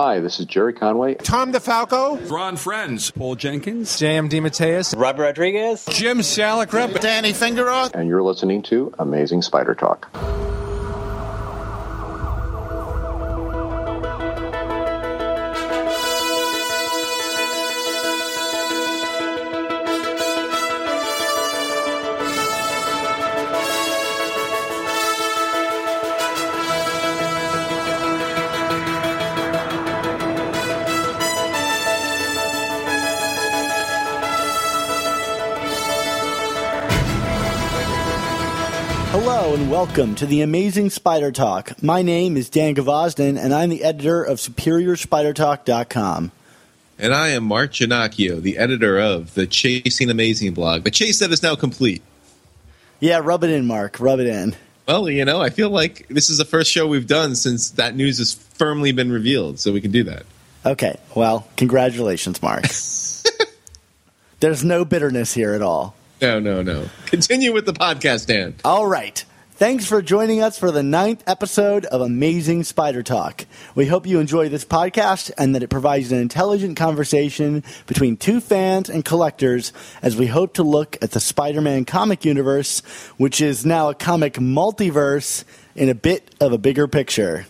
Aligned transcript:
Hi, 0.00 0.20
this 0.20 0.38
is 0.38 0.46
Gerry 0.46 0.74
Conway. 0.74 1.16
Tom 1.16 1.52
DeFalco. 1.52 2.30
Ron 2.30 2.56
Frenz. 2.56 3.10
Paul 3.10 3.34
Jenkins. 3.34 3.98
J.M. 3.98 4.28
DeMatteis. 4.28 4.96
Robert 4.96 5.24
Rodriguez. 5.24 5.84
Jim 5.86 6.18
Salicrup. 6.18 7.00
Danny 7.00 7.32
Fingeroth. 7.32 7.94
And 7.94 8.08
you're 8.08 8.22
listening 8.22 8.62
to 8.62 8.94
Amazing 9.00 9.42
Spider 9.42 9.74
Talk. 9.74 10.08
Welcome 39.88 40.14
to 40.16 40.26
the 40.26 40.42
Amazing 40.42 40.90
Spider 40.90 41.32
Talk. 41.32 41.82
My 41.82 42.02
name 42.02 42.36
is 42.36 42.48
Dan 42.50 42.74
Gvozden 42.76 43.36
and 43.36 43.52
I'm 43.52 43.68
the 43.70 43.82
editor 43.82 44.22
of 44.22 44.38
SuperiorSpiderTalk.com. 44.38 46.30
And 47.00 47.14
I 47.14 47.28
am 47.30 47.42
Mark 47.44 47.72
Ginocchio, 47.72 48.40
the 48.40 48.58
editor 48.58 49.00
of 49.00 49.34
the 49.34 49.46
Chasing 49.46 50.08
Amazing 50.10 50.54
blog. 50.54 50.84
The 50.84 50.92
chase 50.92 51.18
that 51.18 51.32
is 51.32 51.42
now 51.42 51.56
complete. 51.56 52.02
Yeah, 53.00 53.18
rub 53.24 53.42
it 53.42 53.50
in, 53.50 53.66
Mark. 53.66 53.98
Rub 53.98 54.20
it 54.20 54.28
in. 54.28 54.54
Well, 54.86 55.08
you 55.10 55.24
know, 55.24 55.40
I 55.40 55.50
feel 55.50 55.70
like 55.70 56.06
this 56.08 56.30
is 56.30 56.38
the 56.38 56.44
first 56.44 56.70
show 56.70 56.86
we've 56.86 57.08
done 57.08 57.34
since 57.34 57.70
that 57.70 57.96
news 57.96 58.18
has 58.18 58.34
firmly 58.34 58.92
been 58.92 59.10
revealed, 59.10 59.58
so 59.58 59.72
we 59.72 59.80
can 59.80 59.90
do 59.90 60.04
that. 60.04 60.24
Okay, 60.64 60.96
well, 61.16 61.48
congratulations, 61.56 62.40
Mark. 62.40 62.64
There's 64.40 64.62
no 64.62 64.84
bitterness 64.84 65.34
here 65.34 65.54
at 65.54 65.62
all. 65.62 65.96
No, 66.22 66.38
no, 66.38 66.62
no. 66.62 66.88
Continue 67.06 67.52
with 67.52 67.66
the 67.66 67.72
podcast, 67.72 68.26
Dan. 68.26 68.54
All 68.64 68.86
right. 68.86 69.24
Thanks 69.58 69.86
for 69.86 70.00
joining 70.02 70.40
us 70.40 70.56
for 70.56 70.70
the 70.70 70.84
ninth 70.84 71.24
episode 71.26 71.84
of 71.86 72.00
Amazing 72.00 72.62
Spider 72.62 73.02
Talk. 73.02 73.44
We 73.74 73.86
hope 73.86 74.06
you 74.06 74.20
enjoy 74.20 74.48
this 74.48 74.64
podcast 74.64 75.32
and 75.36 75.52
that 75.56 75.64
it 75.64 75.68
provides 75.68 76.12
an 76.12 76.20
intelligent 76.20 76.76
conversation 76.76 77.64
between 77.88 78.16
two 78.16 78.40
fans 78.40 78.88
and 78.88 79.04
collectors 79.04 79.72
as 80.00 80.16
we 80.16 80.28
hope 80.28 80.54
to 80.54 80.62
look 80.62 80.96
at 81.02 81.10
the 81.10 81.18
Spider 81.18 81.60
Man 81.60 81.84
comic 81.84 82.24
universe, 82.24 82.82
which 83.16 83.40
is 83.40 83.66
now 83.66 83.88
a 83.88 83.96
comic 83.96 84.34
multiverse 84.34 85.42
in 85.74 85.88
a 85.88 85.94
bit 85.94 86.32
of 86.40 86.52
a 86.52 86.58
bigger 86.58 86.86
picture. 86.86 87.46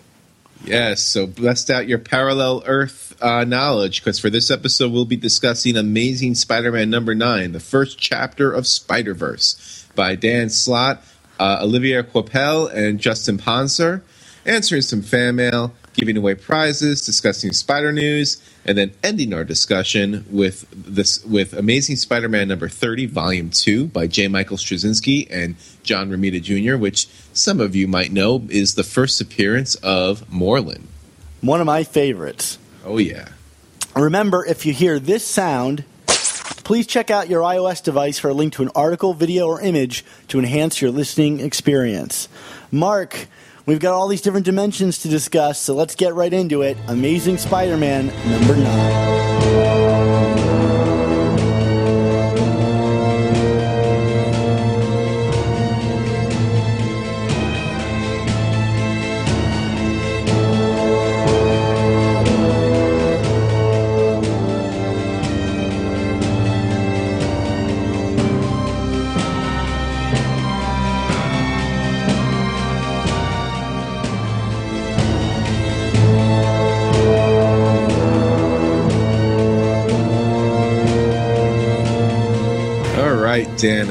Yes, 0.64 1.02
so 1.02 1.26
bust 1.26 1.68
out 1.68 1.88
your 1.88 1.98
parallel 1.98 2.62
Earth 2.64 3.14
uh, 3.20 3.44
knowledge 3.44 4.02
because 4.02 4.18
for 4.18 4.30
this 4.30 4.50
episode 4.50 4.92
we'll 4.92 5.04
be 5.04 5.16
discussing 5.16 5.76
Amazing 5.76 6.36
Spider-Man 6.36 6.88
number 6.88 7.14
nine, 7.14 7.52
the 7.52 7.60
first 7.60 7.98
chapter 7.98 8.50
of 8.50 8.66
Spider 8.66 9.12
Verse, 9.12 9.86
by 9.94 10.14
Dan 10.14 10.48
Slott, 10.48 11.02
uh, 11.38 11.60
Olivier 11.62 12.02
Coipel, 12.02 12.72
and 12.72 12.98
Justin 12.98 13.38
Ponsor, 13.38 14.02
answering 14.44 14.82
some 14.82 15.02
fan 15.02 15.36
mail, 15.36 15.74
giving 15.94 16.16
away 16.16 16.34
prizes, 16.34 17.04
discussing 17.04 17.52
Spider 17.52 17.92
news, 17.92 18.42
and 18.64 18.76
then 18.78 18.92
ending 19.02 19.32
our 19.32 19.44
discussion 19.44 20.24
with 20.30 20.66
this 20.70 21.24
with 21.24 21.52
Amazing 21.54 21.96
Spider-Man 21.96 22.48
number 22.48 22.68
thirty, 22.68 23.06
Volume 23.06 23.50
Two, 23.50 23.86
by 23.86 24.06
J. 24.06 24.28
Michael 24.28 24.56
Straczynski 24.56 25.26
and 25.30 25.56
John 25.82 26.10
Romita 26.10 26.42
Jr., 26.42 26.76
which 26.76 27.08
some 27.32 27.60
of 27.60 27.74
you 27.74 27.88
might 27.88 28.12
know 28.12 28.46
is 28.50 28.74
the 28.74 28.84
first 28.84 29.20
appearance 29.20 29.74
of 29.76 30.20
Morlun. 30.28 30.82
One 31.40 31.60
of 31.60 31.66
my 31.66 31.84
favorites. 31.84 32.58
Oh 32.84 32.98
yeah. 32.98 33.28
Remember, 33.96 34.44
if 34.44 34.66
you 34.66 34.72
hear 34.72 35.00
this 35.00 35.26
sound, 35.26 35.84
Please 36.68 36.86
check 36.86 37.10
out 37.10 37.30
your 37.30 37.40
iOS 37.40 37.82
device 37.82 38.18
for 38.18 38.28
a 38.28 38.34
link 38.34 38.52
to 38.52 38.62
an 38.62 38.68
article, 38.74 39.14
video, 39.14 39.46
or 39.46 39.58
image 39.58 40.04
to 40.26 40.38
enhance 40.38 40.82
your 40.82 40.90
listening 40.90 41.40
experience. 41.40 42.28
Mark, 42.70 43.26
we've 43.64 43.80
got 43.80 43.94
all 43.94 44.06
these 44.06 44.20
different 44.20 44.44
dimensions 44.44 44.98
to 44.98 45.08
discuss, 45.08 45.58
so 45.58 45.74
let's 45.74 45.94
get 45.94 46.12
right 46.12 46.30
into 46.30 46.60
it. 46.60 46.76
Amazing 46.86 47.38
Spider 47.38 47.78
Man 47.78 48.08
number 48.30 48.54
9. 48.54 49.77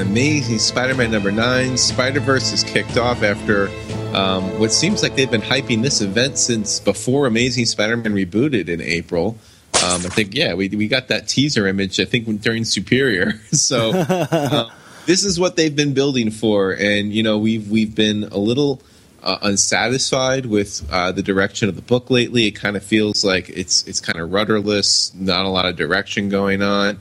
Dan. 0.08 0.18
Amazing 0.18 0.58
Spider-Man 0.58 1.10
number 1.10 1.30
nine. 1.30 1.76
Spider-Verse 1.76 2.52
is 2.52 2.64
kicked 2.64 2.96
off 2.96 3.22
after 3.22 3.68
um, 4.14 4.58
what 4.58 4.72
seems 4.72 5.02
like 5.02 5.16
they've 5.16 5.30
been 5.30 5.42
hyping 5.42 5.82
this 5.82 6.00
event 6.00 6.38
since 6.38 6.80
before 6.80 7.26
Amazing 7.26 7.66
Spider-Man 7.66 8.14
rebooted 8.14 8.68
in 8.68 8.80
April. 8.80 9.36
Um, 9.84 10.04
I 10.04 10.08
think, 10.08 10.34
yeah, 10.34 10.54
we, 10.54 10.68
we 10.70 10.88
got 10.88 11.08
that 11.08 11.28
teaser 11.28 11.66
image, 11.66 12.00
I 12.00 12.04
think, 12.04 12.40
during 12.40 12.64
Superior. 12.64 13.32
so 13.52 13.92
uh, 13.92 14.70
this 15.06 15.24
is 15.24 15.38
what 15.38 15.56
they've 15.56 15.74
been 15.74 15.94
building 15.94 16.30
for. 16.30 16.72
And, 16.72 17.12
you 17.12 17.22
know, 17.22 17.38
we've, 17.38 17.70
we've 17.70 17.94
been 17.94 18.24
a 18.24 18.38
little 18.38 18.82
uh, 19.22 19.38
unsatisfied 19.42 20.46
with 20.46 20.86
uh, 20.90 21.12
the 21.12 21.22
direction 21.22 21.68
of 21.68 21.76
the 21.76 21.82
book 21.82 22.10
lately. 22.10 22.46
It 22.46 22.52
kind 22.52 22.76
of 22.76 22.82
feels 22.82 23.24
like 23.24 23.50
it's, 23.50 23.86
it's 23.86 24.00
kind 24.00 24.18
of 24.18 24.32
rudderless, 24.32 25.14
not 25.14 25.44
a 25.44 25.48
lot 25.48 25.66
of 25.66 25.76
direction 25.76 26.28
going 26.28 26.62
on. 26.62 26.98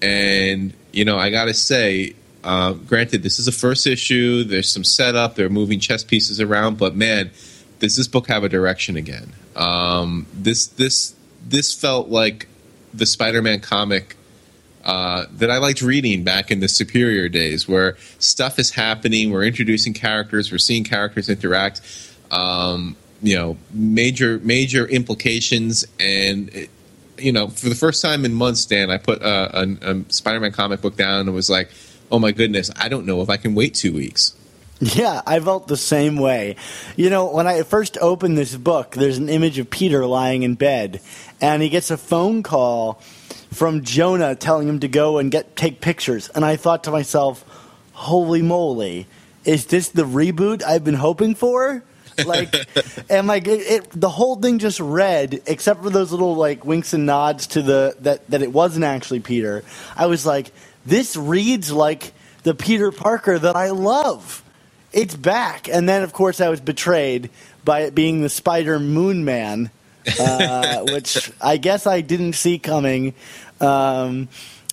And, 0.00 0.72
you 0.92 1.04
know, 1.04 1.18
I 1.18 1.30
got 1.30 1.46
to 1.46 1.54
say, 1.54 2.14
uh, 2.44 2.72
granted, 2.72 3.22
this 3.22 3.38
is 3.38 3.48
a 3.48 3.52
first 3.52 3.86
issue. 3.86 4.44
There's 4.44 4.70
some 4.70 4.84
setup. 4.84 5.34
They're 5.34 5.48
moving 5.48 5.80
chess 5.80 6.04
pieces 6.04 6.40
around, 6.40 6.78
but 6.78 6.94
man, 6.94 7.30
does 7.78 7.96
this 7.96 8.08
book 8.08 8.28
have 8.28 8.44
a 8.44 8.48
direction 8.48 8.96
again? 8.96 9.32
Um, 9.56 10.26
this 10.32 10.66
this 10.66 11.14
this 11.46 11.74
felt 11.74 12.08
like 12.08 12.48
the 12.94 13.06
Spider-Man 13.06 13.60
comic 13.60 14.16
uh, 14.84 15.26
that 15.32 15.50
I 15.50 15.58
liked 15.58 15.82
reading 15.82 16.24
back 16.24 16.50
in 16.50 16.60
the 16.60 16.68
Superior 16.68 17.28
days, 17.28 17.68
where 17.68 17.96
stuff 18.18 18.58
is 18.58 18.70
happening. 18.70 19.30
We're 19.30 19.44
introducing 19.44 19.92
characters. 19.92 20.50
We're 20.50 20.58
seeing 20.58 20.84
characters 20.84 21.28
interact. 21.28 21.80
Um, 22.30 22.96
you 23.20 23.36
know, 23.36 23.56
major 23.72 24.38
major 24.44 24.86
implications, 24.86 25.84
and 25.98 26.48
it, 26.50 26.70
you 27.18 27.32
know, 27.32 27.48
for 27.48 27.68
the 27.68 27.74
first 27.74 28.00
time 28.00 28.24
in 28.24 28.32
months, 28.32 28.64
Dan, 28.64 28.90
I 28.90 28.98
put 28.98 29.22
a, 29.22 29.62
a, 29.62 29.92
a 29.92 30.04
Spider-Man 30.08 30.52
comic 30.52 30.80
book 30.80 30.96
down 30.96 31.22
and 31.22 31.34
was 31.34 31.50
like, 31.50 31.68
"Oh 32.10 32.18
my 32.18 32.32
goodness, 32.32 32.70
I 32.76 32.88
don't 32.88 33.06
know 33.06 33.22
if 33.22 33.30
I 33.30 33.36
can 33.36 33.54
wait 33.54 33.74
two 33.74 33.92
weeks." 33.92 34.34
Yeah, 34.80 35.22
I 35.26 35.40
felt 35.40 35.66
the 35.66 35.76
same 35.76 36.16
way. 36.16 36.54
You 36.96 37.10
know, 37.10 37.32
when 37.32 37.48
I 37.48 37.62
first 37.62 37.98
opened 38.00 38.38
this 38.38 38.54
book, 38.54 38.92
there's 38.92 39.18
an 39.18 39.28
image 39.28 39.58
of 39.58 39.70
Peter 39.70 40.06
lying 40.06 40.44
in 40.44 40.54
bed, 40.54 41.00
and 41.40 41.62
he 41.62 41.68
gets 41.68 41.90
a 41.90 41.96
phone 41.96 42.44
call 42.44 43.02
from 43.52 43.82
Jonah 43.82 44.36
telling 44.36 44.68
him 44.68 44.80
to 44.80 44.88
go 44.88 45.18
and 45.18 45.30
get 45.30 45.56
take 45.56 45.80
pictures. 45.80 46.28
And 46.28 46.44
I 46.44 46.56
thought 46.56 46.84
to 46.84 46.92
myself, 46.92 47.44
"Holy 47.92 48.42
moly, 48.42 49.06
is 49.44 49.66
this 49.66 49.88
the 49.88 50.04
reboot 50.04 50.62
I've 50.62 50.84
been 50.84 50.94
hoping 50.94 51.34
for?" 51.34 51.82
Like, 52.24 52.54
and 53.10 53.26
like 53.26 53.48
it, 53.48 53.60
it, 53.60 53.90
the 53.92 54.08
whole 54.08 54.36
thing 54.36 54.58
just 54.58 54.80
read, 54.80 55.42
except 55.46 55.82
for 55.82 55.90
those 55.90 56.12
little 56.12 56.36
like 56.36 56.64
winks 56.64 56.92
and 56.92 57.06
nods 57.06 57.48
to 57.48 57.62
the 57.62 57.96
that 58.00 58.28
that 58.30 58.42
it 58.42 58.52
wasn't 58.52 58.84
actually 58.84 59.20
Peter. 59.20 59.64
I 59.96 60.06
was 60.06 60.24
like, 60.24 60.52
this 60.88 61.16
reads 61.16 61.70
like 61.70 62.12
the 62.42 62.54
Peter 62.54 62.90
Parker 62.90 63.38
that 63.38 63.56
I 63.56 63.70
love 63.70 64.42
it's 64.92 65.14
back. 65.14 65.68
And 65.68 65.88
then, 65.88 66.02
of 66.02 66.12
course, 66.12 66.40
I 66.40 66.48
was 66.48 66.60
betrayed 66.60 67.30
by 67.64 67.80
it 67.80 67.94
being 67.94 68.22
the 68.22 68.28
Spider 68.28 68.78
Moon 68.78 69.24
Man, 69.24 69.70
uh, 70.18 70.80
which 70.88 71.30
I 71.40 71.56
guess 71.56 71.86
I 71.86 72.00
didn't 72.00 72.34
see 72.34 72.58
coming. 72.58 73.14
Um, 73.60 74.28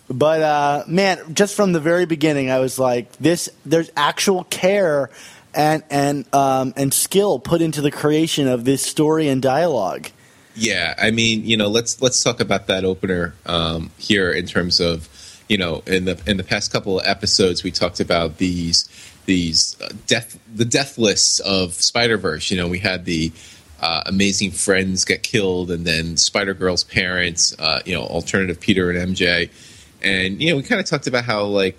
but 0.10 0.42
uh, 0.42 0.84
man, 0.88 1.34
just 1.34 1.56
from 1.56 1.74
the 1.74 1.80
very 1.80 2.06
beginning, 2.06 2.52
I 2.52 2.60
was 2.60 2.78
like, 2.78 3.12
"This, 3.14 3.50
there's 3.66 3.90
actual 3.98 4.44
care 4.46 5.10
and 5.54 5.84
and 5.90 6.34
um, 6.34 6.74
and 6.78 6.94
skill 6.94 7.40
put 7.40 7.62
into 7.62 7.82
the 7.82 7.92
creation 7.92 8.48
of 8.48 8.66
this 8.66 8.84
story 8.84 9.28
and 9.28 9.42
dialogue. 9.42 10.10
Yeah, 10.56 10.94
I 10.98 11.12
mean, 11.12 11.44
you 11.44 11.58
know, 11.58 11.68
let's 11.68 12.02
let's 12.02 12.24
talk 12.24 12.40
about 12.40 12.68
that 12.68 12.86
opener 12.86 13.34
um, 13.46 13.90
here 13.98 14.32
in 14.32 14.46
terms 14.46 14.80
of, 14.80 15.10
you 15.48 15.58
know, 15.58 15.84
in 15.86 16.06
the 16.06 16.20
in 16.26 16.38
the 16.38 16.44
past 16.44 16.72
couple 16.72 17.00
of 17.00 17.06
episodes, 17.06 17.64
we 17.64 17.72
talked 17.72 18.00
about 18.00 18.38
these 18.38 18.90
these 19.26 19.80
uh, 19.82 19.90
death 20.08 20.40
the 20.54 20.66
death 20.66 20.98
lists 20.98 21.40
of 21.40 21.74
Spider 21.74 22.18
Verse. 22.18 22.50
You 22.52 22.58
know, 22.58 22.68
we 22.68 22.80
had 22.80 23.06
the 23.06 23.32
uh, 23.82 24.04
amazing 24.06 24.52
friends 24.52 25.06
get 25.06 25.24
killed, 25.24 25.72
and 25.72 25.86
then 25.86 26.18
Spider 26.18 26.54
Girl's 26.54 26.84
parents, 26.84 27.56
uh, 27.60 27.82
you 27.86 27.94
know, 27.94 28.04
alternative 28.04 28.60
Peter 28.60 28.90
and 28.90 29.16
MJ, 29.16 29.50
and 30.02 30.42
you 30.42 30.50
know, 30.50 30.58
we 30.58 30.64
kind 30.64 30.80
of 30.80 30.88
talked 30.88 31.08
about 31.08 31.26
how 31.26 31.44
like 31.46 31.78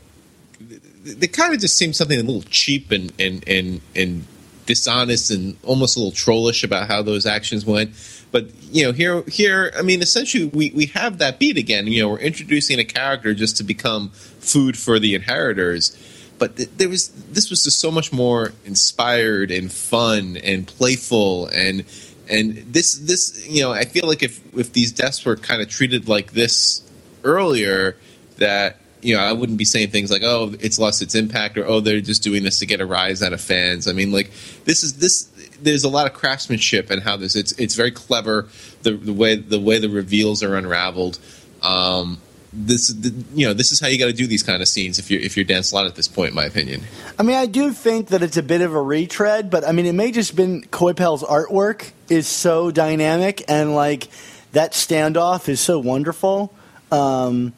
they 0.60 1.26
kind 1.26 1.54
of 1.54 1.60
just 1.60 1.76
seemed 1.76 1.96
something 1.96 2.18
a 2.18 2.22
little 2.22 2.42
cheap 2.42 2.90
and 2.90 3.12
and 3.18 3.46
and 3.48 3.80
and 3.94 4.24
dishonest 4.66 5.30
and 5.30 5.56
almost 5.62 5.96
a 5.96 6.00
little 6.00 6.12
trollish 6.12 6.64
about 6.64 6.88
how 6.88 7.02
those 7.02 7.24
actions 7.24 7.64
went. 7.64 7.90
But 8.36 8.48
you 8.70 8.84
know, 8.84 8.92
here 8.92 9.22
here, 9.22 9.72
I 9.74 9.80
mean, 9.80 10.02
essentially, 10.02 10.44
we 10.44 10.70
we 10.74 10.86
have 10.88 11.16
that 11.16 11.38
beat 11.38 11.56
again. 11.56 11.86
You 11.86 12.02
know, 12.02 12.10
we're 12.10 12.18
introducing 12.18 12.78
a 12.78 12.84
character 12.84 13.32
just 13.32 13.56
to 13.56 13.64
become 13.64 14.10
food 14.10 14.76
for 14.76 14.98
the 14.98 15.14
inheritors. 15.14 15.96
But 16.38 16.58
th- 16.58 16.68
there 16.76 16.90
was 16.90 17.08
this 17.32 17.48
was 17.48 17.64
just 17.64 17.80
so 17.80 17.90
much 17.90 18.12
more 18.12 18.52
inspired 18.66 19.50
and 19.50 19.72
fun 19.72 20.36
and 20.36 20.66
playful 20.66 21.46
and 21.46 21.86
and 22.28 22.56
this 22.74 22.98
this 22.98 23.48
you 23.48 23.62
know 23.62 23.72
I 23.72 23.86
feel 23.86 24.06
like 24.06 24.22
if 24.22 24.42
if 24.54 24.70
these 24.70 24.92
deaths 24.92 25.24
were 25.24 25.36
kind 25.36 25.62
of 25.62 25.70
treated 25.70 26.06
like 26.06 26.32
this 26.32 26.82
earlier 27.24 27.96
that 28.36 28.76
you 29.06 29.14
know, 29.14 29.22
I 29.22 29.32
wouldn't 29.32 29.56
be 29.56 29.64
saying 29.64 29.90
things 29.90 30.10
like, 30.10 30.24
"Oh, 30.24 30.54
it's 30.58 30.78
lost 30.80 31.00
its 31.00 31.14
impact," 31.14 31.56
or 31.56 31.64
"Oh, 31.66 31.80
they're 31.80 32.00
just 32.00 32.24
doing 32.24 32.42
this 32.42 32.58
to 32.58 32.66
get 32.66 32.80
a 32.80 32.86
rise 32.86 33.22
out 33.22 33.32
of 33.32 33.40
fans." 33.40 33.86
I 33.86 33.92
mean, 33.92 34.10
like 34.10 34.32
this 34.64 34.82
is 34.82 34.94
this. 34.94 35.28
There's 35.60 35.84
a 35.84 35.88
lot 35.88 36.06
of 36.06 36.14
craftsmanship 36.14 36.90
and 36.90 37.02
how 37.02 37.16
this. 37.16 37.34
It's 37.34 37.52
it's 37.52 37.74
very 37.74 37.90
clever 37.90 38.48
the 38.82 38.92
the 38.92 39.12
way 39.12 39.36
the 39.36 39.60
way 39.60 39.78
the 39.78 39.88
reveals 39.88 40.42
are 40.42 40.56
unraveled. 40.56 41.18
Um, 41.62 42.18
this 42.52 42.88
the, 42.88 43.12
you 43.34 43.46
know 43.46 43.52
this 43.52 43.72
is 43.72 43.80
how 43.80 43.88
you 43.88 43.98
got 43.98 44.06
to 44.06 44.12
do 44.12 44.26
these 44.26 44.42
kind 44.42 44.62
of 44.62 44.68
scenes 44.68 44.98
if 44.98 45.10
you're 45.10 45.20
if 45.20 45.36
you're 45.36 45.44
Dan 45.44 45.62
Slott 45.62 45.86
at 45.86 45.94
this 45.94 46.08
point, 46.08 46.30
in 46.30 46.34
my 46.34 46.44
opinion. 46.44 46.82
I 47.18 47.22
mean, 47.22 47.36
I 47.36 47.46
do 47.46 47.72
think 47.72 48.08
that 48.08 48.22
it's 48.22 48.36
a 48.36 48.42
bit 48.42 48.60
of 48.60 48.74
a 48.74 48.80
retread, 48.80 49.50
but 49.50 49.66
I 49.66 49.72
mean, 49.72 49.86
it 49.86 49.94
may 49.94 50.10
just 50.10 50.36
been 50.36 50.62
Coipel's 50.62 51.22
artwork 51.22 51.90
is 52.08 52.26
so 52.26 52.70
dynamic 52.70 53.44
and 53.48 53.74
like 53.74 54.08
that 54.52 54.72
standoff 54.72 55.48
is 55.48 55.60
so 55.60 55.78
wonderful. 55.78 56.54
Um, 56.90 57.52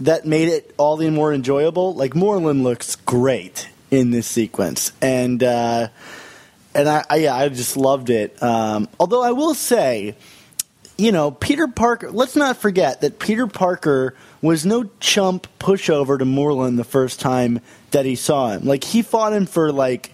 that 0.00 0.26
made 0.26 0.48
it 0.48 0.74
all 0.76 0.96
the 0.96 1.10
more 1.10 1.32
enjoyable. 1.32 1.94
Like 1.94 2.12
Morlun 2.12 2.62
looks 2.62 2.96
great 2.96 3.68
in 3.90 4.10
this 4.10 4.26
sequence, 4.26 4.92
and 5.00 5.42
uh, 5.42 5.88
and 6.74 6.88
I, 6.88 7.04
I, 7.08 7.16
yeah, 7.16 7.34
I 7.34 7.48
just 7.48 7.76
loved 7.76 8.10
it. 8.10 8.42
Um, 8.42 8.88
although 8.98 9.22
I 9.22 9.32
will 9.32 9.54
say, 9.54 10.16
you 10.98 11.12
know, 11.12 11.30
Peter 11.30 11.68
Parker. 11.68 12.10
Let's 12.10 12.36
not 12.36 12.56
forget 12.56 13.00
that 13.00 13.18
Peter 13.18 13.46
Parker 13.46 14.14
was 14.40 14.66
no 14.66 14.90
chump 15.00 15.46
pushover 15.58 16.18
to 16.18 16.24
Morlun 16.24 16.76
the 16.76 16.84
first 16.84 17.20
time 17.20 17.60
that 17.92 18.04
he 18.04 18.14
saw 18.14 18.50
him. 18.50 18.64
Like 18.64 18.84
he 18.84 19.02
fought 19.02 19.32
him 19.32 19.46
for 19.46 19.72
like 19.72 20.12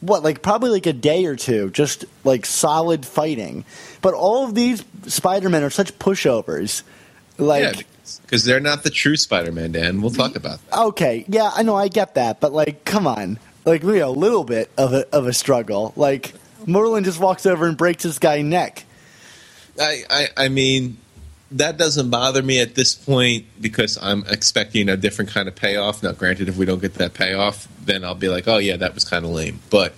what 0.00 0.22
like 0.22 0.42
probably 0.42 0.70
like 0.70 0.86
a 0.86 0.94
day 0.94 1.26
or 1.26 1.36
two 1.36 1.68
just 1.70 2.06
like 2.24 2.46
solid 2.46 3.04
fighting 3.04 3.66
but 4.00 4.14
all 4.14 4.46
of 4.46 4.54
these 4.54 4.82
spider-men 5.06 5.62
are 5.62 5.68
such 5.68 5.98
pushovers 5.98 6.84
like 7.36 7.76
yeah, 7.76 7.82
because 8.22 8.44
they're 8.44 8.60
not 8.60 8.82
the 8.82 8.90
true 8.90 9.16
Spider-Man, 9.16 9.72
Dan. 9.72 10.00
We'll 10.00 10.10
talk 10.10 10.36
about 10.36 10.64
that. 10.66 10.78
Okay, 10.78 11.24
yeah, 11.28 11.50
I 11.54 11.62
know, 11.62 11.74
I 11.74 11.88
get 11.88 12.14
that, 12.14 12.40
but 12.40 12.52
like, 12.52 12.84
come 12.84 13.06
on, 13.06 13.38
like, 13.64 13.82
we 13.82 14.00
a 14.00 14.08
little 14.08 14.44
bit 14.44 14.70
of 14.76 14.92
a 14.92 15.08
of 15.14 15.26
a 15.26 15.32
struggle. 15.32 15.92
Like, 15.96 16.34
Morlun 16.66 17.04
just 17.04 17.20
walks 17.20 17.46
over 17.46 17.66
and 17.66 17.76
breaks 17.76 18.02
this 18.02 18.18
guy's 18.18 18.44
neck. 18.44 18.84
I, 19.78 20.02
I, 20.10 20.28
I 20.36 20.48
mean, 20.48 20.98
that 21.52 21.76
doesn't 21.76 22.10
bother 22.10 22.42
me 22.42 22.60
at 22.60 22.74
this 22.74 22.94
point 22.94 23.46
because 23.60 23.98
I'm 24.00 24.24
expecting 24.28 24.88
a 24.88 24.96
different 24.96 25.30
kind 25.30 25.48
of 25.48 25.56
payoff. 25.56 26.02
Now, 26.02 26.12
granted, 26.12 26.48
if 26.48 26.56
we 26.56 26.64
don't 26.64 26.80
get 26.80 26.94
that 26.94 27.14
payoff, 27.14 27.66
then 27.84 28.04
I'll 28.04 28.14
be 28.14 28.28
like, 28.28 28.46
oh 28.46 28.58
yeah, 28.58 28.76
that 28.76 28.94
was 28.94 29.04
kind 29.04 29.24
of 29.24 29.30
lame. 29.30 29.60
But 29.70 29.94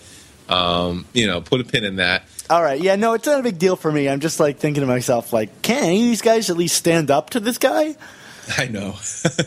um, 0.49 1.07
you 1.13 1.27
know, 1.27 1.41
put 1.41 1.61
a 1.61 1.65
pin 1.65 1.85
in 1.85 1.97
that. 1.97 2.25
All 2.51 2.63
right, 2.63 2.81
yeah, 2.81 2.97
no, 2.97 3.15
it's 3.15 3.27
not 3.27 3.41
a 3.41 3.43
big 3.43 3.59
deal 3.59 3.77
for 3.77 3.91
me. 3.91 4.09
I'm 4.09 4.21
just 4.21 4.41
like 4.41 4.59
thinking 4.59 4.83
to 4.83 4.87
myself, 4.87 5.33
like, 5.33 5.63
can 5.63 5.85
any 5.85 5.97
of 5.97 6.03
these 6.03 6.23
guys 6.23 6.51
at 6.51 6.57
least 6.57 6.77
stand 6.77 7.11
up 7.11 7.31
to 7.31 7.41
this 7.41 7.59
guy? 7.59 7.97
I 8.59 8.67
know. 8.67 8.97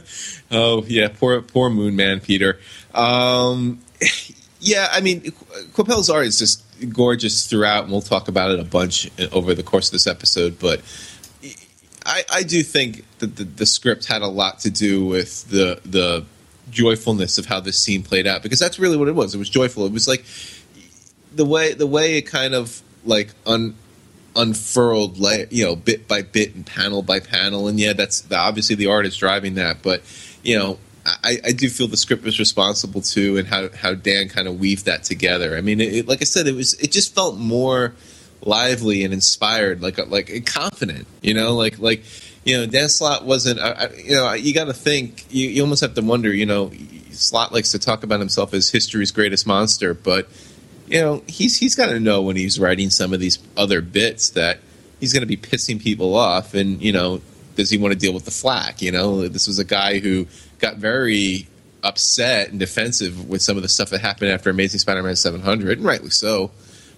oh 0.52 0.84
yeah, 0.88 1.10
poor 1.10 1.42
poor 1.42 1.70
Moon 1.70 1.96
Man 1.96 2.20
Peter. 2.20 2.60
Um, 2.94 3.80
yeah, 4.60 4.88
I 4.92 5.02
mean, 5.02 5.32
Coipel's 5.74 6.10
art 6.10 6.26
is 6.26 6.40
just 6.40 6.64
gorgeous 6.90 7.48
throughout, 7.48 7.84
and 7.84 7.92
we'll 7.92 8.02
talk 8.02 8.28
about 8.28 8.52
it 8.52 8.60
a 8.60 8.64
bunch 8.64 9.10
over 9.32 9.54
the 9.54 9.64
course 9.64 9.88
of 9.90 9.94
this 9.94 10.08
episode. 10.08 10.60
But 10.60 10.82
I, 12.06 12.24
I 12.32 12.44
do 12.44 12.64
think 12.64 13.04
that 13.20 13.36
the, 13.36 13.44
the 13.44 13.66
script 13.66 14.06
had 14.06 14.22
a 14.22 14.28
lot 14.28 14.60
to 14.60 14.70
do 14.70 15.06
with 15.06 15.50
the 15.50 15.80
the 15.86 16.26
joyfulness 16.70 17.38
of 17.38 17.46
how 17.46 17.60
this 17.60 17.78
scene 17.78 18.02
played 18.02 18.26
out 18.26 18.42
because 18.42 18.60
that's 18.60 18.80
really 18.80 18.98
what 18.98 19.08
it 19.08 19.16
was. 19.16 19.36
It 19.36 19.38
was 19.38 19.50
joyful. 19.50 19.86
It 19.86 19.92
was 19.92 20.08
like 20.08 20.26
the 21.34 21.46
way 21.46 21.74
the 21.74 21.88
way 21.88 22.18
it 22.18 22.24
kind 22.24 22.54
of 22.54 22.82
like 23.06 23.34
un, 23.46 23.76
unfurled, 24.36 25.18
you 25.52 25.64
know, 25.64 25.76
bit 25.76 26.08
by 26.08 26.22
bit 26.22 26.56
and 26.56 26.66
panel 26.66 27.02
by 27.02 27.20
panel. 27.20 27.68
And 27.68 27.80
yeah, 27.80 27.94
that's 27.94 28.30
obviously 28.32 28.76
the 28.76 28.88
art 28.88 29.06
is 29.06 29.16
driving 29.18 29.56
that, 29.56 29.82
but 29.82 30.02
you 30.44 30.58
know. 30.58 30.80
I, 31.06 31.38
I 31.46 31.52
do 31.52 31.70
feel 31.70 31.88
the 31.88 31.98
script 31.98 32.24
was 32.24 32.40
responsible 32.40 33.02
too, 33.02 33.38
and 33.38 33.48
how, 33.48 33.70
how 33.70 33.94
Dan 33.94 34.28
kind 34.28 34.48
of 34.48 34.60
weaved 34.60 34.86
that 34.86 35.04
together. 35.04 35.56
I 35.56 35.62
mean, 35.62 35.80
it, 35.80 36.08
like 36.08 36.22
I 36.22 36.26
said, 36.26 36.48
it 36.48 36.56
was 36.56 36.74
it 36.76 36.92
just 36.92 37.14
felt 37.14 37.38
more 37.38 37.94
lively 38.42 39.04
and 39.04 39.14
inspired, 39.14 39.82
like 39.82 40.00
uh, 40.00 40.06
like 40.08 40.46
confident. 40.46 41.08
You 41.22 41.34
know, 41.34 41.56
like 41.56 41.78
like 41.80 42.04
you 42.44 42.58
know, 42.58 42.66
Dan 42.66 42.90
Slott 42.90 43.26
wasn't. 43.26 43.60
You 43.98 44.16
know, 44.16 44.34
you 44.34 44.54
got 44.54 44.66
to 44.66 44.74
think. 44.74 45.26
You, 45.30 45.50
you 45.50 45.62
almost 45.62 45.82
have 45.82 45.94
to 45.94 46.02
wonder. 46.02 46.34
You 46.34 46.46
know, 46.46 46.72
Slott 47.12 47.52
likes 47.52 47.72
to 47.72 47.80
talk 47.80 48.04
about 48.04 48.20
himself 48.20 48.54
as 48.54 48.70
history's 48.70 49.12
greatest 49.12 49.46
monster, 49.46 49.94
but 49.94 50.28
you 50.88 51.02
know, 51.02 51.24
he's 51.28 51.58
he's 51.58 51.76
got 51.76 51.88
to 51.88 52.00
know 52.00 52.22
when 52.22 52.36
he's 52.36 52.60
writing 52.60 52.90
some 52.90 53.14
of 53.14 53.20
these 53.20 53.40
other 53.58 53.82
bits 53.82 54.32
that 54.32 54.60
he's 55.00 55.14
going 55.14 55.22
to 55.22 55.28
be 55.28 55.38
pissing 55.38 55.82
people 55.82 56.16
off, 56.16 56.54
and 56.54 56.82
you 56.82 56.92
know, 56.92 57.22
does 57.56 57.70
he 57.70 57.78
want 57.78 57.94
to 57.94 58.00
deal 58.00 58.14
with 58.14 58.26
the 58.26 58.32
flack? 58.32 58.82
You 58.82 58.92
know, 58.92 59.28
this 59.28 59.48
was 59.48 59.60
a 59.60 59.66
guy 59.66 60.00
who 60.00 60.28
got 60.60 60.78
very 60.78 61.48
upset 61.84 62.50
and 62.50 62.60
defensive 62.60 63.30
with 63.30 63.42
some 63.42 63.58
of 63.58 63.64
the 63.64 63.70
stuff 63.70 63.92
that 63.92 64.02
happened 64.02 64.32
after 64.32 64.50
Amazing 64.50 64.80
Spider-Man 64.80 65.16
700, 65.16 65.78
and 65.78 65.88
rightly 65.88 66.10
so. 66.10 66.52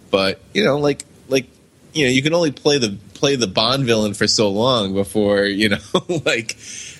But 0.10 0.40
you 0.54 0.64
know, 0.64 0.80
like 0.80 1.06
like 1.28 1.48
you 1.94 2.06
know, 2.06 2.12
you 2.12 2.22
can 2.22 2.34
only 2.34 2.52
play 2.52 2.78
the 2.78 2.98
play 3.14 3.36
the 3.36 3.48
Bond 3.48 3.86
villain 3.86 4.14
for 4.14 4.28
so 4.28 4.50
long 4.50 4.94
before 4.94 5.44
you 5.44 5.70
know, 5.70 5.78
like 6.26 6.58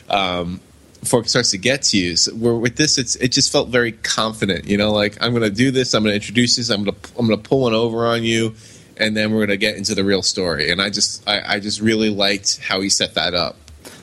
um, 0.10 0.60
before 1.00 1.22
it 1.22 1.30
starts 1.30 1.52
to 1.52 1.58
get 1.58 1.84
to 1.84 1.98
you. 1.98 2.18
So 2.18 2.36
with 2.36 2.76
this, 2.76 2.98
it's 2.98 3.16
it 3.16 3.32
just 3.32 3.52
felt 3.52 3.70
very 3.70 3.94
confident. 3.94 4.66
You 4.66 4.78
know, 4.78 4.92
like 4.92 5.18
I'm 5.22 5.32
going 5.32 5.44
to 5.44 5.50
do 5.50 5.72
this. 5.72 5.94
I'm 5.94 6.04
going 6.04 6.12
to 6.12 6.16
introduce 6.16 6.58
this. 6.58 6.70
I'm 6.70 6.84
going 6.84 6.96
to 6.96 7.10
I'm 7.18 7.28
going 7.28 7.42
to 7.42 7.50
pull 7.50 7.62
one 7.62 7.74
over 7.74 8.08
on 8.08 8.24
you, 8.24 8.56
and 8.98 9.16
then 9.16 9.32
we're 9.32 9.40
going 9.40 9.50
to 9.50 9.58
get 9.58 9.78
into 9.78 9.96
the 9.96 10.04
real 10.04 10.22
story. 10.22 10.72
And 10.72 10.82
I 10.82 10.90
just 10.90 11.28
I, 11.28 11.56
I 11.56 11.60
just 11.60 11.80
really 11.80 12.10
liked 12.10 12.60
how 12.62 12.82
he 12.82 12.90
set 12.90 13.16
that 13.16 13.34
up. 13.34 13.56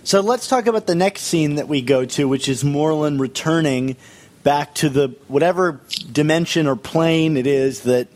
So 0.04 0.20
let's 0.20 0.48
talk 0.48 0.66
about 0.66 0.86
the 0.86 0.94
next 0.94 1.22
scene 1.22 1.54
that 1.54 1.66
we 1.66 1.80
go 1.80 2.04
to, 2.04 2.28
which 2.28 2.46
is 2.46 2.62
Morlun 2.62 3.18
returning 3.18 3.96
back 4.42 4.74
to 4.74 4.90
the 4.90 5.16
whatever 5.28 5.80
dimension 6.12 6.66
or 6.66 6.76
plane 6.76 7.38
it 7.38 7.46
is 7.46 7.84
that 7.84 8.08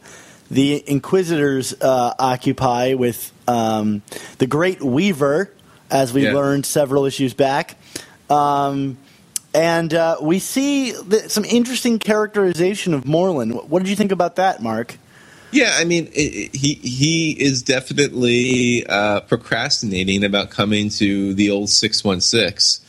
the 0.50 0.85
Inquisitors 0.87 1.73
uh, 1.80 2.14
occupy 2.18 2.92
with 2.92 3.33
um, 3.49 4.02
the 4.37 4.47
Great 4.47 4.83
Weaver, 4.83 5.50
as 5.90 6.12
we 6.12 6.25
yeah. 6.25 6.35
learned 6.35 6.66
several 6.66 7.07
issues 7.07 7.33
back. 7.33 7.78
Um, 8.28 8.99
and 9.54 9.95
uh, 9.95 10.18
we 10.21 10.40
see 10.40 10.92
some 11.28 11.47
interesting 11.47 11.99
characterization 11.99 12.92
of 12.92 13.04
Morlun. 13.04 13.66
What 13.66 13.78
did 13.78 13.88
you 13.88 13.97
think 13.97 14.12
about 14.12 14.37
that, 14.37 14.62
Mark? 14.62 14.99
Yeah, 15.50 15.73
I 15.76 15.85
mean, 15.85 16.07
it, 16.09 16.19
it, 16.19 16.55
he 16.55 16.75
he 16.75 17.31
is 17.33 17.62
definitely 17.62 18.87
uh, 18.87 19.21
procrastinating 19.21 20.25
about 20.25 20.50
coming 20.50 20.90
to 20.90 21.35
the 21.35 21.50
old 21.50 21.71
six 21.71 22.05
one 22.05 22.21
six, 22.21 22.81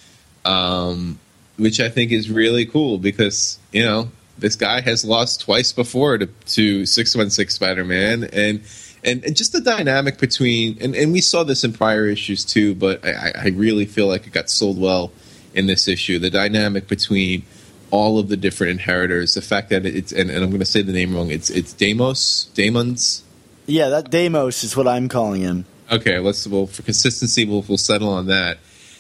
um, 0.43 1.19
which 1.57 1.79
I 1.79 1.89
think 1.89 2.11
is 2.11 2.29
really 2.29 2.65
cool 2.65 2.97
because 2.97 3.59
you 3.71 3.83
know 3.83 4.09
this 4.37 4.55
guy 4.55 4.81
has 4.81 5.05
lost 5.05 5.41
twice 5.41 5.71
before 5.71 6.17
to 6.17 6.85
six 6.85 7.15
one 7.15 7.29
six 7.29 7.55
Spider 7.55 7.85
Man, 7.85 8.25
and, 8.25 8.61
and 9.05 9.23
and 9.23 9.35
just 9.37 9.53
the 9.53 9.61
dynamic 9.61 10.17
between 10.17 10.77
and, 10.81 10.95
and 10.95 11.13
we 11.13 11.21
saw 11.21 11.43
this 11.43 11.63
in 11.63 11.71
prior 11.71 12.07
issues 12.07 12.43
too, 12.43 12.75
but 12.75 13.05
I, 13.05 13.31
I 13.35 13.47
really 13.49 13.85
feel 13.85 14.07
like 14.07 14.27
it 14.27 14.33
got 14.33 14.49
sold 14.49 14.79
well 14.79 15.13
in 15.53 15.67
this 15.67 15.87
issue. 15.87 16.19
The 16.19 16.29
dynamic 16.29 16.89
between 16.89 17.43
all 17.91 18.19
of 18.19 18.29
the 18.29 18.37
different 18.37 18.71
inheritors, 18.71 19.33
the 19.33 19.41
fact 19.41 19.69
that 19.69 19.85
it's 19.85 20.11
and, 20.11 20.29
and 20.29 20.43
I'm 20.43 20.49
going 20.49 20.59
to 20.59 20.65
say 20.65 20.81
the 20.81 20.93
name 20.93 21.15
wrong. 21.15 21.31
It's 21.31 21.49
it's 21.49 21.73
Deimos, 21.73 22.45
Daemons. 22.53 23.23
Yeah, 23.65 23.89
that 23.89 24.09
Deimos 24.09 24.63
is 24.63 24.75
what 24.75 24.87
I'm 24.87 25.09
calling 25.09 25.41
him. 25.41 25.65
Okay, 25.91 26.19
let's 26.19 26.45
well 26.47 26.67
for 26.67 26.83
consistency, 26.83 27.45
we'll 27.45 27.63
we'll 27.67 27.77
settle 27.77 28.09
on 28.09 28.27
that. 28.27 28.59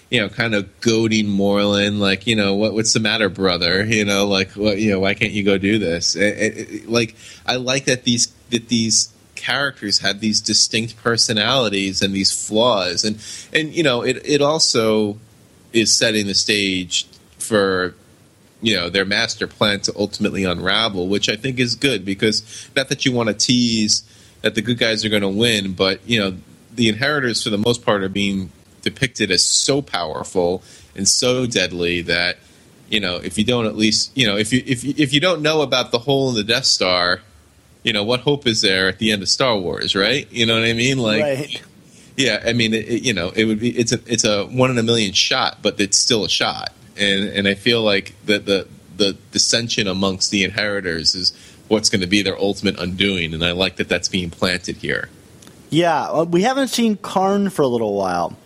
You 0.09 0.21
know, 0.21 0.29
kind 0.29 0.55
of 0.55 0.81
goading 0.81 1.27
Morlun, 1.27 1.99
like 1.99 2.25
you 2.25 2.35
know, 2.35 2.55
what 2.55 2.73
what's 2.73 2.93
the 2.93 2.99
matter, 2.99 3.29
brother? 3.29 3.85
You 3.85 4.05
know, 4.05 4.27
like 4.27 4.51
what 4.51 4.79
you 4.79 4.91
know, 4.91 4.99
why 4.99 5.13
can't 5.13 5.31
you 5.31 5.43
go 5.43 5.57
do 5.57 5.77
this? 5.77 6.15
It, 6.15 6.37
it, 6.37 6.57
it, 6.57 6.89
like 6.89 7.15
I 7.45 7.57
like 7.57 7.85
that 7.85 8.03
these 8.03 8.27
that 8.49 8.69
these 8.69 9.13
characters 9.35 9.99
have 9.99 10.19
these 10.19 10.41
distinct 10.41 10.97
personalities 10.97 12.01
and 12.01 12.13
these 12.13 12.47
flaws, 12.47 13.03
and 13.03 13.23
and 13.53 13.73
you 13.73 13.83
know, 13.83 14.01
it 14.01 14.21
it 14.25 14.41
also 14.41 15.19
is 15.73 15.95
setting 15.95 16.25
the 16.25 16.33
stage 16.33 17.05
for 17.37 17.93
you 18.61 18.75
know 18.75 18.89
their 18.89 19.05
master 19.05 19.47
plan 19.47 19.79
to 19.81 19.93
ultimately 19.97 20.43
unravel, 20.43 21.07
which 21.07 21.29
I 21.29 21.35
think 21.35 21.59
is 21.59 21.75
good 21.75 22.03
because 22.05 22.69
not 22.75 22.89
that 22.89 23.05
you 23.05 23.11
want 23.11 23.29
to 23.29 23.33
tease 23.33 24.03
that 24.41 24.55
the 24.55 24.61
good 24.61 24.77
guys 24.77 25.03
are 25.05 25.09
going 25.09 25.21
to 25.21 25.29
win, 25.29 25.73
but 25.73 25.99
you 26.07 26.19
know 26.19 26.37
the 26.73 26.89
inheritors 26.89 27.43
for 27.43 27.49
the 27.49 27.57
most 27.57 27.83
part 27.85 28.03
are 28.03 28.09
being 28.09 28.51
depicted 28.81 29.31
as 29.31 29.43
so 29.45 29.81
powerful 29.81 30.63
and 30.95 31.07
so 31.07 31.45
deadly 31.45 32.01
that 32.01 32.37
you 32.89 32.99
know 32.99 33.17
if 33.17 33.37
you 33.37 33.43
don't 33.43 33.65
at 33.65 33.75
least 33.75 34.15
you 34.17 34.25
know 34.25 34.37
if 34.37 34.51
you 34.53 34.63
if 34.65 34.83
you, 34.83 34.93
if 34.97 35.13
you 35.13 35.19
don't 35.19 35.41
know 35.41 35.61
about 35.61 35.91
the 35.91 35.99
hole 35.99 36.29
in 36.29 36.35
the 36.35 36.43
Death 36.43 36.65
Star, 36.65 37.21
you 37.83 37.93
know 37.93 38.03
what 38.03 38.21
hope 38.21 38.45
is 38.47 38.61
there 38.61 38.87
at 38.87 38.99
the 38.99 39.11
end 39.11 39.21
of 39.21 39.29
Star 39.29 39.57
Wars, 39.57 39.95
right? 39.95 40.29
You 40.31 40.45
know 40.45 40.55
what 40.55 40.63
I 40.63 40.73
mean? 40.73 40.97
Like, 40.97 41.21
right. 41.21 41.63
yeah, 42.17 42.41
I 42.45 42.53
mean, 42.53 42.73
it, 42.73 42.87
it- 42.89 43.03
you 43.03 43.13
know, 43.13 43.29
it 43.35 43.45
would 43.45 43.59
be 43.59 43.69
it's 43.77 43.91
a 43.93 43.99
it's 44.05 44.23
a 44.25 44.45
one 44.45 44.69
in 44.71 44.77
a 44.77 44.83
million 44.83 45.13
shot, 45.13 45.59
but 45.61 45.79
it's 45.79 45.97
still 45.97 46.23
a 46.25 46.29
shot, 46.29 46.73
and 46.99 47.29
and 47.29 47.47
I 47.47 47.55
feel 47.55 47.81
like 47.81 48.13
the 48.25 48.39
the 48.39 48.67
the 48.97 49.17
dissension 49.31 49.87
amongst 49.87 50.31
the 50.31 50.43
inheritors 50.43 51.15
is 51.15 51.33
what's 51.67 51.89
going 51.89 52.01
to 52.01 52.07
be 52.07 52.21
their 52.21 52.37
ultimate 52.37 52.79
undoing, 52.79 53.33
and 53.33 53.43
I 53.43 53.51
like 53.51 53.77
that 53.77 53.87
that's 53.87 54.09
being 54.09 54.29
planted 54.29 54.77
here. 54.77 55.09
Yeah, 55.69 56.23
we 56.23 56.41
haven't 56.41 56.69
seen 56.69 56.97
Karn 56.97 57.49
for 57.49 57.61
a 57.61 57.67
little 57.67 57.93
while. 57.93 58.37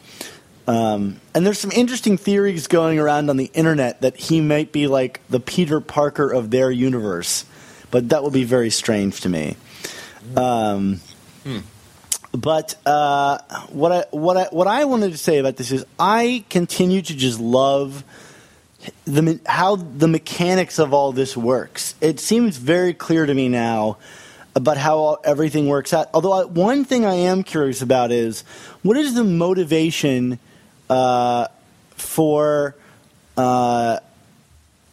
Um, 0.65 1.19
and 1.33 1.45
there's 1.45 1.59
some 1.59 1.71
interesting 1.71 2.17
theories 2.17 2.67
going 2.67 2.97
around 2.97 3.29
on 3.29 3.35
the 3.35 3.51
internet 3.53 4.01
that 4.01 4.15
he 4.15 4.39
might 4.39 4.71
be 4.71 4.87
like 4.87 5.19
the 5.29 5.39
Peter 5.39 5.81
Parker 5.81 6.31
of 6.31 6.51
their 6.51 6.71
universe, 6.71 7.45
but 7.91 8.09
that 8.09 8.23
would 8.23 8.33
be 8.33 8.45
very 8.45 8.69
strange 8.69 9.21
to 9.21 9.29
me. 9.29 9.57
Um, 10.37 11.01
But 12.33 12.75
uh, 12.85 13.37
what 13.69 13.91
I 13.91 14.05
what 14.09 14.37
I 14.37 14.43
what 14.45 14.67
I 14.67 14.85
wanted 14.85 15.11
to 15.11 15.17
say 15.19 15.37
about 15.37 15.55
this 15.57 15.71
is 15.71 15.85
I 15.99 16.43
continue 16.49 17.01
to 17.03 17.15
just 17.15 17.39
love 17.39 18.03
the 19.05 19.39
how 19.45 19.75
the 19.75 20.07
mechanics 20.07 20.79
of 20.79 20.93
all 20.93 21.11
this 21.11 21.35
works. 21.35 21.95
It 22.01 22.19
seems 22.19 22.57
very 22.57 22.93
clear 22.93 23.25
to 23.25 23.33
me 23.33 23.49
now 23.49 23.97
about 24.55 24.77
how 24.77 24.97
all, 24.97 25.17
everything 25.23 25.67
works 25.67 25.93
out. 25.93 26.09
Although 26.13 26.33
I, 26.33 26.43
one 26.45 26.85
thing 26.85 27.05
I 27.05 27.15
am 27.15 27.43
curious 27.43 27.81
about 27.81 28.11
is 28.11 28.41
what 28.81 28.97
is 28.97 29.15
the 29.15 29.23
motivation 29.23 30.39
uh, 30.89 31.47
for 31.95 32.75
uh, 33.37 33.99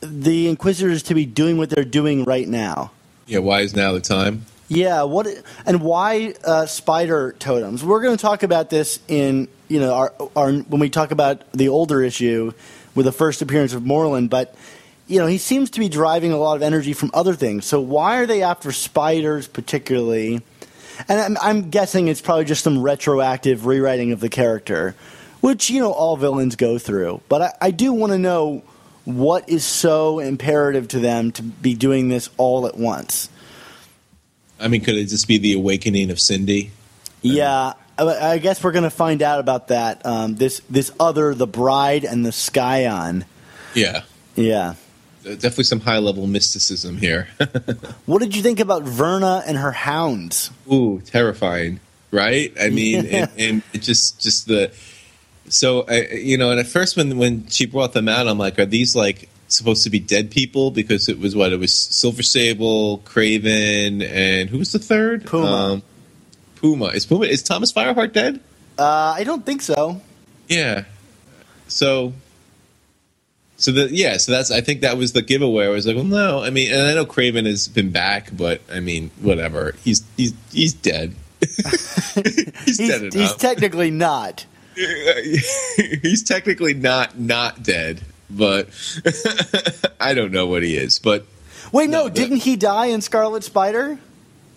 the 0.01 0.49
Inquisitors 0.49 1.03
to 1.05 1.15
be 1.15 1.27
doing 1.27 1.59
what 1.59 1.71
they're 1.71 1.85
doing 1.85 2.25
right 2.25 2.49
now? 2.49 2.93
Yeah, 3.27 3.41
why 3.41 3.61
is 3.61 3.77
now 3.77 3.93
the 3.93 4.01
time? 4.01 4.47
Yeah, 4.69 5.03
what 5.03 5.27
and 5.67 5.83
why 5.83 6.35
uh, 6.45 6.67
spider 6.67 7.35
totems? 7.39 7.85
We're 7.85 8.01
going 8.01 8.17
to 8.17 8.23
talk 8.23 8.43
about 8.45 8.71
this 8.71 9.01
in 9.09 9.49
you 9.69 9.81
know 9.81 9.93
our, 9.93 10.15
our 10.37 10.53
when 10.53 10.81
we 10.81 10.91
talk 10.91 11.11
about 11.11 11.51
the 11.53 11.69
older 11.69 12.03
issue 12.03 12.53
with 12.95 13.07
the 13.07 13.13
first 13.13 13.43
appearance 13.43 13.73
of 13.73 13.83
Morlun, 13.83 14.29
but 14.29 14.55
you 15.07 15.19
know 15.19 15.27
he 15.27 15.39
seems 15.39 15.71
to 15.71 15.81
be 15.81 15.89
driving 15.89 16.33
a 16.33 16.37
lot 16.37 16.57
of 16.57 16.63
energy 16.63 16.93
from 16.93 17.11
other 17.15 17.35
things. 17.35 17.67
So 17.67 17.81
why 17.81 18.19
are 18.19 18.27
they 18.27 18.43
after 18.43 18.73
spiders 18.73 19.49
particularly? 19.49 20.43
And 21.09 21.19
I'm, 21.19 21.37
I'm 21.41 21.71
guessing 21.71 22.09
it's 22.09 22.21
probably 22.21 22.45
just 22.45 22.63
some 22.63 22.83
retroactive 22.83 23.65
rewriting 23.65 24.13
of 24.13 24.21
the 24.21 24.29
character, 24.29 24.95
which 25.41 25.71
you 25.71 25.81
know 25.81 25.93
all 25.93 26.17
villains 26.17 26.57
go 26.57 26.79
through. 26.79 27.23
But 27.29 27.43
I, 27.43 27.53
I 27.61 27.71
do 27.71 27.93
want 27.93 28.13
to 28.13 28.19
know 28.19 28.63
what 29.05 29.49
is 29.49 29.65
so 29.65 30.19
imperative 30.19 30.89
to 30.89 30.99
them 30.99 31.33
to 31.33 31.43
be 31.43 31.75
doing 31.75 32.09
this 32.09 32.29
all 32.37 32.67
at 32.67 32.77
once. 32.77 33.29
I 34.59 34.69
mean, 34.69 34.83
could 34.83 34.97
it 34.97 35.07
just 35.07 35.27
be 35.27 35.39
the 35.39 35.55
awakening 35.55 36.11
of 36.11 36.21
Cindy? 36.21 36.71
Yeah, 37.23 37.73
I 38.01 38.33
I 38.33 38.39
guess 38.39 38.63
we're 38.63 38.73
going 38.73 38.85
to 38.85 38.91
find 38.91 39.23
out 39.23 39.41
about 39.41 39.69
that. 39.69 40.05
Um, 40.07 40.35
this 40.37 40.61
this 40.71 40.91
other, 40.99 41.35
the 41.35 41.47
bride 41.47 42.05
and 42.05 42.25
the 42.25 42.33
Scion. 42.33 43.25
Yeah, 43.75 44.03
Yeah. 44.37 44.75
Definitely 45.23 45.65
some 45.65 45.81
high 45.81 45.99
level 45.99 46.27
mysticism 46.27 46.97
here. 46.97 47.29
What 48.07 48.23
did 48.23 48.35
you 48.35 48.43
think 48.43 48.59
about 48.59 48.83
Verna 48.85 49.43
and 49.47 49.59
her 49.59 49.71
hounds? 49.71 50.51
Ooh, 50.73 51.01
terrifying, 51.05 51.79
right? 52.11 52.53
I 52.61 52.71
mean, 52.79 53.07
and, 53.07 53.31
and 53.39 53.63
it 53.73 53.83
just 53.83 54.21
just 54.21 54.49
the 54.49 54.73
so 55.49 55.85
I, 55.89 56.07
you 56.15 56.39
know, 56.39 56.51
and 56.51 56.59
at 56.59 56.67
first 56.67 56.97
when 56.97 57.19
when 57.19 57.47
she 57.49 57.67
brought 57.67 57.93
them 57.93 58.09
out, 58.09 58.27
I'm 58.29 58.39
like, 58.39 58.59
are 58.59 58.67
these 58.67 58.97
like 58.97 59.29
supposed 59.49 59.85
to 59.85 59.91
be 59.91 59.99
dead 60.01 60.31
people? 60.31 60.71
Because 60.71 61.09
it 61.09 61.19
was 61.21 61.37
what 61.37 61.53
it 61.53 61.59
was 61.59 61.77
Silver 61.77 62.23
Sable, 62.23 62.99
Kraven, 63.05 64.03
and 64.03 64.49
who 64.49 64.59
was 64.59 64.73
the 64.73 64.79
third? 64.79 65.27
Puma. 65.27 65.47
Um, 65.47 65.83
Puma 66.61 66.87
is 66.87 67.07
Puma 67.07 67.25
is 67.27 67.43
Thomas 67.43 67.73
Fireheart 67.73 68.13
dead? 68.13 68.41
Uh, 68.79 69.15
I 69.17 69.25
don't 69.25 69.45
think 69.45 69.63
so. 69.63 70.01
Yeah. 70.49 70.85
So. 71.69 72.13
So 73.57 73.73
the 73.73 73.91
yeah, 73.91 74.17
so 74.17 74.33
that's 74.33 74.51
I 74.51 74.63
think 74.63 74.81
that 74.81 74.97
was 74.97 75.13
the 75.13 75.21
giveaway. 75.21 75.67
I 75.67 75.69
was 75.69 75.87
like, 75.87 75.95
well, 75.95 76.05
no, 76.05 76.43
I 76.43 76.49
mean, 76.49 76.73
and 76.73 76.81
I 76.87 76.95
know 76.95 77.05
Kraven 77.05 77.45
has 77.45 77.69
been 77.69 77.91
back, 77.91 78.31
but 78.35 78.63
I 78.73 78.81
mean, 78.81 79.11
whatever. 79.21 79.75
He's 79.85 80.03
he's 80.17 80.33
he's 80.51 80.73
dead. 80.73 81.15
he's, 81.41 82.17
dead 82.17 82.57
He's, 82.65 82.81
enough. 82.81 83.13
he's 83.15 83.35
technically 83.35 83.91
not. 83.91 84.47
he's 84.75 86.23
technically 86.23 86.73
not 86.73 87.19
not 87.19 87.63
dead, 87.63 88.01
but 88.31 88.69
I 90.01 90.15
don't 90.15 90.33
know 90.33 90.47
what 90.47 90.63
he 90.63 90.77
is. 90.77 90.99
But 90.99 91.27
Wait, 91.73 91.91
no, 91.91 92.05
No, 92.05 92.09
didn't 92.09 92.39
he 92.39 92.57
die 92.57 92.87
in 92.87 93.01
Scarlet 93.03 93.45
Spider? 93.45 93.99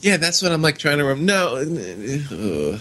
Yeah, 0.03 0.17
that's 0.17 0.41
what 0.41 0.51
I'm 0.51 0.61
like 0.61 0.77
trying 0.77 0.97
to 0.97 1.05
remember. 1.05 1.63
No. 2.35 2.79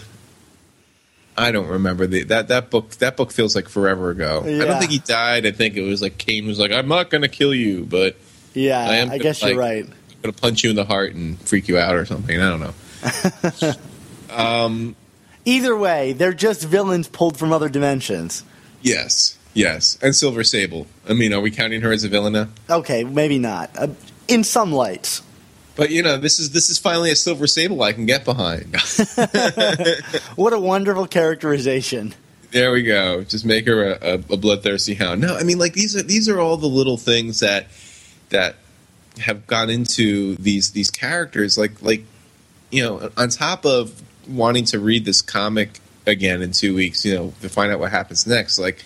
I 1.39 1.53
don't 1.53 1.69
remember 1.69 2.09
the, 2.09 2.25
that 2.25 2.49
that 2.49 2.69
book. 2.69 2.91
That 2.97 3.17
book 3.17 3.31
feels 3.31 3.55
like 3.55 3.69
forever 3.69 4.11
ago. 4.11 4.43
I 4.45 4.65
don't 4.65 4.81
think 4.81 4.91
he 4.91 4.99
died. 4.99 5.47
I 5.47 5.53
think 5.53 5.77
it 5.77 5.83
was 5.83 6.03
like 6.03 6.19
Kaine 6.19 6.47
was 6.47 6.59
like, 6.59 6.73
"I'm 6.73 6.89
not 6.89 7.11
going 7.11 7.23
to 7.23 7.29
kill 7.29 7.55
you, 7.55 7.85
but 7.85 8.17
Yeah, 8.55 8.81
I 8.81 8.95
I, 8.95 8.97
am 8.97 9.19
guess 9.19 9.41
like- 9.41 9.53
you're 9.53 9.61
right. 9.61 9.85
I'm 9.85 10.21
going 10.21 10.35
to 10.35 10.41
punch 10.41 10.65
you 10.65 10.71
in 10.71 10.77
the 10.77 10.85
heart 10.85 11.15
and 11.15 11.41
freak 11.41 11.69
you 11.69 11.79
out 11.79 11.95
or 11.95 12.05
something." 12.05 12.41
I 12.41 12.51
don't 12.51 12.61
know. 12.61 12.75
Either 15.45 15.77
way, 15.77 16.13
they're 16.13 16.33
just 16.35 16.63
villains 16.65 17.09
pulled 17.09 17.37
from 17.37 17.53
other 17.53 17.69
dimensions. 17.69 18.45
Yes, 18.83 19.39
yes, 19.55 19.99
and 20.03 20.15
Silver 20.15 20.45
Sable. 20.45 20.87
I 21.09 21.15
mean, 21.15 21.33
are 21.33 21.41
we 21.41 21.51
counting 21.51 21.81
her 21.83 21.93
as 21.93 22.05
a 22.05 22.09
villain 22.09 22.33
now? 22.35 22.49
Okay, 22.69 23.05
maybe 23.05 23.39
not. 23.39 23.71
Uh, 23.77 23.89
in 24.29 24.45
some 24.45 24.73
lights. 24.73 25.23
But 25.75 25.91
you 25.91 26.03
know, 26.03 26.19
this 26.19 26.39
is 26.39 26.51
this 26.51 26.69
is 26.69 26.79
finally 26.79 27.11
a 27.11 27.17
Silver 27.17 27.47
Sable 27.47 27.83
I 27.83 27.93
can 27.93 28.07
get 28.07 28.25
behind. 28.25 28.77
What 30.37 30.53
a 30.53 30.59
wonderful 30.59 31.07
characterization. 31.07 32.15
There 32.51 32.73
we 32.73 32.83
go. 32.83 33.25
Just 33.25 33.45
make 33.45 33.67
her 33.67 33.93
a, 33.93 33.99
a, 34.01 34.15
a 34.15 34.37
bloodthirsty 34.37 34.95
hound. 34.95 35.21
No, 35.21 35.37
I 35.37 35.43
mean 35.43 35.59
like 35.59 35.73
these 35.73 35.97
are 35.97 36.03
these 36.03 36.29
are 36.29 36.39
all 36.39 36.57
the 36.57 36.67
little 36.67 36.97
things 36.97 37.41
that 37.41 37.67
that 38.29 38.57
have 39.19 39.47
gone 39.47 39.71
into 39.71 40.37
these 40.37 40.73
these 40.73 40.91
characters. 40.91 41.57
Like 41.57 41.81
like 41.83 42.05
you 42.71 42.83
know, 42.83 43.11
on 43.17 43.29
top 43.29 43.65
of 43.65 44.03
wanting 44.29 44.65
to 44.67 44.79
read 44.79 45.05
this 45.05 45.23
comic 45.23 45.81
again 46.07 46.43
in 46.43 46.53
two 46.53 46.75
weeks, 46.75 47.05
you 47.05 47.15
know, 47.15 47.33
to 47.41 47.49
find 47.49 47.73
out 47.73 47.79
what 47.79 47.91
happens 47.91 48.27
next. 48.27 48.59
Like 48.59 48.85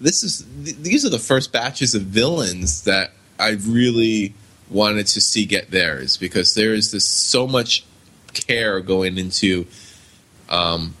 this 0.00 0.22
is 0.22 0.46
th- 0.64 0.76
these 0.76 1.04
are 1.04 1.10
the 1.10 1.18
first 1.18 1.52
batches 1.52 1.94
of 1.94 2.02
villains 2.02 2.84
that 2.84 3.12
I 3.38 3.50
really 3.50 4.34
wanted 4.70 5.06
to 5.08 5.20
see 5.20 5.44
get 5.44 5.70
theirs 5.70 6.16
because 6.16 6.54
there 6.54 6.74
is 6.74 6.92
this 6.92 7.04
so 7.04 7.46
much 7.46 7.84
care 8.32 8.80
going 8.80 9.18
into 9.18 9.66
um, 10.48 10.94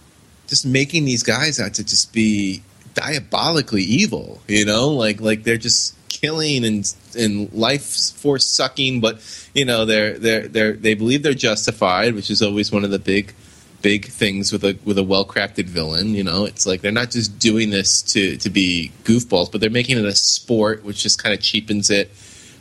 just 0.46 0.66
making 0.66 1.04
these 1.04 1.22
guys 1.22 1.60
out 1.60 1.74
to 1.74 1.84
just 1.84 2.12
be 2.12 2.62
diabolically 2.94 3.82
evil, 3.82 4.40
you 4.48 4.64
know, 4.64 4.88
like 4.88 5.20
like 5.20 5.44
they're 5.44 5.56
just 5.56 5.94
killing 6.08 6.64
and 6.64 6.94
and 7.16 7.52
life 7.52 8.12
force 8.12 8.46
sucking, 8.46 9.00
but 9.00 9.20
you 9.54 9.64
know 9.64 9.84
they're 9.84 10.18
they're 10.18 10.48
they're 10.48 10.72
they 10.72 10.94
believe 10.94 11.22
they're 11.22 11.34
justified, 11.34 12.14
which 12.14 12.30
is 12.30 12.42
always 12.42 12.72
one 12.72 12.84
of 12.84 12.90
the 12.90 12.98
big 12.98 13.34
big 13.82 14.06
things 14.06 14.52
with 14.52 14.64
a 14.64 14.76
with 14.84 14.98
a 14.98 15.02
well 15.02 15.24
crafted 15.24 15.66
villain. 15.66 16.14
You 16.14 16.24
know, 16.24 16.44
it's 16.44 16.66
like 16.66 16.80
they're 16.80 16.92
not 16.92 17.10
just 17.10 17.38
doing 17.38 17.70
this 17.70 18.02
to 18.02 18.36
to 18.38 18.50
be 18.50 18.90
goofballs, 19.04 19.50
but 19.50 19.60
they're 19.60 19.70
making 19.70 19.98
it 19.98 20.04
a 20.04 20.14
sport, 20.14 20.84
which 20.84 21.02
just 21.02 21.22
kind 21.22 21.34
of 21.34 21.40
cheapens 21.40 21.90
it. 21.90 22.10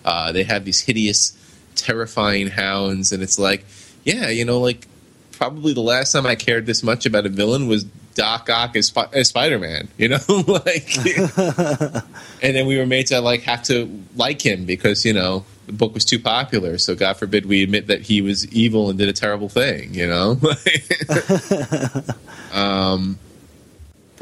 Uh, 0.08 0.32
they 0.32 0.44
have 0.44 0.64
these 0.64 0.80
hideous, 0.80 1.34
terrifying 1.76 2.48
hounds, 2.48 3.12
and 3.12 3.22
it's 3.22 3.38
like, 3.38 3.66
yeah, 4.06 4.30
you 4.30 4.46
know, 4.46 4.60
like 4.62 4.88
probably 5.34 5.74
the 5.74 5.82
last 5.82 6.14
time 6.14 6.26
I 6.26 6.36
cared 6.36 6.66
this 6.66 6.82
much 6.82 7.06
about 7.06 7.26
a 7.26 7.30
villain 7.30 7.68
was 7.68 7.84
Doc 8.16 8.50
Ock 8.50 8.76
as, 8.78 8.88
Sp- 8.90 9.12
as 9.14 9.28
Spider 9.28 9.60
Man. 9.60 9.90
You 9.98 10.08
know, 10.10 10.18
like, 10.48 10.96
and 12.42 12.56
then 12.56 12.66
we 12.68 12.78
were 12.78 12.86
made 12.86 13.08
to 13.08 13.20
like 13.20 13.42
have 13.44 13.64
to 13.64 14.02
like 14.16 14.42
him 14.44 14.64
because 14.66 15.04
you 15.06 15.12
know 15.14 15.44
the 15.66 15.74
book 15.74 15.94
was 15.94 16.06
too 16.06 16.20
popular. 16.20 16.78
So 16.78 16.96
God 16.96 17.18
forbid 17.18 17.46
we 17.46 17.62
admit 17.64 17.88
that 17.88 18.02
he 18.02 18.22
was 18.22 18.48
evil 18.54 18.90
and 18.90 18.98
did 18.98 19.10
a 19.10 19.14
terrible 19.14 19.50
thing. 19.50 19.94
You 19.94 20.08
know, 20.08 20.40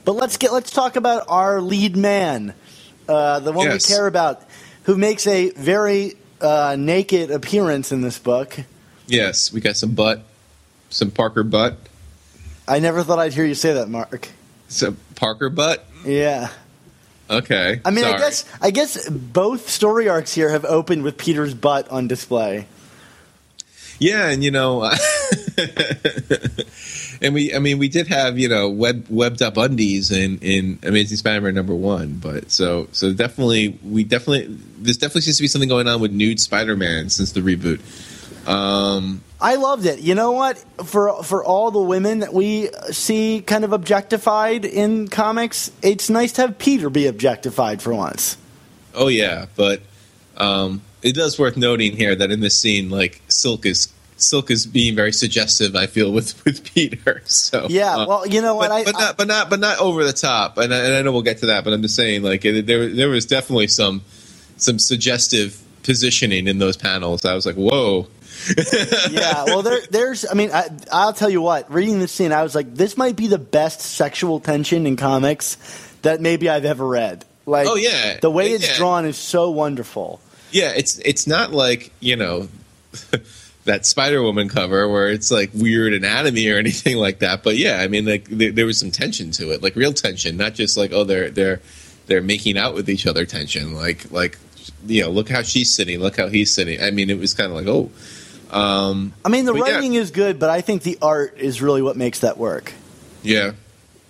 But 0.03 0.13
let's 0.13 0.37
get 0.37 0.51
let's 0.53 0.71
talk 0.71 0.95
about 0.95 1.25
our 1.29 1.61
lead 1.61 1.95
man, 1.95 2.53
uh, 3.07 3.39
the 3.39 3.51
one 3.51 3.67
Yes. 3.67 3.89
we 3.89 3.95
care 3.95 4.07
about, 4.07 4.43
who 4.85 4.97
makes 4.97 5.27
a 5.27 5.51
very 5.51 6.15
uh, 6.41 6.75
naked 6.77 7.29
appearance 7.31 7.91
in 7.91 8.01
this 8.01 8.17
book. 8.17 8.57
yes, 9.07 9.53
we 9.53 9.61
got 9.61 9.75
some 9.75 9.91
butt, 9.91 10.23
some 10.89 11.11
Parker 11.11 11.43
butt, 11.43 11.77
I 12.67 12.79
never 12.79 13.03
thought 13.03 13.19
I'd 13.19 13.33
hear 13.33 13.45
you 13.45 13.53
say 13.53 13.73
that, 13.73 13.89
Mark. 13.89 14.29
some 14.67 14.97
Parker 15.15 15.49
butt. 15.49 15.85
Yeah, 16.03 16.49
Okay, 17.27 17.81
I 17.83 17.89
mean, 17.89 18.05
I 18.05 18.17
guess 18.19 18.45
I 18.61 18.69
guess 18.69 19.09
both 19.09 19.67
story 19.69 20.07
arcs 20.07 20.33
here 20.33 20.49
have 20.49 20.63
opened 20.63 21.01
with 21.01 21.17
Peter's 21.17 21.55
butt 21.55 21.89
on 21.89 22.07
display. 22.07 22.67
Yeah, 23.97 24.29
and 24.29 24.43
you 24.43 24.51
know, 24.51 24.83
and 27.21 27.33
we, 27.33 27.53
I 27.53 27.59
mean, 27.59 27.77
we 27.77 27.87
did 27.87 28.07
have 28.07 28.37
you 28.37 28.47
know 28.47 28.69
web 28.69 29.05
webbed 29.09 29.41
up 29.41 29.57
undies 29.57 30.11
in 30.11 30.39
in 30.39 30.79
Amazing 30.83 31.17
Spider-Man 31.17 31.53
number 31.53 31.75
one, 31.75 32.15
but 32.15 32.51
so 32.51 32.87
so 32.91 33.13
definitely 33.13 33.79
we 33.83 34.03
definitely 34.03 34.55
there's 34.77 34.97
definitely 34.97 35.21
seems 35.21 35.37
to 35.37 35.43
be 35.43 35.47
something 35.47 35.69
going 35.69 35.87
on 35.87 36.01
with 36.01 36.11
nude 36.11 36.39
Spider-Man 36.39 37.09
since 37.09 37.31
the 37.31 37.41
reboot. 37.41 37.79
Um, 38.47 39.23
I 39.41 39.55
loved 39.55 39.85
it. 39.85 39.99
You 39.99 40.15
know 40.15 40.31
what? 40.31 40.57
For 40.85 41.23
for 41.23 41.43
all 41.43 41.71
the 41.71 41.81
women 41.81 42.19
that 42.19 42.33
we 42.33 42.69
see 42.91 43.43
kind 43.45 43.63
of 43.63 43.73
objectified 43.73 44.65
in 44.65 45.07
comics, 45.07 45.71
it's 45.81 46.09
nice 46.09 46.31
to 46.33 46.41
have 46.41 46.57
Peter 46.57 46.89
be 46.89 47.07
objectified 47.07 47.81
for 47.81 47.93
once. 47.93 48.37
Oh 48.93 49.07
yeah, 49.07 49.47
but 49.55 49.81
um, 50.37 50.81
it 51.01 51.15
does 51.15 51.37
worth 51.37 51.57
noting 51.57 51.95
here 51.95 52.15
that 52.15 52.31
in 52.31 52.39
this 52.39 52.57
scene, 52.57 52.89
like 52.89 53.21
Silk 53.27 53.65
is 53.65 53.91
Silk 54.17 54.49
is 54.49 54.65
being 54.65 54.95
very 54.95 55.11
suggestive. 55.11 55.75
I 55.75 55.87
feel 55.87 56.11
with 56.11 56.43
with 56.45 56.63
Peter. 56.63 57.21
So 57.25 57.67
yeah, 57.69 57.95
uh, 57.95 58.07
well, 58.07 58.27
you 58.27 58.41
know 58.41 58.55
what? 58.55 58.69
but, 58.69 58.71
I, 58.71 58.83
but 58.83 58.97
not 58.97 59.17
but 59.17 59.27
not 59.27 59.49
but 59.49 59.59
not 59.59 59.79
over 59.79 60.03
the 60.03 60.13
top. 60.13 60.57
And 60.57 60.73
I, 60.73 60.77
and 60.85 60.93
I 60.95 61.01
know 61.01 61.11
we'll 61.11 61.21
get 61.21 61.39
to 61.39 61.47
that, 61.47 61.63
but 61.63 61.73
I'm 61.73 61.81
just 61.81 61.95
saying, 61.95 62.23
like 62.23 62.41
there 62.41 62.61
there 62.89 63.09
was 63.09 63.25
definitely 63.25 63.67
some 63.67 64.01
some 64.57 64.79
suggestive 64.79 65.61
positioning 65.83 66.47
in 66.47 66.57
those 66.59 66.77
panels. 66.77 67.25
I 67.25 67.35
was 67.35 67.45
like, 67.45 67.55
whoa. 67.55 68.07
yeah, 69.11 69.43
well, 69.47 69.61
there, 69.61 69.79
there's. 69.91 70.25
I 70.29 70.33
mean, 70.33 70.51
I, 70.51 70.69
I'll 70.91 71.13
tell 71.13 71.29
you 71.29 71.41
what. 71.41 71.71
Reading 71.71 71.99
this 71.99 72.11
scene, 72.11 72.31
I 72.31 72.43
was 72.43 72.55
like, 72.55 72.73
this 72.73 72.97
might 72.97 73.15
be 73.15 73.27
the 73.27 73.37
best 73.37 73.81
sexual 73.81 74.39
tension 74.39 74.85
in 74.87 74.95
comics 74.97 75.57
that 76.01 76.21
maybe 76.21 76.49
I've 76.49 76.65
ever 76.65 76.85
read. 76.87 77.25
Like, 77.45 77.67
Oh, 77.67 77.75
yeah. 77.75 78.19
the 78.19 78.29
way 78.31 78.51
it's 78.51 78.67
Yeah. 78.67 78.77
drawn 78.77 79.05
is 79.05 79.17
so 79.17 79.51
wonderful. 79.51 80.19
Yeah, 80.51 80.73
it's 80.75 80.99
it's 80.99 81.27
not 81.27 81.51
like 81.51 81.91
you 81.99 82.15
know 82.15 82.47
that 83.65 83.85
Spider 83.85 84.21
Woman 84.21 84.47
cover 84.47 84.87
where 84.87 85.09
it's 85.09 85.31
like 85.31 85.49
weird 85.53 85.93
anatomy 85.93 86.47
or 86.49 86.57
anything 86.59 86.97
like 86.97 87.19
that. 87.19 87.43
But 87.43 87.57
yeah, 87.57 87.79
I 87.81 87.87
mean, 87.87 88.05
like 88.05 88.25
there, 88.25 88.51
there 88.51 88.65
was 88.65 88.77
some 88.79 88.91
tension 88.91 89.31
to 89.31 89.51
it, 89.51 89.61
like 89.61 89.75
real 89.75 89.93
tension, 89.93 90.37
not 90.37 90.53
just 90.53 90.77
like 90.77 90.91
oh 90.93 91.03
they're 91.03 91.29
they're 91.29 91.61
they're 92.07 92.21
making 92.21 92.57
out 92.57 92.73
with 92.75 92.89
each 92.89 93.05
other 93.07 93.25
tension. 93.25 93.73
Like 93.73 94.11
like 94.11 94.37
you 94.87 95.01
know, 95.03 95.09
look 95.09 95.29
how 95.29 95.41
she's 95.41 95.73
sitting, 95.73 95.99
look 95.99 96.17
how 96.17 96.27
he's 96.27 96.53
sitting. 96.53 96.81
I 96.81 96.91
mean, 96.91 97.09
it 97.09 97.19
was 97.19 97.33
kind 97.33 97.51
of 97.51 97.57
like 97.57 97.67
oh, 97.67 97.91
um, 98.57 99.13
I 99.23 99.29
mean, 99.29 99.45
the 99.45 99.53
But 99.53 99.67
yeah. 99.67 99.73
writing 99.75 99.93
is 99.95 100.11
good, 100.11 100.39
but 100.39 100.49
I 100.49 100.61
think 100.61 100.83
the 100.83 100.97
art 101.01 101.37
is 101.37 101.61
really 101.61 101.81
what 101.81 101.97
makes 101.97 102.19
that 102.19 102.37
work. 102.37 102.73
yeah. 103.23 103.51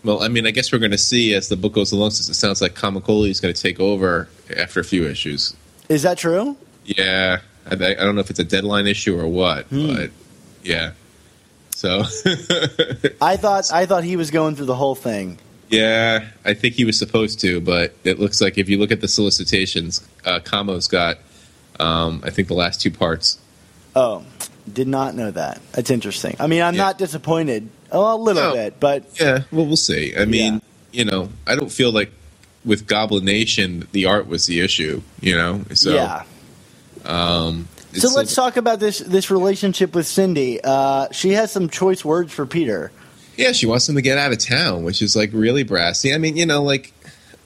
Well, 0.03 0.21
I 0.21 0.27
mean, 0.27 0.45
I 0.45 0.51
guess 0.51 0.71
we're 0.71 0.77
going 0.77 0.91
to 0.91 0.99
see 0.99 1.33
as 1.33 1.49
the 1.49 1.55
book 1.57 1.73
goes 1.73 1.91
along. 1.91 2.11
Since 2.11 2.29
it 2.29 2.35
sounds 2.35 2.61
like 2.61 2.75
Camuncoli 2.75 3.29
is 3.31 3.39
going 3.39 3.51
to 3.51 3.59
take 3.59 3.79
over 3.79 4.29
after 4.55 4.79
a 4.79 4.83
few 4.83 5.07
issues. 5.07 5.55
Is 5.89 6.03
that 6.03 6.19
true? 6.19 6.55
Yeah, 6.85 7.39
I, 7.69 7.73
I 7.73 7.93
don't 7.95 8.15
know 8.15 8.21
if 8.21 8.29
it's 8.29 8.39
a 8.39 8.43
deadline 8.43 8.87
issue 8.87 9.19
or 9.19 9.27
what, 9.27 9.65
Hmm. 9.67 9.87
but 9.95 10.09
yeah. 10.63 10.91
So 11.71 11.99
I 13.21 13.37
thought 13.37 13.71
I 13.71 13.85
thought 13.85 14.03
he 14.03 14.15
was 14.15 14.31
going 14.31 14.55
through 14.55 14.65
the 14.67 14.75
whole 14.75 14.95
thing. 14.95 15.37
yeah, 15.69 16.25
I 16.45 16.53
think 16.53 16.75
he 16.75 16.85
was 16.85 16.97
supposed 16.97 17.39
to, 17.41 17.59
but 17.59 17.93
it 18.03 18.19
looks 18.19 18.39
like 18.41 18.57
if 18.57 18.69
you 18.69 18.77
look 18.77 18.91
at 18.91 19.01
the 19.01 19.07
solicitations, 19.07 20.07
uh, 20.25 20.39
Kamo's 20.39 20.87
got 20.87 21.17
um, 21.79 22.21
I 22.23 22.29
think 22.29 22.47
the 22.47 22.53
last 22.53 22.79
two 22.81 22.91
parts. 22.91 23.37
Oh, 23.95 24.23
did 24.71 24.87
not 24.87 25.15
know 25.15 25.31
that. 25.31 25.59
That's 25.73 25.89
interesting. 25.91 26.35
I 26.39 26.47
mean, 26.47 26.61
I'm 26.61 26.75
Yeah. 26.75 26.83
not 26.83 26.97
disappointed. 26.97 27.69
Oh, 27.91 28.15
a 28.15 28.17
little 28.17 28.41
No. 28.41 28.53
bit, 28.53 28.79
but 28.79 29.03
Yeah, 29.19 29.43
well, 29.51 29.65
we'll 29.65 29.75
see. 29.77 30.13
I 30.17 30.25
mean, 30.25 30.53
Yeah. 30.55 30.59
you 30.99 31.05
know, 31.05 31.29
I 31.45 31.55
don't 31.55 31.71
feel 31.71 31.91
like 31.91 32.11
with 32.63 32.87
Goblin 32.87 33.25
Nation 33.25 33.87
the 33.91 34.05
art 34.05 34.27
was 34.27 34.45
the 34.47 34.59
issue. 34.61 35.01
You 35.21 35.35
know, 35.35 35.61
so 35.73 35.93
yeah. 35.93 36.23
Um, 37.05 37.67
So 37.93 38.09
let's 38.09 38.15
like- 38.15 38.53
talk 38.53 38.57
about 38.57 38.79
this 38.79 38.99
this 38.99 39.31
relationship 39.31 39.95
with 39.95 40.05
Cindy. 40.07 40.59
Uh, 40.63 41.07
she 41.11 41.31
has 41.31 41.51
some 41.51 41.69
choice 41.69 42.03
words 42.03 42.33
for 42.33 42.45
Peter. 42.45 42.91
Yeah, 43.37 43.51
she 43.51 43.65
wants 43.65 43.87
him 43.87 43.95
to 43.95 44.01
get 44.01 44.17
out 44.17 44.31
of 44.31 44.39
town, 44.39 44.83
which 44.83 45.01
is 45.01 45.15
like 45.15 45.29
really 45.33 45.63
brassy. 45.63 46.13
I 46.13 46.17
mean, 46.17 46.35
you 46.37 46.45
know, 46.45 46.61
like 46.63 46.93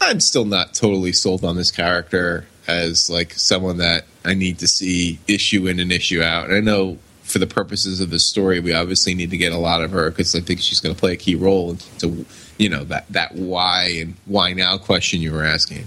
I'm 0.02 0.20
still 0.20 0.46
not 0.46 0.74
totally 0.74 1.12
sold 1.14 1.44
on 1.44 1.56
this 1.56 1.72
character 1.72 2.46
as 2.68 3.10
like 3.10 3.34
someone 3.34 3.78
that 3.78 4.06
I 4.26 4.34
need 4.34 4.60
to 4.60 4.68
see 4.68 5.20
issue 5.28 5.68
in 5.68 5.80
and 5.80 5.92
issue 5.92 6.22
out. 6.22 6.46
And 6.50 6.56
I 6.56 6.60
know 6.62 6.98
for 7.24 7.40
the 7.40 7.48
purposes 7.48 8.00
of 8.02 8.10
the 8.10 8.20
story, 8.20 8.60
we 8.60 8.74
obviously 8.74 9.14
need 9.14 9.30
to 9.32 9.38
get 9.38 9.52
a 9.52 9.58
lot 9.58 9.84
of 9.84 9.92
her 9.92 10.10
because 10.10 10.34
I 10.36 10.40
think 10.40 10.60
she's 10.62 10.80
going 10.80 10.94
to 10.96 11.00
play 11.00 11.14
a 11.14 11.18
key 11.18 11.36
role 11.36 11.76
to 12.00 12.26
you 12.58 12.70
know 12.70 12.84
that 12.86 13.06
that 13.10 13.36
why 13.36 13.98
and 14.00 14.16
why 14.26 14.54
now 14.54 14.78
question 14.78 15.22
you 15.22 15.32
were 15.32 15.44
asking. 15.44 15.86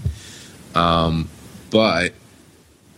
Um, 0.75 1.29
but 1.69 2.13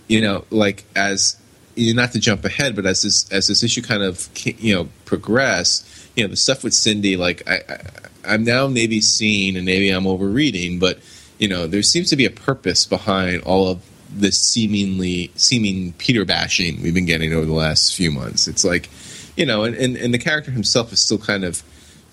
you 0.07 0.21
know, 0.21 0.45
like 0.49 0.83
as 0.95 1.37
not 1.77 2.11
to 2.13 2.19
jump 2.19 2.45
ahead, 2.45 2.75
but 2.75 2.85
as 2.85 3.01
this 3.01 3.31
as 3.31 3.47
this 3.47 3.63
issue 3.63 3.81
kind 3.81 4.03
of 4.03 4.29
you 4.45 4.75
know 4.75 4.89
progress, 5.05 6.09
you 6.15 6.23
know, 6.23 6.29
the 6.29 6.37
stuff 6.37 6.63
with 6.63 6.73
Cindy, 6.73 7.17
like 7.17 7.47
I, 7.49 7.61
I 7.67 7.79
I'm 8.27 8.43
now 8.43 8.67
maybe 8.67 9.01
seeing, 9.01 9.55
and 9.55 9.65
maybe 9.65 9.89
I'm 9.89 10.07
overreading, 10.07 10.79
but 10.79 10.99
you 11.37 11.47
know, 11.47 11.67
there 11.67 11.83
seems 11.83 12.09
to 12.09 12.15
be 12.15 12.25
a 12.25 12.31
purpose 12.31 12.85
behind 12.85 13.43
all 13.43 13.67
of 13.67 13.81
this 14.09 14.39
seemingly 14.39 15.31
seeming 15.35 15.91
Peter 15.93 16.23
bashing 16.23 16.81
we've 16.81 16.93
been 16.93 17.05
getting 17.05 17.33
over 17.33 17.45
the 17.45 17.53
last 17.53 17.95
few 17.95 18.11
months. 18.11 18.47
It's 18.47 18.63
like, 18.63 18.89
you 19.35 19.45
know, 19.45 19.63
and, 19.63 19.75
and, 19.75 19.97
and 19.97 20.13
the 20.13 20.17
character 20.17 20.51
himself 20.51 20.93
is 20.93 21.01
still 21.01 21.17
kind 21.17 21.43
of 21.43 21.61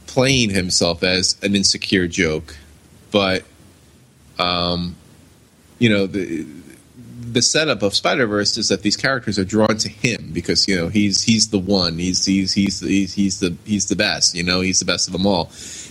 playing 0.07 0.51
himself 0.51 1.03
as 1.05 1.37
an 1.43 1.55
insecure 1.55 2.09
joke, 2.09 2.57
but 3.11 3.45
um, 4.39 4.97
you 5.79 5.89
know, 5.89 6.07
the 6.07 6.45
the 7.33 7.43
setup 7.43 7.83
of 7.83 7.95
Spider 7.95 8.27
Verse 8.27 8.57
is 8.59 8.69
that 8.69 8.83
these 8.83 8.97
characters 8.97 9.39
are 9.39 9.45
drawn 9.45 9.77
to 9.79 9.89
him 9.89 10.31
because 10.33 10.69
you 10.69 10.77
know 10.77 10.89
he's 10.89 11.23
he's 11.23 11.49
the 11.49 11.59
one. 11.59 11.99
He's 11.99 12.25
he's 12.25 12.53
he's 12.53 12.81
he's, 12.81 13.15
he's 13.15 13.41
the 13.41 13.57
he's 13.65 13.89
the 13.89 13.97
best 13.97 14.35
you 14.35 14.43
know 14.43 14.61
he's 14.61 14.79
the 14.79 14.85
best 14.85 15.09
of 15.09 15.13
them 15.13 15.27
all, 15.27 15.47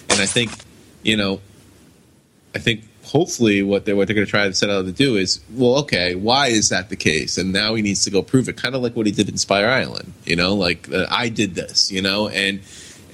and 0.10 0.20
I 0.22 0.26
think 0.26 0.52
you 1.04 1.18
know 1.18 1.42
I 2.54 2.60
think 2.60 2.84
hopefully 3.04 3.64
what 3.64 3.86
they're 3.86 3.96
what 3.96 4.08
they're 4.08 4.16
going 4.16 4.26
to 4.26 4.32
try 4.32 4.48
to 4.48 4.54
set 4.54 4.70
out 4.70 4.86
to 4.86 4.92
do 4.92 5.18
is 5.18 5.42
well 5.52 5.80
okay 5.80 6.16
why 6.16 6.48
is 6.48 6.70
that 6.70 6.90
the 6.90 6.96
case? 6.96 7.38
And 7.38 7.52
now 7.52 7.74
he 7.74 7.82
needs 7.82 8.04
to 8.06 8.12
go 8.12 8.22
prove 8.22 8.48
it 8.48 8.58
kind 8.58 8.76
of 8.76 8.82
like 8.82 8.96
what 8.96 9.06
he 9.06 9.12
did 9.12 9.28
in 9.28 9.38
Spider 9.38 9.68
Island 9.68 10.14
you 10.26 10.36
know 10.36 10.56
like 10.56 10.92
uh, 10.92 11.08
I 11.10 11.30
did 11.30 11.56
this 11.56 11.92
you 11.92 12.02
know? 12.02 12.30
And 12.30 12.62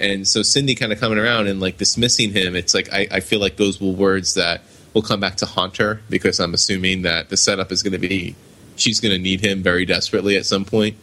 and 0.00 0.28
so 0.28 0.42
Cindy 0.42 0.74
kind 0.74 0.92
of 0.92 1.00
coming 1.00 1.18
around 1.18 1.48
and 1.48 1.60
like 1.60 1.78
dismissing 1.78 2.32
him 2.32 2.54
it's 2.54 2.74
like 2.74 2.92
I, 2.92 3.08
I 3.10 3.20
feel 3.20 3.40
like 3.40 3.56
those 3.56 3.80
were 3.80 3.90
words 3.90 4.34
that 4.34 4.62
will 4.98 5.08
come 5.08 5.20
back 5.20 5.36
to 5.36 5.46
haunt 5.46 5.76
her 5.76 6.00
because 6.10 6.40
I'm 6.40 6.54
assuming 6.54 7.02
that 7.02 7.28
the 7.28 7.36
setup 7.36 7.70
is 7.70 7.84
going 7.84 7.92
to 7.92 7.98
be 8.00 8.34
she's 8.74 8.98
going 8.98 9.12
to 9.14 9.18
need 9.22 9.40
him 9.40 9.62
very 9.62 9.84
desperately 9.86 10.36
at 10.36 10.44
some 10.44 10.64
point 10.64 10.96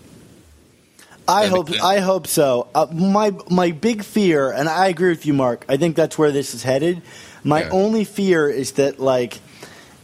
I 1.27 1.47
hope. 1.47 1.71
I 1.81 2.01
hope 2.01 2.27
so. 2.27 2.67
Uh, 2.75 2.86
my 2.93 3.31
my 3.49 3.71
big 3.71 4.03
fear, 4.03 4.51
and 4.51 4.69
I 4.69 4.89
agree 4.89 5.10
with 5.10 5.25
you, 5.25 5.34
Mark. 5.34 5.65
I 5.67 5.75
think 5.75 5.95
that's 5.95 6.19
where 6.19 6.31
this 6.31 6.53
is 6.53 6.62
headed. 6.62 7.01
My 7.43 7.62
Yeah. 7.63 7.69
only 7.71 8.03
fear 8.03 8.47
is 8.47 8.73
that 8.73 8.99
like 8.99 9.39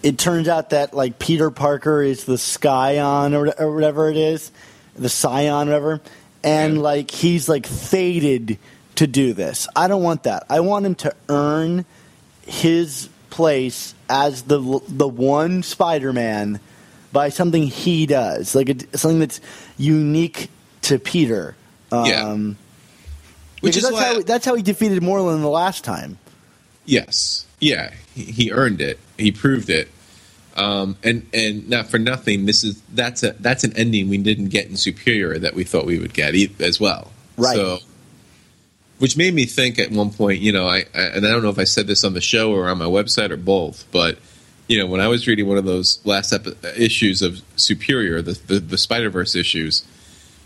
it 0.01 0.17
turns 0.17 0.47
out 0.47 0.71
that 0.71 0.95
like 0.95 1.19
Peter 1.19 1.51
Parker 1.51 2.01
is 2.01 2.23
the 2.23 2.39
Scion 2.39 3.35
or, 3.35 3.53
or 3.59 3.71
whatever 3.71 4.09
it 4.09 4.17
is, 4.17 4.51
the 4.95 5.09
Scion, 5.09 5.67
whatever, 5.67 6.01
and 6.43 6.77
Yeah. 6.77 6.81
like 6.81 7.11
he's 7.11 7.47
like 7.47 7.67
fated 7.67 8.57
to 8.95 9.05
do 9.05 9.33
this. 9.33 9.67
I 9.75 9.87
don't 9.87 10.01
want 10.01 10.23
that. 10.23 10.47
I 10.49 10.61
want 10.61 10.87
him 10.87 10.95
to 10.95 11.13
earn 11.29 11.85
his 12.47 13.09
place 13.31 13.95
as 14.09 14.43
the 14.43 14.81
the 14.87 15.07
one 15.07 15.63
Spider-Man 15.63 16.59
by 17.11 17.29
something 17.29 17.63
he 17.63 18.05
does, 18.05 18.53
like 18.55 18.69
something 18.93 19.19
that's 19.19 19.41
unique 19.77 20.49
to 20.83 20.99
Peter. 20.99 21.55
Um, 21.91 22.05
Yeah. 22.05 22.53
which 23.61 23.77
is 23.77 23.83
that's 23.83 23.93
why 23.93 24.03
how 24.03 24.21
that's 24.21 24.45
how 24.45 24.55
he 24.55 24.61
defeated 24.61 25.01
Morlun 25.01 25.41
the 25.41 25.49
last 25.49 25.83
time. 25.83 26.17
Yes. 26.85 27.45
Yeah. 27.59 27.91
He, 28.15 28.23
he 28.23 28.51
earned 28.51 28.81
it. 28.81 28.99
He 29.17 29.31
proved 29.31 29.69
it. 29.69 29.89
Um, 30.55 30.97
and 31.03 31.27
and 31.33 31.69
not 31.69 31.87
for 31.87 31.97
nothing, 31.97 32.45
this 32.45 32.63
is 32.63 32.81
that's 32.93 33.23
a 33.23 33.31
that's 33.39 33.63
an 33.63 33.75
ending 33.77 34.09
we 34.09 34.17
didn't 34.17 34.49
get 34.49 34.67
in 34.67 34.75
Superior 34.75 35.39
that 35.39 35.53
we 35.53 35.63
thought 35.63 35.85
we 35.85 35.97
would 35.97 36.13
get 36.13 36.35
as 36.61 36.79
well. 36.79 37.11
Right. 37.37 37.55
So, 37.55 37.79
which 39.01 39.17
made 39.17 39.33
me 39.33 39.45
think 39.45 39.79
at 39.79 39.89
one 39.89 40.11
point, 40.11 40.41
you 40.41 40.51
know, 40.51 40.67
I, 40.67 40.85
I 40.93 41.01
and 41.15 41.25
I 41.25 41.31
don't 41.31 41.41
know 41.41 41.49
if 41.49 41.57
I 41.57 41.63
said 41.63 41.87
this 41.87 42.03
on 42.03 42.13
the 42.13 42.21
show 42.21 42.53
or 42.53 42.69
on 42.69 42.77
my 42.77 42.85
website 42.85 43.31
or 43.31 43.37
both, 43.37 43.83
but 43.91 44.19
you 44.67 44.77
know, 44.77 44.85
when 44.85 45.01
I 45.01 45.07
was 45.07 45.27
reading 45.27 45.47
one 45.47 45.57
of 45.57 45.65
those 45.65 45.99
last 46.05 46.31
epi- 46.31 46.55
issues 46.77 47.23
of 47.23 47.41
Superior, 47.55 48.21
the 48.21 48.39
the, 48.45 48.59
the 48.59 48.77
Spider 48.77 49.09
Verse 49.09 49.33
issues, 49.33 49.83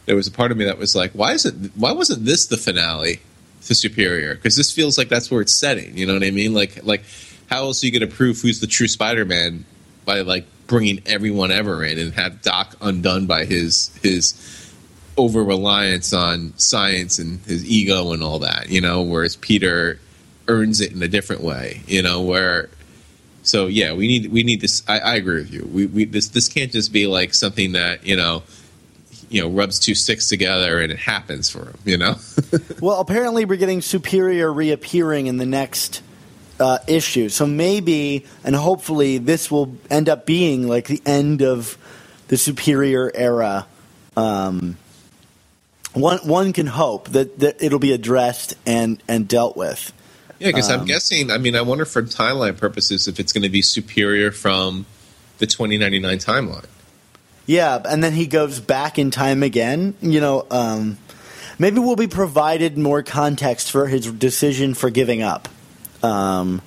there 0.05 0.15
was 0.15 0.25
a 0.25 0.31
part 0.31 0.51
of 0.51 0.57
me 0.57 0.63
that 0.63 0.77
was 0.77 0.95
like, 0.95 1.11
why 1.11 1.33
isn't 1.33 1.73
why 1.75 1.91
wasn't 1.91 2.23
this 2.23 2.45
the 2.45 2.55
finale 2.55 3.19
to 3.65 3.75
Superior? 3.75 4.35
Because 4.35 4.55
this 4.55 4.71
feels 4.71 4.97
like 4.97 5.09
that's 5.09 5.29
where 5.29 5.41
it's 5.41 5.53
setting. 5.53 5.97
You 5.97 6.05
know 6.05 6.13
what 6.13 6.23
I 6.23 6.31
mean? 6.31 6.53
Like 6.53 6.85
like 6.85 7.03
how 7.49 7.63
else 7.63 7.83
are 7.83 7.87
you 7.87 7.91
going 7.91 8.09
to 8.09 8.15
prove 8.15 8.39
who's 8.39 8.61
the 8.61 8.67
true 8.67 8.87
Spider 8.87 9.25
Man 9.25 9.65
by 10.05 10.21
like 10.21 10.45
bringing 10.67 11.01
everyone 11.05 11.51
ever 11.51 11.83
in 11.83 11.99
and 11.99 12.13
have 12.13 12.41
Doc 12.41 12.77
undone 12.79 13.25
by 13.25 13.43
his 13.43 13.93
his 14.01 14.64
over 15.17 15.43
reliance 15.43 16.13
on 16.13 16.53
science 16.57 17.19
and 17.19 17.39
his 17.41 17.65
ego 17.65 18.11
and 18.11 18.21
all 18.21 18.39
that, 18.39 18.69
you 18.69 18.81
know, 18.81 19.01
whereas 19.01 19.35
Peter 19.35 19.99
earns 20.47 20.81
it 20.81 20.91
in 20.91 21.01
a 21.01 21.07
different 21.07 21.41
way, 21.41 21.81
you 21.87 22.01
know, 22.01 22.21
where 22.21 22.69
so 23.43 23.67
yeah, 23.67 23.93
we 23.93 24.07
need 24.07 24.31
we 24.31 24.43
need 24.43 24.61
this 24.61 24.83
I, 24.87 24.99
I 24.99 25.15
agree 25.15 25.41
with 25.41 25.53
you. 25.53 25.69
We, 25.71 25.85
we 25.85 26.05
this 26.05 26.29
this 26.29 26.47
can't 26.47 26.71
just 26.71 26.91
be 26.91 27.07
like 27.07 27.33
something 27.33 27.73
that, 27.73 28.05
you 28.05 28.15
know, 28.15 28.43
you 29.29 29.41
know 29.41 29.49
rubs 29.49 29.79
two 29.79 29.95
sticks 29.95 30.29
together 30.29 30.79
and 30.79 30.91
it 30.91 30.99
happens 30.99 31.49
for 31.49 31.65
him. 31.65 31.77
You 31.85 31.97
know. 31.97 32.15
well, 32.81 32.99
apparently 32.99 33.45
we're 33.45 33.57
getting 33.57 33.81
Superior 33.81 34.51
reappearing 34.51 35.27
in 35.27 35.37
the 35.37 35.45
next 35.45 36.01
uh, 36.59 36.79
issue, 36.87 37.29
so 37.29 37.45
maybe 37.45 38.25
and 38.43 38.55
hopefully 38.55 39.17
this 39.17 39.51
will 39.51 39.77
end 39.89 40.09
up 40.09 40.25
being 40.25 40.67
like 40.67 40.87
the 40.87 41.01
end 41.05 41.41
of 41.41 41.77
the 42.27 42.37
Superior 42.37 43.11
era. 43.13 43.67
Um, 44.17 44.77
one 45.95 46.19
one 46.19 46.53
can 46.53 46.67
hope 46.67 47.09
that, 47.09 47.39
that 47.39 47.61
it'll 47.61 47.79
be 47.79 47.93
addressed 47.93 48.55
and 48.65 49.01
and 49.07 49.27
dealt 49.27 49.57
with. 49.57 49.91
Yeah, 50.39 50.49
because 50.49 50.69
Um, 50.69 50.81
I'm 50.81 50.85
guessing. 50.85 51.31
I 51.31 51.37
mean, 51.37 51.55
I 51.55 51.61
wonder 51.61 51.85
for 51.85 52.03
timeline 52.03 52.57
purposes 52.57 53.07
if 53.07 53.19
it's 53.19 53.31
going 53.31 53.43
to 53.43 53.49
be 53.49 53.61
superior 53.61 54.31
from 54.31 54.85
the 55.37 55.47
2099 55.47 56.17
timeline. 56.17 56.65
Yeah, 57.45 57.81
and 57.85 58.03
then 58.03 58.13
he 58.13 58.27
goes 58.27 58.59
back 58.59 58.99
in 58.99 59.11
time 59.11 59.43
again. 59.43 59.95
You 60.01 60.19
know, 60.19 60.45
um, 60.51 60.97
maybe 61.57 61.79
we'll 61.79 61.95
be 61.95 62.07
provided 62.07 62.77
more 62.77 63.01
context 63.03 63.71
for 63.71 63.87
his 63.87 64.11
decision 64.11 64.73
for 64.73 64.89
giving 64.89 65.21
up. 65.21 65.47
Um, 66.03 66.61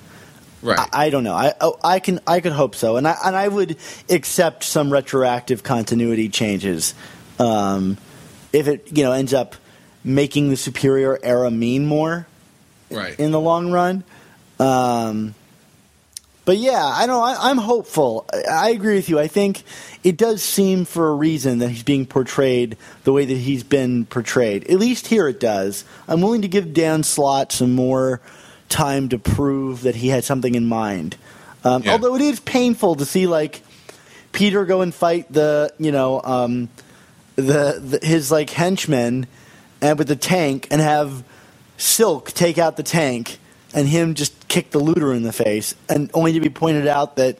Right. 0.61 0.77
I, 0.77 1.05
I 1.05 1.09
don't 1.09 1.23
know. 1.23 1.35
I 1.35 1.53
oh, 1.61 1.79
I 1.81 1.99
can 1.99 2.19
I 2.27 2.41
could 2.41 2.51
hope 2.51 2.75
so, 2.75 2.97
and 2.97 3.07
I 3.07 3.15
and 3.23 3.33
I 3.33 3.47
would 3.47 3.77
accept 4.09 4.65
some 4.65 4.91
retroactive 4.91 5.63
continuity 5.63 6.27
changes 6.27 6.93
um, 7.39 7.97
if 8.53 8.67
it 8.67 8.95
you 8.95 9.03
know 9.03 9.11
ends 9.11 9.33
up 9.33 9.55
making 10.03 10.49
the 10.49 10.57
superior 10.57 11.19
era 11.21 11.51
mean 11.51 11.85
more 11.85 12.27
right. 12.89 13.19
in 13.19 13.31
the 13.31 13.39
long 13.39 13.71
run. 13.71 14.03
Um, 14.59 15.35
but 16.45 16.57
yeah, 16.57 16.83
I 16.83 17.05
know 17.05 17.21
I, 17.21 17.51
I'm 17.51 17.57
hopeful. 17.57 18.25
I, 18.33 18.67
I 18.67 18.69
agree 18.69 18.95
with 18.95 19.09
you. 19.09 19.19
I 19.19 19.27
think 19.27 19.63
it 20.03 20.17
does 20.17 20.41
seem 20.41 20.85
for 20.85 21.09
a 21.09 21.13
reason 21.13 21.59
that 21.59 21.69
he's 21.69 21.83
being 21.83 22.05
portrayed 22.05 22.77
the 23.03 23.13
way 23.13 23.25
that 23.25 23.37
he's 23.37 23.63
been 23.63 24.05
portrayed. 24.05 24.69
At 24.69 24.79
least 24.79 25.07
here 25.07 25.27
it 25.27 25.39
does. 25.39 25.85
I'm 26.07 26.21
willing 26.21 26.41
to 26.41 26.47
give 26.47 26.73
Dan 26.73 27.03
Slott 27.03 27.51
some 27.51 27.73
more 27.73 28.21
time 28.67 29.09
to 29.09 29.19
prove 29.19 29.81
that 29.83 29.95
he 29.95 30.07
had 30.09 30.23
something 30.23 30.55
in 30.55 30.65
mind. 30.65 31.17
Um, 31.63 31.83
Yeah. 31.83 31.91
Although 31.91 32.15
it 32.15 32.21
is 32.21 32.39
painful 32.39 32.95
to 32.95 33.05
see 33.05 33.27
like 33.27 33.61
Peter 34.31 34.65
go 34.65 34.81
and 34.81 34.93
fight 34.93 35.31
the 35.31 35.73
you 35.77 35.91
know 35.91 36.21
um, 36.23 36.69
the, 37.41 37.79
the 37.99 38.05
his 38.05 38.31
like 38.31 38.49
henchmen 38.49 39.27
and 39.81 39.97
with 39.97 40.07
the 40.07 40.15
tank 40.15 40.67
and 40.71 40.81
have 40.81 41.23
Silk 41.77 42.31
take 42.31 42.57
out 42.57 42.77
the 42.77 42.83
tank 42.83 43.37
and 43.73 43.87
him 43.87 44.13
just 44.15 44.47
kick 44.47 44.71
the 44.71 44.79
looter 44.79 45.13
in 45.13 45.23
the 45.23 45.31
face 45.31 45.75
and 45.87 46.09
only 46.13 46.33
to 46.33 46.39
be 46.41 46.49
pointed 46.49 46.87
out 46.87 47.15
that 47.15 47.37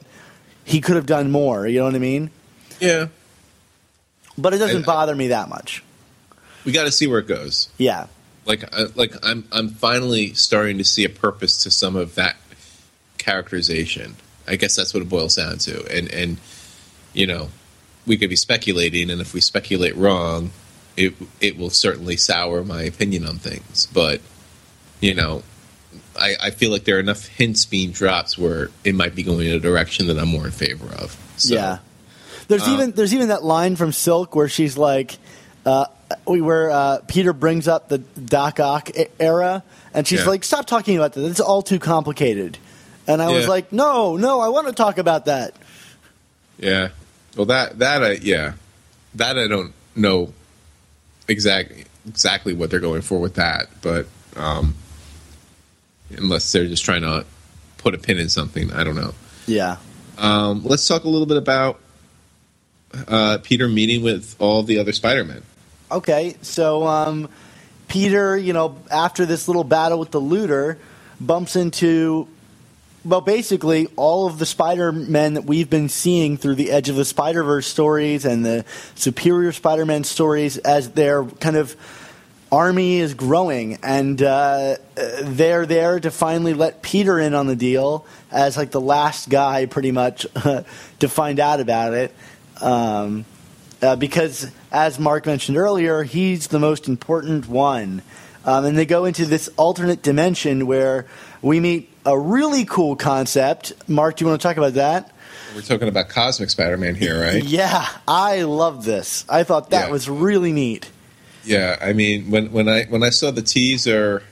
he 0.64 0.80
could 0.80 0.96
have 0.96 1.06
done 1.06 1.30
more. 1.30 1.66
You 1.66 1.80
know 1.80 1.84
what 1.86 1.94
I 1.94 1.98
mean? 1.98 2.30
Yeah. 2.78 3.08
But 4.38 4.54
it 4.54 4.58
doesn't 4.58 4.76
And- 4.76 4.86
bother 4.86 5.14
me 5.14 5.28
that 5.28 5.48
much. 5.48 5.82
We 6.64 6.72
got 6.72 6.84
to 6.84 6.92
see 6.92 7.06
where 7.06 7.18
it 7.18 7.26
goes. 7.26 7.68
Yeah. 7.78 8.06
Like, 8.46 8.64
uh, 8.72 8.88
like 8.94 9.14
I'm, 9.22 9.44
I'm 9.52 9.68
finally 9.70 10.34
starting 10.34 10.78
to 10.78 10.84
see 10.84 11.04
a 11.04 11.08
purpose 11.08 11.62
to 11.64 11.70
some 11.70 11.96
of 11.96 12.14
that 12.14 12.36
characterization. 13.18 14.16
I 14.46 14.56
guess 14.56 14.76
that's 14.76 14.92
what 14.94 15.02
it 15.02 15.08
boils 15.08 15.36
down 15.36 15.58
to. 15.58 15.86
And, 15.94 16.10
and 16.12 16.38
you 17.12 17.26
know, 17.26 17.48
we 18.06 18.16
could 18.16 18.30
be 18.30 18.36
speculating, 18.36 19.10
and 19.10 19.20
if 19.20 19.34
we 19.34 19.40
speculate 19.40 19.96
wrong, 19.96 20.50
it, 20.96 21.14
it 21.40 21.58
will 21.58 21.70
certainly 21.70 22.16
sour 22.16 22.64
my 22.64 22.82
opinion 22.82 23.26
on 23.26 23.36
things. 23.38 23.86
But, 23.86 24.20
you 25.00 25.14
know, 25.14 25.42
I, 26.18 26.34
I 26.42 26.50
feel 26.50 26.70
like 26.70 26.84
there 26.84 26.96
are 26.96 27.00
enough 27.00 27.26
hints 27.26 27.64
being 27.64 27.90
dropped 27.92 28.34
where 28.38 28.70
it 28.84 28.94
might 28.94 29.14
be 29.14 29.22
going 29.22 29.46
in 29.46 29.54
a 29.54 29.60
direction 29.60 30.08
that 30.08 30.18
I'm 30.18 30.28
more 30.28 30.46
in 30.46 30.52
favor 30.52 30.92
of. 30.94 31.16
So, 31.36 31.54
yeah. 31.54 31.78
There's 32.48 32.66
uh, 32.66 32.72
even 32.72 32.90
there's 32.92 33.14
even 33.14 33.28
that 33.28 33.44
line 33.44 33.76
from 33.76 33.92
Silk 33.92 34.34
where 34.34 34.48
she's 34.48 34.76
like, 34.76 35.16
uh, 35.64 35.86
where 36.24 36.70
uh, 36.70 36.98
Peter 37.06 37.32
brings 37.32 37.68
up 37.68 37.88
the 37.88 37.98
Doc 37.98 38.58
Ock 38.58 38.90
era, 39.20 39.62
and 39.94 40.06
she's 40.06 40.20
Yeah. 40.20 40.26
like, 40.26 40.42
"Stop 40.42 40.66
talking 40.66 40.96
about 40.96 41.12
that. 41.12 41.24
It's 41.26 41.38
all 41.38 41.62
too 41.62 41.78
complicated." 41.78 42.58
And 43.06 43.22
I 43.22 43.30
was 43.30 43.46
like, 43.46 43.72
"No, 43.72 44.16
no, 44.16 44.40
I 44.40 44.48
want 44.48 44.66
to 44.66 44.72
talk 44.72 44.98
about 44.98 45.26
that." 45.26 45.54
Yeah. 46.58 46.88
Well, 47.36 47.46
that 47.46 47.78
that 47.78 48.02
I 48.02 48.12
yeah, 48.12 48.54
that 49.14 49.38
I 49.38 49.46
don't 49.46 49.72
know 49.94 50.32
exactly 51.28 51.84
exactly 52.06 52.54
what 52.54 52.70
they're 52.70 52.80
going 52.80 53.02
for 53.02 53.20
with 53.20 53.34
that, 53.34 53.68
but 53.82 54.06
um, 54.36 54.74
unless 56.16 56.50
they're 56.52 56.66
just 56.66 56.84
trying 56.84 57.02
to 57.02 57.24
put 57.78 57.94
a 57.94 57.98
pin 57.98 58.18
in 58.18 58.28
something, 58.28 58.72
I 58.72 58.84
don't 58.84 58.96
know. 58.96 59.14
Yeah. 59.46 59.76
Um, 60.18 60.62
let's 60.64 60.86
talk 60.86 61.04
a 61.04 61.08
little 61.08 61.26
bit 61.26 61.36
about 61.36 61.80
uh, 63.08 63.38
Peter 63.42 63.68
meeting 63.68 64.02
with 64.02 64.36
all 64.38 64.62
the 64.62 64.78
other 64.78 64.92
Spider-Men. 64.92 65.42
Okay, 65.90 66.36
so 66.42 66.86
um, 66.86 67.28
Peter, 67.88 68.36
you 68.36 68.52
know, 68.52 68.76
after 68.90 69.26
this 69.26 69.48
little 69.48 69.64
battle 69.64 69.98
with 69.98 70.10
the 70.10 70.20
looter, 70.20 70.78
bumps 71.20 71.56
into, 71.56 72.28
well, 73.04 73.20
basically 73.20 73.88
all 73.96 74.26
of 74.26 74.38
the 74.38 74.46
Spider 74.46 74.92
Men 74.92 75.34
that 75.34 75.44
we've 75.44 75.70
been 75.70 75.88
seeing 75.88 76.36
through 76.36 76.56
the 76.56 76.70
Edge 76.70 76.88
of 76.88 76.96
the 76.96 77.04
Spider 77.04 77.42
Verse 77.42 77.66
stories 77.66 78.24
and 78.24 78.44
the 78.44 78.64
Superior 78.94 79.52
Spider 79.52 79.86
Man 79.86 80.04
stories 80.04 80.58
as 80.58 80.90
their 80.90 81.24
kind 81.24 81.56
of 81.56 81.76
army 82.52 82.98
is 82.98 83.14
growing, 83.14 83.78
and 83.82 84.20
uh, 84.22 84.76
they're 85.22 85.66
there 85.66 86.00
to 86.00 86.10
finally 86.10 86.52
let 86.52 86.82
Peter 86.82 87.18
in 87.18 87.32
on 87.32 87.46
the 87.46 87.56
deal 87.56 88.04
as 88.30 88.56
like 88.56 88.70
the 88.70 88.80
last 88.80 89.30
guy, 89.30 89.66
pretty 89.66 89.92
much, 89.92 90.26
to 90.98 91.08
find 91.08 91.40
out 91.40 91.60
about 91.60 91.94
it. 91.94 92.14
Um, 92.60 93.24
uh, 93.80 93.96
because, 93.96 94.50
as 94.70 94.98
Mark 94.98 95.24
mentioned 95.24 95.56
earlier, 95.56 96.02
he's 96.02 96.48
the 96.48 96.58
most 96.58 96.86
important 96.86 97.48
one. 97.48 98.02
Um, 98.44 98.64
and 98.64 98.76
they 98.76 98.86
go 98.86 99.04
into 99.06 99.24
this 99.24 99.48
alternate 99.56 100.02
dimension 100.02 100.66
where 100.66 101.06
we 101.40 101.60
meet 101.60 101.89
a 102.06 102.18
really 102.18 102.64
cool 102.64 102.96
concept. 102.96 103.72
Mark, 103.88 104.16
do 104.16 104.24
you 104.24 104.28
want 104.28 104.40
to 104.40 104.46
talk 104.48 104.56
about 104.56 104.74
that? 104.74 105.12
We're 105.54 105.62
talking 105.62 105.88
about 105.88 106.08
Cosmic 106.08 106.50
Spider-Man 106.50 106.94
here, 106.94 107.20
right? 107.20 107.42
Yeah, 107.44 107.88
I 108.06 108.42
love 108.42 108.84
this. 108.84 109.24
I 109.28 109.42
thought 109.42 109.70
that 109.70 109.86
Yeah. 109.86 109.92
was 109.92 110.08
really 110.08 110.52
neat. 110.52 110.88
Yeah, 111.44 111.76
I 111.80 111.92
mean, 111.92 112.30
when 112.30 112.52
when 112.52 112.68
I 112.68 112.84
when 112.84 113.02
I 113.02 113.10
saw 113.10 113.30
the 113.30 113.42
teaser 113.42 114.22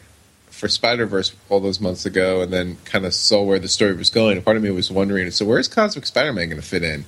for 0.50 0.68
Spider 0.68 1.06
Verse 1.06 1.32
all 1.48 1.58
those 1.60 1.80
months 1.80 2.04
ago, 2.06 2.42
and 2.42 2.52
then 2.52 2.76
kind 2.84 3.04
of 3.06 3.14
saw 3.14 3.42
where 3.42 3.58
the 3.58 3.68
story 3.68 3.94
was 3.94 4.10
going, 4.10 4.40
part 4.42 4.56
of 4.56 4.62
me 4.62 4.70
was 4.70 4.90
wondering, 4.90 5.30
so 5.30 5.44
where's 5.44 5.68
Cosmic 5.68 6.04
Spider 6.06 6.32
Man 6.32 6.48
going 6.48 6.60
to 6.60 6.66
fit 6.66 6.82
in? 6.82 7.04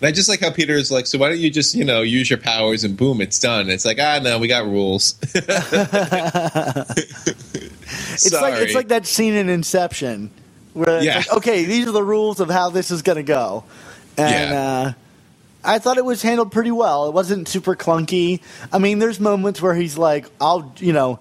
And 0.00 0.08
I 0.08 0.12
just 0.12 0.28
like 0.28 0.40
how 0.40 0.50
Peter 0.50 0.74
is 0.74 0.90
like, 0.90 1.06
so 1.06 1.18
why 1.18 1.28
don't 1.28 1.38
you 1.38 1.50
just 1.50 1.74
you 1.74 1.84
know 1.84 2.00
use 2.02 2.30
your 2.30 2.38
powers 2.38 2.84
and 2.84 2.96
boom, 2.96 3.20
it's 3.20 3.38
done. 3.38 3.68
it's 3.70 3.84
like 3.84 3.98
ah 4.00 4.18
no, 4.22 4.38
we 4.38 4.48
got 4.48 4.64
rules. 4.64 5.18
It's 8.12 8.32
like 8.32 8.54
it's 8.62 8.74
like 8.74 8.88
that 8.88 9.06
scene 9.06 9.34
in 9.34 9.48
Inception 9.48 10.30
where 10.74 10.96
it's 10.96 11.04
Yeah. 11.06 11.18
like, 11.18 11.32
okay, 11.38 11.64
these 11.64 11.86
are 11.88 11.92
the 11.92 12.02
rules 12.02 12.38
of 12.40 12.48
how 12.50 12.70
this 12.70 12.90
is 12.90 13.02
going 13.02 13.16
to 13.16 13.22
go, 13.22 13.64
and 14.16 14.50
Yeah. 14.50 14.60
uh, 14.62 14.92
I 15.64 15.78
thought 15.78 15.98
it 15.98 16.04
was 16.04 16.22
handled 16.22 16.52
pretty 16.52 16.70
well. 16.70 17.06
It 17.08 17.14
wasn't 17.14 17.48
super 17.48 17.74
clunky. 17.74 18.40
I 18.72 18.78
mean, 18.78 18.98
there's 19.00 19.18
moments 19.20 19.60
where 19.60 19.74
he's 19.74 19.98
like, 19.98 20.26
"I'll, 20.40 20.72
you 20.78 20.92
know." 20.92 21.18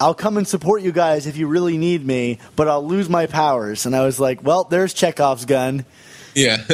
I'll 0.00 0.14
come 0.14 0.36
and 0.36 0.48
support 0.48 0.82
you 0.82 0.90
guys 0.90 1.28
if 1.28 1.36
you 1.36 1.46
really 1.46 1.78
need 1.78 2.04
me, 2.04 2.40
but 2.56 2.66
I'll 2.66 2.84
lose 2.84 3.08
my 3.08 3.26
powers. 3.26 3.86
And 3.86 3.94
I 3.94 4.04
was 4.04 4.18
like, 4.18 4.42
well, 4.42 4.64
there's 4.64 4.92
Chekhov's 4.92 5.44
gun. 5.44 5.84
Yeah. 6.34 6.56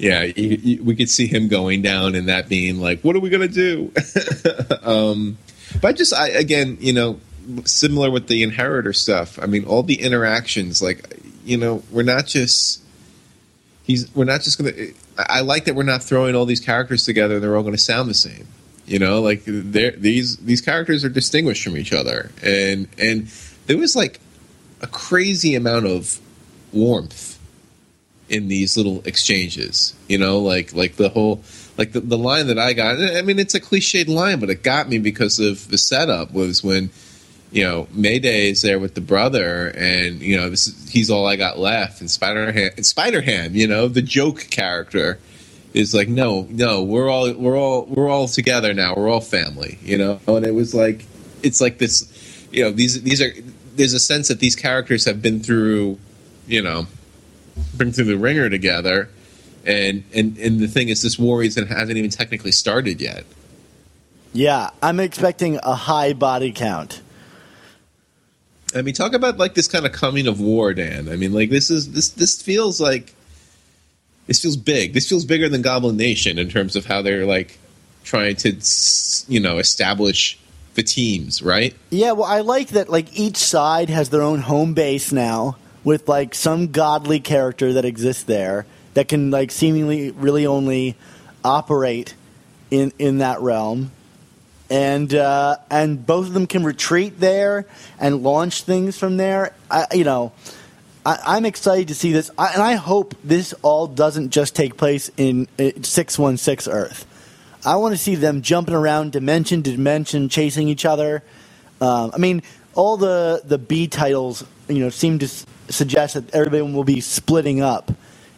yeah, 0.00 0.22
we 0.34 0.96
could 0.96 1.10
see 1.10 1.26
him 1.26 1.48
going 1.48 1.82
down 1.82 2.14
and 2.14 2.28
that 2.30 2.48
being 2.48 2.80
like, 2.80 3.02
what 3.02 3.14
are 3.14 3.20
we 3.20 3.28
going 3.28 3.46
to 3.46 3.54
do? 3.54 3.92
um, 4.82 5.36
but 5.82 5.94
just, 5.94 6.14
I, 6.14 6.28
again, 6.28 6.78
you 6.80 6.94
know, 6.94 7.20
similar 7.66 8.10
with 8.10 8.26
the 8.26 8.42
inheritor 8.42 8.94
stuff. 8.94 9.38
I 9.38 9.44
mean, 9.44 9.66
all 9.66 9.82
the 9.82 10.00
interactions, 10.00 10.80
like, 10.80 11.20
you 11.44 11.58
know, 11.58 11.82
we're 11.90 12.02
not 12.02 12.26
just. 12.26 12.82
He's. 13.82 14.14
We're 14.14 14.24
not 14.24 14.42
just 14.42 14.56
gonna. 14.56 14.72
I 15.18 15.40
like 15.40 15.64
that 15.64 15.74
we're 15.74 15.82
not 15.82 16.02
throwing 16.02 16.34
all 16.34 16.46
these 16.46 16.60
characters 16.60 17.04
together. 17.04 17.34
and 17.34 17.42
They're 17.42 17.56
all 17.56 17.62
going 17.62 17.74
to 17.74 17.78
sound 17.78 18.08
the 18.08 18.14
same. 18.14 18.46
You 18.86 18.98
know, 18.98 19.20
like 19.20 19.44
these 19.44 20.36
these 20.36 20.60
characters 20.60 21.04
are 21.04 21.08
distinguished 21.08 21.64
from 21.64 21.76
each 21.76 21.92
other, 21.92 22.30
and 22.42 22.88
and 22.98 23.26
there 23.66 23.78
was 23.78 23.96
like 23.96 24.20
a 24.80 24.86
crazy 24.86 25.54
amount 25.54 25.86
of 25.86 26.20
warmth 26.72 27.39
in 28.30 28.48
these 28.48 28.76
little 28.76 29.02
exchanges. 29.04 29.94
You 30.08 30.16
know, 30.16 30.38
like 30.38 30.72
like 30.72 30.96
the 30.96 31.10
whole 31.10 31.42
like 31.76 31.92
the, 31.92 32.00
the 32.00 32.16
line 32.16 32.46
that 32.46 32.58
I 32.58 32.72
got. 32.72 32.96
I 32.98 33.20
mean, 33.22 33.38
it's 33.38 33.54
a 33.54 33.60
cliched 33.60 34.08
line, 34.08 34.40
but 34.40 34.48
it 34.48 34.62
got 34.62 34.88
me 34.88 34.98
because 34.98 35.38
of 35.38 35.68
the 35.68 35.76
setup. 35.76 36.32
Was 36.32 36.64
when 36.64 36.90
you 37.52 37.64
know 37.64 37.88
Mayday 37.92 38.50
is 38.50 38.62
there 38.62 38.78
with 38.78 38.94
the 38.94 39.00
brother, 39.02 39.68
and 39.76 40.20
you 40.20 40.36
know 40.36 40.46
is, 40.46 40.88
he's 40.90 41.10
all 41.10 41.26
I 41.26 41.36
got 41.36 41.58
left, 41.58 42.00
and 42.00 42.10
Spider 42.10 42.50
Ham, 42.52 42.82
Spider 42.82 43.20
Ham, 43.20 43.54
you 43.54 43.66
know 43.66 43.88
the 43.88 44.02
joke 44.02 44.46
character 44.50 45.18
is 45.72 45.94
like 45.94 46.08
no 46.08 46.48
no 46.50 46.82
we're 46.82 47.08
all 47.08 47.32
we're 47.34 47.56
all 47.56 47.84
we're 47.84 48.08
all 48.08 48.26
together 48.26 48.74
now 48.74 48.92
we're 48.96 49.08
all 49.08 49.20
family 49.20 49.78
you 49.84 49.96
know 49.96 50.18
and 50.26 50.44
it 50.44 50.52
was 50.52 50.74
like 50.74 51.06
it's 51.44 51.60
like 51.60 51.78
this 51.78 52.48
you 52.50 52.64
know 52.64 52.72
these 52.72 53.00
these 53.02 53.22
are 53.22 53.32
there's 53.76 53.94
a 53.94 54.00
sense 54.00 54.26
that 54.26 54.40
these 54.40 54.56
characters 54.56 55.04
have 55.04 55.22
been 55.22 55.38
through 55.40 55.96
you 56.48 56.60
know 56.60 56.88
been 57.76 57.92
through 57.92 58.04
the 58.04 58.18
ringer 58.18 58.48
together 58.50 59.08
and 59.64 60.04
and 60.14 60.38
and 60.38 60.60
the 60.60 60.68
thing 60.68 60.88
is, 60.88 61.02
this 61.02 61.18
war 61.18 61.42
isn't 61.42 61.66
hasn't 61.66 61.96
even 61.96 62.10
technically 62.10 62.52
started 62.52 63.00
yet. 63.00 63.24
Yeah, 64.32 64.70
I'm 64.82 65.00
expecting 65.00 65.58
a 65.62 65.74
high 65.74 66.12
body 66.12 66.52
count. 66.52 67.02
I 68.74 68.82
mean, 68.82 68.94
talk 68.94 69.12
about 69.12 69.38
like 69.38 69.54
this 69.54 69.68
kind 69.68 69.84
of 69.84 69.92
coming 69.92 70.26
of 70.26 70.40
war, 70.40 70.72
Dan. 70.72 71.08
I 71.08 71.16
mean, 71.16 71.32
like 71.32 71.50
this 71.50 71.70
is 71.70 71.92
this 71.92 72.10
this 72.10 72.40
feels 72.40 72.80
like 72.80 73.14
this 74.26 74.40
feels 74.40 74.56
big. 74.56 74.94
This 74.94 75.08
feels 75.08 75.24
bigger 75.24 75.48
than 75.48 75.62
Goblin 75.62 75.96
Nation 75.96 76.38
in 76.38 76.48
terms 76.48 76.76
of 76.76 76.86
how 76.86 77.02
they're 77.02 77.26
like 77.26 77.58
trying 78.04 78.36
to 78.36 78.56
you 79.28 79.40
know 79.40 79.58
establish 79.58 80.38
the 80.74 80.82
teams, 80.82 81.42
right? 81.42 81.74
Yeah, 81.90 82.12
well, 82.12 82.28
I 82.28 82.40
like 82.40 82.68
that. 82.68 82.88
Like 82.88 83.12
each 83.18 83.36
side 83.36 83.90
has 83.90 84.08
their 84.08 84.22
own 84.22 84.40
home 84.40 84.72
base 84.72 85.12
now, 85.12 85.56
with 85.84 86.08
like 86.08 86.34
some 86.34 86.68
godly 86.68 87.20
character 87.20 87.72
that 87.74 87.84
exists 87.84 88.24
there 88.24 88.66
that 88.94 89.08
can 89.08 89.30
like 89.30 89.50
seemingly 89.50 90.10
really 90.10 90.46
only 90.46 90.96
operate 91.44 92.14
in 92.70 92.92
in 92.98 93.18
that 93.18 93.40
realm 93.40 93.90
and 94.70 95.12
uh, 95.12 95.56
and 95.68 96.06
both 96.06 96.28
of 96.28 96.32
them 96.32 96.46
can 96.46 96.62
retreat 96.62 97.18
there 97.18 97.66
and 97.98 98.22
launch 98.22 98.62
things 98.62 98.96
from 98.96 99.16
there. 99.16 99.52
I, 99.68 99.86
you 99.92 100.04
know, 100.04 100.32
I, 101.04 101.36
am 101.36 101.44
excited 101.44 101.88
to 101.88 101.94
see 101.94 102.12
this, 102.12 102.30
I, 102.38 102.52
and 102.52 102.62
I 102.62 102.74
hope 102.74 103.14
this 103.24 103.52
all 103.62 103.88
doesn't 103.88 104.30
just 104.30 104.54
take 104.54 104.76
place 104.76 105.10
in 105.16 105.48
six 105.82 106.18
one 106.18 106.36
six 106.36 106.68
Earth. 106.68 107.06
I 107.66 107.76
want 107.76 107.92
to 107.92 107.98
see 107.98 108.14
them 108.14 108.42
jumping 108.42 108.74
around 108.74 109.12
dimension 109.12 109.62
to 109.64 109.72
dimension, 109.72 110.28
chasing 110.28 110.68
each 110.68 110.86
other. 110.86 111.22
Um, 111.80 112.12
I 112.14 112.18
mean, 112.18 112.42
all 112.74 112.96
the 112.96 113.42
the 113.44 113.58
B 113.58 113.88
titles, 113.88 114.44
you 114.70 114.80
know, 114.80 114.90
seem 114.90 115.18
to 115.20 115.26
s- 115.26 115.44
suggest 115.68 116.14
that 116.14 116.32
everybody 116.34 116.62
will 116.62 116.84
be 116.84 117.00
splitting 117.00 117.60
up 117.62 117.90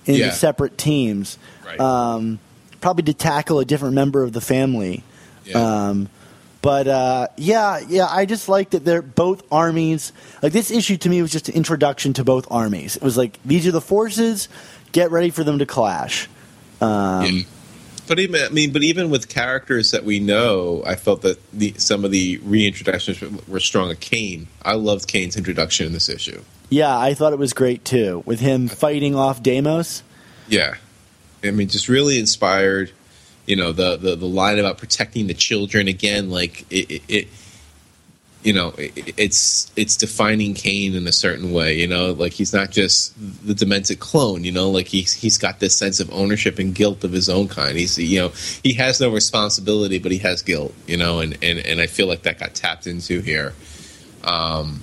into 0.07 0.21
Yeah. 0.21 0.31
separate 0.33 0.77
teams, 0.79 1.39
Right. 1.67 1.79
um, 1.81 2.39
probably 2.81 3.05
to 3.05 3.15
tackle 3.15 3.61
a 3.61 3.65
different 3.65 3.95
member 3.95 4.23
of 4.23 4.33
the 4.33 4.41
family. 4.41 5.05
Yeah. 5.45 5.59
Um, 5.89 6.09
but 6.61 6.87
uh, 6.89 7.29
yeah, 7.37 7.81
yeah, 7.89 8.07
I 8.09 8.25
just 8.25 8.49
like 8.49 8.71
that 8.71 8.85
they're 8.85 9.03
both 9.03 9.43
armies. 9.51 10.13
Like 10.43 10.53
this 10.53 10.71
issue 10.71 10.97
to 10.99 11.09
me 11.09 11.21
was 11.23 11.31
just 11.33 11.49
an 11.49 11.55
introduction 11.55 12.13
to 12.15 12.25
both 12.25 12.47
armies. 12.51 12.97
It 12.97 13.03
was 13.03 13.17
like 13.17 13.39
these 13.45 13.67
are 13.67 13.73
the 13.73 13.81
forces. 13.81 14.49
Get 14.93 15.11
ready 15.11 15.31
for 15.31 15.43
them 15.45 15.59
to 15.59 15.67
clash. 15.67 16.29
Um, 16.81 17.25
Yeah. 17.27 17.43
But 18.13 18.21
even 18.21 18.43
I 18.43 18.51
mean, 18.51 18.73
but 18.75 18.83
even 18.83 19.09
with 19.09 19.31
characters 19.31 19.91
that 19.93 20.05
we 20.05 20.21
know, 20.21 20.83
I 20.85 20.97
felt 20.97 21.23
that 21.23 21.39
the 21.51 21.73
some 21.79 22.05
of 22.05 22.11
the 22.11 22.37
reintroductions 22.41 23.49
were, 23.49 23.59
strong. 23.59 23.91
Of 23.91 24.01
Kaine, 24.01 24.49
I 24.61 24.75
loved 24.75 25.09
Kaine's 25.09 25.35
introduction 25.35 25.87
in 25.87 25.95
this 25.95 26.11
issue. 26.11 26.43
Yeah, 26.69 26.95
I 26.95 27.15
thought 27.15 27.33
it 27.33 27.39
was 27.39 27.55
great 27.55 27.87
too, 27.87 28.23
with 28.27 28.39
him 28.39 28.69
fighting 28.69 29.15
off 29.15 29.43
Deimos. 29.43 30.03
Yeah, 30.47 30.75
I 31.43 31.53
mean, 31.53 31.69
just 31.69 31.89
really 31.89 32.19
inspired. 32.19 32.93
You 33.47 33.57
know, 33.57 33.73
the 33.73 33.97
the, 33.97 34.15
the 34.15 34.27
line 34.27 34.59
about 34.59 34.77
protecting 34.77 35.27
the 35.27 35.33
children 35.33 35.89
again, 35.89 36.29
like 36.29 36.71
it, 36.71 36.91
it, 36.91 37.03
it 37.09 37.29
you 38.43 38.53
know, 38.53 38.73
it's 38.77 39.71
it's 39.77 39.97
defining 39.97 40.55
Kaine 40.55 40.95
in 40.95 41.07
a 41.07 41.13
certain 41.13 41.53
way. 41.53 41.79
You 41.79 41.87
know, 41.87 42.13
like 42.13 42.33
he's 42.33 42.53
not 42.53 42.71
just 42.71 43.15
the 43.47 43.55
demented 43.55 44.01
clone. 44.01 44.43
You 44.43 44.53
know, 44.53 44.71
like 44.71 44.89
he's 44.89 45.13
he's 45.13 45.39
got 45.39 45.61
this 45.61 45.77
sense 45.77 46.01
of 46.01 46.13
ownership 46.13 46.59
and 46.59 46.75
guilt 46.75 47.05
of 47.05 47.13
his 47.13 47.29
own 47.29 47.49
kind. 47.49 47.79
He's 47.79 47.97
you 47.99 48.21
know 48.21 48.29
he 48.63 48.73
has 48.75 49.01
no 49.01 49.11
responsibility, 49.11 49.99
but 49.99 50.11
he 50.11 50.19
has 50.19 50.43
guilt. 50.43 50.75
You 50.87 50.97
know, 50.97 51.21
and 51.21 51.39
and 51.43 51.59
and 51.61 51.81
I 51.81 51.87
feel 51.87 52.09
like 52.09 52.23
that 52.23 52.39
got 52.39 52.55
tapped 52.55 52.87
into 52.87 53.21
here. 53.21 53.55
Um, 54.25 54.83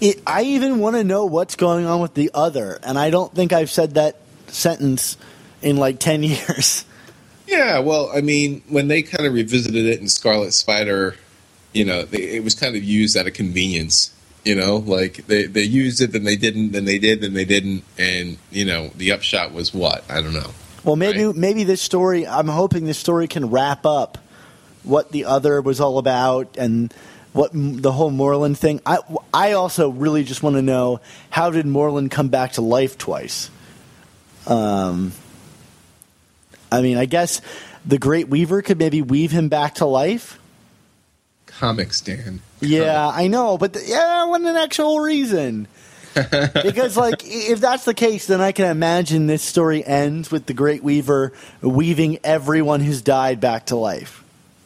It, 0.00 0.22
I 0.26 0.42
even 0.42 0.78
want 0.78 0.96
to 0.96 1.04
know 1.04 1.24
what's 1.24 1.56
going 1.56 1.86
on 1.86 2.00
with 2.00 2.14
the 2.14 2.30
other, 2.34 2.78
and 2.84 2.98
I 2.98 3.10
don't 3.10 3.34
think 3.34 3.52
I've 3.52 3.70
said 3.70 3.94
that 3.94 4.16
sentence 4.46 5.16
in 5.60 5.76
like 5.76 5.98
ten 5.98 6.22
years. 6.22 6.84
Yeah, 7.48 7.80
well, 7.80 8.10
I 8.14 8.20
mean, 8.20 8.62
when 8.68 8.88
they 8.88 9.02
kind 9.02 9.26
of 9.26 9.34
revisited 9.34 9.84
it 9.84 10.00
in 10.00 10.08
Scarlet 10.08 10.52
Spider, 10.52 11.16
you 11.72 11.84
know, 11.84 12.02
they, 12.04 12.18
it 12.36 12.44
was 12.44 12.54
kind 12.54 12.76
of 12.76 12.82
used 12.84 13.16
out 13.16 13.26
of 13.26 13.32
convenience. 13.34 14.12
You 14.44 14.56
know, 14.56 14.78
like 14.78 15.26
they, 15.28 15.46
they 15.46 15.62
used 15.62 16.00
it, 16.00 16.10
then 16.10 16.24
they 16.24 16.34
didn't, 16.34 16.72
then 16.72 16.84
they 16.84 16.98
did, 16.98 17.20
then 17.20 17.32
they 17.32 17.44
didn't, 17.44 17.84
and 17.96 18.36
you 18.50 18.64
know, 18.64 18.88
the 18.96 19.12
upshot 19.12 19.52
was 19.52 19.72
what? 19.72 20.02
I 20.10 20.20
don't 20.20 20.32
know. 20.34 20.50
Well, 20.82 20.96
maybe 20.96 21.26
Right. 21.26 21.36
maybe 21.36 21.62
this 21.62 21.80
story. 21.80 22.26
I'm 22.26 22.48
hoping 22.48 22.84
this 22.86 22.98
story 22.98 23.28
can 23.28 23.50
wrap 23.50 23.86
up 23.86 24.18
what 24.82 25.12
the 25.12 25.26
other 25.26 25.60
was 25.62 25.80
all 25.80 25.98
about 25.98 26.56
and 26.58 26.92
what 27.32 27.54
m- 27.54 27.80
the 27.82 27.92
whole 27.92 28.10
Morlun 28.10 28.56
thing. 28.56 28.80
I 28.84 28.98
I 29.32 29.52
also 29.52 29.90
really 29.90 30.24
just 30.24 30.42
want 30.42 30.56
to 30.56 30.62
know 30.62 31.00
how 31.30 31.50
did 31.50 31.64
Morlun 31.64 32.10
come 32.10 32.26
back 32.28 32.54
to 32.54 32.62
life 32.62 32.98
twice. 32.98 33.48
Um, 34.48 35.12
I 36.72 36.82
mean, 36.82 36.98
I 36.98 37.04
guess 37.04 37.40
the 37.86 37.98
Great 37.98 38.26
Weaver 38.28 38.60
could 38.62 38.78
maybe 38.80 39.02
weave 39.02 39.30
him 39.30 39.48
back 39.48 39.76
to 39.76 39.86
life. 39.86 40.36
Comics, 41.62 42.00
Dan. 42.00 42.40
Yeah, 42.58 43.06
I 43.06 43.28
know, 43.28 43.56
but 43.56 43.72
the, 43.72 43.84
yeah, 43.86 44.24
what 44.24 44.40
an 44.40 44.56
actual 44.56 44.98
reason. 44.98 45.68
because, 46.12 46.96
like, 46.96 47.22
if 47.24 47.60
that's 47.60 47.84
the 47.84 47.94
case, 47.94 48.26
then 48.26 48.40
I 48.40 48.50
can 48.50 48.68
imagine 48.68 49.28
this 49.28 49.44
story 49.44 49.86
ends 49.86 50.28
with 50.28 50.46
the 50.46 50.54
Great 50.54 50.82
Weaver 50.82 51.32
weaving 51.60 52.18
everyone 52.24 52.80
who's 52.80 53.00
died 53.00 53.38
back 53.38 53.66
to 53.66 53.76
life. 53.76 54.24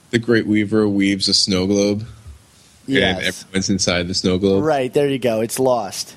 The 0.08 0.18
Great 0.18 0.46
Weaver 0.46 0.88
weaves 0.88 1.28
a 1.28 1.34
snow 1.34 1.66
globe, 1.66 2.06
and 2.88 3.20
everyone's 3.20 3.68
inside 3.68 4.08
the 4.08 4.14
snow 4.14 4.38
globe. 4.38 4.64
Right, 4.64 4.90
there 4.90 5.06
you 5.06 5.18
go. 5.18 5.42
It's 5.42 5.58
lost. 5.58 6.16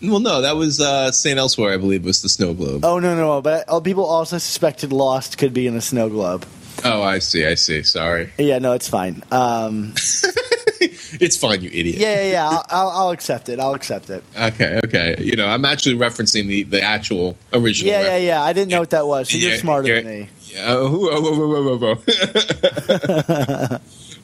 Well, 0.00 0.20
no, 0.20 0.40
that 0.40 0.56
was 0.56 0.80
uh, 0.80 1.12
Saint 1.12 1.38
Elsewhere, 1.38 1.74
I 1.74 1.76
believe, 1.76 2.02
was 2.02 2.22
the 2.22 2.30
snow 2.30 2.54
globe. 2.54 2.82
Oh, 2.82 2.98
no, 2.98 3.14
no, 3.14 3.42
but 3.42 3.66
uh, 3.68 3.80
people 3.80 4.06
also 4.06 4.38
suspected 4.38 4.90
Lost 4.90 5.36
could 5.36 5.52
be 5.52 5.66
in 5.66 5.76
a 5.76 5.82
snow 5.82 6.08
globe. 6.08 6.46
Oh, 6.92 7.02
I 7.02 7.18
see, 7.20 7.44
I 7.46 7.54
see. 7.54 7.82
Sorry, 7.82 8.30
Yeah, 8.38 8.58
no, 8.58 8.72
it's 8.72 8.88
fine. 8.88 9.22
Um, 9.30 9.92
it's 11.20 11.36
fine, 11.36 11.60
you 11.62 11.70
idiot. 11.72 11.96
yeah, 11.96 12.14
yeah, 12.22 12.30
yeah. 12.32 12.48
I'll, 12.48 12.64
I'll, 12.70 12.88
I'll 12.90 13.10
accept 13.10 13.48
it. 13.48 13.58
I'll 13.60 13.74
accept 13.74 14.08
it. 14.10 14.22
Okay, 14.38 14.80
okay. 14.84 15.16
You 15.18 15.36
know, 15.36 15.46
I'm 15.48 15.64
actually 15.64 15.96
referencing 15.96 16.46
the 16.46 16.62
the 16.64 16.82
actual 16.82 17.36
original. 17.52 17.92
Yeah, 17.92 17.98
ref- 18.02 18.06
yeah, 18.08 18.16
yeah. 18.18 18.42
I 18.42 18.52
didn't 18.52 18.70
know 18.70 18.80
what 18.80 18.90
that 18.90 19.06
was. 19.06 19.30
So 19.30 19.38
you're 19.38 19.52
Yeah, 19.52 19.56
smarter 19.58 19.88
yeah. 19.88 20.00
than 20.02 20.06
me. 20.20 20.28
Yeah. 20.44 20.64
Oh, 20.68 20.90
whoa, 20.90 21.20
whoa, 21.20 21.32
whoa, 21.48 21.62
whoa, 21.62 21.76
whoa, 21.78 21.94
whoa. 21.96 23.78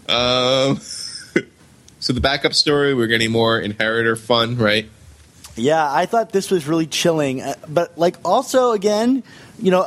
um, 0.71 0.77
so 2.01 2.13
the 2.13 2.21
backup 2.21 2.55
story, 2.55 2.95
we're 2.95 3.07
getting 3.07 3.31
more 3.31 3.59
inheritor 3.61 4.17
fun, 4.17 4.57
right? 4.57 4.89
Yeah, 5.57 5.87
I 5.91 6.07
thought 6.07 6.33
this 6.33 6.51
was 6.51 6.67
really 6.67 6.87
chilling, 6.87 7.43
uh, 7.43 7.55
but 7.69 7.97
like 7.99 8.17
also 8.25 8.73
again, 8.73 9.23
you 9.59 9.71
know, 9.71 9.87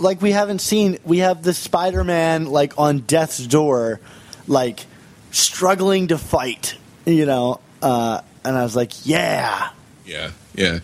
like 0.00 0.20
we 0.20 0.32
haven't 0.32 0.60
seen. 0.60 0.98
We 1.04 1.18
have 1.18 1.42
the 1.42 1.54
Spider-Man 1.54 2.46
like 2.46 2.78
on 2.78 3.00
death's 3.00 3.46
door, 3.46 4.00
like 4.48 4.86
struggling 5.30 6.08
to 6.08 6.18
fight. 6.18 6.76
You 7.06 7.26
know, 7.26 7.60
uh, 7.82 8.22
and 8.44 8.56
I 8.56 8.62
was 8.62 8.74
like, 8.74 9.06
yeah, 9.06 9.70
Yeah, 10.04 10.30
yeah. 10.54 10.80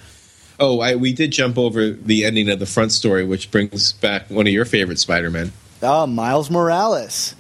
Oh, 0.59 0.81
I, 0.81 0.97
we 0.97 1.15
did 1.15 1.33
jump 1.33 1.57
over 1.57 1.91
the 1.91 2.27
ending 2.27 2.51
of 2.51 2.59
the 2.59 2.67
front 2.67 2.93
story, 2.93 3.25
which 3.25 3.51
brings 3.51 3.93
back 3.93 4.29
one 4.29 4.47
of 4.47 4.53
your 4.53 4.67
favorite 4.67 4.99
Spider-Man. 4.99 5.53
oh, 5.83 6.07
Miles 6.07 6.51
Morales. 6.51 7.35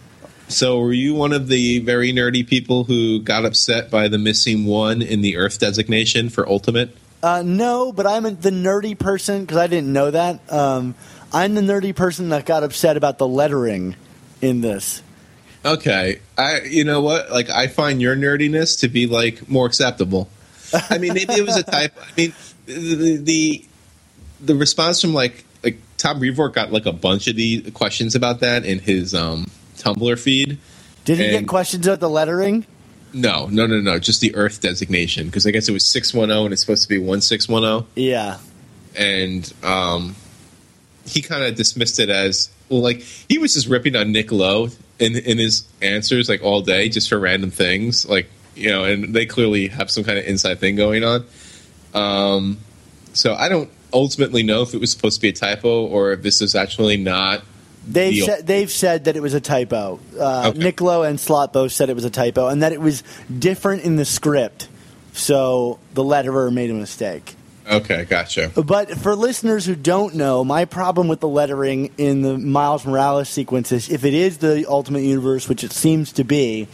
So, 0.50 0.80
were 0.80 0.92
you 0.92 1.14
one 1.14 1.32
of 1.32 1.46
the 1.46 1.78
very 1.78 2.12
nerdy 2.12 2.46
people 2.46 2.82
who 2.82 3.20
got 3.20 3.44
upset 3.44 3.88
by 3.88 4.08
the 4.08 4.18
missing 4.18 4.66
one 4.66 5.00
in 5.00 5.20
the 5.20 5.36
Earth 5.36 5.60
designation 5.60 6.28
for 6.28 6.48
Ultimate? 6.48 6.96
Uh, 7.22 7.42
no, 7.46 7.92
but 7.92 8.06
I'm 8.06 8.24
the 8.24 8.50
nerdy 8.50 8.98
person 8.98 9.42
because 9.42 9.58
I 9.58 9.68
didn't 9.68 9.92
know 9.92 10.10
that. 10.10 10.52
Um, 10.52 10.96
I'm 11.32 11.54
the 11.54 11.60
nerdy 11.60 11.94
person 11.94 12.30
that 12.30 12.46
got 12.46 12.64
upset 12.64 12.96
about 12.96 13.18
the 13.18 13.28
lettering 13.28 13.94
in 14.42 14.60
this. 14.60 15.02
Okay, 15.64 16.20
I 16.36 16.62
you 16.62 16.82
know 16.82 17.00
what? 17.00 17.30
Like 17.30 17.48
I 17.48 17.68
find 17.68 18.02
your 18.02 18.16
nerdiness 18.16 18.80
to 18.80 18.88
be 18.88 19.06
like 19.06 19.48
more 19.48 19.66
acceptable. 19.66 20.28
I 20.72 20.98
mean, 20.98 21.14
maybe 21.14 21.34
it 21.34 21.46
was 21.46 21.56
a 21.56 21.62
type. 21.62 21.96
I 22.00 22.10
mean, 22.16 22.34
the 22.66 23.16
the, 23.18 23.64
the 24.40 24.54
response 24.56 25.00
from 25.00 25.14
like 25.14 25.44
like 25.62 25.78
Tom 25.96 26.18
Brevoort 26.18 26.54
got 26.54 26.72
like 26.72 26.86
a 26.86 26.92
bunch 26.92 27.28
of 27.28 27.36
the 27.36 27.70
questions 27.70 28.16
about 28.16 28.40
that 28.40 28.64
in 28.64 28.80
his 28.80 29.14
um 29.14 29.46
Tumblr 29.80 30.18
feed. 30.18 30.58
Did 31.04 31.18
he 31.18 31.30
get 31.30 31.48
questions 31.48 31.86
about 31.86 32.00
the 32.00 32.10
lettering? 32.10 32.66
No, 33.12 33.46
no, 33.46 33.66
no, 33.66 33.80
no, 33.80 33.98
just 33.98 34.20
the 34.20 34.34
Earth 34.36 34.60
designation 34.60 35.26
because 35.26 35.46
I 35.46 35.50
guess 35.50 35.68
it 35.68 35.72
was 35.72 35.84
six 35.84 36.14
one 36.14 36.28
zero 36.28 36.44
and 36.44 36.52
it's 36.52 36.60
supposed 36.62 36.82
to 36.84 36.88
be 36.88 36.98
one 36.98 37.20
six 37.20 37.48
one 37.48 37.62
zero, 37.62 37.86
Yeah. 37.96 38.38
and 38.96 39.52
um, 39.64 40.14
he 41.06 41.20
kind 41.22 41.42
of 41.42 41.56
dismissed 41.56 41.98
it 41.98 42.08
as 42.08 42.50
well, 42.68 42.82
like 42.82 43.00
he 43.00 43.38
was 43.38 43.54
just 43.54 43.66
ripping 43.66 43.96
on 43.96 44.12
Nick 44.12 44.30
Lowe 44.30 44.68
in 45.00 45.16
in 45.16 45.38
his 45.38 45.66
answers 45.82 46.28
like 46.28 46.42
all 46.44 46.60
day 46.62 46.88
just 46.88 47.08
for 47.08 47.18
random 47.18 47.50
things, 47.50 48.06
like 48.06 48.30
you 48.54 48.70
know, 48.70 48.84
and 48.84 49.12
they 49.14 49.26
clearly 49.26 49.66
have 49.68 49.90
some 49.90 50.04
kind 50.04 50.18
of 50.18 50.24
inside 50.26 50.60
thing 50.60 50.76
going 50.76 51.02
on. 51.02 51.24
Um, 51.94 52.58
so 53.12 53.34
I 53.34 53.48
don't 53.48 53.70
ultimately 53.92 54.44
know 54.44 54.62
if 54.62 54.72
it 54.74 54.78
was 54.80 54.92
supposed 54.92 55.16
to 55.16 55.22
be 55.22 55.30
a 55.30 55.32
typo 55.32 55.84
or 55.86 56.12
if 56.12 56.22
this 56.22 56.40
is 56.42 56.54
actually 56.54 56.96
not. 56.96 57.42
They've 57.86 58.14
Deal. 58.14 58.26
said, 58.26 58.46
they've 58.46 58.70
said 58.70 59.04
that 59.04 59.16
it 59.16 59.22
was 59.22 59.34
a 59.34 59.40
typo. 59.40 59.98
Uh, 60.18 60.52
Okay. 60.54 61.08
And 61.08 61.18
Slott 61.18 61.52
both 61.52 61.72
said 61.72 61.88
it 61.90 61.94
was 61.94 62.04
a 62.04 62.10
typo, 62.10 62.48
and 62.48 62.62
that 62.62 62.72
it 62.72 62.80
was 62.80 63.02
different 63.36 63.82
in 63.82 63.96
the 63.96 64.04
script. 64.04 64.68
So 65.12 65.78
the 65.94 66.02
letterer 66.04 66.52
made 66.52 66.70
a 66.70 66.74
mistake. 66.74 67.34
Okay, 67.68 68.04
gotcha. 68.04 68.50
But 68.54 68.90
for 68.98 69.14
listeners 69.14 69.64
who 69.64 69.76
don't 69.76 70.14
know, 70.14 70.44
my 70.44 70.64
problem 70.64 71.08
with 71.08 71.20
the 71.20 71.28
lettering 71.28 71.92
in 71.98 72.22
the 72.22 72.36
Miles 72.36 72.84
Morales 72.84 73.28
sequence 73.28 73.70
is 73.70 73.88
if 73.88 74.04
it 74.04 74.14
is 74.14 74.38
the 74.38 74.66
Ultimate 74.68 75.02
Universe, 75.02 75.48
which 75.48 75.62
it 75.62 75.72
seems 75.72 76.12
to 76.12 76.24
be, 76.24 76.66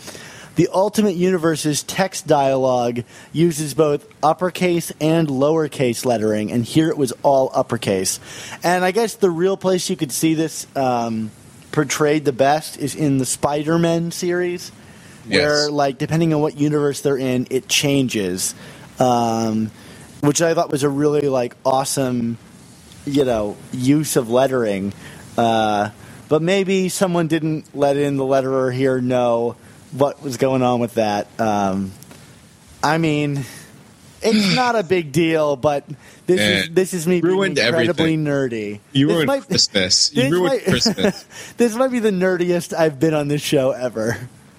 the 0.56 0.68
Ultimate 0.72 1.14
Universe's 1.14 1.82
text 1.82 2.26
dialogue 2.26 3.04
uses 3.32 3.74
both 3.74 4.06
uppercase 4.22 4.92
and 5.00 5.28
lowercase 5.28 6.04
lettering, 6.04 6.50
and 6.50 6.64
here 6.64 6.88
it 6.88 6.98
was 6.98 7.12
all 7.22 7.50
uppercase. 7.54 8.20
And 8.62 8.84
I 8.84 8.90
guess 8.90 9.14
the 9.14 9.30
real 9.30 9.56
place 9.56 9.88
you 9.88 9.96
could 9.96 10.12
see 10.12 10.34
this 10.34 10.66
um, 10.74 11.30
portrayed 11.72 12.24
the 12.24 12.32
best 12.32 12.78
is 12.78 12.94
in 12.94 13.18
the 13.18 13.26
Spider 13.26 13.78
Man 13.78 14.10
series, 14.10 14.70
where, 15.28 15.70
like, 15.70 15.98
depending 15.98 16.34
on 16.34 16.40
what 16.40 16.58
universe 16.58 17.00
they're 17.00 17.18
in, 17.18 17.46
it 17.50 17.68
changes. 17.68 18.54
Um, 18.98 19.70
which 20.20 20.42
I 20.42 20.54
thought 20.54 20.70
was 20.70 20.82
a 20.82 20.88
really 20.88 21.28
like 21.28 21.54
awesome, 21.64 22.38
you 23.04 23.24
know, 23.24 23.56
use 23.72 24.16
of 24.16 24.30
lettering. 24.30 24.92
Uh, 25.36 25.90
but 26.28 26.42
maybe 26.42 26.88
someone 26.88 27.28
didn't 27.28 27.74
let 27.74 27.96
in 27.96 28.16
the 28.16 28.24
letterer 28.24 28.74
here 28.74 29.00
know 29.00 29.56
what 29.92 30.22
was 30.22 30.36
going 30.36 30.62
on 30.62 30.80
with 30.80 30.94
that. 30.94 31.28
Um, 31.40 31.92
I 32.82 32.98
mean, 32.98 33.44
it's 34.22 34.54
not 34.54 34.76
a 34.76 34.82
big 34.82 35.12
deal, 35.12 35.56
but 35.56 35.84
this 36.26 36.40
Eh, 36.40 36.58
is 36.60 36.68
this 36.70 36.94
is 36.94 37.06
me 37.06 37.20
being 37.20 37.34
ruined 37.34 37.58
incredibly 37.58 38.14
everything. 38.14 38.24
nerdy. 38.24 38.80
You 38.92 39.06
This 39.08 39.14
ruined 39.14 39.26
might- 39.28 39.46
Christmas. 39.48 40.08
this 40.10 40.24
You 40.24 40.30
ruined 40.30 40.46
might- 40.54 40.64
Christmas. 40.64 41.24
this 41.56 41.74
might 41.74 41.90
be 41.90 41.98
the 42.00 42.10
nerdiest 42.10 42.76
I've 42.76 42.98
been 43.00 43.14
on 43.14 43.28
this 43.28 43.42
show 43.42 43.70
ever. 43.72 44.16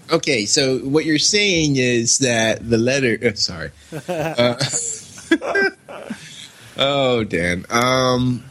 Okay, 0.10 0.46
so 0.46 0.78
what 0.80 1.04
you're 1.06 1.20
saying 1.20 1.76
is 1.76 2.20
that 2.20 2.68
the 2.70 2.78
letter. 2.78 3.18
Uh, 3.22 3.34
sorry. 3.36 3.72
Uh, 5.32 5.70
oh, 6.78 7.24
Dan. 7.24 7.66
Um, 7.70 8.44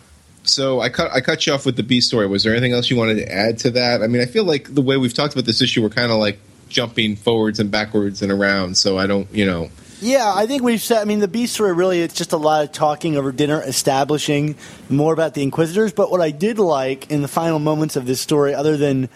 so 0.42 0.80
I 0.80 0.88
cut 0.90 1.10
I 1.12 1.20
cut 1.20 1.46
you 1.46 1.52
off 1.54 1.64
with 1.64 1.76
the 1.76 1.82
B 1.82 2.00
story. 2.00 2.26
Was 2.26 2.44
there 2.44 2.52
anything 2.52 2.72
else 2.72 2.90
you 2.90 2.96
wanted 2.96 3.14
to 3.16 3.32
add 3.32 3.58
to 3.60 3.70
that? 3.72 4.02
I 4.02 4.06
mean, 4.06 4.20
I 4.22 4.26
feel 4.26 4.44
like 4.44 4.74
the 4.74 4.82
way 4.82 4.96
we've 4.96 5.14
talked 5.14 5.32
about 5.34 5.46
this 5.46 5.62
issue, 5.62 5.82
we're 5.82 5.88
kind 5.88 6.12
of 6.12 6.18
like 6.18 6.38
jumping 6.68 7.16
forwards 7.16 7.60
and 7.60 7.70
backwards 7.70 8.22
and 8.22 8.32
around. 8.32 8.76
So 8.76 8.98
I 8.98 9.06
don't, 9.06 9.32
you 9.32 9.46
know. 9.46 9.70
Yeah, 10.00 10.30
I 10.34 10.46
think 10.46 10.62
we've 10.62 10.80
said. 10.80 10.98
I 10.98 11.04
mean, 11.04 11.20
the 11.20 11.28
B 11.28 11.46
story 11.46 11.72
really 11.72 12.02
it's 12.02 12.14
just 12.14 12.32
a 12.32 12.36
lot 12.36 12.64
of 12.64 12.72
talking 12.72 13.16
over 13.16 13.32
dinner, 13.32 13.62
establishing 13.62 14.56
more 14.90 15.12
about 15.14 15.32
the 15.32 15.42
Inquisitors. 15.42 15.92
But 15.92 16.10
what 16.10 16.20
I 16.20 16.30
did 16.30 16.58
like 16.58 17.10
in 17.10 17.22
the 17.22 17.28
final 17.28 17.58
moments 17.58 17.96
of 17.96 18.04
this 18.04 18.20
story, 18.20 18.54
other 18.54 18.76
than 18.76 19.08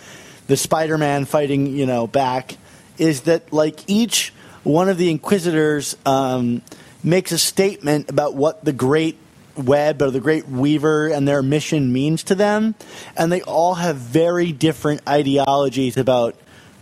the 0.47 0.57
Spider-Man 0.57 1.27
fighting, 1.27 1.67
you 1.67 1.85
know, 1.85 2.07
back, 2.07 2.57
is 2.97 3.23
that 3.23 3.53
like 3.53 3.89
each 3.89 4.33
one 4.63 4.89
of 4.89 4.97
the 4.97 5.11
Inquisitors 5.11 5.97
um, 6.07 6.63
makes 7.05 7.31
a 7.31 7.39
statement 7.39 8.09
about 8.09 8.35
what 8.35 8.65
the 8.65 8.73
Great 8.73 9.19
Web 9.57 10.01
or 10.01 10.11
the 10.11 10.21
Great 10.21 10.49
Weaver 10.49 11.09
and 11.09 11.29
their 11.29 11.43
mission 11.43 11.93
means 11.93 12.23
to 12.25 12.35
them, 12.35 12.75
and 13.19 13.31
they 13.31 13.43
all 13.43 13.75
have 13.75 13.97
very 13.97 14.51
different 14.51 15.07
ideologies 15.07 15.99
about 15.99 16.37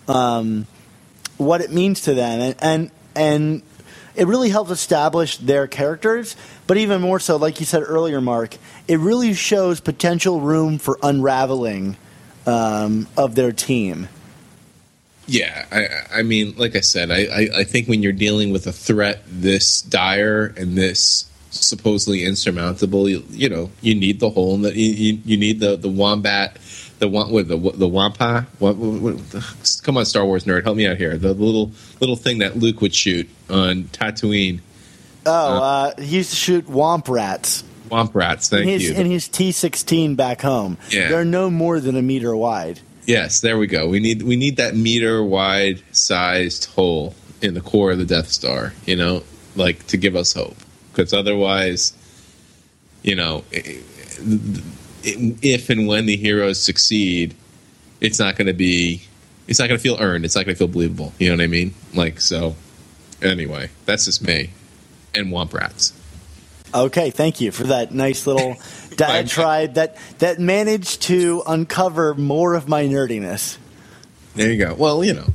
um, 0.09 0.67
what 1.37 1.61
it 1.61 1.71
means 1.71 2.03
to 2.03 2.15
them, 2.15 2.41
and 2.41 2.57
and 2.61 2.91
and 3.15 3.63
it 4.17 4.27
really 4.27 4.51
helps 4.51 4.71
establish 4.71 5.37
their 5.37 5.67
characters. 5.67 6.35
But 6.67 6.77
even 6.77 7.01
more 7.01 7.21
so, 7.21 7.37
like 7.37 7.61
you 7.61 7.67
said 7.67 7.83
earlier, 7.87 8.21
Mark, 8.21 8.57
it 8.89 8.99
really 8.99 9.33
shows 9.35 9.81
potential 9.81 10.41
room 10.41 10.79
for 10.79 10.99
unraveling 11.03 11.97
um, 12.47 13.07
of 13.17 13.35
their 13.35 13.53
team. 13.53 14.09
Yeah, 15.29 15.67
I, 15.71 16.21
I 16.21 16.23
mean, 16.23 16.55
like 16.57 16.75
I 16.75 16.81
said, 16.81 17.11
I, 17.11 17.25
I, 17.27 17.49
I 17.59 17.65
think 17.65 17.87
when 17.87 18.03
you're 18.03 18.13
dealing 18.13 18.51
with 18.51 18.67
a 18.67 18.73
threat 18.73 19.23
this 19.27 19.83
dire 19.83 20.55
and 20.57 20.77
this 20.77 21.31
supposedly 21.51 22.25
insurmountable, 22.25 23.09
you, 23.09 23.23
you 23.31 23.49
know, 23.51 23.71
you 23.83 23.95
need 23.95 24.21
the 24.21 24.31
hole, 24.31 24.55
in 24.55 24.63
the, 24.63 24.75
you, 24.75 25.19
you, 25.25 25.37
need 25.37 25.61
the 25.61 25.77
the 25.77 25.89
wombat, 25.89 26.57
the 26.99 27.09
one 27.09 27.31
with 27.31 27.49
the 27.49 27.57
the 27.57 27.89
wampa. 27.89 28.47
What, 28.59 28.77
what, 28.77 29.15
what- 29.15 29.81
come 29.83 29.97
on, 29.97 30.05
Star 30.07 30.25
Wars 30.25 30.45
nerd, 30.45 30.65
help 30.65 30.77
me 30.77 30.87
out 30.87 30.97
here. 30.97 31.17
The 31.17 31.33
little 31.35 31.73
little 32.01 32.17
thing 32.17 32.39
that 32.39 32.57
Luke 32.57 32.81
would 32.81 32.95
shoot 32.95 33.29
on 33.51 33.85
Tatooine. 33.85 34.61
Oh, 35.27 35.63
uh, 35.63 36.01
he 36.01 36.17
used 36.19 36.31
to 36.31 36.37
shoot 36.37 36.67
womp 36.67 37.09
rats 37.09 37.65
Womp 37.91 38.15
rats, 38.15 38.49
thank 38.49 38.63
in 38.63 38.69
his 38.69 38.89
you. 38.91 38.95
in 38.95 39.07
his 39.11 39.29
T 39.29 39.53
sixteen 39.53 40.15
back 40.15 40.41
home. 40.43 40.77
Yeah. 40.91 41.09
They're 41.09 41.25
no 41.25 41.51
more 41.51 41.81
than 41.81 41.97
a 41.97 42.03
meter 42.03 42.35
wide. 42.37 42.81
Yes, 43.07 43.41
there 43.41 43.57
we 43.59 43.67
go. 43.67 43.89
We 43.89 44.01
need 44.01 44.23
we 44.23 44.37
need 44.37 44.59
that 44.59 44.77
meter 44.77 45.23
wide 45.23 45.83
sized 45.93 46.67
hole 46.67 47.15
in 47.41 47.55
the 47.55 47.61
core 47.63 47.93
of 47.93 47.99
the 47.99 48.05
Death 48.05 48.29
Star, 48.29 48.75
you 48.85 48.97
know, 48.97 49.23
like 49.57 49.87
to 49.87 49.97
give 49.97 50.17
us 50.17 50.33
hope. 50.35 50.57
Because 50.93 51.13
otherwise, 51.15 51.93
you 53.03 53.15
know, 53.15 53.45
i- 53.55 53.57
i- 53.57 54.61
if 55.43 55.71
and 55.71 55.87
when 55.87 56.07
the 56.07 56.17
heroes 56.17 56.63
succeed, 56.63 57.35
it's 58.01 58.19
not 58.19 58.37
going 58.37 58.47
to 58.47 58.53
be, 58.53 59.03
it's 59.47 59.59
not 59.59 59.69
going 59.69 59.79
to 59.79 59.83
feel 59.83 59.97
earned. 60.01 60.25
It's 60.25 60.35
not 60.35 60.45
going 60.45 60.55
to 60.55 60.59
feel 60.59 60.69
believable. 60.69 61.13
You 61.19 61.29
know 61.29 61.37
what 61.37 61.45
I 61.45 61.49
mean? 61.49 61.75
Like 61.95 62.21
so. 62.21 62.57
Anyway, 63.21 63.71
that's 63.85 64.05
just 64.05 64.23
me 64.23 64.51
and 65.15 65.29
Womp 65.29 65.53
Rats. 65.53 65.93
Okay, 66.75 67.11
thank 67.11 67.41
you 67.41 67.51
for 67.51 67.65
that 67.65 67.93
nice 67.93 68.27
little 68.27 68.57
diatribe 68.97 69.75
that 69.75 69.97
that 70.19 70.39
managed 70.39 71.03
to 71.03 71.43
uncover 71.47 72.15
more 72.15 72.55
of 72.55 72.69
my 72.69 72.85
nerdiness. 72.85 73.59
There 74.35 74.53
you 74.53 74.59
go. 74.65 74.75
Well, 74.75 75.03
you 75.03 75.15
know, 75.15 75.33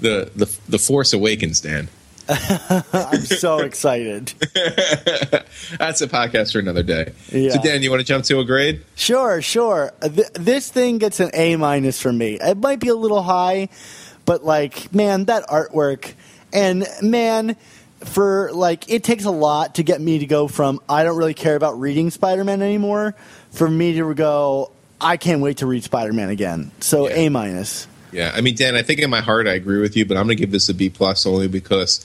the 0.00 0.30
the 0.34 0.58
the 0.68 0.78
Force 0.78 1.12
Awakens, 1.12 1.60
Dan. 1.60 1.88
I'm 2.92 3.20
so 3.22 3.58
excited. 3.58 4.28
That's 5.78 6.00
a 6.00 6.08
podcast 6.08 6.52
for 6.52 6.58
another 6.58 6.82
day. 6.82 7.12
Yeah. 7.30 7.52
So, 7.52 7.62
Dan, 7.62 7.82
you 7.82 7.90
want 7.90 8.00
to 8.00 8.06
jump 8.06 8.24
to 8.26 8.38
a 8.38 8.44
grade? 8.44 8.84
Sure, 8.94 9.42
sure. 9.42 9.92
Th- 10.00 10.28
this 10.34 10.70
thing 10.70 10.98
gets 10.98 11.20
an 11.20 11.30
A 11.34 11.56
minus 11.56 12.00
from 12.00 12.18
me. 12.18 12.38
It 12.40 12.58
might 12.58 12.80
be 12.80 12.88
a 12.88 12.94
little 12.94 13.22
high, 13.22 13.68
but 14.24 14.44
like, 14.44 14.94
man, 14.94 15.24
that 15.26 15.46
artwork 15.48 16.14
and 16.52 16.86
man, 17.02 17.56
for 18.04 18.50
like, 18.52 18.88
it 18.90 19.04
takes 19.04 19.24
a 19.24 19.30
lot 19.30 19.76
to 19.76 19.82
get 19.82 20.00
me 20.00 20.18
to 20.20 20.26
go 20.26 20.48
from 20.48 20.80
I 20.88 21.04
don't 21.04 21.16
really 21.16 21.34
care 21.34 21.56
about 21.56 21.80
reading 21.80 22.10
Spider-Man 22.10 22.62
anymore, 22.62 23.14
for 23.50 23.68
me 23.68 23.94
to 23.94 24.14
go 24.14 24.70
I 25.00 25.16
can't 25.16 25.40
wait 25.42 25.58
to 25.58 25.66
read 25.66 25.82
Spider-Man 25.82 26.28
again. 26.28 26.70
So 26.80 27.08
Yeah. 27.08 27.16
A 27.16 27.28
minus. 27.30 27.88
Yeah. 28.12 28.30
I 28.34 28.40
mean, 28.42 28.54
Dan, 28.54 28.76
I 28.76 28.82
think 28.82 29.00
in 29.00 29.10
my 29.10 29.20
heart 29.20 29.46
I 29.46 29.54
agree 29.54 29.80
with 29.80 29.96
you, 29.96 30.04
but 30.04 30.16
I'm 30.16 30.26
going 30.26 30.36
to 30.36 30.40
give 30.40 30.52
this 30.52 30.68
a 30.68 30.74
B 30.74 30.90
plus 30.90 31.26
only 31.26 31.48
because 31.48 32.04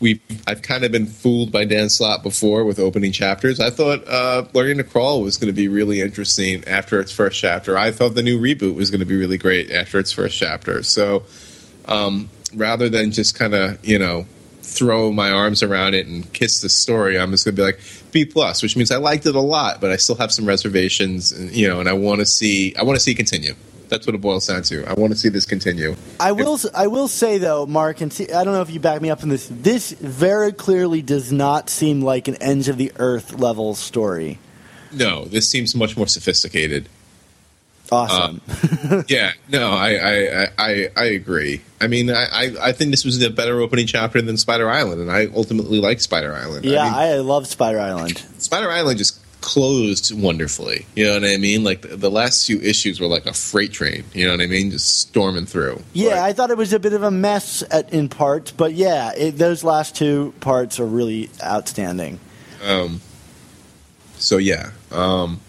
we 0.00 0.20
I've 0.46 0.62
kind 0.62 0.84
of 0.84 0.90
been 0.90 1.06
fooled 1.06 1.52
by 1.52 1.64
Dan 1.66 1.90
Slott 1.90 2.22
before 2.22 2.64
with 2.64 2.78
opening 2.78 3.12
chapters. 3.12 3.60
I 3.60 3.70
thought 3.70 4.06
uh, 4.08 4.46
Learning 4.54 4.78
to 4.78 4.84
Crawl 4.84 5.22
was 5.22 5.36
going 5.36 5.48
to 5.48 5.56
be 5.56 5.68
really 5.68 6.00
interesting 6.00 6.64
after 6.66 7.00
its 7.00 7.12
first 7.12 7.38
chapter. 7.38 7.76
I 7.76 7.92
thought 7.92 8.14
the 8.14 8.22
new 8.22 8.40
reboot 8.40 8.74
was 8.74 8.90
going 8.90 9.00
to 9.00 9.06
be 9.06 9.16
really 9.16 9.38
great 9.38 9.70
after 9.70 9.98
its 9.98 10.10
first 10.10 10.38
chapter. 10.38 10.82
So 10.82 11.24
um, 11.84 12.30
rather 12.54 12.88
than 12.88 13.12
just 13.12 13.38
kind 13.38 13.54
of 13.54 13.84
you 13.84 13.98
know 13.98 14.26
throw 14.62 15.12
my 15.12 15.30
arms 15.30 15.62
around 15.62 15.94
it 15.94 16.06
and 16.06 16.32
kiss 16.32 16.60
the 16.62 16.68
story, 16.68 17.18
I'm 17.18 17.30
just 17.30 17.44
going 17.44 17.56
to 17.56 17.60
be 17.60 17.66
like 17.66 17.80
B 18.12 18.24
plus, 18.24 18.62
which 18.62 18.76
means 18.76 18.90
I 18.90 18.96
liked 18.96 19.26
it 19.26 19.34
a 19.34 19.40
lot, 19.40 19.80
but 19.80 19.90
I 19.90 19.96
still 19.96 20.16
have 20.16 20.32
some 20.32 20.46
reservations, 20.46 21.32
and, 21.32 21.50
you 21.52 21.68
know, 21.68 21.80
and 21.80 21.88
I 21.88 21.92
want 21.92 22.20
to 22.20 22.26
see 22.26 22.74
I 22.76 22.84
want 22.84 22.96
to 22.96 23.00
see 23.00 23.12
it 23.12 23.16
continue. 23.16 23.54
That's 23.90 24.06
what 24.06 24.14
it 24.14 24.20
boils 24.20 24.46
down 24.46 24.62
to. 24.62 24.86
I 24.86 24.94
want 24.94 25.12
to 25.12 25.18
see 25.18 25.28
this 25.28 25.44
continue. 25.44 25.96
I 26.18 26.32
will. 26.32 26.58
I 26.74 26.86
will 26.86 27.08
say 27.08 27.38
though, 27.38 27.66
Mark, 27.66 28.00
and 28.00 28.12
see, 28.12 28.30
I 28.32 28.44
don't 28.44 28.54
know 28.54 28.62
if 28.62 28.70
you 28.70 28.80
back 28.80 29.02
me 29.02 29.10
up 29.10 29.22
on 29.22 29.28
this. 29.28 29.48
This 29.50 29.90
very 29.90 30.52
clearly 30.52 31.02
does 31.02 31.32
not 31.32 31.68
seem 31.68 32.00
like 32.00 32.28
an 32.28 32.36
ends 32.36 32.68
of 32.68 32.78
the 32.78 32.92
earth 32.96 33.38
level 33.38 33.74
story. 33.74 34.38
No, 34.92 35.24
this 35.24 35.50
seems 35.50 35.74
much 35.74 35.96
more 35.96 36.06
sophisticated. 36.06 36.88
Awesome. 37.92 38.40
Uh, 38.88 39.02
yeah, 39.08 39.32
no, 39.48 39.70
I, 39.72 39.94
I, 39.96 40.48
I, 40.58 40.88
I 40.96 41.04
agree. 41.06 41.60
I 41.80 41.88
mean, 41.88 42.10
I, 42.10 42.24
I, 42.30 42.52
I 42.68 42.72
think 42.72 42.92
this 42.92 43.04
was 43.04 43.20
a 43.20 43.30
better 43.30 43.60
opening 43.60 43.86
chapter 43.86 44.22
than 44.22 44.36
Spider 44.36 44.70
Island, 44.70 45.00
and 45.00 45.10
I 45.10 45.26
ultimately 45.34 45.80
like 45.80 46.00
Spider 46.00 46.32
Island. 46.32 46.64
yeah, 46.64 46.82
I 46.82 46.84
mean, 46.84 46.94
I 46.94 47.14
love 47.16 47.48
Spider 47.48 47.80
Island. 47.80 48.18
Spider 48.38 48.70
Island 48.70 48.98
just 48.98 49.19
closed 49.40 50.18
wonderfully. 50.18 50.86
You 50.94 51.06
know 51.06 51.14
what 51.14 51.24
I 51.24 51.36
mean? 51.36 51.64
Like 51.64 51.82
the, 51.82 51.96
the 51.96 52.10
last 52.10 52.46
few 52.46 52.60
issues 52.60 53.00
were 53.00 53.06
like 53.06 53.26
a 53.26 53.32
freight 53.32 53.72
train. 53.72 54.04
You 54.12 54.26
know 54.26 54.32
what 54.32 54.40
I 54.40 54.46
mean? 54.46 54.70
Just 54.70 54.98
storming 54.98 55.46
through. 55.46 55.82
Yeah, 55.92 56.24
I 56.24 56.32
thought 56.32 56.50
it 56.50 56.56
was 56.56 56.72
a 56.72 56.78
bit 56.78 56.92
of 56.92 57.02
a 57.02 57.10
mess 57.10 57.62
at, 57.70 57.92
in 57.92 58.08
parts, 58.08 58.50
but 58.50 58.72
yeah, 58.74 59.12
it, 59.14 59.32
those 59.32 59.64
last 59.64 59.96
two 59.96 60.34
parts 60.40 60.78
are 60.80 60.86
really 60.86 61.30
outstanding. 61.42 62.20
Um, 62.64 63.00
so 64.18 64.36
yeah, 64.36 64.70
um, 64.90 65.40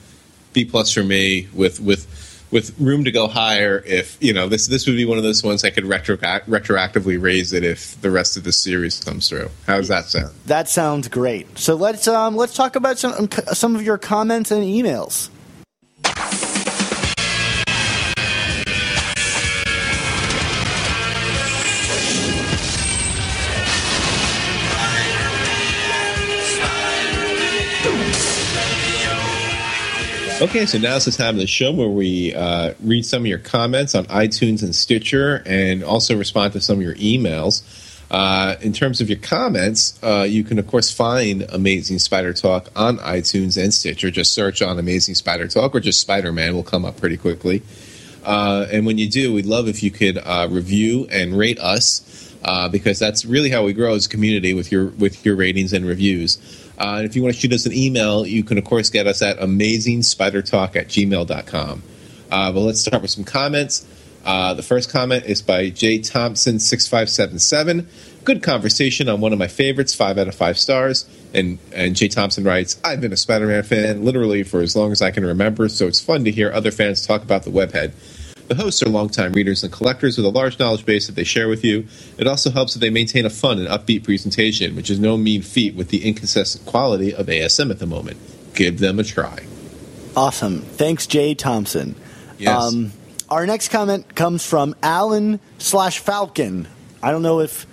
B 0.53 0.65
plus 0.65 0.91
for 0.91 1.03
me 1.03 1.47
with 1.53 1.79
with 1.79 2.07
with 2.51 2.77
room 2.79 3.03
to 3.05 3.11
go 3.11 3.27
higher. 3.27 3.83
If 3.85 4.17
you 4.21 4.33
know 4.33 4.47
this, 4.47 4.67
this 4.67 4.85
would 4.85 4.95
be 4.95 5.05
one 5.05 5.17
of 5.17 5.23
those 5.23 5.43
ones 5.43 5.63
I 5.63 5.69
could 5.69 5.85
retro- 5.85 6.17
retroactively 6.17 7.21
raise 7.21 7.53
it 7.53 7.63
if 7.63 7.99
the 8.01 8.11
rest 8.11 8.37
of 8.37 8.43
the 8.43 8.51
series 8.51 8.99
comes 8.99 9.29
through. 9.29 9.49
How 9.67 9.77
does 9.77 9.87
that 9.87 10.05
sound? 10.05 10.33
That 10.45 10.69
sounds 10.69 11.07
great. 11.07 11.57
So 11.57 11.75
let's 11.75 12.07
um, 12.07 12.35
let's 12.35 12.53
talk 12.53 12.75
about 12.75 12.99
some 12.99 13.29
some 13.53 13.75
of 13.75 13.81
your 13.81 13.97
comments 13.97 14.51
and 14.51 14.63
emails. 14.63 15.29
Okay, 30.41 30.65
so 30.65 30.79
now's 30.79 31.05
the 31.05 31.11
time 31.11 31.35
of 31.35 31.39
the 31.39 31.45
show 31.45 31.71
where 31.71 31.87
we 31.87 32.33
uh, 32.33 32.73
read 32.81 33.05
some 33.05 33.21
of 33.21 33.27
your 33.27 33.37
comments 33.37 33.93
on 33.93 34.05
iTunes 34.05 34.63
and 34.63 34.73
Stitcher 34.73 35.43
and 35.45 35.83
also 35.83 36.17
respond 36.17 36.53
to 36.53 36.59
some 36.59 36.77
of 36.77 36.81
your 36.81 36.95
emails. 36.95 37.61
Uh, 38.09 38.55
in 38.59 38.73
terms 38.73 39.01
of 39.01 39.07
your 39.07 39.19
comments, 39.19 39.99
uh, 40.01 40.25
you 40.27 40.43
can, 40.43 40.57
of 40.57 40.65
course, 40.65 40.91
find 40.91 41.43
Amazing 41.49 41.99
Spider 41.99 42.33
Talk 42.33 42.69
on 42.75 42.97
iTunes 42.97 43.55
and 43.55 43.71
Stitcher. 43.71 44.09
Just 44.09 44.33
search 44.33 44.63
on 44.63 44.79
Amazing 44.79 45.13
Spider 45.13 45.47
Talk 45.47 45.75
or 45.75 45.79
just 45.79 46.01
Spider 46.01 46.31
Man 46.31 46.55
will 46.55 46.63
come 46.63 46.85
up 46.85 46.97
pretty 46.97 47.17
quickly. 47.17 47.61
Uh, 48.25 48.65
and 48.71 48.87
when 48.87 48.97
you 48.97 49.07
do, 49.07 49.31
we'd 49.31 49.45
love 49.45 49.67
if 49.67 49.83
you 49.83 49.91
could 49.91 50.17
uh, 50.17 50.47
review 50.49 51.07
and 51.11 51.37
rate 51.37 51.59
us 51.59 52.33
uh, 52.43 52.67
because 52.67 52.97
that's 52.97 53.25
really 53.25 53.51
how 53.51 53.63
we 53.63 53.73
grow 53.73 53.93
as 53.93 54.07
a 54.07 54.09
community 54.09 54.55
with 54.55 54.71
your 54.71 54.87
with 54.87 55.23
your 55.23 55.35
ratings 55.35 55.71
and 55.71 55.85
reviews. 55.85 56.39
Uh, 56.81 56.95
and 56.97 57.05
if 57.05 57.15
you 57.15 57.21
want 57.21 57.35
to 57.35 57.39
shoot 57.39 57.53
us 57.53 57.67
an 57.67 57.73
email, 57.73 58.25
you 58.25 58.43
can, 58.43 58.57
of 58.57 58.63
course, 58.63 58.89
get 58.89 59.05
us 59.05 59.21
at 59.21 59.37
amazingspidertalk 59.37 60.75
at 60.75 60.87
gmail.com. 60.87 61.83
Uh, 62.31 62.51
but 62.51 62.59
let's 62.59 62.79
start 62.79 63.03
with 63.03 63.11
some 63.11 63.23
comments. 63.23 63.85
Uh, 64.25 64.55
the 64.55 64.63
first 64.63 64.89
comment 64.89 65.25
is 65.25 65.43
by 65.43 65.69
Jay 65.69 65.99
Thompson6577. 65.99 67.85
Good 68.23 68.41
conversation 68.41 69.09
on 69.09 69.21
one 69.21 69.31
of 69.31 69.37
my 69.37 69.47
favorites, 69.47 69.93
five 69.93 70.17
out 70.17 70.27
of 70.27 70.33
five 70.33 70.57
stars. 70.57 71.07
And, 71.35 71.59
and 71.71 71.95
Jay 71.95 72.07
Thompson 72.07 72.43
writes, 72.43 72.81
I've 72.83 72.99
been 72.99 73.13
a 73.13 73.17
Spider 73.17 73.45
Man 73.45 73.61
fan 73.61 74.03
literally 74.03 74.41
for 74.41 74.61
as 74.61 74.75
long 74.75 74.91
as 74.91 75.03
I 75.03 75.11
can 75.11 75.23
remember, 75.23 75.69
so 75.69 75.85
it's 75.85 76.01
fun 76.01 76.23
to 76.23 76.31
hear 76.31 76.51
other 76.51 76.71
fans 76.71 77.05
talk 77.05 77.21
about 77.21 77.43
the 77.43 77.51
webhead. 77.51 77.91
The 78.51 78.61
hosts 78.61 78.83
are 78.83 78.89
longtime 78.89 79.31
readers 79.31 79.63
and 79.63 79.71
collectors 79.71 80.17
with 80.17 80.25
a 80.25 80.29
large 80.29 80.59
knowledge 80.59 80.85
base 80.85 81.07
that 81.07 81.15
they 81.15 81.23
share 81.23 81.47
with 81.47 81.63
you. 81.63 81.87
It 82.17 82.27
also 82.27 82.51
helps 82.51 82.73
that 82.73 82.79
they 82.79 82.89
maintain 82.89 83.25
a 83.25 83.29
fun 83.29 83.59
and 83.59 83.67
upbeat 83.69 84.03
presentation, 84.03 84.75
which 84.75 84.89
is 84.89 84.99
no 84.99 85.15
mean 85.15 85.41
feat 85.41 85.73
with 85.73 85.87
the 85.87 86.03
inconsistent 86.05 86.65
quality 86.65 87.15
of 87.15 87.27
ASM 87.27 87.71
at 87.71 87.79
the 87.79 87.85
moment. 87.85 88.17
Give 88.53 88.77
them 88.77 88.99
a 88.99 89.05
try. 89.05 89.45
Awesome. 90.17 90.63
Thanks, 90.63 91.07
Jay 91.07 91.33
Thompson. 91.33 91.95
Yes. 92.37 92.61
Um, 92.61 92.91
our 93.29 93.45
next 93.45 93.69
comment 93.69 94.15
comes 94.15 94.45
from 94.45 94.75
Alan 94.83 95.39
slash 95.57 95.99
Falcon. 95.99 96.67
I 97.01 97.11
don't 97.11 97.21
know 97.21 97.39
if 97.39 97.65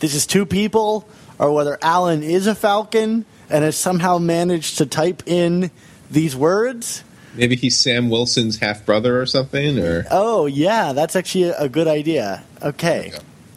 this 0.00 0.16
is 0.16 0.26
two 0.26 0.44
people 0.44 1.08
or 1.38 1.52
whether 1.52 1.78
Alan 1.80 2.24
is 2.24 2.48
a 2.48 2.56
Falcon 2.56 3.26
and 3.48 3.62
has 3.62 3.76
somehow 3.76 4.18
managed 4.18 4.78
to 4.78 4.86
type 4.86 5.22
in 5.26 5.70
these 6.10 6.34
words. 6.34 7.04
Maybe 7.36 7.56
he's 7.56 7.78
Sam 7.78 8.10
Wilson's 8.10 8.58
half 8.58 8.84
brother 8.84 9.20
or 9.20 9.26
something, 9.26 9.78
or 9.78 10.06
Oh, 10.10 10.46
yeah, 10.46 10.92
that's 10.92 11.16
actually 11.16 11.44
a 11.50 11.68
good 11.68 11.88
idea. 11.88 12.42
Okay. 12.62 13.12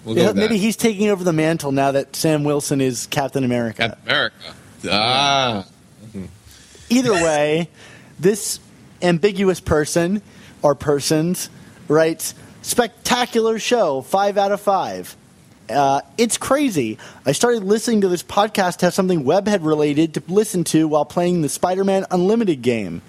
we'll 0.05 0.17
Yeah, 0.17 0.33
maybe 0.33 0.57
he's 0.57 0.75
taking 0.75 1.09
over 1.09 1.23
the 1.23 1.33
mantle 1.33 1.71
now 1.71 1.91
that 1.91 2.15
Sam 2.15 2.43
Wilson 2.43 2.81
is 2.81 3.07
Captain 3.07 3.43
America. 3.43 3.89
Captain 3.89 4.07
America. 4.07 4.55
Ah, 4.89 5.65
Either 6.89 7.13
way, 7.13 7.69
this 8.19 8.59
ambiguous 9.01 9.59
person 9.59 10.21
or 10.61 10.75
persons 10.75 11.49
writes 11.87 12.33
spectacular 12.61 13.59
show, 13.59 14.01
five 14.01 14.37
out 14.37 14.51
of 14.51 14.61
five. 14.61 15.15
Uh, 15.69 16.01
it's 16.17 16.37
crazy. 16.37 16.97
I 17.25 17.31
started 17.33 17.63
listening 17.63 18.01
to 18.01 18.07
this 18.07 18.23
podcast 18.23 18.77
to 18.77 18.87
have 18.87 18.93
something 18.93 19.23
webhead 19.23 19.63
related 19.63 20.15
to 20.15 20.23
listen 20.27 20.63
to 20.65 20.87
while 20.87 21.05
playing 21.05 21.43
the 21.43 21.49
Spider 21.49 21.83
Man 21.83 22.05
Unlimited 22.09 22.61
game. 22.63 23.01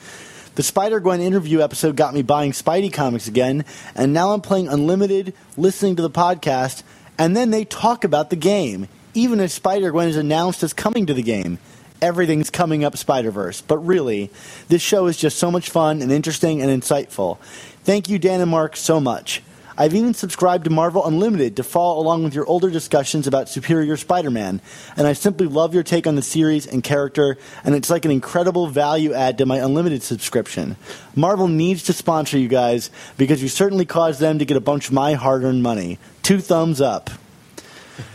The 0.60 0.64
Spider 0.64 1.00
Gwen 1.00 1.22
interview 1.22 1.62
episode 1.62 1.96
got 1.96 2.12
me 2.12 2.20
buying 2.20 2.52
Spidey 2.52 2.92
comics 2.92 3.26
again, 3.26 3.64
and 3.94 4.12
now 4.12 4.32
I'm 4.32 4.42
playing 4.42 4.68
Unlimited, 4.68 5.32
listening 5.56 5.96
to 5.96 6.02
the 6.02 6.10
podcast, 6.10 6.82
and 7.16 7.34
then 7.34 7.48
they 7.48 7.64
talk 7.64 8.04
about 8.04 8.28
the 8.28 8.36
game, 8.36 8.86
even 9.14 9.40
as 9.40 9.54
Spider 9.54 9.90
Gwen 9.90 10.10
is 10.10 10.18
announced 10.18 10.62
as 10.62 10.74
coming 10.74 11.06
to 11.06 11.14
the 11.14 11.22
game. 11.22 11.58
Everything's 12.02 12.50
coming 12.50 12.84
up 12.84 12.94
Spider 12.98 13.30
Verse, 13.30 13.62
but 13.62 13.78
really, 13.78 14.30
this 14.68 14.82
show 14.82 15.06
is 15.06 15.16
just 15.16 15.38
so 15.38 15.50
much 15.50 15.70
fun 15.70 16.02
and 16.02 16.12
interesting 16.12 16.60
and 16.60 16.70
insightful. 16.70 17.38
Thank 17.84 18.10
you, 18.10 18.18
Dan 18.18 18.42
and 18.42 18.50
Mark, 18.50 18.76
so 18.76 19.00
much. 19.00 19.40
I've 19.80 19.94
even 19.94 20.12
subscribed 20.12 20.64
to 20.64 20.70
Marvel 20.70 21.06
Unlimited 21.06 21.56
to 21.56 21.62
follow 21.62 22.02
along 22.02 22.24
with 22.24 22.34
your 22.34 22.44
older 22.44 22.68
discussions 22.68 23.26
about 23.26 23.48
Superior 23.48 23.96
Spider 23.96 24.30
Man, 24.30 24.60
and 24.94 25.06
I 25.06 25.14
simply 25.14 25.46
love 25.46 25.72
your 25.72 25.82
take 25.82 26.06
on 26.06 26.16
the 26.16 26.22
series 26.22 26.66
and 26.66 26.84
character, 26.84 27.38
and 27.64 27.74
it's 27.74 27.88
like 27.88 28.04
an 28.04 28.10
incredible 28.10 28.66
value 28.66 29.14
add 29.14 29.38
to 29.38 29.46
my 29.46 29.56
Unlimited 29.56 30.02
subscription. 30.02 30.76
Marvel 31.16 31.48
needs 31.48 31.84
to 31.84 31.94
sponsor 31.94 32.36
you 32.36 32.46
guys 32.46 32.90
because 33.16 33.42
you 33.42 33.48
certainly 33.48 33.86
caused 33.86 34.20
them 34.20 34.38
to 34.38 34.44
get 34.44 34.58
a 34.58 34.60
bunch 34.60 34.88
of 34.88 34.92
my 34.92 35.14
hard 35.14 35.44
earned 35.44 35.62
money. 35.62 35.98
Two 36.20 36.40
thumbs 36.40 36.82
up. 36.82 37.08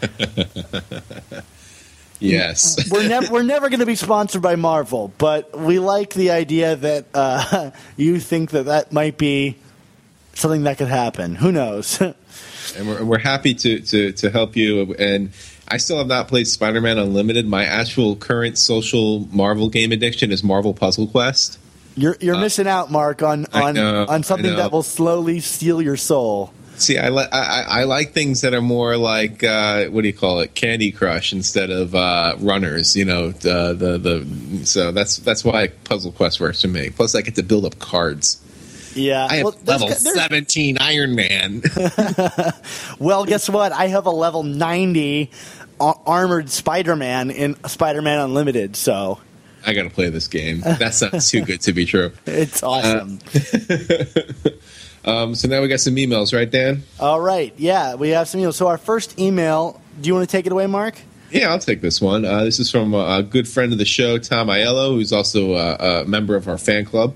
yes. 2.20 2.92
We're 2.92 3.08
never 3.08 3.34
we're 3.34 3.42
never 3.42 3.70
going 3.70 3.80
to 3.80 3.88
be 3.88 3.96
sponsored 3.96 4.44
by 4.44 4.56
Marvel, 4.56 5.12
but 5.18 5.60
we 5.60 5.80
like 5.80 6.14
the 6.14 6.30
idea 6.30 6.76
that 6.76 7.06
uh, 7.16 7.72
you 7.98 8.20
think 8.20 8.52
that 8.52 8.66
that 8.66 8.94
might 8.94 9.18
be 9.18 9.58
something 10.36 10.64
that 10.64 10.78
could 10.78 10.88
happen. 10.88 11.36
Who 11.36 11.52
knows? 11.52 12.00
and 12.78 12.88
we're, 12.88 13.04
we're 13.04 13.20
happy 13.20 13.54
to, 13.56 13.80
to, 13.80 14.12
to 14.12 14.30
help 14.30 14.56
you. 14.56 14.94
And 14.96 15.32
I 15.68 15.78
still 15.78 15.98
have 15.98 16.08
not 16.08 16.28
played 16.28 16.48
Spider 16.48 16.82
Man 16.82 17.00
Unlimited. 17.00 17.48
My 17.48 17.66
actual 17.66 18.16
current 18.16 18.58
social 18.58 19.28
Marvel 19.32 19.70
game 19.70 19.92
addiction 19.92 20.32
is 20.32 20.44
Marvel 20.44 20.74
Puzzle 20.74 21.08
Quest. 21.08 21.60
You're 21.98 22.18
you're 22.20 22.38
missing 22.38 22.68
out, 22.68 22.92
Mark, 22.92 23.24
on 23.24 23.46
on 23.54 23.76
know, 23.76 24.06
on 24.08 24.24
something 24.24 24.54
that 24.58 24.72
will 24.72 24.84
slowly 24.84 25.40
steal 25.40 25.82
your 25.82 25.96
soul. 25.96 26.52
See, 26.78 26.98
I, 26.98 27.08
li- 27.08 27.28
I, 27.32 27.40
I 27.40 27.62
I 27.62 27.84
like 27.86 28.12
things 28.12 28.42
that 28.42 28.54
are 28.54 28.62
more 28.62 28.98
like 28.98 29.46
uh, 29.46 29.86
what 29.86 30.02
do 30.02 30.08
you 30.08 30.14
call 30.14 30.42
it, 30.42 30.56
Candy 30.56 30.92
Crush 30.92 31.32
instead 31.32 31.70
of 31.70 31.96
uh, 31.96 32.36
runners. 32.40 32.98
You 32.98 33.06
know, 33.06 33.32
the, 33.32 33.74
the 33.74 33.98
the 33.98 34.66
so 34.66 34.92
that's 34.92 35.18
that's 35.18 35.46
why 35.46 35.70
Puzzle 35.86 36.12
Quest 36.12 36.42
works 36.42 36.62
for 36.62 36.68
me. 36.68 36.90
Plus, 36.90 37.16
I 37.16 37.22
get 37.22 37.36
to 37.36 37.44
build 37.44 37.64
up 37.64 37.80
cards. 37.80 38.42
Yeah. 38.96 39.28
I 39.30 39.36
have 39.38 39.44
well, 39.44 39.56
level 39.66 39.88
there's- 39.88 40.14
seventeen 40.14 40.78
Iron 40.80 41.16
Man. 41.16 41.62
Well, 43.00 43.26
guess 43.26 43.50
what? 43.50 43.72
I 43.74 43.88
have 43.88 44.06
a 44.06 44.12
level 44.12 44.44
90 44.44 45.30
armored 45.80 46.50
Spider-Man 46.50 47.30
in 47.30 47.56
Spider-Man 47.68 48.20
Unlimited, 48.20 48.76
so 48.78 49.20
I 49.66 49.74
got 49.74 49.84
to 49.84 49.90
play 49.90 50.10
this 50.10 50.28
game. 50.28 50.62
That 50.62 50.94
sounds 50.94 51.30
too 51.30 51.42
good 51.42 51.62
to 51.62 51.74
be 51.74 51.86
true. 51.86 52.12
it's 52.26 52.64
awesome. 52.64 53.20
Um, 55.06 55.36
so 55.36 55.48
now 55.48 55.62
we 55.62 55.68
got 55.68 55.80
some 55.82 55.96
emails, 55.98 56.34
right, 56.34 56.50
Dan? 56.50 56.82
All 57.00 57.22
right. 57.22 57.54
Yeah, 57.58 57.94
we 57.94 58.10
have 58.10 58.28
some 58.28 58.42
emails. 58.42 58.56
So 58.56 58.66
our 58.68 58.80
first 58.80 59.20
email, 59.20 59.80
do 60.02 60.08
you 60.08 60.16
want 60.16 60.28
to 60.28 60.32
take 60.32 60.48
it 60.48 60.52
away, 60.52 60.66
Mark? 60.66 60.96
Yeah, 61.30 61.50
I'll 61.50 61.60
take 61.60 61.82
this 61.82 62.02
one. 62.02 62.26
Uh, 62.26 62.44
this 62.44 62.60
is 62.60 62.72
from 62.72 62.96
a, 62.96 63.18
a 63.18 63.22
good 63.24 63.48
friend 63.48 63.72
of 63.72 63.78
the 63.78 63.86
show, 63.86 64.18
Tom 64.18 64.48
Aiello, 64.48 64.96
who's 64.96 65.14
also 65.14 65.54
a, 65.54 65.76
a 65.76 66.06
member 66.06 66.36
of 66.36 66.48
our 66.48 66.58
fan 66.58 66.86
club. 66.86 67.16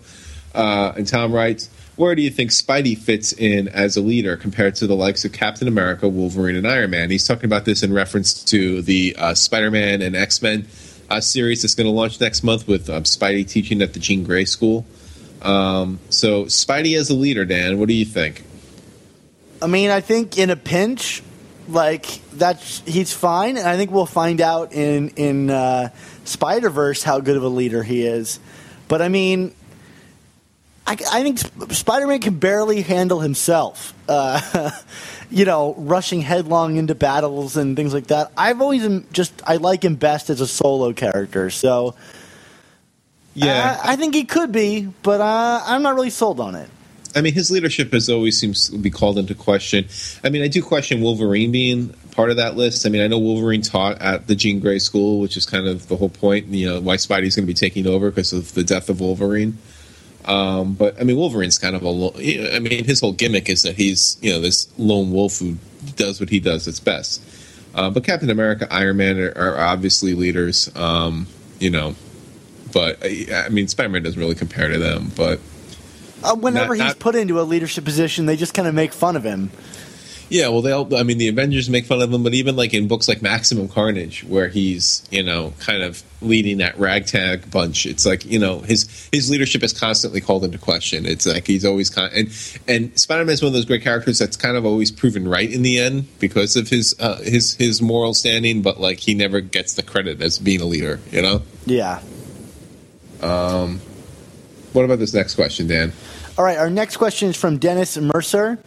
Uh, 0.53 0.93
and 0.95 1.07
Tom 1.07 1.31
writes, 1.31 1.69
"Where 1.95 2.15
do 2.15 2.21
you 2.21 2.29
think 2.29 2.51
Spidey 2.51 2.97
fits 2.97 3.33
in 3.33 3.67
as 3.67 3.97
a 3.97 4.01
leader 4.01 4.35
compared 4.35 4.75
to 4.75 4.87
the 4.87 4.95
likes 4.95 5.25
of 5.25 5.31
Captain 5.31 5.67
America, 5.67 6.07
Wolverine, 6.07 6.55
and 6.55 6.67
Iron 6.67 6.91
Man?" 6.91 7.09
He's 7.09 7.27
talking 7.27 7.45
about 7.45 7.65
this 7.65 7.83
in 7.83 7.93
reference 7.93 8.43
to 8.45 8.81
the 8.81 9.15
uh, 9.17 9.33
Spider-Man 9.33 10.01
and 10.01 10.15
X-Men 10.15 10.67
uh, 11.09 11.21
series 11.21 11.61
that's 11.61 11.75
going 11.75 11.87
to 11.87 11.91
launch 11.91 12.19
next 12.19 12.43
month 12.43 12.67
with 12.67 12.89
um, 12.89 13.03
Spidey 13.03 13.47
teaching 13.47 13.81
at 13.81 13.93
the 13.93 13.99
Jean 13.99 14.23
Grey 14.23 14.45
School. 14.45 14.85
Um, 15.41 15.99
so, 16.09 16.45
Spidey 16.45 16.97
as 16.97 17.09
a 17.09 17.15
leader, 17.15 17.45
Dan, 17.45 17.79
what 17.79 17.87
do 17.87 17.93
you 17.93 18.05
think? 18.05 18.43
I 19.61 19.67
mean, 19.67 19.89
I 19.89 20.01
think 20.01 20.37
in 20.37 20.49
a 20.49 20.55
pinch, 20.55 21.21
like 21.67 22.05
that's 22.31 22.79
he's 22.81 23.13
fine, 23.13 23.57
and 23.57 23.67
I 23.67 23.77
think 23.77 23.91
we'll 23.91 24.05
find 24.05 24.41
out 24.41 24.73
in 24.73 25.09
in 25.09 25.49
uh, 25.49 25.89
Spider 26.25 26.69
Verse 26.69 27.03
how 27.03 27.19
good 27.19 27.37
of 27.37 27.43
a 27.43 27.49
leader 27.49 27.83
he 27.83 28.05
is. 28.05 28.39
But 28.87 29.01
I 29.01 29.09
mean, 29.09 29.53
I, 30.89 30.93
I 31.11 31.23
think 31.23 31.37
Spider 31.71 32.07
Man 32.07 32.19
can 32.19 32.39
barely 32.39 32.81
handle 32.81 33.19
himself. 33.19 33.93
Uh, 34.07 34.71
you 35.29 35.45
know, 35.45 35.75
rushing 35.77 36.21
headlong 36.21 36.77
into 36.77 36.95
battles 36.95 37.57
and 37.57 37.75
things 37.75 37.93
like 37.93 38.07
that. 38.07 38.31
I've 38.35 38.59
always 38.59 38.87
just 39.11 39.39
I 39.45 39.57
like 39.57 39.85
him 39.85 39.95
best 39.95 40.31
as 40.31 40.41
a 40.41 40.47
solo 40.47 40.91
character. 40.93 41.51
So 41.51 41.93
I, 43.39 43.93
I 43.93 43.95
think 43.97 44.15
he 44.15 44.23
could 44.23 44.51
be, 44.51 44.91
but 45.03 45.21
uh, 45.21 45.61
I'm 45.63 45.83
not 45.83 45.93
really 45.93 46.09
sold 46.09 46.39
on 46.39 46.55
it. 46.55 46.69
I 47.15 47.21
mean, 47.21 47.33
his 47.33 47.51
leadership 47.51 47.93
has 47.93 48.09
always 48.09 48.39
seems 48.39 48.69
to 48.69 48.77
be 48.77 48.89
called 48.89 49.19
into 49.19 49.35
question. 49.35 49.85
I 50.23 50.29
mean, 50.29 50.41
I 50.41 50.47
do 50.47 50.63
question 50.63 51.01
Wolverine 51.01 51.51
being 51.51 51.89
part 52.11 52.31
of 52.31 52.37
that 52.37 52.55
list. 52.55 52.87
I 52.87 52.89
mean, 52.89 53.01
I 53.01 53.07
know 53.07 53.19
Wolverine 53.19 53.61
taught 53.61 54.01
at 54.01 54.25
the 54.25 54.35
Jean 54.35 54.59
Grey 54.59 54.79
School, 54.79 55.19
which 55.19 55.37
is 55.37 55.45
kind 55.45 55.67
of 55.67 55.87
the 55.87 55.97
whole 55.97 56.09
point. 56.09 56.47
You 56.47 56.67
know, 56.67 56.79
why 56.81 56.95
Spidey's 56.95 57.35
going 57.35 57.45
to 57.45 57.47
be 57.47 57.53
taking 57.53 57.85
over 57.85 58.09
because 58.09 58.33
of 58.33 58.53
the 58.55 58.63
death 58.63 58.89
of 58.89 58.99
Wolverine. 58.99 59.59
Um, 60.25 60.73
but 60.73 60.99
I 60.99 61.03
mean, 61.03 61.17
Wolverine's 61.17 61.57
kind 61.57 61.75
of 61.75 61.83
a. 61.83 62.55
I 62.55 62.59
mean, 62.59 62.83
his 62.85 62.99
whole 62.99 63.13
gimmick 63.13 63.49
is 63.49 63.63
that 63.63 63.75
he's 63.75 64.17
you 64.21 64.31
know 64.31 64.41
this 64.41 64.67
lone 64.77 65.11
wolf 65.11 65.39
who 65.39 65.57
does 65.95 66.19
what 66.19 66.29
he 66.29 66.39
does 66.39 66.67
its 66.67 66.79
best. 66.79 67.21
Uh, 67.73 67.89
but 67.89 68.03
Captain 68.03 68.29
America, 68.29 68.67
Iron 68.71 68.97
Man 68.97 69.19
are, 69.19 69.31
are 69.37 69.57
obviously 69.59 70.13
leaders. 70.15 70.69
Um, 70.75 71.27
you 71.59 71.69
know, 71.69 71.95
but 72.73 72.97
I, 73.03 73.45
I 73.45 73.49
mean, 73.49 73.67
Spider 73.67 73.89
Man 73.89 74.03
doesn't 74.03 74.19
really 74.19 74.35
compare 74.35 74.67
to 74.67 74.77
them. 74.77 75.11
But 75.15 75.39
Uh, 76.23 76.35
whenever 76.35 76.75
Not- 76.75 76.83
he's 76.83 76.93
not- 76.95 76.99
put 76.99 77.15
into 77.15 77.39
a 77.39 77.43
leadership 77.43 77.85
position, 77.85 78.25
they 78.25 78.35
just 78.35 78.53
kind 78.53 78.67
of 78.67 78.73
make 78.75 78.91
fun 78.93 79.15
of 79.15 79.23
him. 79.23 79.51
Yeah, 80.29 80.49
well, 80.49 80.61
they'll. 80.61 80.95
I 80.95 81.03
mean, 81.03 81.17
the 81.17 81.27
Avengers 81.27 81.69
make 81.69 81.85
fun 81.85 82.01
of 82.01 82.13
him, 82.13 82.23
but 82.23 82.33
even 82.35 82.55
like 82.55 82.73
in 82.73 82.87
books 82.87 83.07
like 83.07 83.21
Maximum 83.21 83.67
Carnage, 83.67 84.23
where 84.23 84.47
he's 84.47 85.03
you 85.09 85.23
know 85.23 85.53
kind 85.59 85.81
of 85.81 86.03
leading 86.21 86.59
that 86.59 86.77
ragtag 86.77 87.49
bunch, 87.49 87.87
it's 87.87 88.05
like 88.05 88.25
you 88.25 88.37
know 88.37 88.59
his 88.59 89.09
his 89.11 89.31
leadership 89.31 89.63
is 89.63 89.73
constantly 89.73 90.21
called 90.21 90.43
into 90.43 90.59
question. 90.59 91.05
It's 91.07 91.25
like 91.25 91.47
he's 91.47 91.65
always 91.65 91.89
con- 91.89 92.11
and 92.13 92.29
and 92.67 92.97
Spider 92.97 93.25
Man 93.25 93.33
is 93.33 93.41
one 93.41 93.47
of 93.47 93.53
those 93.53 93.65
great 93.65 93.81
characters 93.81 94.19
that's 94.19 94.37
kind 94.37 94.55
of 94.55 94.65
always 94.65 94.91
proven 94.91 95.27
right 95.27 95.51
in 95.51 95.63
the 95.63 95.79
end 95.79 96.07
because 96.19 96.55
of 96.55 96.69
his 96.69 96.95
uh, 96.99 97.17
his 97.17 97.55
his 97.55 97.81
moral 97.81 98.13
standing, 98.13 98.61
but 98.61 98.79
like 98.79 98.99
he 98.99 99.15
never 99.15 99.41
gets 99.41 99.73
the 99.73 99.83
credit 99.83 100.21
as 100.21 100.37
being 100.37 100.61
a 100.61 100.65
leader. 100.65 100.99
You 101.11 101.23
know. 101.23 101.41
Yeah. 101.65 102.01
Um, 103.21 103.81
what 104.73 104.85
about 104.85 104.99
this 104.99 105.13
next 105.13 105.35
question, 105.35 105.67
Dan? 105.67 105.91
All 106.37 106.45
right, 106.45 106.57
our 106.57 106.69
next 106.69 106.97
question 106.97 107.29
is 107.29 107.35
from 107.35 107.57
Dennis 107.57 107.97
Mercer. 107.97 108.59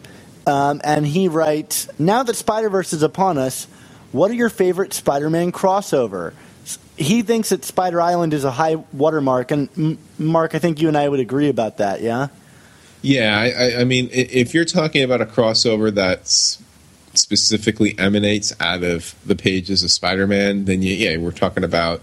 Um, 0.47 0.81
and 0.85 1.07
he 1.07 1.29
writes 1.29 1.89
Now 1.99 2.23
that 2.23 2.35
Spider 2.35 2.69
Verse 2.69 2.93
is 2.93 3.03
upon 3.03 3.39
us, 3.39 3.67
what 4.13 4.31
are 4.31 4.35
your 4.35 4.51
favorite 4.51 4.93
Spider 4.93 5.31
Man 5.31 5.53
crossover? 5.53 6.35
He 6.97 7.23
thinks 7.23 7.49
that 7.49 7.65
Spider 7.65 8.01
Island 8.01 8.35
is 8.35 8.45
a 8.45 8.51
high 8.51 8.77
watermark. 8.93 9.51
And 9.51 9.99
Mark, 10.19 10.55
I 10.55 10.59
think 10.59 10.81
you 10.81 10.89
and 10.89 10.97
I 10.97 11.09
would 11.09 11.21
agree 11.21 11.49
about 11.49 11.79
that, 11.79 12.03
yeah? 12.03 12.29
Yeah, 13.01 13.37
I, 13.37 13.49
I, 13.49 13.81
I 13.81 13.85
mean, 13.85 14.09
if 14.13 14.55
you're 14.55 14.65
talking 14.65 15.03
about 15.03 15.21
a 15.21 15.27
crossover 15.27 15.93
that's 15.93 16.63
specifically 17.15 17.99
emanates 17.99 18.53
out 18.61 18.85
of 18.85 19.15
the 19.27 19.35
pages 19.35 19.83
of 19.83 19.91
Spider-Man, 19.91 20.67
then 20.67 20.83
yeah, 20.83 21.11
yeah 21.11 21.17
we're 21.17 21.33
talking 21.33 21.65
about 21.65 22.03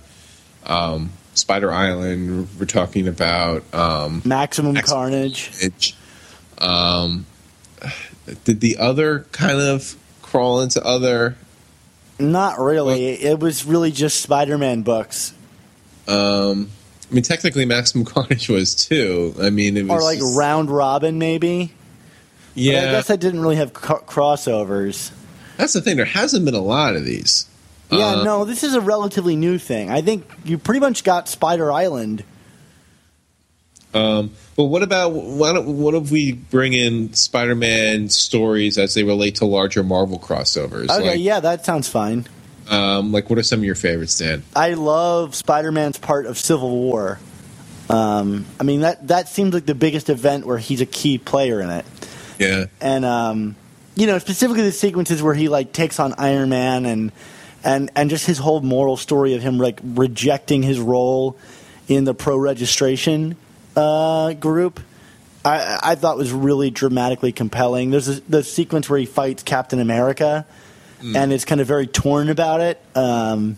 um, 0.65 1.11
Spider 1.35 1.71
Island. 1.71 2.49
We're 2.59 2.65
talking 2.65 3.07
about 3.07 3.63
um, 3.73 4.21
Maximum 4.25 4.75
Carnage. 4.75 5.51
Carnage. 5.51 5.95
Um, 6.57 7.25
did 8.43 8.61
the 8.61 8.77
other 8.77 9.25
kind 9.31 9.59
of 9.59 9.95
crawl 10.21 10.61
into 10.61 10.83
other? 10.83 11.35
Not 12.19 12.59
really. 12.59 13.13
It 13.13 13.39
was 13.39 13.65
really 13.65 13.91
just 13.91 14.21
Spider-Man 14.21 14.81
books. 14.81 15.33
Um, 16.07 16.69
I 17.09 17.13
mean, 17.13 17.23
technically, 17.23 17.65
Maximum 17.65 18.05
Carnage 18.05 18.49
was 18.49 18.75
too. 18.75 19.35
I 19.41 19.49
mean, 19.49 19.77
it 19.77 19.83
was 19.87 19.91
or 19.91 20.03
like 20.03 20.19
just, 20.19 20.37
Round 20.37 20.69
Robin, 20.69 21.17
maybe. 21.17 21.73
Yeah, 22.55 22.81
but 22.81 22.89
I 22.89 22.91
guess 22.91 23.09
I 23.09 23.15
didn't 23.15 23.39
really 23.39 23.55
have 23.55 23.73
crossovers. 23.73 25.11
That's 25.57 25.73
the 25.73 25.81
thing. 25.81 25.97
There 25.97 26.05
hasn't 26.05 26.45
been 26.45 26.55
a 26.55 26.61
lot 26.61 26.95
of 26.95 27.05
these. 27.05 27.45
Yeah, 27.91 28.17
uh, 28.17 28.23
no, 28.23 28.45
this 28.45 28.63
is 28.63 28.75
a 28.75 28.81
relatively 28.81 29.35
new 29.35 29.57
thing. 29.57 29.89
I 29.89 30.01
think 30.01 30.29
you 30.43 30.57
pretty 30.57 30.79
much 30.79 31.03
got 31.03 31.27
Spider 31.27 31.71
Island. 31.71 32.23
Um, 33.93 34.31
but 34.55 34.65
what 34.65 34.83
about 34.83 35.13
why 35.13 35.53
don't, 35.53 35.77
what 35.77 35.95
if 35.95 36.11
we 36.11 36.33
bring 36.33 36.73
in 36.73 37.13
Spider-Man 37.13 38.09
stories 38.09 38.77
as 38.77 38.93
they 38.93 39.03
relate 39.03 39.35
to 39.35 39.45
larger 39.45 39.83
Marvel 39.83 40.19
crossovers? 40.19 40.89
Okay, 40.89 41.11
like, 41.11 41.19
yeah, 41.19 41.39
that 41.39 41.65
sounds 41.65 41.87
fine. 41.87 42.27
Um, 42.69 43.11
like, 43.11 43.29
what 43.29 43.39
are 43.39 43.43
some 43.43 43.59
of 43.59 43.65
your 43.65 43.75
favorites, 43.75 44.19
Dan? 44.19 44.43
I 44.55 44.73
love 44.73 45.33
Spider-Man's 45.33 45.97
part 45.97 46.27
of 46.27 46.37
Civil 46.37 46.69
War. 46.69 47.19
Um, 47.89 48.45
I 48.59 48.63
mean 48.63 48.81
that 48.81 49.07
that 49.07 49.29
seems 49.29 49.53
like 49.53 49.65
the 49.65 49.73
biggest 49.73 50.09
event 50.09 50.45
where 50.45 50.59
he's 50.59 50.79
a 50.79 50.85
key 50.85 51.17
player 51.17 51.59
in 51.59 51.71
it. 51.71 51.85
Yeah, 52.37 52.65
and 52.79 53.03
um, 53.03 53.55
you 53.95 54.05
know 54.05 54.19
specifically 54.19 54.61
the 54.61 54.71
sequences 54.71 55.23
where 55.23 55.33
he 55.33 55.49
like 55.49 55.73
takes 55.73 55.99
on 55.99 56.13
Iron 56.19 56.49
Man 56.49 56.85
and 56.85 57.11
and 57.63 57.89
and 57.95 58.11
just 58.11 58.27
his 58.27 58.37
whole 58.37 58.61
moral 58.61 58.95
story 58.95 59.33
of 59.33 59.41
him 59.41 59.57
like 59.57 59.79
rejecting 59.83 60.61
his 60.61 60.79
role 60.79 61.35
in 61.87 62.03
the 62.03 62.13
pro 62.13 62.37
registration 62.37 63.35
uh, 63.79 64.33
group. 64.33 64.79
I, 65.45 65.79
I 65.81 65.95
thought 65.95 66.17
was 66.17 66.33
really 66.33 66.69
dramatically 66.69 67.31
compelling. 67.31 67.91
There's 67.91 68.09
a, 68.09 68.19
the 68.21 68.43
sequence 68.43 68.89
where 68.89 68.99
he 68.99 69.05
fights 69.05 69.41
Captain 69.41 69.79
America, 69.79 70.45
mm. 71.01 71.15
and 71.15 71.31
it's 71.31 71.45
kind 71.45 71.61
of 71.61 71.67
very 71.67 71.87
torn 71.87 72.29
about 72.29 72.59
it. 72.59 72.81
Um, 72.93 73.57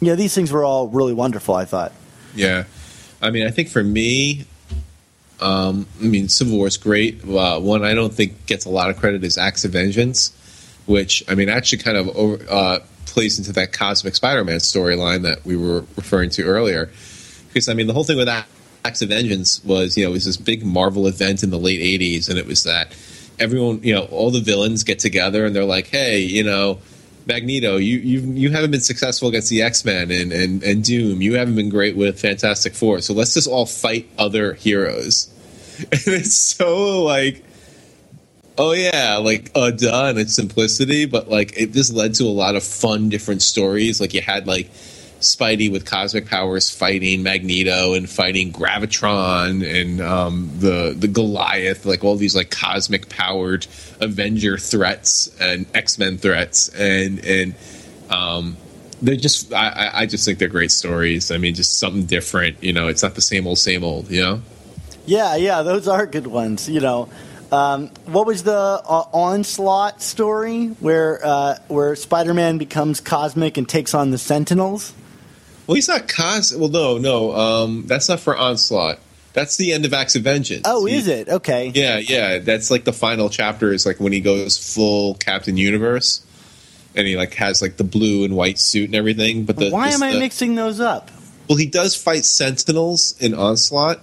you 0.00 0.08
know, 0.08 0.16
these 0.16 0.34
things 0.34 0.50
were 0.50 0.64
all 0.64 0.88
really 0.88 1.12
wonderful. 1.12 1.54
I 1.54 1.66
thought. 1.66 1.92
Yeah, 2.34 2.64
I 3.20 3.30
mean, 3.30 3.46
I 3.46 3.50
think 3.50 3.68
for 3.68 3.84
me, 3.84 4.46
um, 5.40 5.86
I 6.00 6.04
mean, 6.04 6.28
Civil 6.28 6.56
War 6.56 6.66
is 6.66 6.78
great. 6.78 7.22
Uh, 7.22 7.60
one 7.60 7.84
I 7.84 7.94
don't 7.94 8.12
think 8.12 8.46
gets 8.46 8.64
a 8.64 8.70
lot 8.70 8.88
of 8.88 8.96
credit 8.96 9.24
is 9.24 9.36
Acts 9.36 9.64
of 9.66 9.72
Vengeance, 9.72 10.32
which 10.86 11.22
I 11.28 11.34
mean 11.34 11.50
actually 11.50 11.78
kind 11.78 11.98
of 11.98 12.08
over, 12.16 12.44
uh, 12.48 12.78
plays 13.04 13.38
into 13.38 13.52
that 13.52 13.72
Cosmic 13.72 14.14
Spider-Man 14.14 14.58
storyline 14.58 15.22
that 15.22 15.44
we 15.44 15.56
were 15.56 15.80
referring 15.96 16.30
to 16.30 16.44
earlier. 16.44 16.90
Because 17.48 17.68
I 17.68 17.74
mean, 17.74 17.86
the 17.86 17.92
whole 17.92 18.04
thing 18.04 18.16
with 18.16 18.26
that 18.26 18.46
Acts 18.88 19.02
of 19.02 19.10
Vengeance 19.10 19.62
was, 19.64 19.98
you 19.98 20.04
know, 20.04 20.10
it 20.10 20.14
was 20.14 20.24
this 20.24 20.38
big 20.38 20.64
Marvel 20.64 21.06
event 21.06 21.42
in 21.42 21.50
the 21.50 21.58
late 21.58 21.80
'80s, 21.80 22.30
and 22.30 22.38
it 22.38 22.46
was 22.46 22.64
that 22.64 22.88
everyone, 23.38 23.80
you 23.82 23.94
know, 23.94 24.04
all 24.04 24.30
the 24.30 24.40
villains 24.40 24.82
get 24.82 24.98
together 24.98 25.44
and 25.44 25.54
they're 25.54 25.66
like, 25.66 25.88
"Hey, 25.88 26.20
you 26.20 26.42
know, 26.42 26.78
Magneto, 27.26 27.76
you 27.76 27.98
you 27.98 28.20
you 28.32 28.50
haven't 28.50 28.70
been 28.70 28.80
successful 28.80 29.28
against 29.28 29.50
the 29.50 29.60
X 29.60 29.84
Men 29.84 30.10
and, 30.10 30.32
and 30.32 30.62
and 30.62 30.82
Doom. 30.82 31.20
You 31.20 31.34
haven't 31.34 31.54
been 31.54 31.68
great 31.68 31.96
with 31.96 32.18
Fantastic 32.18 32.74
Four. 32.74 33.02
So 33.02 33.12
let's 33.12 33.34
just 33.34 33.46
all 33.46 33.66
fight 33.66 34.08
other 34.18 34.54
heroes." 34.54 35.28
And 35.92 36.02
it's 36.08 36.34
so 36.34 37.04
like, 37.04 37.44
oh 38.56 38.72
yeah, 38.72 39.18
like 39.18 39.52
uh, 39.54 39.70
and 39.80 40.18
its 40.18 40.34
simplicity, 40.34 41.06
but 41.06 41.28
like 41.28 41.52
it 41.56 41.72
just 41.72 41.92
led 41.92 42.14
to 42.14 42.24
a 42.24 42.34
lot 42.34 42.56
of 42.56 42.64
fun, 42.64 43.10
different 43.10 43.42
stories. 43.42 44.00
Like 44.00 44.12
you 44.12 44.20
had 44.20 44.48
like 44.48 44.70
Spidey 45.20 45.70
with 45.70 45.84
cosmic 45.84 46.26
powers 46.26 46.70
fighting 46.70 47.22
Magneto 47.22 47.94
and 47.94 48.08
fighting 48.08 48.52
Gravitron 48.52 49.64
and 49.64 50.00
um, 50.00 50.50
the 50.58 50.94
the 50.96 51.08
Goliath, 51.08 51.84
like 51.84 52.04
all 52.04 52.16
these 52.16 52.36
like 52.36 52.50
cosmic 52.50 53.08
powered 53.08 53.66
Avenger 54.00 54.58
threats 54.58 55.34
and 55.40 55.66
X 55.74 55.98
Men 55.98 56.18
threats, 56.18 56.68
and 56.68 57.24
and 57.24 57.54
um, 58.10 58.56
they're 59.02 59.16
just 59.16 59.52
I, 59.52 59.90
I 59.92 60.06
just 60.06 60.24
think 60.24 60.38
they're 60.38 60.48
great 60.48 60.70
stories. 60.70 61.30
I 61.30 61.38
mean, 61.38 61.54
just 61.54 61.78
something 61.78 62.04
different. 62.04 62.62
You 62.62 62.72
know, 62.72 62.88
it's 62.88 63.02
not 63.02 63.14
the 63.14 63.22
same 63.22 63.46
old 63.46 63.58
same 63.58 63.84
old. 63.84 64.10
You 64.10 64.20
know. 64.22 64.42
Yeah, 65.06 65.36
yeah, 65.36 65.62
those 65.62 65.88
are 65.88 66.06
good 66.06 66.26
ones. 66.26 66.68
You 66.68 66.80
know. 66.80 67.08
Um, 67.50 67.88
what 68.04 68.26
was 68.26 68.42
the 68.42 68.52
uh, 68.52 69.04
onslaught 69.12 70.02
story 70.02 70.66
where 70.80 71.24
uh, 71.24 71.58
where 71.68 71.96
Spider 71.96 72.34
Man 72.34 72.58
becomes 72.58 73.00
cosmic 73.00 73.56
and 73.56 73.68
takes 73.68 73.94
on 73.94 74.10
the 74.10 74.18
Sentinels? 74.18 74.92
Well, 75.68 75.74
he's 75.74 75.86
not 75.86 76.08
cos. 76.08 76.54
Well, 76.54 76.70
no, 76.70 76.96
no. 76.96 77.34
Um, 77.34 77.86
that's 77.86 78.08
not 78.08 78.20
for 78.20 78.34
onslaught. 78.34 79.00
That's 79.34 79.58
the 79.58 79.74
end 79.74 79.84
of 79.84 79.92
Acts 79.92 80.16
of 80.16 80.22
Vengeance. 80.22 80.62
Oh, 80.64 80.86
he, 80.86 80.96
is 80.96 81.06
it? 81.06 81.28
Okay. 81.28 81.70
Yeah, 81.74 81.98
yeah. 81.98 82.38
That's 82.38 82.70
like 82.70 82.84
the 82.84 82.92
final 82.94 83.28
chapter. 83.28 83.70
Is 83.70 83.84
like 83.84 84.00
when 84.00 84.14
he 84.14 84.20
goes 84.20 84.56
full 84.56 85.14
Captain 85.16 85.58
Universe, 85.58 86.24
and 86.96 87.06
he 87.06 87.18
like 87.18 87.34
has 87.34 87.60
like 87.60 87.76
the 87.76 87.84
blue 87.84 88.24
and 88.24 88.34
white 88.34 88.58
suit 88.58 88.86
and 88.86 88.94
everything. 88.94 89.44
But 89.44 89.56
the, 89.56 89.68
why 89.68 89.88
am 89.90 90.02
I 90.02 90.14
the, 90.14 90.18
mixing 90.18 90.54
those 90.54 90.80
up? 90.80 91.10
Well, 91.50 91.58
he 91.58 91.66
does 91.66 91.94
fight 91.94 92.24
Sentinels 92.24 93.14
in 93.20 93.34
Onslaught, 93.34 94.00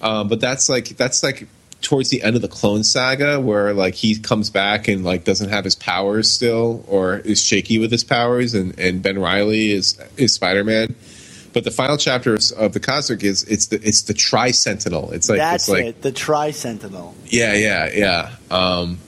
uh, 0.00 0.24
but 0.24 0.40
that's 0.40 0.70
like 0.70 0.88
that's 0.96 1.22
like 1.22 1.46
towards 1.84 2.08
the 2.08 2.22
end 2.22 2.34
of 2.34 2.42
the 2.42 2.48
Clone 2.48 2.82
Saga, 2.82 3.40
where 3.40 3.72
like 3.72 3.94
he 3.94 4.18
comes 4.18 4.50
back 4.50 4.88
and 4.88 5.04
like 5.04 5.22
doesn't 5.22 5.50
have 5.50 5.64
his 5.64 5.76
powers 5.76 6.28
still, 6.30 6.84
or 6.88 7.18
is 7.18 7.40
shaky 7.40 7.78
with 7.78 7.92
his 7.92 8.02
powers, 8.02 8.54
and, 8.54 8.76
and 8.80 9.02
Ben 9.02 9.18
Reilly 9.18 9.70
is 9.70 9.96
is 10.16 10.34
Spider 10.34 10.64
Man. 10.64 10.96
But 11.52 11.62
the 11.62 11.70
final 11.70 11.96
chapter 11.96 12.36
of 12.56 12.72
the 12.72 12.80
Cosmic 12.80 13.22
is 13.22 13.44
it's 13.44 13.66
the 13.66 13.76
it's 13.76 14.02
the 14.02 14.14
Tri 14.14 14.50
Sentinel. 14.50 15.12
It's 15.12 15.28
like 15.28 15.38
that's 15.38 15.64
it's 15.64 15.68
like, 15.68 15.84
it, 15.84 16.02
the 16.02 16.10
Tri 16.10 16.50
Sentinel. 16.50 17.14
Yeah, 17.26 17.54
yeah, 17.54 17.90
yeah. 17.92 18.36
Um, 18.50 18.98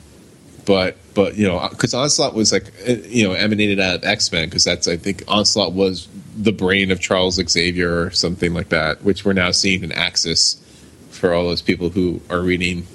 but 0.65 0.97
but 1.15 1.37
you 1.37 1.49
know 1.49 1.67
because 1.69 1.95
Onslaught 1.95 2.35
was 2.35 2.53
like 2.53 2.73
eh, 2.85 3.01
you 3.07 3.27
know 3.27 3.33
emanated 3.33 3.81
out 3.81 3.97
of 3.97 4.05
X 4.05 4.31
Men 4.31 4.49
because 4.49 4.65
that's 4.65 4.87
I 4.87 4.97
think 4.97 5.25
Onslaught 5.27 5.73
was 5.73 6.07
the 6.37 6.53
brain 6.53 6.91
of 6.91 7.01
Charles 7.01 7.37
Xavier 7.37 8.03
or 8.03 8.11
something 8.11 8.53
like 8.53 8.69
that, 8.69 9.03
which 9.03 9.25
we're 9.25 9.33
now 9.33 9.51
seeing 9.51 9.83
in 9.83 9.91
Axis 9.91 10.63
for 11.17 11.33
all 11.33 11.45
those 11.45 11.63
people 11.63 11.91
who 11.91 12.21
are 12.31 12.41
reading 12.41 12.87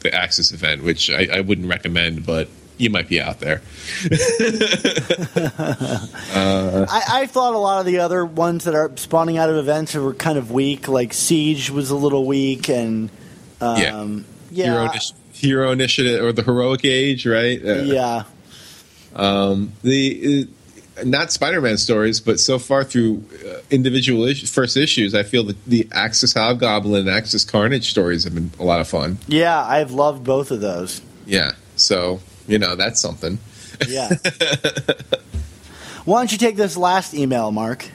the 0.00 0.14
Axis 0.14 0.52
event, 0.52 0.82
which 0.82 1.10
I, 1.10 1.28
I 1.32 1.40
wouldn't 1.40 1.68
recommend, 1.68 2.24
but 2.24 2.48
you 2.78 2.90
might 2.90 3.08
be 3.08 3.20
out 3.20 3.40
there. 3.40 3.60
uh, 6.34 6.86
I, 6.88 7.02
I, 7.08 7.26
thought 7.26 7.54
a 7.54 7.58
lot 7.58 7.80
of 7.80 7.86
the 7.86 7.98
other 7.98 8.24
ones 8.24 8.64
that 8.64 8.74
are 8.74 8.92
spawning 8.96 9.36
out 9.36 9.50
of 9.50 9.56
events 9.56 9.94
were 9.94 10.14
kind 10.14 10.38
of 10.38 10.52
weak. 10.52 10.86
Like 10.88 11.12
Siege 11.12 11.70
was 11.70 11.90
a 11.90 11.96
little 11.96 12.24
weak, 12.24 12.68
and 12.68 13.10
um, 13.60 13.78
yeah, 13.78 14.06
yeah. 14.50 14.72
Hero, 14.72 14.90
Hero, 15.32 15.72
Initiative 15.72 16.22
or 16.22 16.32
the 16.32 16.42
Heroic 16.42 16.84
Age, 16.84 17.26
right? 17.26 17.60
Uh, 17.62 17.82
yeah. 17.82 18.22
Um, 19.16 19.72
the 19.82 20.48
not 21.04 21.32
Spider-Man 21.32 21.78
stories, 21.78 22.20
but 22.20 22.40
so 22.40 22.58
far 22.58 22.84
through 22.84 23.24
uh, 23.46 23.58
individual 23.70 24.32
first 24.46 24.76
issues, 24.76 25.14
I 25.14 25.22
feel 25.22 25.44
that 25.44 25.64
the 25.64 25.88
Axis 25.92 26.34
Hobgoblin 26.34 27.00
and 27.06 27.10
Axis 27.10 27.44
Carnage 27.44 27.90
stories 27.90 28.24
have 28.24 28.34
been 28.34 28.50
a 28.58 28.64
lot 28.64 28.80
of 28.80 28.88
fun. 28.88 29.18
Yeah, 29.26 29.60
I've 29.60 29.92
loved 29.92 30.24
both 30.24 30.50
of 30.50 30.60
those. 30.60 31.00
Yeah, 31.26 31.52
so 31.76 32.20
you 32.46 32.58
know 32.58 32.76
that's 32.76 33.00
something. 33.00 33.38
Yeah. 33.88 34.08
Why 36.04 36.20
don't 36.20 36.32
you 36.32 36.38
take 36.38 36.56
this 36.56 36.76
last 36.76 37.14
email, 37.14 37.50
Mark? 37.50 37.86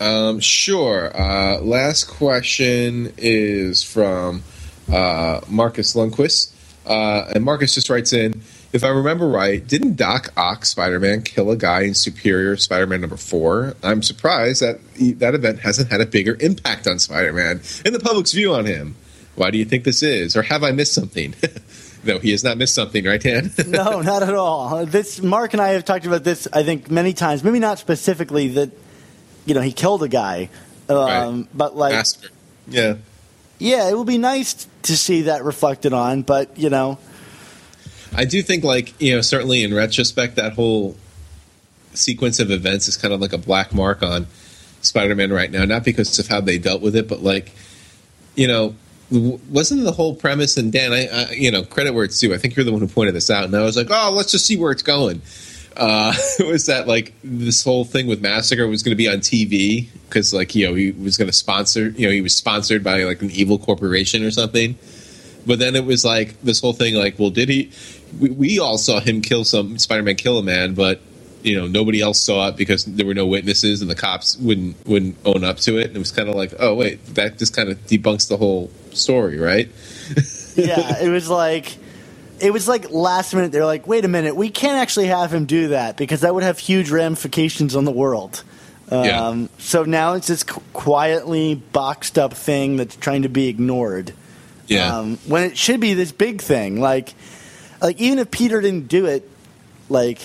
Um, 0.00 0.40
sure. 0.40 1.14
Uh, 1.14 1.60
last 1.60 2.04
question 2.04 3.12
is 3.18 3.82
from 3.82 4.42
uh, 4.90 5.42
Marcus 5.46 5.94
Lundquist, 5.94 6.52
uh, 6.86 7.30
and 7.34 7.44
Marcus 7.44 7.74
just 7.74 7.90
writes 7.90 8.14
in 8.14 8.40
if 8.72 8.84
I 8.84 8.88
remember 8.88 9.28
right, 9.28 9.66
didn't 9.66 9.96
Doc 9.96 10.32
Ock 10.36 10.64
Spider 10.64 11.00
Man 11.00 11.22
kill 11.22 11.50
a 11.50 11.56
guy 11.56 11.82
in 11.82 11.94
Superior 11.94 12.56
Spider 12.56 12.86
Man 12.86 13.00
number 13.00 13.16
four? 13.16 13.74
I'm 13.82 14.02
surprised 14.02 14.62
that 14.62 14.78
that 15.18 15.34
event 15.34 15.60
hasn't 15.60 15.90
had 15.90 16.00
a 16.00 16.06
bigger 16.06 16.36
impact 16.40 16.86
on 16.86 16.98
Spider 16.98 17.32
Man 17.32 17.60
and 17.84 17.94
the 17.94 18.00
public's 18.00 18.32
view 18.32 18.54
on 18.54 18.66
him. 18.66 18.94
Why 19.34 19.50
do 19.50 19.58
you 19.58 19.64
think 19.64 19.84
this 19.84 20.02
is? 20.02 20.36
Or 20.36 20.42
have 20.42 20.62
I 20.62 20.70
missed 20.72 20.92
something? 20.92 21.34
no, 22.04 22.18
he 22.18 22.30
has 22.30 22.44
not 22.44 22.58
missed 22.58 22.74
something, 22.74 23.04
right, 23.04 23.20
Dan? 23.20 23.50
no, 23.66 24.02
not 24.02 24.22
at 24.22 24.34
all. 24.34 24.86
This 24.86 25.20
Mark 25.20 25.52
and 25.52 25.62
I 25.62 25.70
have 25.70 25.84
talked 25.84 26.06
about 26.06 26.24
this. 26.24 26.46
I 26.52 26.62
think 26.62 26.90
many 26.90 27.12
times. 27.12 27.42
Maybe 27.42 27.58
not 27.58 27.78
specifically 27.78 28.48
that. 28.48 28.70
You 29.46 29.54
know, 29.54 29.62
he 29.62 29.72
killed 29.72 30.02
a 30.02 30.08
guy, 30.08 30.50
um, 30.88 30.96
right. 30.96 31.48
but 31.54 31.74
like, 31.74 31.94
Master. 31.94 32.28
yeah, 32.68 32.96
yeah, 33.58 33.88
it 33.88 33.96
would 33.96 34.06
be 34.06 34.18
nice 34.18 34.68
to 34.82 34.96
see 34.96 35.22
that 35.22 35.44
reflected 35.44 35.92
on. 35.92 36.22
But 36.22 36.58
you 36.58 36.68
know, 36.68 36.98
I 38.14 38.24
do 38.24 38.42
think, 38.42 38.64
like 38.64 39.00
you 39.00 39.14
know, 39.14 39.20
certainly 39.20 39.62
in 39.62 39.72
retrospect, 39.74 40.36
that 40.36 40.54
whole 40.54 40.96
sequence 41.94 42.38
of 42.38 42.50
events 42.50 42.88
is 42.88 42.96
kind 42.96 43.12
of 43.12 43.20
like 43.20 43.32
a 43.32 43.38
black 43.38 43.74
mark 43.74 44.02
on 44.02 44.26
Spider-Man 44.80 45.32
right 45.32 45.50
now. 45.50 45.64
Not 45.64 45.84
because 45.84 46.18
of 46.18 46.26
how 46.28 46.40
they 46.40 46.58
dealt 46.58 46.82
with 46.82 46.96
it, 46.96 47.08
but 47.08 47.22
like 47.22 47.52
you 48.34 48.46
know, 48.46 48.74
wasn't 49.10 49.84
the 49.84 49.92
whole 49.92 50.14
premise? 50.14 50.56
And 50.56 50.72
Dan, 50.72 50.92
I, 50.92 51.06
I 51.06 51.30
you 51.32 51.50
know, 51.50 51.62
credit 51.62 51.92
where 51.94 52.04
it's 52.04 52.18
due. 52.18 52.32
I 52.34 52.38
think 52.38 52.56
you're 52.56 52.64
the 52.64 52.72
one 52.72 52.80
who 52.80 52.88
pointed 52.88 53.14
this 53.14 53.30
out, 53.30 53.44
and 53.44 53.54
I 53.54 53.62
was 53.62 53.76
like, 53.76 53.88
oh, 53.90 54.10
let's 54.12 54.32
just 54.32 54.46
see 54.46 54.56
where 54.56 54.72
it's 54.72 54.82
going. 54.82 55.22
Uh, 55.76 56.12
was 56.40 56.66
that 56.66 56.86
like 56.86 57.14
this 57.22 57.62
whole 57.64 57.84
thing 57.84 58.06
with 58.06 58.20
Massacre 58.20 58.66
was 58.66 58.82
going 58.82 58.92
to 58.92 58.96
be 58.96 59.08
on 59.08 59.18
TV 59.18 59.88
because 60.08 60.34
like 60.34 60.54
you 60.54 60.66
know 60.66 60.74
he 60.74 60.90
was 60.92 61.16
going 61.16 61.28
to 61.28 61.32
sponsor 61.32 61.90
you 61.90 62.06
know 62.06 62.12
he 62.12 62.20
was 62.20 62.34
sponsored 62.34 62.82
by 62.82 63.04
like 63.04 63.22
an 63.22 63.30
evil 63.30 63.58
corporation 63.58 64.24
or 64.24 64.30
something. 64.30 64.78
But 65.46 65.58
then 65.58 65.74
it 65.74 65.84
was 65.84 66.04
like 66.04 66.40
this 66.42 66.60
whole 66.60 66.74
thing 66.74 66.94
like, 66.94 67.18
well, 67.18 67.30
did 67.30 67.48
he? 67.48 67.70
We, 68.18 68.30
we 68.30 68.58
all 68.58 68.78
saw 68.78 69.00
him 69.00 69.20
kill 69.20 69.44
some 69.44 69.78
Spider-Man 69.78 70.16
kill 70.16 70.38
a 70.38 70.42
man, 70.42 70.74
but 70.74 71.00
you 71.42 71.58
know 71.58 71.66
nobody 71.66 72.00
else 72.00 72.20
saw 72.20 72.48
it 72.48 72.56
because 72.56 72.84
there 72.84 73.06
were 73.06 73.14
no 73.14 73.26
witnesses 73.26 73.80
and 73.80 73.90
the 73.90 73.94
cops 73.94 74.36
wouldn't 74.36 74.76
wouldn't 74.86 75.16
own 75.24 75.44
up 75.44 75.58
to 75.58 75.78
it. 75.78 75.88
And 75.88 75.96
it 75.96 75.98
was 75.98 76.12
kind 76.12 76.28
of 76.28 76.34
like, 76.34 76.54
oh 76.58 76.74
wait, 76.74 77.04
that 77.14 77.38
just 77.38 77.54
kind 77.54 77.68
of 77.68 77.78
debunks 77.86 78.28
the 78.28 78.36
whole 78.36 78.70
story, 78.92 79.38
right? 79.38 79.68
yeah, 80.56 81.02
it 81.02 81.08
was 81.08 81.28
like 81.28 81.76
it 82.40 82.52
was 82.52 82.68
like 82.68 82.90
last 82.90 83.34
minute. 83.34 83.52
They're 83.52 83.66
like, 83.66 83.86
wait 83.86 84.04
a 84.04 84.08
minute, 84.08 84.36
we 84.36 84.50
can't 84.50 84.78
actually 84.78 85.06
have 85.06 85.32
him 85.32 85.46
do 85.46 85.68
that 85.68 85.96
because 85.96 86.22
that 86.22 86.34
would 86.34 86.42
have 86.42 86.58
huge 86.58 86.90
ramifications 86.90 87.76
on 87.76 87.84
the 87.84 87.92
world. 87.92 88.42
Um, 88.90 89.04
yeah. 89.04 89.46
So 89.58 89.84
now 89.84 90.14
it's 90.14 90.26
this 90.26 90.42
quietly 90.42 91.54
boxed 91.54 92.18
up 92.18 92.34
thing 92.34 92.76
that's 92.76 92.96
trying 92.96 93.22
to 93.22 93.28
be 93.28 93.48
ignored. 93.48 94.12
Yeah. 94.66 94.98
Um, 94.98 95.18
when 95.26 95.44
it 95.44 95.56
should 95.56 95.80
be 95.80 95.94
this 95.94 96.12
big 96.12 96.40
thing, 96.40 96.80
like 96.80 97.14
like 97.80 98.00
even 98.00 98.18
if 98.18 98.30
Peter 98.30 98.60
didn't 98.60 98.88
do 98.88 99.06
it, 99.06 99.28
like 99.88 100.20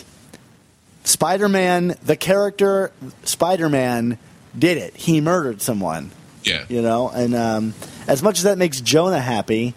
Spider 1.03 1.49
Man, 1.49 1.95
the 2.03 2.15
character 2.15 2.91
Spider 3.23 3.69
Man 3.69 4.17
did 4.57 4.77
it. 4.77 4.95
He 4.95 5.21
murdered 5.21 5.61
someone. 5.61 6.11
Yeah. 6.43 6.65
You 6.69 6.81
know, 6.81 7.09
and 7.09 7.33
um, 7.35 7.73
as 8.07 8.21
much 8.21 8.37
as 8.37 8.43
that 8.43 8.57
makes 8.57 8.79
Jonah 8.79 9.19
happy, 9.19 9.73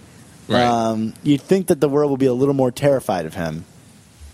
right. 0.48 0.62
um, 0.62 1.14
you'd 1.22 1.40
think 1.40 1.68
that 1.68 1.80
the 1.80 1.88
world 1.88 2.10
would 2.10 2.20
be 2.20 2.26
a 2.26 2.32
little 2.32 2.54
more 2.54 2.70
terrified 2.70 3.24
of 3.24 3.34
him. 3.34 3.64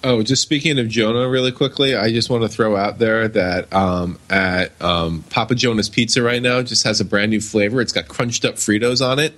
Oh, 0.02 0.22
just 0.22 0.42
speaking 0.42 0.78
of 0.78 0.88
Jonah, 0.88 1.26
really 1.28 1.50
quickly, 1.50 1.96
I 1.96 2.12
just 2.12 2.28
want 2.28 2.42
to 2.42 2.48
throw 2.48 2.76
out 2.76 2.98
there 2.98 3.26
that 3.26 3.72
um, 3.72 4.18
at 4.28 4.70
um, 4.82 5.24
Papa 5.30 5.54
Jonah's 5.54 5.88
Pizza 5.88 6.22
right 6.22 6.42
now 6.42 6.60
just 6.60 6.84
has 6.84 7.00
a 7.00 7.06
brand 7.06 7.30
new 7.30 7.40
flavor. 7.40 7.80
It's 7.80 7.92
got 7.92 8.06
crunched 8.06 8.44
up 8.44 8.56
Fritos 8.56 9.06
on 9.06 9.18
it. 9.18 9.32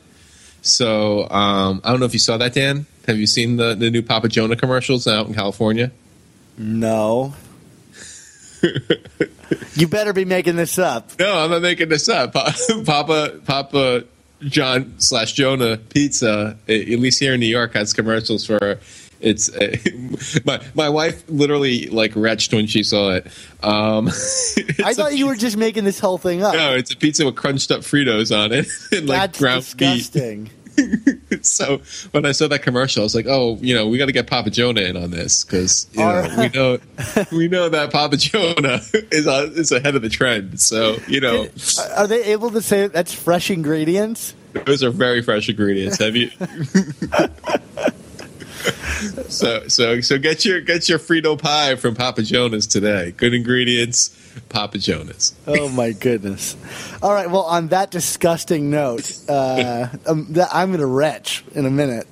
So 0.62 1.28
um, 1.30 1.80
I 1.84 1.90
don't 1.90 2.00
know 2.00 2.06
if 2.06 2.14
you 2.14 2.18
saw 2.18 2.36
that, 2.38 2.52
Dan. 2.52 2.86
Have 3.06 3.18
you 3.18 3.26
seen 3.26 3.56
the, 3.56 3.74
the 3.74 3.90
new 3.90 4.02
Papa 4.02 4.28
Jonah 4.28 4.56
commercials 4.56 5.06
out 5.06 5.26
in 5.26 5.34
California? 5.34 5.92
No. 6.58 7.34
you 9.74 9.86
better 9.86 10.12
be 10.12 10.24
making 10.24 10.56
this 10.56 10.78
up. 10.78 11.18
No, 11.18 11.38
I'm 11.38 11.50
not 11.50 11.62
making 11.62 11.88
this 11.88 12.08
up. 12.08 12.32
Papa 12.84 13.40
Papa 13.44 14.04
John 14.42 14.94
slash 14.98 15.32
Jonah 15.32 15.76
Pizza, 15.76 16.58
at 16.68 16.86
least 16.88 17.20
here 17.20 17.34
in 17.34 17.40
New 17.40 17.46
York, 17.46 17.74
has 17.74 17.92
commercials 17.92 18.44
for 18.46 18.78
it's 19.20 19.54
uh, 19.54 19.76
my 20.44 20.60
my 20.74 20.88
wife 20.88 21.24
literally 21.28 21.86
like 21.86 22.14
retched 22.14 22.52
when 22.52 22.66
she 22.66 22.82
saw 22.82 23.12
it. 23.12 23.26
Um, 23.62 24.08
I 24.84 24.94
thought 24.94 25.16
you 25.16 25.26
were 25.26 25.36
just 25.36 25.56
making 25.56 25.84
this 25.84 25.98
whole 25.98 26.18
thing 26.18 26.42
up. 26.42 26.54
No, 26.54 26.74
it's 26.74 26.92
a 26.92 26.96
pizza 26.96 27.24
with 27.24 27.36
crunched 27.36 27.70
up 27.70 27.80
Fritos 27.80 28.36
on 28.36 28.52
it 28.52 28.66
and 28.92 29.08
like 29.08 29.20
That's 29.20 29.38
ground 29.38 29.62
disgusting. 29.62 30.44
beef. 30.44 30.52
so 31.42 31.80
when 32.12 32.26
I 32.26 32.32
saw 32.32 32.48
that 32.48 32.62
commercial, 32.62 33.02
I 33.02 33.04
was 33.04 33.14
like, 33.14 33.26
"Oh, 33.28 33.58
you 33.60 33.74
know, 33.74 33.86
we 33.88 33.98
got 33.98 34.06
to 34.06 34.12
get 34.12 34.26
Papa 34.26 34.50
Jonah 34.50 34.82
in 34.82 34.96
on 34.96 35.10
this 35.10 35.44
because 35.44 35.88
you 35.92 36.00
know, 36.00 36.20
right. 36.20 36.38
we 36.38 36.58
know 36.58 36.78
we 37.32 37.48
know 37.48 37.68
that 37.68 37.92
Papa 37.92 38.16
Jonah 38.16 38.80
is 39.10 39.26
uh, 39.26 39.50
is 39.54 39.72
ahead 39.72 39.94
of 39.94 40.02
the 40.02 40.08
trend." 40.08 40.60
So 40.60 40.96
you 41.08 41.20
know, 41.20 41.48
are 41.96 42.06
they 42.06 42.24
able 42.24 42.50
to 42.50 42.62
say 42.62 42.88
that's 42.88 43.12
fresh 43.12 43.50
ingredients? 43.50 44.34
Those 44.64 44.82
are 44.82 44.90
very 44.90 45.22
fresh 45.22 45.48
ingredients. 45.48 45.98
Have 45.98 46.16
you? 46.16 46.30
so 49.28 49.68
so 49.68 50.00
so 50.00 50.18
get 50.18 50.44
your 50.44 50.60
get 50.60 50.88
your 50.88 50.98
Frito 50.98 51.38
pie 51.38 51.76
from 51.76 51.94
Papa 51.94 52.22
Jonas 52.22 52.66
today. 52.66 53.12
Good 53.12 53.34
ingredients, 53.34 54.10
Papa 54.48 54.78
Jonas. 54.78 55.34
oh 55.46 55.68
my 55.68 55.92
goodness! 55.92 56.56
All 57.02 57.12
right. 57.12 57.30
Well, 57.30 57.42
on 57.42 57.68
that 57.68 57.90
disgusting 57.90 58.70
note, 58.70 59.18
uh, 59.28 59.88
um, 60.06 60.34
I'm 60.52 60.68
going 60.68 60.80
to 60.80 60.86
retch 60.86 61.44
in 61.54 61.66
a 61.66 61.70
minute. 61.70 62.06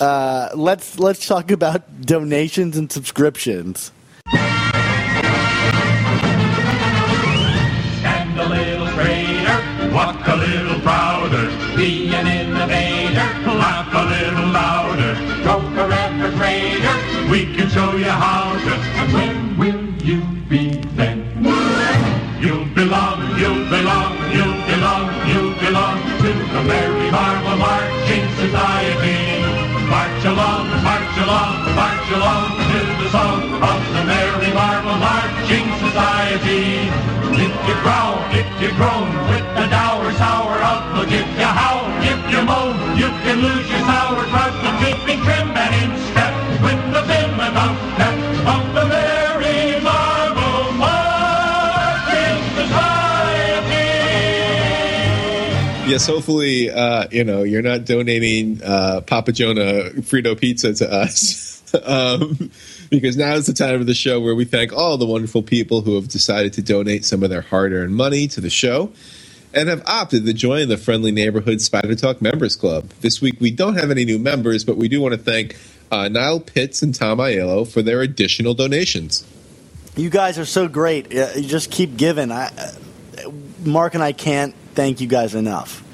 Uh, 0.00 0.48
let's 0.54 0.98
let's 0.98 1.26
talk 1.26 1.50
about 1.50 2.02
donations 2.02 2.76
and 2.76 2.90
subscriptions. 2.90 3.92
Stand 7.98 8.40
a 8.40 8.48
little 8.48 8.86
straighter, 8.88 9.92
walk 9.92 10.26
a 10.26 10.36
little 10.36 10.80
prouder, 10.80 11.48
be 11.76 12.08
an 12.14 12.26
innovator, 12.26 13.28
laugh 13.58 13.92
a 13.92 14.04
little 14.08 14.48
louder, 14.48 15.14
stroke 15.40 15.76
a 15.76 15.86
refrigerator. 15.86 17.30
We 17.30 17.54
can 17.54 17.68
show 17.68 17.96
you 17.96 18.04
how 18.04 18.54
to. 18.54 18.74
And 19.18 19.39
along 32.12 32.50
to 32.50 32.78
the 32.98 33.08
song 33.10 33.42
of 33.62 33.78
the 33.94 34.02
Merry 34.02 34.50
Marvel 34.52 34.98
Marching 34.98 35.66
Society. 35.78 36.90
If 37.38 37.54
you 37.68 37.74
growl, 37.86 38.18
if 38.34 38.50
you 38.60 38.70
groan 38.74 39.06
with 39.30 39.46
the 39.54 39.66
dour, 39.70 40.10
sour 40.18 40.58
outlook, 40.58 41.06
if 41.06 41.28
you 41.38 41.46
howl, 41.46 41.86
if 42.02 42.20
you 42.32 42.42
moan, 42.42 42.74
you 42.98 43.06
can 43.22 43.38
lose 43.38 43.68
your 43.70 43.78
sour 43.86 44.26
sauerkraut, 44.26 44.52
but 44.58 44.74
keeping 44.82 45.22
trim 45.22 45.54
and 45.54 45.74
in 45.82 45.90
step 46.10 46.34
with 46.66 46.82
the 46.94 47.02
vim 47.06 47.40
and 47.46 47.56
outstep 47.64 48.16
of 48.54 48.62
the 48.74 48.84
Merry 48.90 49.80
Marvel 49.80 50.72
Marching 50.82 52.42
Society. 52.58 53.86
Yes, 55.90 56.06
hopefully, 56.08 56.70
uh, 56.70 57.06
you 57.12 57.22
know, 57.22 57.44
you're 57.44 57.62
not 57.62 57.84
donating 57.84 58.60
uh, 58.64 59.00
Papa 59.02 59.30
Jonah 59.30 59.90
Frito 60.02 60.36
Pizza 60.36 60.74
to 60.74 60.92
us. 60.92 61.46
um, 61.84 62.50
because 62.90 63.16
now 63.16 63.34
is 63.34 63.46
the 63.46 63.52
time 63.52 63.80
of 63.80 63.86
the 63.86 63.94
show 63.94 64.20
where 64.20 64.34
we 64.34 64.44
thank 64.44 64.72
all 64.72 64.96
the 64.96 65.06
wonderful 65.06 65.42
people 65.42 65.82
who 65.82 65.94
have 65.94 66.08
decided 66.08 66.52
to 66.54 66.62
donate 66.62 67.04
some 67.04 67.22
of 67.22 67.30
their 67.30 67.42
hard 67.42 67.72
earned 67.72 67.94
money 67.94 68.26
to 68.28 68.40
the 68.40 68.50
show 68.50 68.92
and 69.52 69.68
have 69.68 69.82
opted 69.86 70.24
to 70.26 70.32
join 70.32 70.68
the 70.68 70.76
Friendly 70.76 71.10
Neighborhood 71.10 71.60
Spider 71.60 71.94
Talk 71.94 72.22
Members 72.22 72.56
Club. 72.56 72.88
This 73.00 73.20
week, 73.20 73.40
we 73.40 73.50
don't 73.50 73.74
have 73.74 73.90
any 73.90 74.04
new 74.04 74.18
members, 74.18 74.64
but 74.64 74.76
we 74.76 74.88
do 74.88 75.00
want 75.00 75.12
to 75.12 75.18
thank 75.18 75.56
uh, 75.90 76.08
Niall 76.08 76.40
Pitts 76.40 76.82
and 76.82 76.94
Tom 76.94 77.18
Aiello 77.18 77.66
for 77.66 77.82
their 77.82 78.00
additional 78.00 78.54
donations. 78.54 79.26
You 79.96 80.08
guys 80.08 80.38
are 80.38 80.44
so 80.44 80.68
great. 80.68 81.12
You 81.12 81.42
just 81.42 81.70
keep 81.70 81.96
giving. 81.96 82.30
I, 82.30 82.50
Mark 83.64 83.94
and 83.94 84.02
I 84.02 84.12
can't 84.12 84.54
thank 84.74 85.00
you 85.00 85.08
guys 85.08 85.34
enough. 85.34 85.84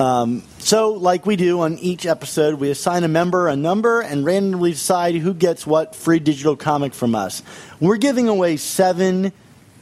Um, 0.00 0.42
so, 0.64 0.92
like 0.92 1.26
we 1.26 1.36
do 1.36 1.60
on 1.60 1.78
each 1.78 2.06
episode, 2.06 2.54
we 2.54 2.70
assign 2.70 3.04
a 3.04 3.08
member 3.08 3.48
a 3.48 3.54
number 3.54 4.00
and 4.00 4.24
randomly 4.24 4.70
decide 4.70 5.14
who 5.14 5.34
gets 5.34 5.66
what 5.66 5.94
free 5.94 6.20
digital 6.20 6.56
comic 6.56 6.94
from 6.94 7.14
us. 7.14 7.42
We're 7.80 7.98
giving 7.98 8.28
away 8.28 8.56
seven 8.56 9.34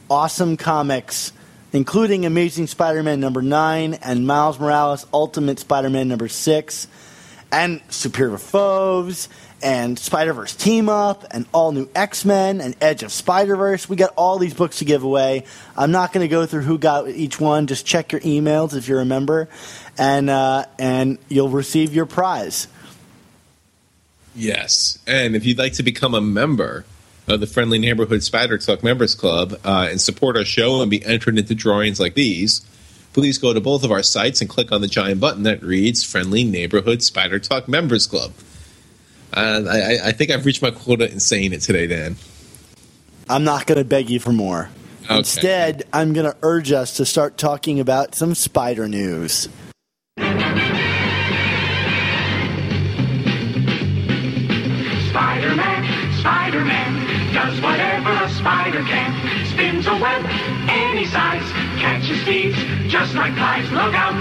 awesome 0.09 0.57
comics, 0.57 1.31
including 1.71 2.25
Amazing 2.25 2.67
Spider 2.67 3.01
Man 3.01 3.21
number 3.21 3.41
nine 3.41 3.93
and 3.93 4.27
Miles 4.27 4.59
Morales 4.59 5.05
Ultimate 5.13 5.57
Spider 5.57 5.89
Man 5.89 6.09
number 6.09 6.27
six, 6.27 6.89
and 7.49 7.79
Superior 7.87 8.37
Foes 8.37 9.29
and 9.63 9.97
Spider 9.97 10.33
Verse 10.33 10.53
Team 10.53 10.89
Up 10.89 11.23
and 11.31 11.45
all 11.53 11.71
new 11.71 11.89
X 11.95 12.25
Men 12.25 12.59
and 12.59 12.75
Edge 12.81 13.01
of 13.01 13.11
Spider 13.11 13.55
Verse. 13.55 13.87
We 13.87 13.95
got 13.95 14.13
all 14.17 14.37
these 14.37 14.53
books 14.53 14.79
to 14.79 14.85
give 14.85 15.03
away. 15.03 15.45
I'm 15.77 15.91
not 15.91 16.11
going 16.11 16.23
to 16.23 16.27
go 16.27 16.45
through 16.45 16.63
who 16.63 16.77
got 16.77 17.07
each 17.07 17.39
one. 17.39 17.67
Just 17.67 17.85
check 17.85 18.11
your 18.11 18.21
emails 18.21 18.75
if 18.75 18.87
you're 18.89 18.99
a 18.99 19.05
member, 19.05 19.47
and 19.97 20.29
uh, 20.29 20.65
and 20.79 21.17
you'll 21.29 21.49
receive 21.49 21.93
your 21.93 22.05
prize. 22.05 22.67
Yes. 24.35 24.97
And 25.05 25.35
if 25.35 25.45
you'd 25.45 25.59
like 25.59 25.73
to 25.73 25.83
become 25.83 26.13
a 26.13 26.21
member 26.21 26.85
of 27.27 27.39
the 27.39 27.47
Friendly 27.47 27.79
Neighborhood 27.79 28.23
Spider 28.23 28.57
Talk 28.57 28.83
Members 28.83 29.15
Club 29.15 29.59
uh, 29.63 29.87
and 29.89 30.01
support 30.01 30.35
our 30.35 30.43
show 30.43 30.81
and 30.81 30.89
be 30.89 31.03
entered 31.05 31.37
into 31.37 31.55
drawings 31.55 31.99
like 31.99 32.15
these, 32.15 32.65
please 33.13 33.37
go 33.37 33.53
to 33.53 33.61
both 33.61 33.83
of 33.83 33.91
our 33.91 34.03
sites 34.03 34.41
and 34.41 34.49
click 34.49 34.71
on 34.71 34.81
the 34.81 34.87
giant 34.87 35.21
button 35.21 35.43
that 35.43 35.61
reads 35.61 36.03
Friendly 36.03 36.43
Neighborhood 36.43 37.03
Spider 37.03 37.39
Talk 37.39 37.67
Members 37.67 38.07
Club. 38.07 38.33
Uh, 39.31 39.63
I, 39.69 40.09
I 40.09 40.11
think 40.11 40.31
I've 40.31 40.45
reached 40.45 40.61
my 40.61 40.71
quota 40.71 41.09
in 41.11 41.19
saying 41.19 41.53
it 41.53 41.61
today, 41.61 41.87
Dan. 41.87 42.17
I'm 43.29 43.43
not 43.43 43.65
going 43.65 43.77
to 43.77 43.85
beg 43.85 44.09
you 44.09 44.19
for 44.19 44.33
more. 44.33 44.69
Okay. 45.05 45.17
Instead, 45.17 45.83
I'm 45.91 46.13
going 46.13 46.29
to 46.29 46.37
urge 46.43 46.71
us 46.71 46.97
to 46.97 47.05
start 47.05 47.37
talking 47.37 47.79
about 47.79 48.15
some 48.15 48.35
spider 48.35 48.87
news. 48.87 49.49
Spider 58.73 58.89
can. 58.89 59.45
Spins 59.47 59.85
a 59.85 59.95
web 59.95 60.25
any 60.67 61.05
size, 61.05 61.43
catches 61.79 62.23
thieves 62.23 62.57
just 62.91 63.13
like 63.13 63.33
flies. 63.35 63.69
Look 63.71 63.93
out, 63.93 64.15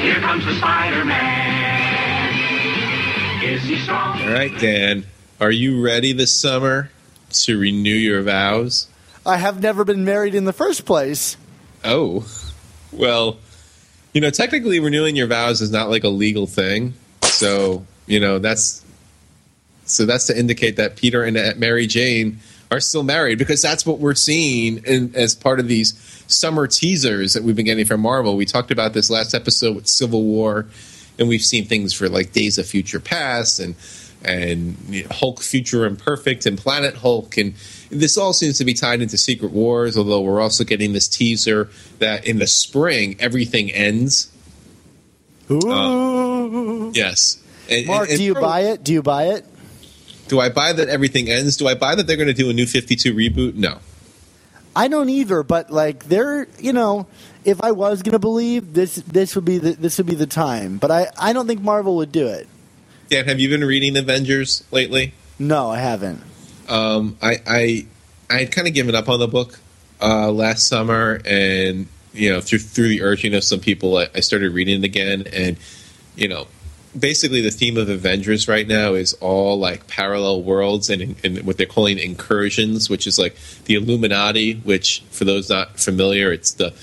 here 0.00 0.20
comes 0.20 0.44
the 0.44 0.54
Spider-Man. 0.54 1.82
Is 3.42 3.64
he 3.64 3.78
strong? 3.78 4.20
All 4.22 4.28
right, 4.28 4.56
Dan. 4.58 5.06
Are 5.40 5.50
you 5.50 5.82
ready 5.82 6.12
this 6.12 6.32
summer 6.32 6.90
to 7.30 7.58
renew 7.58 7.94
your 7.94 8.22
vows? 8.22 8.86
I 9.26 9.38
have 9.38 9.60
never 9.60 9.84
been 9.84 10.04
married 10.04 10.34
in 10.34 10.44
the 10.44 10.52
first 10.52 10.84
place. 10.84 11.36
Oh, 11.84 12.26
well, 12.92 13.38
you 14.12 14.20
know, 14.20 14.30
technically 14.30 14.78
renewing 14.80 15.16
your 15.16 15.26
vows 15.26 15.60
is 15.60 15.70
not 15.70 15.90
like 15.90 16.04
a 16.04 16.08
legal 16.08 16.46
thing. 16.46 16.94
So, 17.22 17.84
you 18.06 18.20
know, 18.20 18.38
that's 18.38 18.84
so 19.84 20.06
that's 20.06 20.26
to 20.26 20.38
indicate 20.38 20.76
that 20.76 20.96
Peter 20.96 21.24
and 21.24 21.58
Mary 21.58 21.86
Jane 21.86 22.38
are 22.70 22.80
still 22.80 23.02
married 23.02 23.38
because 23.38 23.62
that's 23.62 23.86
what 23.86 23.98
we're 23.98 24.14
seeing 24.14 24.78
in, 24.84 25.14
as 25.14 25.34
part 25.34 25.58
of 25.60 25.68
these 25.68 25.94
summer 26.26 26.66
teasers 26.66 27.32
that 27.32 27.42
we've 27.42 27.56
been 27.56 27.64
getting 27.64 27.86
from 27.86 28.00
Marvel. 28.00 28.36
We 28.36 28.44
talked 28.44 28.70
about 28.70 28.92
this 28.92 29.08
last 29.10 29.34
episode 29.34 29.74
with 29.76 29.88
Civil 29.88 30.24
War, 30.24 30.66
and 31.18 31.28
we've 31.28 31.42
seen 31.42 31.64
things 31.64 31.94
for 31.94 32.08
like 32.08 32.32
Days 32.32 32.58
of 32.58 32.66
Future 32.66 33.00
Past 33.00 33.60
and 33.60 33.74
and 34.24 34.76
Hulk 35.12 35.40
Future 35.40 35.86
Imperfect 35.86 36.44
and 36.44 36.58
Planet 36.58 36.96
Hulk 36.96 37.36
and 37.38 37.54
this 37.90 38.18
all 38.18 38.32
seems 38.32 38.58
to 38.58 38.64
be 38.64 38.74
tied 38.74 39.00
into 39.00 39.16
Secret 39.16 39.52
Wars, 39.52 39.96
although 39.96 40.20
we're 40.20 40.40
also 40.40 40.64
getting 40.64 40.92
this 40.92 41.08
teaser 41.08 41.70
that 42.00 42.26
in 42.26 42.38
the 42.38 42.46
spring 42.46 43.16
everything 43.20 43.70
ends. 43.72 44.30
Ooh. 45.50 45.58
Uh, 45.70 46.90
yes. 46.92 47.38
And- 47.70 47.86
Mark, 47.86 48.02
and- 48.02 48.10
and 48.10 48.18
do 48.18 48.24
you 48.24 48.32
pro- 48.34 48.42
buy 48.42 48.60
it? 48.62 48.84
Do 48.84 48.92
you 48.92 49.02
buy 49.02 49.24
it? 49.28 49.46
Do 50.28 50.40
I 50.40 50.48
buy 50.48 50.72
that 50.72 50.88
everything 50.88 51.30
ends? 51.30 51.56
Do 51.56 51.66
I 51.66 51.74
buy 51.74 51.94
that 51.94 52.06
they're 52.06 52.16
going 52.16 52.28
to 52.28 52.34
do 52.34 52.50
a 52.50 52.52
new 52.52 52.66
52 52.66 53.14
reboot? 53.14 53.54
No. 53.54 53.78
I 54.76 54.86
don't 54.88 55.08
either, 55.08 55.42
but 55.42 55.70
like 55.70 56.04
they're, 56.04 56.46
you 56.60 56.72
know, 56.72 57.06
if 57.44 57.60
I 57.62 57.72
was 57.72 58.02
going 58.02 58.12
to 58.12 58.18
believe 58.18 58.74
this 58.74 58.96
this 58.96 59.34
would 59.34 59.44
be 59.44 59.58
the 59.58 59.72
this 59.72 59.98
would 59.98 60.06
be 60.06 60.14
the 60.14 60.26
time, 60.26 60.78
but 60.78 60.90
I 60.90 61.08
I 61.18 61.32
don't 61.32 61.46
think 61.46 61.62
Marvel 61.62 61.96
would 61.96 62.12
do 62.12 62.28
it. 62.28 62.46
Dan, 63.08 63.26
have 63.26 63.40
you 63.40 63.48
been 63.48 63.64
reading 63.64 63.96
Avengers 63.96 64.62
lately? 64.70 65.14
No, 65.38 65.70
I 65.70 65.78
haven't. 65.78 66.22
Um, 66.68 67.16
I 67.20 67.40
I 67.46 67.86
I 68.30 68.38
had 68.40 68.52
kind 68.52 68.68
of 68.68 68.74
given 68.74 68.94
up 68.94 69.08
on 69.08 69.18
the 69.18 69.26
book 69.26 69.58
uh, 70.00 70.30
last 70.30 70.68
summer, 70.68 71.20
and 71.24 71.88
you 72.12 72.30
know 72.30 72.40
through 72.40 72.60
through 72.60 72.88
the 72.88 73.02
urging 73.02 73.34
of 73.34 73.42
some 73.42 73.60
people, 73.60 73.96
I, 73.96 74.08
I 74.14 74.20
started 74.20 74.52
reading 74.52 74.82
it 74.82 74.84
again, 74.84 75.24
and 75.32 75.56
you 76.14 76.28
know. 76.28 76.46
Basically, 76.98 77.40
the 77.40 77.50
theme 77.50 77.76
of 77.76 77.88
Avengers 77.88 78.48
right 78.48 78.66
now 78.66 78.94
is 78.94 79.12
all 79.14 79.58
like 79.58 79.86
parallel 79.88 80.42
worlds 80.42 80.88
and, 80.88 81.16
and 81.22 81.42
what 81.42 81.58
they're 81.58 81.66
calling 81.66 81.98
incursions, 81.98 82.88
which 82.88 83.06
is 83.06 83.18
like 83.18 83.36
the 83.64 83.74
Illuminati. 83.74 84.54
Which, 84.54 85.02
for 85.10 85.24
those 85.24 85.50
not 85.50 85.78
familiar, 85.78 86.32
it's 86.32 86.52
the 86.52 86.74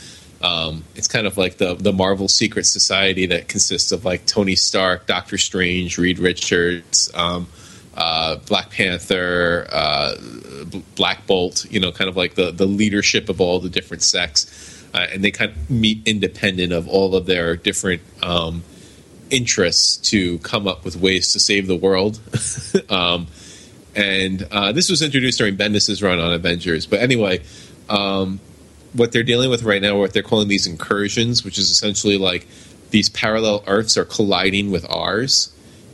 um, 0.41 0.84
it's 0.95 1.08
kind 1.08 1.26
of 1.26 1.38
like 1.38 1.58
the 1.58 1.74
the 1.76 1.91
Marvel 1.91 2.28
secret 2.28 2.66
society 2.66 3.26
that 3.28 3.47
consists 3.47 3.91
of 3.91 4.06
like 4.06 4.26
Tony 4.26 4.56
Stark, 4.56 5.08
Doctor 5.08 5.38
Strange, 5.38 5.97
Reed 5.97 6.20
Richards, 6.20 7.10
um, 7.16 7.47
uh, 7.95 8.36
Black 8.45 8.70
Panther, 8.70 9.68
uh, 9.72 10.16
Black 10.95 11.26
Bolt. 11.26 11.66
You 11.72 11.80
know, 11.80 11.91
kind 11.91 12.10
of 12.10 12.16
like 12.16 12.36
the 12.36 12.51
the 12.51 12.68
leadership 12.68 13.28
of 13.28 13.41
all 13.41 13.60
the 13.60 13.70
different 13.70 14.03
sects, 14.03 14.86
uh, 14.93 15.08
and 15.12 15.24
they 15.24 15.32
kind 15.32 15.51
of 15.51 15.70
meet 15.70 16.08
independent 16.08 16.74
of 16.74 16.88
all 16.88 17.16
of 17.16 17.26
their 17.26 17.56
different 17.56 18.01
um, 18.22 18.64
interests 19.30 19.97
to 20.09 20.38
come 20.39 20.67
up 20.67 20.86
with 20.86 20.95
ways 20.95 21.34
to 21.34 21.39
save 21.39 21.67
the 21.67 21.76
world. 21.76 22.19
um, 22.89 23.28
and 23.95 24.45
uh, 24.51 24.71
this 24.71 24.89
was 24.89 25.01
introduced 25.01 25.38
during 25.38 25.55
Bendis's 25.55 26.03
run 26.03 26.19
on 26.19 26.34
Avengers. 26.34 26.86
But 26.86 26.99
anyway, 26.99 27.41
um, 27.89 28.39
what 28.93 29.11
they're 29.11 29.23
dealing 29.23 29.49
with 29.49 29.63
right 29.63 29.82
now, 29.82 29.97
what 29.97 30.13
they're 30.13 30.23
calling 30.23 30.47
these 30.47 30.67
incursions, 30.67 31.43
which 31.43 31.57
is 31.57 31.69
essentially 31.69 32.17
like 32.17 32.47
these 32.91 33.09
parallel 33.09 33.63
Earths 33.67 33.97
are 33.97 34.05
colliding 34.05 34.71
with 34.71 34.89
ours, 34.89 35.53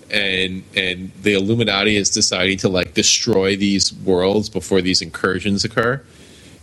and 0.10 0.64
and 0.76 1.12
the 1.22 1.34
Illuminati 1.34 1.96
is 1.96 2.10
deciding 2.10 2.58
to 2.60 2.70
like 2.70 2.94
destroy 2.94 3.56
these 3.56 3.94
worlds 3.94 4.50
before 4.50 4.82
these 4.82 5.02
incursions 5.02 5.64
occur. 5.64 6.02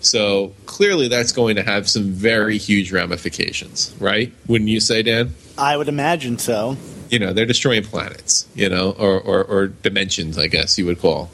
So 0.00 0.54
clearly, 0.66 1.08
that's 1.08 1.32
going 1.32 1.56
to 1.56 1.62
have 1.62 1.88
some 1.88 2.12
very 2.12 2.56
huge 2.58 2.92
ramifications, 2.92 3.94
right? 3.98 4.32
Wouldn't 4.46 4.70
you 4.70 4.80
say, 4.80 5.02
Dan? 5.02 5.34
I 5.56 5.76
would 5.76 5.88
imagine 5.88 6.38
so. 6.38 6.76
you 7.10 7.18
know 7.18 7.32
they're 7.32 7.46
destroying 7.46 7.82
planets 7.82 8.46
you 8.54 8.68
know 8.68 8.90
or, 8.92 9.18
or, 9.20 9.44
or 9.44 9.66
dimensions 9.68 10.38
i 10.38 10.46
guess 10.46 10.78
you 10.78 10.84
would 10.86 11.00
call 11.00 11.30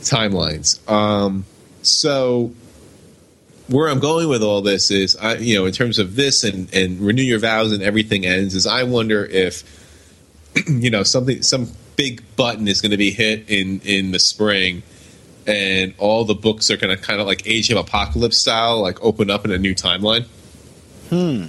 timelines 0.00 0.78
um, 0.88 1.44
so 1.82 2.52
where 3.68 3.88
i'm 3.88 3.98
going 3.98 4.28
with 4.28 4.42
all 4.42 4.62
this 4.62 4.90
is 4.90 5.16
i 5.16 5.34
you 5.36 5.56
know 5.56 5.66
in 5.66 5.72
terms 5.72 5.98
of 5.98 6.14
this 6.16 6.44
and 6.44 6.72
and 6.72 7.00
renew 7.00 7.22
your 7.22 7.38
vows 7.40 7.72
and 7.72 7.82
everything 7.82 8.24
ends 8.24 8.54
is 8.54 8.66
i 8.66 8.82
wonder 8.84 9.24
if 9.24 9.64
you 10.68 10.90
know 10.90 11.02
something 11.02 11.42
some 11.42 11.68
big 11.96 12.22
button 12.36 12.68
is 12.68 12.80
going 12.80 12.92
to 12.92 12.96
be 12.96 13.10
hit 13.10 13.50
in 13.50 13.80
in 13.84 14.12
the 14.12 14.18
spring 14.18 14.82
and 15.46 15.94
all 15.98 16.24
the 16.24 16.34
books 16.34 16.70
are 16.70 16.76
going 16.76 16.94
to 16.96 17.00
kind 17.02 17.20
of 17.20 17.26
like 17.26 17.46
age 17.46 17.70
of 17.70 17.76
apocalypse 17.76 18.36
style 18.36 18.80
like 18.82 19.02
open 19.02 19.30
up 19.30 19.44
in 19.44 19.50
a 19.52 19.58
new 19.58 19.74
timeline 19.74 20.24
Hmm. 21.10 21.44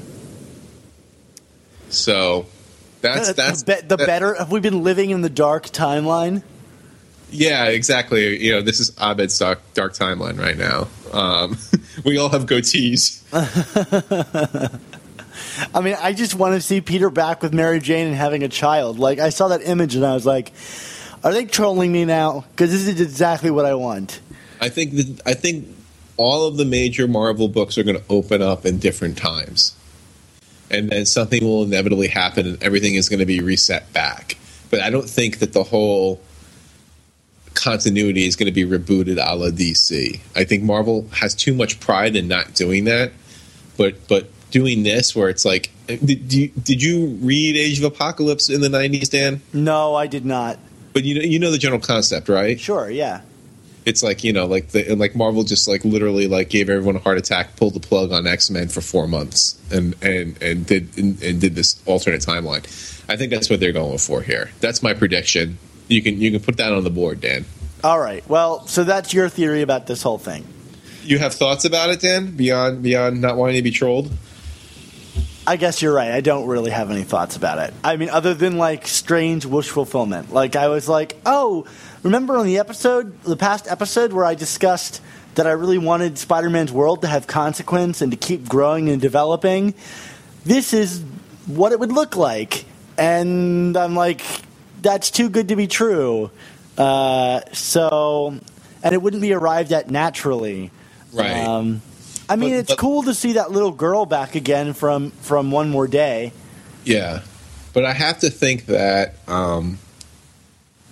so 1.89 2.45
that's 3.01 3.27
the, 3.29 3.33
that's 3.33 3.63
the, 3.63 3.75
be- 3.75 3.81
the 3.87 3.97
that- 3.97 4.07
better. 4.07 4.33
Have 4.35 4.51
we 4.51 4.59
been 4.59 4.83
living 4.83 5.09
in 5.11 5.21
the 5.21 5.29
dark 5.29 5.67
timeline? 5.67 6.43
Yeah, 7.29 7.65
exactly. 7.65 8.41
You 8.43 8.53
know, 8.53 8.61
this 8.61 8.79
is 8.79 8.91
Abed's 9.01 9.37
dark, 9.37 9.61
dark 9.73 9.93
timeline 9.93 10.39
right 10.39 10.57
now. 10.57 10.87
Um, 11.11 11.57
we 12.05 12.17
all 12.17 12.29
have 12.29 12.45
goatees. 12.45 13.21
I 15.73 15.81
mean, 15.81 15.95
I 15.99 16.13
just 16.13 16.35
want 16.35 16.55
to 16.55 16.61
see 16.61 16.81
Peter 16.81 17.09
back 17.09 17.41
with 17.43 17.53
Mary 17.53 17.79
Jane 17.79 18.07
and 18.07 18.15
having 18.15 18.43
a 18.43 18.47
child. 18.49 18.97
Like, 18.99 19.19
I 19.19 19.29
saw 19.29 19.49
that 19.49 19.61
image 19.61 19.95
and 19.95 20.05
I 20.05 20.13
was 20.13 20.25
like, 20.25 20.53
are 21.23 21.33
they 21.33 21.45
trolling 21.45 21.91
me 21.91 22.05
now? 22.05 22.45
Because 22.51 22.71
this 22.71 22.87
is 22.87 23.01
exactly 23.01 23.51
what 23.51 23.65
I 23.65 23.75
want. 23.75 24.19
I 24.59 24.69
think 24.69 24.93
that 24.93 25.21
I 25.25 25.33
think 25.33 25.67
all 26.17 26.47
of 26.47 26.57
the 26.57 26.65
major 26.65 27.07
Marvel 27.07 27.47
books 27.47 27.77
are 27.77 27.83
going 27.83 27.97
to 27.97 28.03
open 28.09 28.41
up 28.41 28.65
in 28.65 28.79
different 28.79 29.17
times, 29.17 29.75
and 30.69 30.89
then 30.89 31.05
something 31.05 31.43
will 31.43 31.63
inevitably 31.63 32.07
happen, 32.07 32.47
and 32.47 32.63
everything 32.63 32.95
is 32.95 33.09
going 33.09 33.19
to 33.19 33.25
be 33.25 33.39
reset 33.39 33.91
back. 33.93 34.37
But 34.69 34.81
I 34.81 34.89
don't 34.89 35.09
think 35.09 35.39
that 35.39 35.53
the 35.53 35.63
whole 35.63 36.21
continuity 37.53 38.27
is 38.27 38.35
going 38.35 38.51
to 38.51 38.51
be 38.51 38.65
rebooted 38.65 39.17
a 39.17 39.35
la 39.35 39.49
DC. 39.49 40.19
I 40.35 40.43
think 40.43 40.63
Marvel 40.63 41.07
has 41.13 41.33
too 41.33 41.53
much 41.53 41.79
pride 41.79 42.15
in 42.15 42.27
not 42.27 42.53
doing 42.53 42.85
that, 42.85 43.11
but 43.77 44.07
but 44.07 44.29
doing 44.51 44.83
this 44.83 45.15
where 45.15 45.29
it's 45.29 45.45
like, 45.45 45.71
did 45.87 46.31
you, 46.33 46.47
did 46.49 46.81
you 46.81 47.07
read 47.21 47.57
Age 47.57 47.79
of 47.79 47.85
Apocalypse 47.85 48.49
in 48.49 48.61
the 48.61 48.69
'90s, 48.69 49.09
Dan? 49.09 49.41
No, 49.53 49.95
I 49.95 50.07
did 50.07 50.25
not. 50.25 50.59
But 50.97 51.05
you 51.05 51.13
know 51.13 51.21
you 51.21 51.37
know 51.37 51.51
the 51.51 51.59
general 51.59 51.79
concept, 51.79 52.27
right? 52.27 52.59
Sure, 52.59 52.89
yeah. 52.89 53.21
it's 53.85 54.01
like 54.01 54.23
you 54.23 54.33
know 54.33 54.47
like 54.47 54.69
the 54.69 54.95
like 54.95 55.15
marvel 55.15 55.43
just 55.43 55.67
like 55.67 55.85
literally 55.85 56.25
like 56.27 56.49
gave 56.49 56.69
everyone 56.69 56.95
a 56.95 56.99
heart 56.99 57.19
attack 57.19 57.55
pulled 57.55 57.75
the 57.75 57.79
plug 57.79 58.11
on 58.11 58.25
x-men 58.25 58.67
for 58.67 58.81
four 58.81 59.07
months 59.07 59.59
and 59.71 59.93
and 60.01 60.41
and 60.41 60.65
did 60.65 60.89
and, 60.97 61.21
and 61.21 61.39
did 61.39 61.53
this 61.53 61.79
alternate 61.85 62.21
timeline 62.21 62.63
i 63.07 63.15
think 63.15 63.29
that's 63.31 63.47
what 63.49 63.59
they're 63.59 63.71
going 63.83 63.99
for 63.99 64.23
here 64.23 64.49
that's 64.59 64.81
my 64.81 64.93
prediction 64.93 65.57
you 65.87 66.01
can 66.01 66.19
you 66.19 66.31
can 66.31 66.41
put 66.41 66.57
that 66.57 66.73
on 66.73 66.83
the 66.83 66.89
board 66.89 67.21
dan 67.21 67.45
All 67.83 67.99
right. 67.99 68.27
Well, 68.27 68.65
so 68.65 68.83
that's 68.83 69.13
your 69.13 69.29
theory 69.29 69.61
about 69.61 69.85
this 69.85 70.01
whole 70.01 70.17
thing. 70.17 70.43
you 71.03 71.19
have 71.19 71.33
thoughts 71.35 71.63
about 71.63 71.91
it 71.91 72.01
dan 72.01 72.31
beyond 72.35 72.81
beyond 72.81 73.21
not 73.21 73.37
wanting 73.37 73.55
to 73.57 73.61
be 73.61 73.71
trolled 73.71 74.11
I 75.47 75.55
guess 75.55 75.81
you're 75.81 75.93
right. 75.93 76.11
I 76.11 76.19
don't 76.19 76.45
really 76.45 76.71
have 76.71 76.91
any 76.91 77.03
thoughts 77.03 77.37
about 77.37 77.57
it. 77.59 77.73
I 77.81 77.95
mean, 77.95 78.09
other 78.09 78.33
than 78.33 78.57
like 78.57 78.85
strange 78.85 79.45
wish 79.45 79.69
fulfillment. 79.69 80.33
Like 80.33 80.57
I 80.57 80.67
was 80.67 80.89
like, 80.89 81.15
oh, 81.25 81.65
remember 82.03 82.35
on 82.35 82.45
the 82.45 82.57
episode, 82.57 83.23
the 83.23 83.37
past 83.37 83.65
episode 83.71 84.11
where 84.11 84.25
I 84.25 84.35
discussed 84.35 85.01
that 85.35 85.47
I 85.47 85.51
really 85.51 85.77
wanted 85.77 86.17
Spider-Man's 86.17 86.73
world 86.73 87.01
to 87.03 87.07
have 87.07 87.27
consequence 87.27 88.01
and 88.01 88.11
to 88.11 88.17
keep 88.17 88.49
growing 88.49 88.89
and 88.89 89.01
developing. 89.01 89.73
This 90.43 90.73
is 90.73 91.01
what 91.45 91.71
it 91.71 91.79
would 91.79 91.93
look 91.93 92.17
like, 92.17 92.65
and 92.97 93.77
I'm 93.77 93.95
like, 93.95 94.21
that's 94.81 95.11
too 95.11 95.29
good 95.29 95.47
to 95.47 95.55
be 95.55 95.67
true. 95.67 96.29
Uh, 96.77 97.41
so, 97.53 98.37
and 98.83 98.93
it 98.93 99.01
wouldn't 99.01 99.21
be 99.21 99.31
arrived 99.31 99.71
at 99.71 99.89
naturally. 99.89 100.71
Right. 101.13 101.37
Um, 101.37 101.81
I 102.29 102.35
mean, 102.35 102.51
But- 102.51 102.59
it's 102.59 102.69
but- 102.69 102.77
cool 102.77 103.03
to 103.03 103.13
see 103.13 103.33
that 103.33 103.51
little 103.51 103.71
girl 103.71 104.05
back 104.05 104.35
again 104.35 104.73
from 104.73 105.11
from 105.21 105.51
One 105.51 105.69
More 105.69 105.87
Day. 105.87 106.31
Yeah, 106.83 107.21
but 107.73 107.85
I 107.85 107.93
have 107.93 108.19
to 108.19 108.29
think 108.29 108.65
that 108.67 109.15
um, 109.27 109.79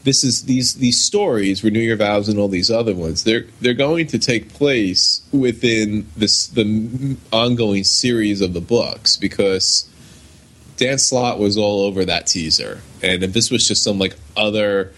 this 0.03 0.23
is 0.23 0.43
these 0.43 0.75
these 0.75 1.01
stories, 1.01 1.63
renew 1.63 1.79
your 1.79 1.97
vows, 1.97 2.29
and 2.29 2.37
all 2.39 2.47
these 2.47 2.69
other 2.71 2.93
ones. 2.93 3.23
They're 3.23 3.45
they're 3.61 3.73
going 3.73 4.07
to 4.07 4.19
take 4.19 4.53
place 4.53 5.21
within 5.31 6.07
this 6.15 6.47
the 6.47 7.17
ongoing 7.33 7.83
series 7.83 8.41
of 8.41 8.53
the 8.53 8.61
books 8.61 9.17
because 9.17 9.89
Dan 10.77 10.97
Slott 10.99 11.39
was 11.39 11.57
all 11.57 11.81
over 11.81 12.05
that 12.05 12.27
teaser, 12.27 12.81
and 13.01 13.23
if 13.23 13.33
this 13.33 13.49
was 13.51 13.67
just 13.67 13.83
some 13.83 13.99
like 13.99 14.15
other. 14.37 14.93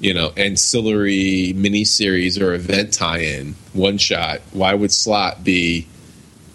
You 0.00 0.12
know, 0.12 0.32
ancillary 0.36 1.54
miniseries 1.56 2.40
or 2.40 2.52
event 2.52 2.92
tie-in, 2.92 3.54
one 3.72 3.96
shot. 3.98 4.40
Why 4.52 4.74
would 4.74 4.92
Slott 4.92 5.44
be 5.44 5.86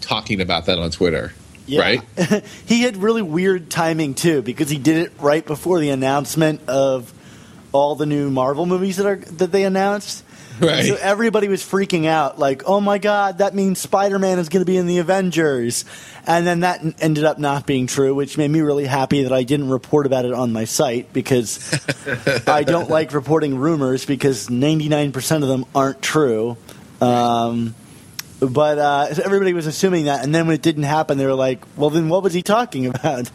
talking 0.00 0.40
about 0.40 0.66
that 0.66 0.78
on 0.78 0.90
Twitter? 0.90 1.32
Right? 1.68 2.02
he 2.66 2.82
had 2.82 2.96
really 2.96 3.22
weird 3.22 3.70
timing 3.70 4.14
too 4.14 4.42
because 4.42 4.68
he 4.70 4.78
did 4.78 4.96
it 4.96 5.12
right 5.20 5.44
before 5.44 5.78
the 5.78 5.90
announcement 5.90 6.68
of 6.68 7.12
all 7.72 7.94
the 7.94 8.06
new 8.06 8.30
Marvel 8.30 8.66
movies 8.66 8.96
that 8.96 9.06
are 9.06 9.16
that 9.16 9.52
they 9.52 9.64
announced. 9.64 10.24
Right. 10.66 10.84
So 10.84 10.96
everybody 11.00 11.48
was 11.48 11.62
freaking 11.62 12.06
out, 12.06 12.38
like, 12.38 12.62
"Oh 12.66 12.80
my 12.80 12.98
god, 12.98 13.38
that 13.38 13.54
means 13.54 13.78
Spider-Man 13.78 14.38
is 14.38 14.48
going 14.50 14.60
to 14.60 14.66
be 14.66 14.76
in 14.76 14.86
the 14.86 14.98
Avengers," 14.98 15.84
and 16.26 16.46
then 16.46 16.60
that 16.60 16.80
n- 16.80 16.94
ended 17.00 17.24
up 17.24 17.38
not 17.38 17.66
being 17.66 17.86
true, 17.86 18.14
which 18.14 18.36
made 18.36 18.50
me 18.50 18.60
really 18.60 18.84
happy 18.84 19.22
that 19.22 19.32
I 19.32 19.42
didn't 19.42 19.70
report 19.70 20.04
about 20.06 20.24
it 20.26 20.32
on 20.34 20.52
my 20.52 20.64
site 20.64 21.12
because 21.14 21.58
I 22.46 22.62
don't 22.62 22.90
like 22.90 23.14
reporting 23.14 23.56
rumors 23.56 24.04
because 24.04 24.50
ninety-nine 24.50 25.12
percent 25.12 25.42
of 25.44 25.48
them 25.48 25.64
aren't 25.74 26.02
true. 26.02 26.56
Um, 27.00 27.74
but 28.40 28.78
uh, 28.78 29.14
so 29.14 29.22
everybody 29.22 29.52
was 29.54 29.66
assuming 29.66 30.04
that, 30.06 30.22
and 30.24 30.34
then 30.34 30.46
when 30.46 30.54
it 30.54 30.62
didn't 30.62 30.82
happen, 30.84 31.16
they 31.16 31.26
were 31.26 31.34
like, 31.34 31.62
"Well, 31.76 31.90
then 31.90 32.08
what 32.10 32.22
was 32.22 32.34
he 32.34 32.42
talking 32.42 32.86
about?" 32.86 33.30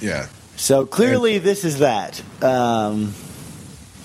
Yeah. 0.00 0.26
So 0.56 0.84
clearly, 0.84 1.38
this 1.38 1.64
is 1.64 1.78
that. 1.78 2.20
Um, 2.42 3.14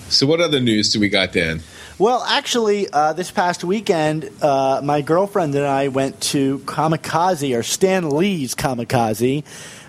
So, 0.09 0.27
what 0.27 0.39
other 0.39 0.59
news 0.59 0.93
do 0.93 0.99
we 0.99 1.09
got, 1.09 1.33
Dan? 1.33 1.61
Well, 1.97 2.25
actually, 2.27 2.89
uh, 2.89 3.13
this 3.13 3.31
past 3.31 3.63
weekend, 3.63 4.29
uh, 4.41 4.81
my 4.83 4.99
girlfriend 4.99 5.55
and 5.55 5.65
I 5.65 5.87
went 5.87 6.19
to 6.23 6.59
Comikaze, 6.59 7.57
or 7.57 7.63
Stan 7.63 8.09
Lee's 8.09 8.53
Comikaze, 8.53 9.45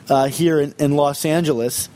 uh, 0.08 0.28
here 0.28 0.60
in, 0.60 0.72
in 0.78 0.94
Los 0.94 1.24
Angeles, 1.24 1.88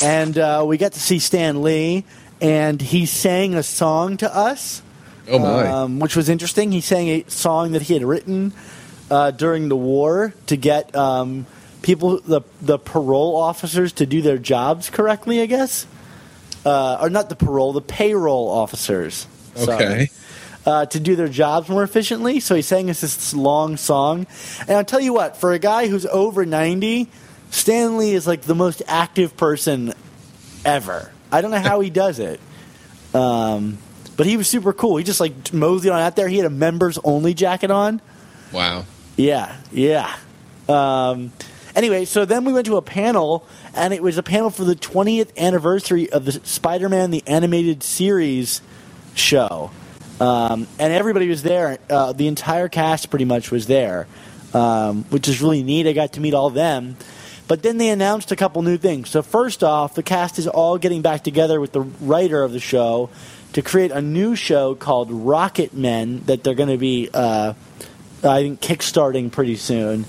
and 0.00 0.38
uh, 0.38 0.62
we 0.64 0.78
got 0.78 0.92
to 0.92 1.00
see 1.00 1.18
Stan 1.18 1.62
Lee, 1.62 2.04
and 2.40 2.80
he 2.80 3.06
sang 3.06 3.56
a 3.56 3.62
song 3.64 4.16
to 4.18 4.32
us. 4.32 4.82
Oh 5.26 5.40
my! 5.40 5.66
um, 5.66 5.98
which 5.98 6.14
was 6.14 6.28
interesting. 6.28 6.70
He 6.70 6.80
sang 6.80 7.08
a 7.08 7.24
song 7.26 7.72
that 7.72 7.82
he 7.82 7.94
had 7.94 8.04
written 8.04 8.52
uh, 9.10 9.32
during 9.32 9.68
the 9.68 9.74
war 9.74 10.32
to 10.46 10.56
get 10.56 10.94
um, 10.94 11.44
people, 11.82 12.20
the 12.20 12.42
the 12.62 12.78
parole 12.78 13.34
officers, 13.34 13.92
to 13.94 14.06
do 14.06 14.22
their 14.22 14.38
jobs 14.38 14.90
correctly. 14.90 15.40
I 15.40 15.46
guess, 15.46 15.88
uh, 16.64 16.98
or 17.00 17.10
not 17.10 17.30
the 17.30 17.34
parole, 17.34 17.72
the 17.72 17.80
payroll 17.80 18.48
officers. 18.48 19.26
Okay. 19.56 20.10
Uh, 20.64 20.84
to 20.86 20.98
do 20.98 21.14
their 21.14 21.28
jobs 21.28 21.68
more 21.68 21.84
efficiently. 21.84 22.40
So 22.40 22.56
he 22.56 22.62
sang 22.62 22.90
us 22.90 23.00
this 23.00 23.32
long 23.32 23.76
song, 23.76 24.26
and 24.62 24.72
I'll 24.72 24.84
tell 24.84 25.00
you 25.00 25.12
what, 25.12 25.36
for 25.36 25.52
a 25.52 25.60
guy 25.60 25.86
who's 25.86 26.06
over 26.06 26.44
ninety, 26.44 27.08
Stan 27.50 27.98
Lee 27.98 28.14
is 28.14 28.26
like 28.26 28.42
the 28.42 28.54
most 28.54 28.82
active 28.88 29.36
person 29.36 29.94
ever. 30.64 31.12
I 31.30 31.40
don't 31.40 31.52
know 31.52 31.60
how 31.60 31.80
he 31.80 31.90
does 31.90 32.18
it. 32.18 32.40
Um, 33.14 33.78
but 34.16 34.26
he 34.26 34.36
was 34.36 34.48
super 34.48 34.72
cool. 34.72 34.96
He 34.96 35.04
just 35.04 35.20
like 35.20 35.52
moseyed 35.52 35.92
on 35.92 36.00
out 36.00 36.16
there. 36.16 36.28
He 36.28 36.36
had 36.36 36.46
a 36.46 36.50
members 36.50 36.98
only 37.04 37.34
jacket 37.34 37.70
on. 37.70 38.00
Wow. 38.52 38.86
Yeah, 39.16 39.56
yeah. 39.72 40.14
Um, 40.68 41.32
anyway, 41.74 42.04
so 42.04 42.24
then 42.24 42.44
we 42.44 42.52
went 42.52 42.66
to 42.66 42.76
a 42.76 42.82
panel, 42.82 43.46
and 43.74 43.94
it 43.94 44.02
was 44.02 44.18
a 44.18 44.22
panel 44.22 44.50
for 44.50 44.64
the 44.64 44.74
20th 44.74 45.36
anniversary 45.36 46.10
of 46.10 46.24
the 46.24 46.32
Spider-Man 46.32 47.10
the 47.10 47.22
Animated 47.26 47.82
Series 47.82 48.60
show, 49.16 49.70
um, 50.20 50.66
and 50.78 50.92
everybody 50.92 51.28
was 51.28 51.42
there. 51.42 51.78
Uh, 51.90 52.12
the 52.12 52.28
entire 52.28 52.68
cast 52.68 53.10
pretty 53.10 53.24
much 53.24 53.50
was 53.50 53.66
there, 53.66 54.06
um, 54.54 55.04
which 55.04 55.28
is 55.28 55.42
really 55.42 55.62
neat. 55.62 55.86
I 55.86 55.92
got 55.92 56.12
to 56.14 56.20
meet 56.20 56.34
all 56.34 56.46
of 56.46 56.54
them. 56.54 56.96
But 57.48 57.62
then 57.62 57.78
they 57.78 57.90
announced 57.90 58.32
a 58.32 58.36
couple 58.36 58.62
new 58.62 58.76
things. 58.76 59.08
So 59.10 59.22
first 59.22 59.62
off, 59.62 59.94
the 59.94 60.02
cast 60.02 60.38
is 60.38 60.48
all 60.48 60.78
getting 60.78 61.02
back 61.02 61.22
together 61.22 61.60
with 61.60 61.72
the 61.72 61.82
writer 61.82 62.42
of 62.42 62.52
the 62.52 62.58
show 62.58 63.08
to 63.52 63.62
create 63.62 63.92
a 63.92 64.02
new 64.02 64.34
show 64.34 64.74
called 64.74 65.10
Rocket 65.12 65.72
Men 65.72 66.22
that 66.26 66.42
they're 66.42 66.54
going 66.54 66.70
to 66.70 66.76
be, 66.76 67.08
uh, 67.14 67.54
I 68.24 68.42
think, 68.42 68.60
kickstarting 68.60 69.30
pretty 69.30 69.56
soon. 69.56 70.06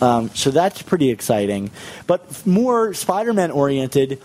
Um, 0.00 0.30
so 0.34 0.50
that's 0.50 0.82
pretty 0.82 1.10
exciting. 1.10 1.70
But 2.06 2.44
more 2.46 2.92
Spider-Man 2.92 3.52
oriented. 3.52 4.20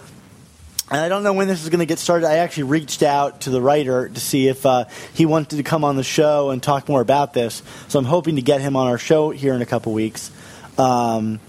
And 0.92 1.02
I 1.02 1.10
don't 1.10 1.24
know 1.24 1.34
when 1.34 1.48
this 1.48 1.64
is 1.64 1.70
going 1.70 1.80
to 1.80 1.88
get 1.88 1.98
started. 1.98 2.28
I 2.28 2.38
actually 2.38 2.64
reached 2.64 3.02
out 3.02 3.42
to 3.42 3.50
the 3.50 3.60
writer 3.60 4.08
to 4.08 4.20
see 4.20 4.48
if 4.48 4.68
uh, 4.68 4.86
he 5.14 5.26
wanted 5.26 5.56
to 5.58 5.64
come 5.64 5.84
on 5.84 5.96
the 5.96 6.04
show 6.04 6.52
and 6.52 6.62
talk 6.62 6.88
more 6.88 7.02
about 7.02 7.34
this. 7.34 7.64
So 7.88 7.98
I'm 7.98 8.06
hoping 8.06 8.36
to 8.36 8.44
get 8.44 8.62
him 8.62 8.76
on 8.76 8.88
our 8.88 9.00
show 9.00 9.32
here 9.32 9.56
in 9.56 9.64
a 9.64 9.66
couple 9.66 9.94
weeks. 9.94 10.30
Um, 10.78 11.40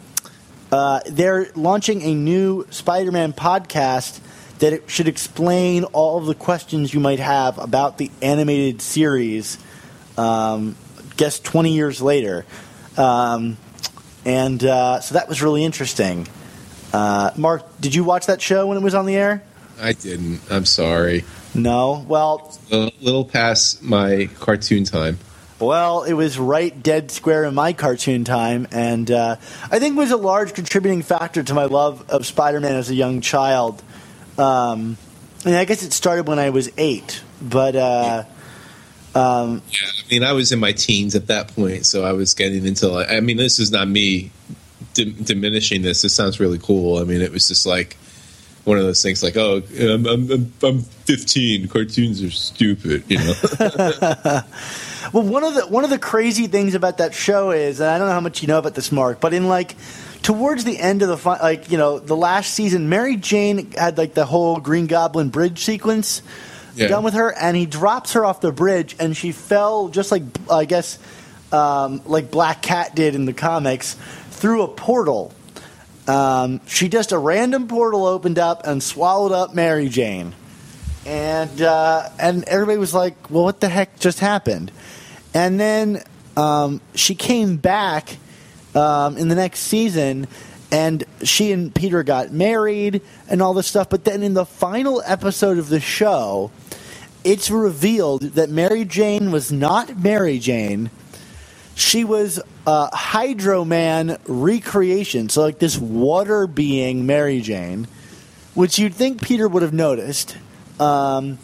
uh, 0.73 1.01
they're 1.07 1.51
launching 1.55 2.01
a 2.01 2.15
new 2.15 2.67
Spider-Man 2.71 3.35
podcast 3.35 4.21
that 4.59 4.91
should 4.91 5.07
explain 5.07 5.85
all 5.85 6.17
of 6.17 6.25
the 6.25 6.35
questions 6.35 6.95
you 6.95 7.01
might 7.01 7.21
have 7.21 7.59
about 7.59 7.99
the 7.99 8.11
animated 8.23 8.81
series. 8.81 9.59
Um, 10.17 10.77
guess 11.19 11.39
20 11.41 11.75
years 11.75 12.01
later, 12.01 12.47
um, 12.97 13.59
and 14.25 14.65
uh, 14.65 15.01
so 15.01 15.15
that 15.15 15.29
was 15.29 15.43
really 15.43 15.63
interesting. 15.63 16.27
Uh, 16.97 17.31
Mark, 17.37 17.63
did 17.79 17.95
you 17.95 18.05
watch 18.05 18.25
that 18.25 18.41
show 18.41 18.67
when 18.67 18.79
it 18.79 18.83
was 18.83 18.95
on 18.95 19.05
the 19.05 19.17
air? 19.17 19.43
I 19.79 19.93
didn't. 19.93 20.41
I'm 20.51 20.65
sorry. 20.65 21.25
No. 21.55 22.03
Well, 22.09 22.59
A 22.73 22.91
little 23.03 23.27
past 23.27 23.83
my 23.83 24.31
cartoon 24.41 24.85
time. 24.85 25.19
Well, 25.59 26.05
it 26.05 26.15
was 26.15 26.39
right 26.39 26.83
dead 26.83 27.11
square 27.11 27.45
in 27.45 27.53
my 27.53 27.75
cartoon 27.75 28.25
time, 28.25 28.67
and 28.71 29.11
uh, 29.11 29.37
I 29.71 29.79
think 29.79 29.99
was 29.99 30.11
a 30.11 30.17
large 30.17 30.55
contributing 30.55 31.03
factor 31.03 31.43
to 31.43 31.53
my 31.53 31.67
love 31.67 32.09
of 32.09 32.25
Spider-Man 32.25 32.75
as 32.75 32.89
a 32.89 32.95
young 32.95 33.21
child. 33.21 33.83
Um, 34.39 34.97
and 35.45 35.55
I 35.55 35.67
guess 35.67 35.83
it 35.83 35.93
started 35.93 36.27
when 36.27 36.39
I 36.39 36.49
was 36.49 36.71
eight, 36.79 37.23
but 37.43 37.77
uh, 37.77 38.25
um, 39.15 39.61
Yeah, 39.71 39.87
I 39.87 40.11
mean, 40.11 40.25
I 40.25 40.33
was 40.33 40.51
in 40.51 40.61
my 40.61 40.73
teens 40.73 41.15
at 41.15 41.27
that 41.27 41.55
point, 41.55 41.85
so 41.85 42.05
I 42.05 42.13
was 42.13 42.33
getting 42.33 42.65
into. 42.65 42.89
Like, 42.89 43.11
I 43.11 43.21
mean, 43.21 43.37
this 43.37 43.59
is 43.59 43.71
not 43.71 43.87
me 43.87 44.31
dim- 44.95 45.15
diminishing 45.23 45.83
this. 45.83 46.03
This 46.03 46.15
sounds 46.15 46.41
really 46.41 46.59
cool. 46.59 46.99
I 46.99 47.05
mean, 47.05 47.21
it 47.21 47.33
was 47.33 47.49
just 47.49 47.67
like 47.67 47.97
one 48.65 48.79
of 48.79 48.85
those 48.85 49.01
things, 49.03 49.23
like, 49.23 49.37
oh, 49.37 49.63
I'm, 49.79 50.07
I'm, 50.07 50.31
I'm- 50.31 50.53
I'm 50.63 50.81
15. 50.81 51.69
Cartoons 51.69 52.23
are 52.23 52.31
stupid, 52.31 53.05
you 53.09 53.19
know. 53.19 53.35
well, 55.13 55.23
one 55.23 55.45
of 55.45 55.55
the 55.55 55.67
one 55.69 55.85
of 55.85 55.91
the 55.91 55.99
crazy 55.99 56.47
things 56.47 56.75
about 56.75 56.99
that 56.99 57.15
show 57.15 57.51
is, 57.51 57.81
and 57.81 57.89
I 57.89 57.99
don't 57.99 58.09
know 58.09 58.13
how 58.15 58.21
much 58.21 58.43
you 58.43 58.49
know 58.49 58.59
about 58.59 58.75
this, 58.75 58.91
Mark, 58.91 59.21
but 59.21 59.33
in 59.35 59.49
like 59.49 59.77
towards 60.23 60.65
the 60.65 60.79
end 60.79 61.03
of 61.03 61.09
the 61.09 61.17
fi- 61.17 61.41
like 61.41 61.71
you 61.71 61.79
know 61.79 61.99
the 61.99 62.17
last 62.17 62.53
season, 62.55 62.89
Mary 62.89 63.17
Jane 63.17 63.71
had 63.73 63.99
like 63.99 64.15
the 64.15 64.25
whole 64.27 64.59
Green 64.59 64.87
Goblin 64.87 65.29
bridge 65.31 65.65
sequence. 65.65 66.23
Yeah. 66.75 66.89
done 66.89 67.05
with 67.05 67.15
her, 67.15 67.33
and 67.33 67.57
he 67.57 67.65
drops 67.65 68.13
her 68.13 68.25
off 68.27 68.43
the 68.43 68.53
bridge, 68.53 68.97
and 68.99 69.17
she 69.17 69.33
fell 69.33 69.89
just 69.89 70.11
like 70.13 70.23
I 70.51 70.67
guess 70.67 70.99
um, 71.51 72.03
like 72.05 72.31
Black 72.31 72.61
Cat 72.61 72.95
did 72.95 73.15
in 73.15 73.25
the 73.25 73.33
comics 73.33 73.97
through 74.37 74.63
a 74.63 74.69
portal. 74.69 75.33
Um, 76.07 76.61
she 76.67 76.89
just 76.89 77.13
a 77.13 77.19
random 77.19 77.67
portal 77.67 78.07
opened 78.07 78.39
up 78.39 78.67
and 78.67 78.83
swallowed 78.83 79.33
up 79.33 79.55
Mary 79.55 79.89
Jane, 79.89 80.35
and 81.05 81.61
uh, 81.61 82.09
and 82.19 82.45
everybody 82.45 82.79
was 82.79 82.95
like, 82.95 83.31
"Well, 83.31 83.45
what 83.45 83.61
the 83.61 83.69
heck 83.69 83.99
just 83.99 84.21
happened?" 84.21 84.71
And 85.35 85.59
then 85.59 86.03
um, 86.37 86.81
she 86.95 87.15
came 87.15 87.57
back 87.57 88.19
um, 88.75 89.17
in 89.17 89.29
the 89.29 89.35
next 89.35 89.61
season, 89.61 90.29
and 90.71 91.03
she 91.23 91.51
and 91.51 91.75
Peter 91.75 92.03
got 92.03 92.31
married 92.31 93.03
and 93.29 93.43
all 93.43 93.55
this 93.55 93.67
stuff. 93.67 93.89
But 93.89 94.05
then 94.05 94.23
in 94.23 94.35
the 94.35 94.47
final 94.47 95.03
episode 95.05 95.59
of 95.59 95.69
the 95.69 95.81
show, 95.81 96.53
it's 97.25 97.51
revealed 97.51 98.23
that 98.23 98.51
Mary 98.51 98.85
Jane 98.85 99.33
was 99.33 99.51
not 99.51 99.99
Mary 99.99 100.39
Jane. 100.39 100.91
She 101.77 102.05
was 102.05 102.41
a 102.67 102.97
Hydro 102.97 103.67
Man 103.67 104.19
recreation, 104.27 105.29
so 105.29 105.43
like 105.43 105.59
this 105.59 105.77
water 105.77 106.47
being 106.47 107.05
Mary 107.05 107.43
Jane, 107.43 107.87
which 108.55 108.79
you'd 108.79 108.95
think 108.95 109.21
Peter 109.21 109.47
would 109.47 109.63
have 109.63 109.75
noticed. 109.75 110.39
Um, 110.81 111.39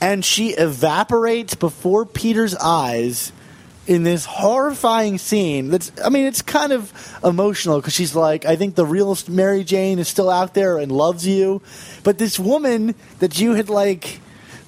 and 0.00 0.24
she 0.24 0.50
evaporates 0.50 1.54
before 1.54 2.06
Peter's 2.06 2.56
eyes 2.56 3.30
in 3.86 4.04
this 4.04 4.24
horrifying 4.24 5.18
scene 5.18 5.68
that's 5.68 5.92
i 6.02 6.08
mean 6.08 6.24
it's 6.24 6.40
kind 6.40 6.72
of 6.72 6.90
emotional 7.22 7.78
because 7.78 7.92
she's 7.92 8.14
like 8.14 8.46
i 8.46 8.56
think 8.56 8.76
the 8.76 8.86
real 8.86 9.14
mary 9.28 9.62
jane 9.62 9.98
is 9.98 10.08
still 10.08 10.30
out 10.30 10.54
there 10.54 10.78
and 10.78 10.90
loves 10.90 11.26
you 11.26 11.60
but 12.02 12.16
this 12.16 12.38
woman 12.38 12.94
that 13.18 13.38
you 13.38 13.52
had 13.52 13.68
like 13.68 14.20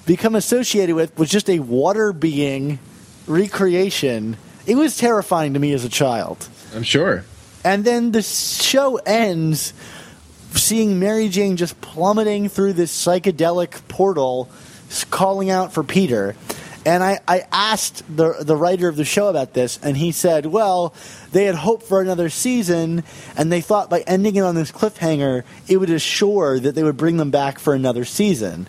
become 0.05 0.35
associated 0.35 0.95
with 0.95 1.17
was 1.17 1.31
just 1.31 1.49
a 1.49 1.57
water 1.57 2.13
being 2.13 2.77
recreation 3.25 4.37
it 4.67 4.75
was 4.75 4.97
terrifying 4.97 5.53
to 5.53 5.59
me 5.59 5.73
as 5.73 5.83
a 5.83 5.89
child 5.89 6.47
I'm 6.75 6.83
sure. 6.83 7.23
and 7.63 7.83
then 7.83 8.11
the 8.11 8.21
show 8.21 8.97
ends 8.97 9.73
seeing 10.51 10.99
Mary 10.99 11.29
Jane 11.29 11.57
just 11.57 11.79
plummeting 11.81 12.49
through 12.49 12.73
this 12.73 12.91
psychedelic 13.05 13.87
portal, 13.87 14.49
calling 15.09 15.49
out 15.49 15.73
for 15.73 15.83
Peter. 15.83 16.35
And 16.85 17.03
I, 17.03 17.19
I 17.27 17.43
asked 17.51 18.03
the 18.07 18.37
the 18.39 18.55
writer 18.55 18.87
of 18.87 18.95
the 18.95 19.03
show 19.03 19.27
about 19.27 19.53
this, 19.53 19.77
and 19.83 19.97
he 19.97 20.13
said, 20.13 20.45
"Well, 20.45 20.93
they 21.33 21.43
had 21.43 21.55
hoped 21.55 21.83
for 21.83 21.99
another 22.01 22.29
season, 22.29 23.03
and 23.35 23.51
they 23.51 23.59
thought 23.59 23.89
by 23.89 24.01
ending 24.07 24.37
it 24.37 24.41
on 24.41 24.55
this 24.55 24.71
cliffhanger, 24.71 25.43
it 25.67 25.77
would 25.77 25.89
assure 25.89 26.59
that 26.59 26.75
they 26.75 26.83
would 26.83 26.95
bring 26.97 27.17
them 27.17 27.29
back 27.29 27.59
for 27.59 27.73
another 27.73 28.05
season." 28.05 28.67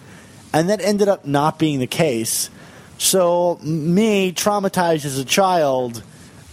And 0.52 0.68
that 0.68 0.80
ended 0.80 1.08
up 1.08 1.26
not 1.26 1.58
being 1.60 1.78
the 1.78 1.86
case. 1.86 2.50
So, 2.98 3.58
me, 3.62 4.32
traumatized 4.32 5.04
as 5.04 5.18
a 5.18 5.24
child, 5.24 6.02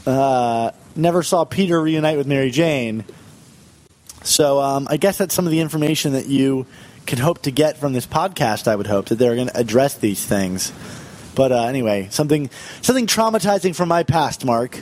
uh, 0.05 0.71
never 0.95 1.23
saw 1.23 1.43
Peter 1.43 1.81
reunite 1.81 2.17
with 2.17 2.27
Mary 2.27 2.51
Jane. 2.51 3.03
So 4.25 4.59
um, 4.59 4.87
I 4.89 4.97
guess 4.97 5.17
that's 5.17 5.35
some 5.35 5.45
of 5.45 5.51
the 5.51 5.59
information 5.59 6.13
that 6.13 6.27
you 6.27 6.65
can 7.05 7.19
hope 7.19 7.43
to 7.43 7.51
get 7.51 7.77
from 7.77 7.93
this 7.93 8.07
podcast. 8.07 8.67
I 8.67 8.75
would 8.75 8.87
hope 8.87 9.07
that 9.09 9.15
they're 9.15 9.35
going 9.35 9.49
to 9.49 9.57
address 9.57 9.95
these 9.95 10.25
things. 10.25 10.71
But 11.35 11.51
uh, 11.51 11.65
anyway, 11.65 12.07
something 12.09 12.49
something 12.81 13.07
traumatizing 13.07 13.75
from 13.75 13.89
my 13.89 14.03
past, 14.03 14.43
Mark. 14.43 14.79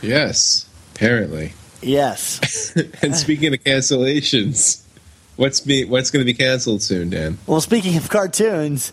Yes, 0.00 0.68
apparently. 0.94 1.54
Yes. 1.82 2.72
and 3.02 3.16
speaking 3.16 3.52
of 3.52 3.64
cancellations, 3.64 4.82
what's 5.36 5.60
be 5.60 5.84
what's 5.84 6.10
going 6.10 6.24
to 6.24 6.30
be 6.30 6.36
canceled 6.36 6.82
soon, 6.82 7.10
Dan? 7.10 7.38
well, 7.46 7.60
speaking 7.60 7.96
of 7.96 8.08
cartoons, 8.10 8.92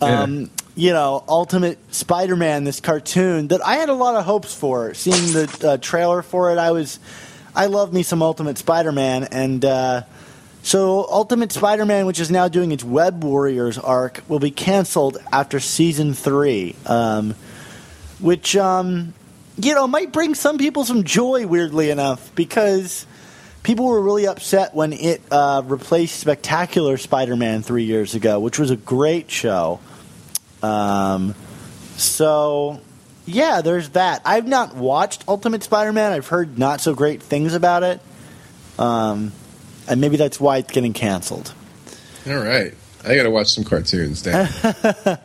um, 0.00 0.50
you 0.76 0.92
know, 0.92 1.24
Ultimate 1.26 1.78
Spider-Man, 1.92 2.64
this 2.64 2.80
cartoon 2.80 3.48
that 3.48 3.64
I 3.66 3.76
had 3.76 3.88
a 3.88 3.94
lot 3.94 4.14
of 4.14 4.26
hopes 4.26 4.54
for. 4.54 4.92
Seeing 4.92 5.32
the 5.32 5.68
uh, 5.68 5.76
trailer 5.78 6.22
for 6.22 6.52
it, 6.52 6.58
I 6.58 6.70
was, 6.70 7.00
I 7.54 7.66
love 7.66 7.94
me 7.94 8.02
some 8.02 8.22
Ultimate 8.22 8.58
Spider-Man, 8.58 9.24
and 9.24 9.64
uh, 9.64 10.02
so 10.62 11.06
Ultimate 11.10 11.50
Spider-Man, 11.50 12.04
which 12.04 12.20
is 12.20 12.30
now 12.30 12.48
doing 12.48 12.72
its 12.72 12.84
Web 12.84 13.24
Warriors 13.24 13.78
arc, 13.78 14.22
will 14.28 14.38
be 14.38 14.50
canceled 14.50 15.16
after 15.32 15.60
season 15.60 16.12
three, 16.12 16.76
um, 16.84 17.34
which 18.20 18.54
um, 18.54 19.14
you 19.56 19.74
know 19.74 19.86
might 19.86 20.12
bring 20.12 20.34
some 20.34 20.58
people 20.58 20.84
some 20.84 21.04
joy. 21.04 21.46
Weirdly 21.46 21.88
enough, 21.88 22.34
because 22.34 23.06
people 23.62 23.86
were 23.86 24.02
really 24.02 24.26
upset 24.26 24.74
when 24.74 24.92
it 24.92 25.22
uh, 25.30 25.62
replaced 25.64 26.20
Spectacular 26.20 26.98
Spider-Man 26.98 27.62
three 27.62 27.84
years 27.84 28.14
ago, 28.14 28.40
which 28.40 28.58
was 28.58 28.70
a 28.70 28.76
great 28.76 29.30
show. 29.30 29.80
Um, 30.62 31.34
so 31.96 32.80
yeah, 33.26 33.60
there's 33.60 33.90
that. 33.90 34.22
I've 34.24 34.46
not 34.46 34.74
watched 34.74 35.24
Ultimate 35.28 35.62
Spider-Man. 35.62 36.12
I've 36.12 36.28
heard 36.28 36.58
not 36.58 36.80
so 36.80 36.94
great 36.94 37.22
things 37.22 37.54
about 37.54 37.82
it, 37.82 38.00
um, 38.78 39.32
and 39.88 40.00
maybe 40.00 40.16
that's 40.16 40.40
why 40.40 40.58
it's 40.58 40.70
getting 40.70 40.92
canceled. 40.92 41.52
All 42.26 42.36
right, 42.36 42.74
I 43.04 43.14
got 43.14 43.24
to 43.24 43.30
watch 43.30 43.52
some 43.52 43.64
cartoons, 43.64 44.22
Dan. 44.22 44.48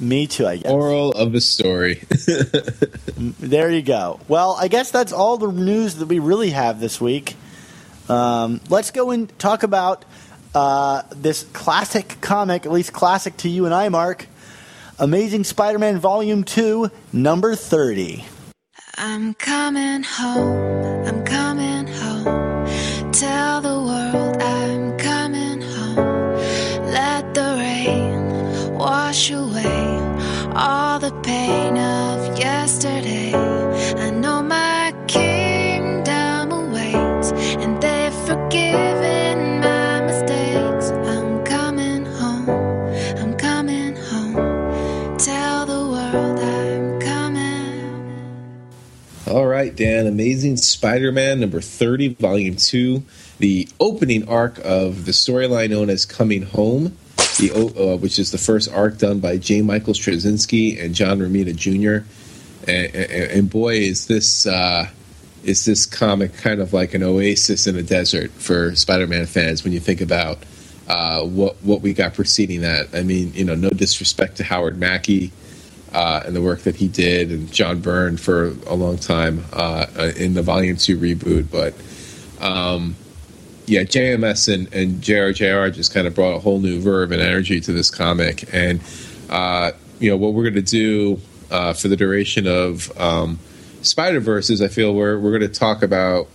Me 0.00 0.26
too, 0.26 0.46
I 0.46 0.56
guess. 0.56 0.70
Moral 0.70 1.12
of 1.12 1.32
the 1.32 1.40
story. 1.42 2.02
There 3.20 3.70
you 3.70 3.82
go. 3.82 4.18
Well, 4.28 4.56
I 4.58 4.68
guess 4.68 4.90
that's 4.90 5.12
all 5.12 5.36
the 5.36 5.52
news 5.52 5.96
that 5.96 6.06
we 6.06 6.20
really 6.20 6.50
have 6.50 6.80
this 6.80 7.02
week. 7.02 7.36
Um, 8.08 8.62
let's 8.70 8.90
go 8.92 9.10
and 9.10 9.38
talk 9.38 9.62
about 9.62 10.06
uh, 10.54 11.02
this 11.14 11.42
classic 11.52 12.16
comic, 12.22 12.64
at 12.64 12.72
least 12.72 12.94
classic 12.94 13.36
to 13.38 13.50
you 13.50 13.66
and 13.66 13.74
I, 13.74 13.90
Mark. 13.90 14.26
Amazing 15.00 15.44
Spider-Man 15.44 15.98
Volume 15.98 16.44
Two, 16.44 16.90
Number 17.10 17.54
Thirty. 17.54 18.26
I'm 18.98 19.32
coming 19.32 20.02
home, 20.02 21.06
I'm 21.06 21.24
coming 21.24 21.86
home. 21.86 22.66
Tell 23.10 23.62
the 23.62 23.80
world 23.80 24.36
I'm 24.42 24.98
coming 24.98 25.62
home. 25.62 26.36
Let 26.92 27.32
the 27.32 27.56
rain 27.58 28.74
wash 28.74 29.30
away 29.30 29.49
All 49.30 49.46
right, 49.46 49.72
Dan. 49.76 50.08
Amazing 50.08 50.56
Spider-Man 50.56 51.38
number 51.38 51.60
thirty, 51.60 52.08
volume 52.08 52.56
two, 52.56 53.04
the 53.38 53.68
opening 53.78 54.28
arc 54.28 54.58
of 54.64 55.04
the 55.04 55.12
storyline 55.12 55.70
known 55.70 55.88
as 55.88 56.04
Coming 56.04 56.42
Home, 56.42 56.96
the 57.38 57.52
uh, 57.54 57.96
which 57.98 58.18
is 58.18 58.32
the 58.32 58.38
first 58.38 58.72
arc 58.72 58.98
done 58.98 59.20
by 59.20 59.36
J. 59.36 59.62
Michael 59.62 59.94
Straczynski 59.94 60.82
and 60.82 60.96
John 60.96 61.20
Romita 61.20 61.54
Jr. 61.54 62.04
And, 62.68 62.92
and, 62.92 63.30
and 63.30 63.50
boy, 63.50 63.74
is 63.74 64.08
this 64.08 64.48
uh, 64.48 64.88
is 65.44 65.64
this 65.64 65.86
comic 65.86 66.34
kind 66.34 66.60
of 66.60 66.72
like 66.72 66.92
an 66.94 67.04
oasis 67.04 67.68
in 67.68 67.76
a 67.76 67.82
desert 67.84 68.32
for 68.32 68.74
Spider-Man 68.74 69.26
fans 69.26 69.62
when 69.62 69.72
you 69.72 69.78
think 69.78 70.00
about 70.00 70.38
uh, 70.88 71.22
what 71.22 71.54
what 71.62 71.82
we 71.82 71.92
got 71.92 72.14
preceding 72.14 72.62
that. 72.62 72.88
I 72.92 73.04
mean, 73.04 73.32
you 73.34 73.44
know, 73.44 73.54
no 73.54 73.70
disrespect 73.70 74.38
to 74.38 74.42
Howard 74.42 74.76
Mackie 74.76 75.30
uh, 75.92 76.22
and 76.24 76.34
the 76.34 76.42
work 76.42 76.60
that 76.60 76.76
he 76.76 76.88
did, 76.88 77.30
and 77.30 77.52
John 77.52 77.80
Byrne 77.80 78.16
for 78.16 78.54
a 78.66 78.74
long 78.74 78.96
time 78.98 79.44
uh, 79.52 79.86
in 80.16 80.34
the 80.34 80.42
Volume 80.42 80.76
Two 80.76 80.98
reboot. 80.98 81.50
But 81.50 81.74
um, 82.44 82.96
yeah, 83.66 83.82
JMS 83.82 84.52
and, 84.52 84.72
and 84.74 85.00
JRJR 85.00 85.72
just 85.72 85.94
kind 85.94 86.06
of 86.06 86.14
brought 86.14 86.34
a 86.34 86.38
whole 86.40 86.58
new 86.58 86.80
verve 86.80 87.12
and 87.12 87.22
energy 87.22 87.60
to 87.60 87.72
this 87.72 87.90
comic. 87.90 88.52
And 88.52 88.80
uh, 89.28 89.72
you 89.98 90.10
know 90.10 90.16
what 90.16 90.32
we're 90.32 90.50
going 90.50 90.54
to 90.54 90.62
do 90.62 91.20
uh, 91.50 91.72
for 91.72 91.88
the 91.88 91.96
duration 91.96 92.46
of 92.46 92.96
um, 92.98 93.38
Spider 93.82 94.20
Verse 94.20 94.50
is 94.50 94.60
I 94.60 94.68
feel 94.68 94.94
we're 94.94 95.18
we're 95.18 95.38
going 95.38 95.50
to 95.50 95.58
talk 95.58 95.82
about 95.82 96.28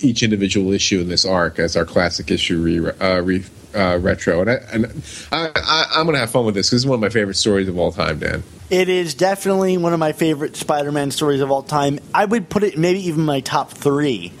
each 0.00 0.22
individual 0.22 0.72
issue 0.72 1.00
in 1.00 1.08
this 1.08 1.24
arc 1.24 1.58
as 1.58 1.76
our 1.76 1.84
classic 1.84 2.30
issue 2.30 2.60
re, 2.60 2.78
uh, 3.00 3.20
re, 3.20 3.44
uh, 3.74 3.98
retro. 4.00 4.40
And, 4.40 4.50
I, 4.50 4.54
and 4.72 5.02
I, 5.32 5.86
I'm 5.94 6.04
going 6.04 6.14
to 6.14 6.20
have 6.20 6.30
fun 6.30 6.44
with 6.44 6.54
this 6.54 6.68
because 6.68 6.82
it's 6.82 6.88
one 6.88 6.96
of 6.96 7.00
my 7.00 7.08
favorite 7.08 7.34
stories 7.34 7.68
of 7.68 7.78
all 7.78 7.92
time, 7.92 8.18
Dan. 8.18 8.42
It 8.70 8.88
is 8.88 9.14
definitely 9.14 9.76
one 9.76 9.92
of 9.92 9.98
my 9.98 10.12
favorite 10.12 10.56
Spider-Man 10.56 11.10
stories 11.10 11.40
of 11.40 11.50
all 11.50 11.62
time. 11.62 11.98
I 12.14 12.24
would 12.24 12.48
put 12.48 12.62
it 12.62 12.78
maybe 12.78 13.06
even 13.08 13.24
my 13.24 13.40
top 13.40 13.72
three. 13.72 14.32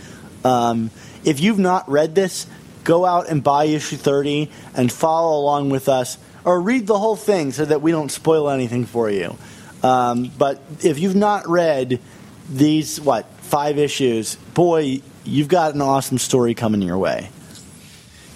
Um, 0.44 0.90
if 1.24 1.40
you've 1.40 1.58
not 1.58 1.88
read 1.90 2.14
this, 2.14 2.46
go 2.84 3.04
out 3.04 3.28
and 3.28 3.44
buy 3.44 3.64
issue 3.64 3.96
30 3.96 4.50
and 4.74 4.90
follow 4.90 5.38
along 5.38 5.70
with 5.70 5.88
us, 5.88 6.18
or 6.44 6.60
read 6.60 6.86
the 6.86 6.98
whole 6.98 7.16
thing 7.16 7.52
so 7.52 7.64
that 7.64 7.82
we 7.82 7.90
don't 7.90 8.10
spoil 8.10 8.48
anything 8.50 8.86
for 8.86 9.10
you. 9.10 9.36
Um, 9.82 10.30
but 10.38 10.60
if 10.82 10.98
you've 10.98 11.16
not 11.16 11.48
read 11.48 12.00
these, 12.48 13.00
what, 13.00 13.26
five 13.40 13.78
issues, 13.78 14.36
boy, 14.36 15.02
you've 15.24 15.48
got 15.48 15.74
an 15.74 15.82
awesome 15.82 16.18
story 16.18 16.54
coming 16.54 16.82
your 16.82 16.98
way. 16.98 17.30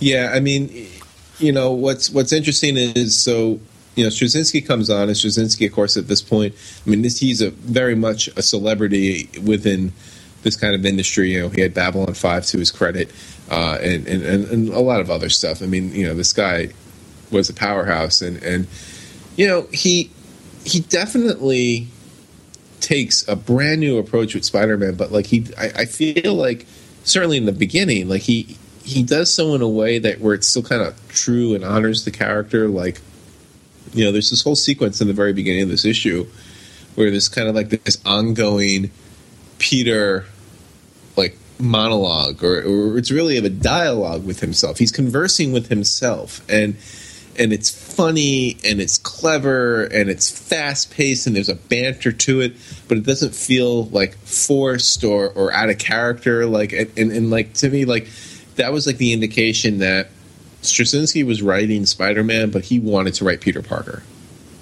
Yeah, 0.01 0.33
I 0.35 0.41
mean, 0.41 0.89
you 1.39 1.53
know 1.53 1.73
what's 1.73 2.11
what's 2.11 2.33
interesting 2.33 2.77
is 2.77 3.17
so 3.17 3.61
you 3.95 4.05
know 4.05 4.11
Straczynski 4.11 4.67
comes 4.67 4.91
on, 4.91 5.03
and 5.03 5.13
Straczynski, 5.13 5.67
of 5.67 5.73
course, 5.73 5.97
at 5.97 6.09
this 6.09 6.23
point, 6.23 6.55
I 6.87 6.91
mean, 6.91 7.03
this, 7.03 7.19
he's 7.19 7.41
a 7.41 7.51
very 7.51 7.95
much 7.95 8.29
a 8.37 8.43
celebrity 8.43 9.29
within 9.43 9.93
this 10.43 10.57
kind 10.57 10.75
of 10.75 10.85
industry. 10.85 11.33
You 11.33 11.43
know, 11.43 11.49
he 11.49 11.61
had 11.61 11.75
Babylon 11.75 12.15
Five 12.15 12.47
to 12.47 12.59
his 12.59 12.71
credit, 12.71 13.11
uh, 13.51 13.79
and, 13.81 14.07
and 14.07 14.23
and 14.23 14.69
a 14.69 14.81
lot 14.81 15.01
of 15.01 15.11
other 15.11 15.31
stuff. 15.31 15.63
I 15.63 15.67
mean, 15.67 15.93
you 15.93 16.07
know, 16.07 16.15
this 16.15 16.33
guy 16.33 16.69
was 17.31 17.49
a 17.49 17.55
powerhouse, 17.55 18.21
and 18.21 18.43
and 18.43 18.67
you 19.37 19.47
know 19.47 19.63
he 19.73 20.11
he 20.65 20.81
definitely 20.81 21.89
takes 22.81 23.27
a 23.29 23.35
brand 23.35 23.81
new 23.81 23.99
approach 23.99 24.35
with 24.35 24.45
Spider-Man, 24.45 24.95
but 24.95 25.11
like 25.11 25.27
he, 25.27 25.47
I, 25.59 25.73
I 25.77 25.85
feel 25.87 26.35
like 26.35 26.67
certainly 27.05 27.37
in 27.37 27.47
the 27.47 27.53
beginning, 27.53 28.09
like 28.09 28.23
he 28.23 28.57
he 28.87 29.03
does 29.03 29.35
so 29.35 29.55
in 29.57 29.63
a 29.63 29.69
way 29.69 29.99
that 29.99 30.21
where 30.21 30.33
it's 30.33 30.47
still 30.47 30.63
kind 30.63 30.81
of 30.81 30.97
true 31.09 31.57
and 31.57 31.65
honors 31.65 32.05
the 32.05 32.13
character. 32.13 32.69
Like, 32.69 33.01
you 33.93 34.05
know, 34.05 34.13
there's 34.13 34.31
this 34.31 34.43
whole 34.43 34.55
sequence 34.55 35.01
in 35.01 35.09
the 35.09 35.13
very 35.13 35.33
beginning 35.33 35.63
of 35.63 35.69
this 35.69 35.85
issue 35.85 36.25
where 36.95 37.11
there's 37.11 37.29
kind 37.29 37.49
of 37.49 37.55
like 37.57 37.69
this 37.69 38.01
ongoing 38.07 38.93
Peter 39.59 40.25
like 41.17 41.37
monologue, 41.59 42.45
or, 42.45 42.61
or 42.61 42.97
it's 42.97 43.11
really 43.11 43.37
of 43.37 43.45
a 43.45 43.51
dialogue 43.51 44.25
with 44.25 44.39
himself. 44.39 44.79
He's 44.79 44.93
conversing 44.93 45.53
with 45.53 45.69
himself, 45.69 46.41
and 46.49 46.77
and 47.39 47.53
it's 47.53 47.71
funny 47.71 48.57
and 48.65 48.81
it's 48.81 48.99
clever 48.99 49.85
and 49.85 50.09
it's 50.09 50.31
fast 50.31 50.93
paced 50.93 51.27
and 51.27 51.35
there's 51.35 51.49
a 51.49 51.57
banter 51.57 52.13
to 52.13 52.41
it, 52.41 52.55
but 52.87 52.99
it 52.99 53.05
doesn't 53.05 53.35
feel 53.35 53.87
like 53.87 54.15
forced 54.19 55.03
or, 55.03 55.29
or 55.31 55.53
out 55.53 55.71
of 55.71 55.79
character. 55.79 56.47
Like 56.47 56.73
and, 56.73 56.91
and, 56.97 57.11
and 57.11 57.31
like 57.31 57.53
to 57.55 57.69
me, 57.69 57.85
like 57.85 58.09
that 58.57 58.73
was 58.73 58.87
like 58.87 58.99
the 58.99 59.13
indication 59.13 59.79
that 59.79 60.09
Straczynski 60.63 61.25
was 61.25 61.43
writing 61.43 61.87
Spider 61.87 62.25
Man, 62.25 62.51
but 62.51 62.65
he 62.65 62.81
wanted 62.81 63.15
to 63.15 63.25
write 63.25 63.41
Peter 63.41 63.63
Parker. 63.63 64.03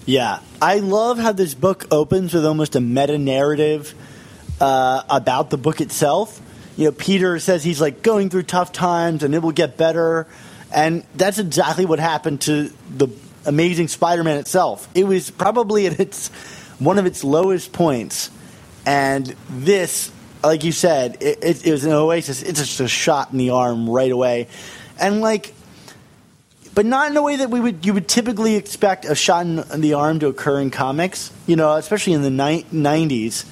Yeah, 0.07 0.41
I 0.61 0.81
love 0.81 1.19
how 1.19 1.33
this 1.33 1.55
book 1.55 1.87
opens 1.91 2.35
with 2.35 2.45
almost 2.45 2.77
a 2.77 2.81
meta 2.81 3.17
narrative 3.17 3.95
uh, 4.61 5.03
about 5.09 5.51
the 5.51 5.57
book 5.57 5.81
itself. 5.81 6.41
You 6.77 6.87
know, 6.87 6.93
Peter 6.93 7.39
says 7.39 7.65
he's 7.65 7.81
like 7.81 8.03
going 8.03 8.31
through 8.31 8.43
tough 8.43 8.73
times 8.73 9.23
and 9.23 9.35
it 9.35 9.39
will 9.39 9.53
get 9.53 9.77
better, 9.77 10.27
and 10.75 11.05
that's 11.15 11.39
exactly 11.39 11.87
what 11.87 12.01
happened 12.01 12.43
to 12.43 12.71
the 12.91 13.09
Amazing 13.47 13.89
Spider-Man 13.89 14.39
itself. 14.39 14.89
It 14.95 15.05
was 15.05 15.31
probably 15.31 15.87
at 15.87 16.01
its 16.01 16.29
one 16.79 16.99
of 16.99 17.07
its 17.07 17.25
lowest 17.25 17.73
points, 17.73 18.31
and 18.85 19.35
this, 19.49 20.11
like 20.45 20.65
you 20.65 20.73
said, 20.73 21.19
it, 21.21 21.43
it, 21.43 21.67
it 21.67 21.73
was 21.73 21.85
an 21.85 21.93
oasis. 21.93 22.43
It's 22.43 22.61
just 22.61 22.81
a 22.81 22.89
shot 22.89 23.33
in 23.33 23.39
the 23.39 23.51
arm 23.51 23.89
right 23.89 24.13
away, 24.13 24.49
and 25.01 25.21
like 25.21 25.55
but 26.75 26.85
not 26.85 27.11
in 27.11 27.17
a 27.17 27.23
way 27.23 27.37
that 27.37 27.51
we 27.51 27.61
would 27.61 27.87
you 27.87 27.95
would 27.95 28.09
typically 28.09 28.57
expect 28.57 29.05
a 29.05 29.15
shot 29.15 29.47
in, 29.47 29.81
the 29.81 29.95
arm 29.95 30.19
to 30.21 30.27
occur 30.27 30.61
in 30.61 30.71
comics. 30.71 31.33
You 31.47 31.57
know, 31.57 31.75
especially 31.77 32.15
in 32.15 32.23
the 32.23 32.31
'90s 32.31 33.47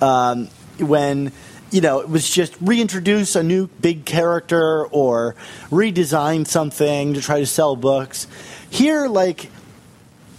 um, 0.00 0.48
when 0.78 1.32
you 1.70 1.80
know 1.80 2.00
it 2.00 2.08
was 2.08 2.30
just 2.30 2.56
reintroduce 2.60 3.34
a 3.36 3.42
new 3.42 3.66
big 3.66 4.04
character 4.04 4.86
or 4.86 5.34
redesign 5.70 6.46
something 6.46 7.14
to 7.14 7.20
try 7.20 7.40
to 7.40 7.46
sell 7.46 7.74
books. 7.74 8.26
Here, 8.70 9.08
like 9.08 9.50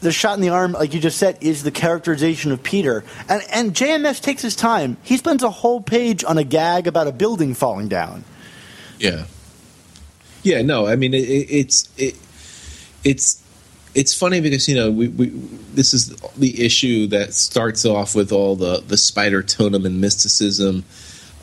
the 0.02 0.12
shot 0.12 0.36
in 0.36 0.42
the 0.42 0.50
arm, 0.50 0.74
like 0.74 0.94
you 0.94 1.00
just 1.00 1.18
said, 1.18 1.38
is 1.42 1.64
the 1.64 1.72
characterization 1.72 2.52
of 2.52 2.64
Peter, 2.64 3.04
and 3.28 3.44
and 3.52 3.74
JMS 3.74 4.22
takes 4.22 4.42
his 4.42 4.56
time. 4.56 4.98
He 5.04 5.18
spends 5.18 5.44
a 5.44 5.50
whole 5.50 5.82
page 5.82 6.24
on 6.24 6.38
a 6.38 6.44
gag 6.44 6.88
about 6.88 7.08
a 7.08 7.12
building 7.12 7.54
falling 7.54 7.88
down. 7.88 8.24
Yeah. 8.98 9.26
Yeah, 10.44 10.62
no, 10.62 10.88
I 10.88 10.96
mean 10.96 11.14
it, 11.14 11.28
it, 11.30 11.48
it's 11.52 11.90
it, 11.98 12.16
it's 13.04 13.44
it's 13.96 14.14
funny 14.14 14.40
because 14.40 14.70
you 14.70 14.76
know 14.76 14.90
we, 14.90 15.10
we 15.10 15.28
this 15.74 15.94
is 15.94 16.16
the 16.38 16.64
issue 16.64 17.08
that 17.08 17.34
starts 17.34 17.86
off 17.86 18.16
with 18.16 18.32
all 18.32 18.56
the 18.56 18.82
the 18.88 18.98
spider 18.98 19.44
totem 19.44 19.86
and 19.86 20.00
mysticism, 20.00 20.86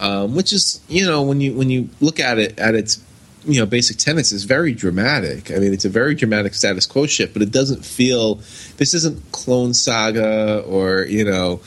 um, 0.00 0.34
which 0.34 0.52
is 0.52 0.80
you 0.88 1.04
know 1.04 1.22
when 1.22 1.40
you 1.40 1.54
when 1.54 1.68
you 1.68 1.88
look 2.00 2.20
at 2.20 2.38
it 2.38 2.58
at 2.58 2.74
its 2.74 3.02
you 3.46 3.60
know 3.60 3.66
basic 3.66 3.96
tenets 3.96 4.32
is 4.32 4.44
very 4.44 4.72
dramatic. 4.72 5.50
I 5.50 5.56
mean, 5.56 5.72
it's 5.72 5.84
a 5.84 5.88
very 5.88 6.14
dramatic 6.14 6.54
status 6.54 6.86
quo 6.86 7.06
shift, 7.06 7.32
but 7.32 7.42
it 7.42 7.50
doesn't 7.50 7.84
feel. 7.84 8.36
This 8.76 8.92
isn't 8.94 9.32
Clone 9.32 9.74
Saga 9.74 10.60
or 10.62 11.02
you 11.02 11.24
know 11.24 11.60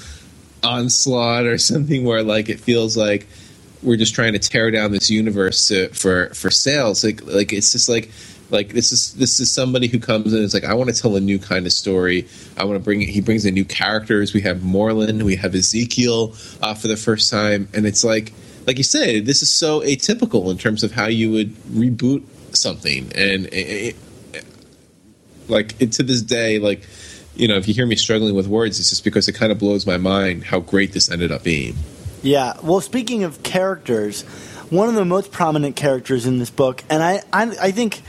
Onslaught 0.64 1.46
or 1.46 1.58
something 1.72 2.04
where 2.04 2.24
like 2.24 2.50
it 2.50 2.60
feels 2.60 2.98
like 2.98 3.28
we're 3.82 3.98
just 3.98 4.14
trying 4.14 4.34
to 4.34 4.40
tear 4.40 4.72
down 4.72 4.92
this 4.92 5.10
universe 5.10 5.70
to, 5.70 5.90
for 5.90 6.34
for 6.34 6.52
sales. 6.52 7.04
Like 7.04 7.24
like 7.26 7.54
it's 7.54 7.72
just 7.72 7.88
like 7.88 8.12
like 8.50 8.70
this 8.70 8.92
is 8.92 9.14
this 9.14 9.40
is 9.40 9.52
somebody 9.52 9.88
who 9.88 10.00
comes 10.00 10.34
in. 10.34 10.44
It's 10.44 10.54
like 10.54 10.66
I 10.66 10.74
want 10.74 10.94
to 10.94 11.02
tell 11.02 11.16
a 11.16 11.22
new 11.22 11.40
kind 11.40 11.66
of 11.66 11.72
story. 11.72 12.28
I 12.58 12.66
want 12.66 12.76
to 12.76 12.84
bring. 12.84 13.02
He 13.02 13.22
brings 13.22 13.46
in 13.46 13.54
new 13.54 13.66
characters. 13.66 14.34
We 14.34 14.42
have 14.42 14.58
Morlun. 14.58 15.24
We 15.24 15.36
have 15.38 15.56
Ezekiel 15.56 16.36
uh, 16.62 16.74
for 16.74 16.88
the 16.88 16.98
first 16.98 17.32
time, 17.32 17.70
and 17.74 17.86
it's 17.86 18.04
like 18.04 18.34
like 18.68 18.78
you 18.78 18.84
said, 18.84 19.26
this 19.26 19.42
is 19.42 19.50
so 19.50 19.82
atypical 19.82 20.52
in 20.52 20.58
terms 20.58 20.84
of 20.84 20.92
how 20.92 21.08
you 21.08 21.32
would 21.32 21.54
reboot 21.66 22.24
something, 22.56 23.12
and 23.16 23.48
it, 23.52 23.96
like 25.48 25.80
it, 25.82 25.92
to 25.94 26.04
this 26.04 26.22
day, 26.22 26.60
like 26.60 26.86
you 27.36 27.48
know, 27.48 27.56
if 27.56 27.68
you 27.68 27.74
hear 27.74 27.86
me 27.86 27.96
struggling 27.96 28.36
with 28.36 28.48
words, 28.48 28.80
it's 28.80 28.90
just 28.90 29.04
because 29.04 29.28
it 29.28 29.34
kind 29.34 29.52
of 29.52 29.58
blows 29.60 29.88
my 29.88 29.98
mind 29.98 30.44
how 30.44 30.60
great 30.60 30.92
this 30.92 31.10
ended 31.10 31.32
up 31.32 31.44
being. 31.44 31.76
Yeah. 32.22 32.58
Well, 32.62 32.82
speaking 32.82 33.24
of 33.24 33.44
characters, 33.44 34.24
one 34.70 34.90
of 34.90 34.96
the 34.96 35.06
most 35.06 35.32
prominent 35.32 35.78
characters 35.78 36.26
in 36.26 36.38
this 36.38 36.50
book, 36.50 36.84
and 36.90 37.02
I, 37.02 37.22
I, 37.32 37.56
I 37.62 37.72
think, 37.72 38.02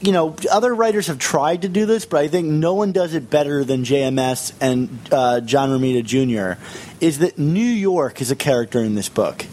you 0.00 0.12
know, 0.12 0.34
other 0.50 0.74
writers 0.74 1.08
have 1.08 1.18
tried 1.18 1.62
to 1.62 1.68
do 1.68 1.84
this, 1.84 2.06
but 2.06 2.20
I 2.20 2.28
think 2.28 2.48
no 2.48 2.74
one 2.74 2.92
does 2.92 3.14
it 3.14 3.28
better 3.28 3.64
than 3.64 3.84
JMS 3.84 4.54
and 4.60 4.98
uh, 5.12 5.40
John 5.40 5.68
Romita 5.68 6.02
Jr. 6.02 6.60
Is 7.00 7.18
that 7.18 7.38
New 7.38 7.60
York 7.60 8.20
is 8.20 8.30
a 8.30 8.36
character 8.36 8.80
in 8.80 8.94
this 8.94 9.08
book. 9.08 9.44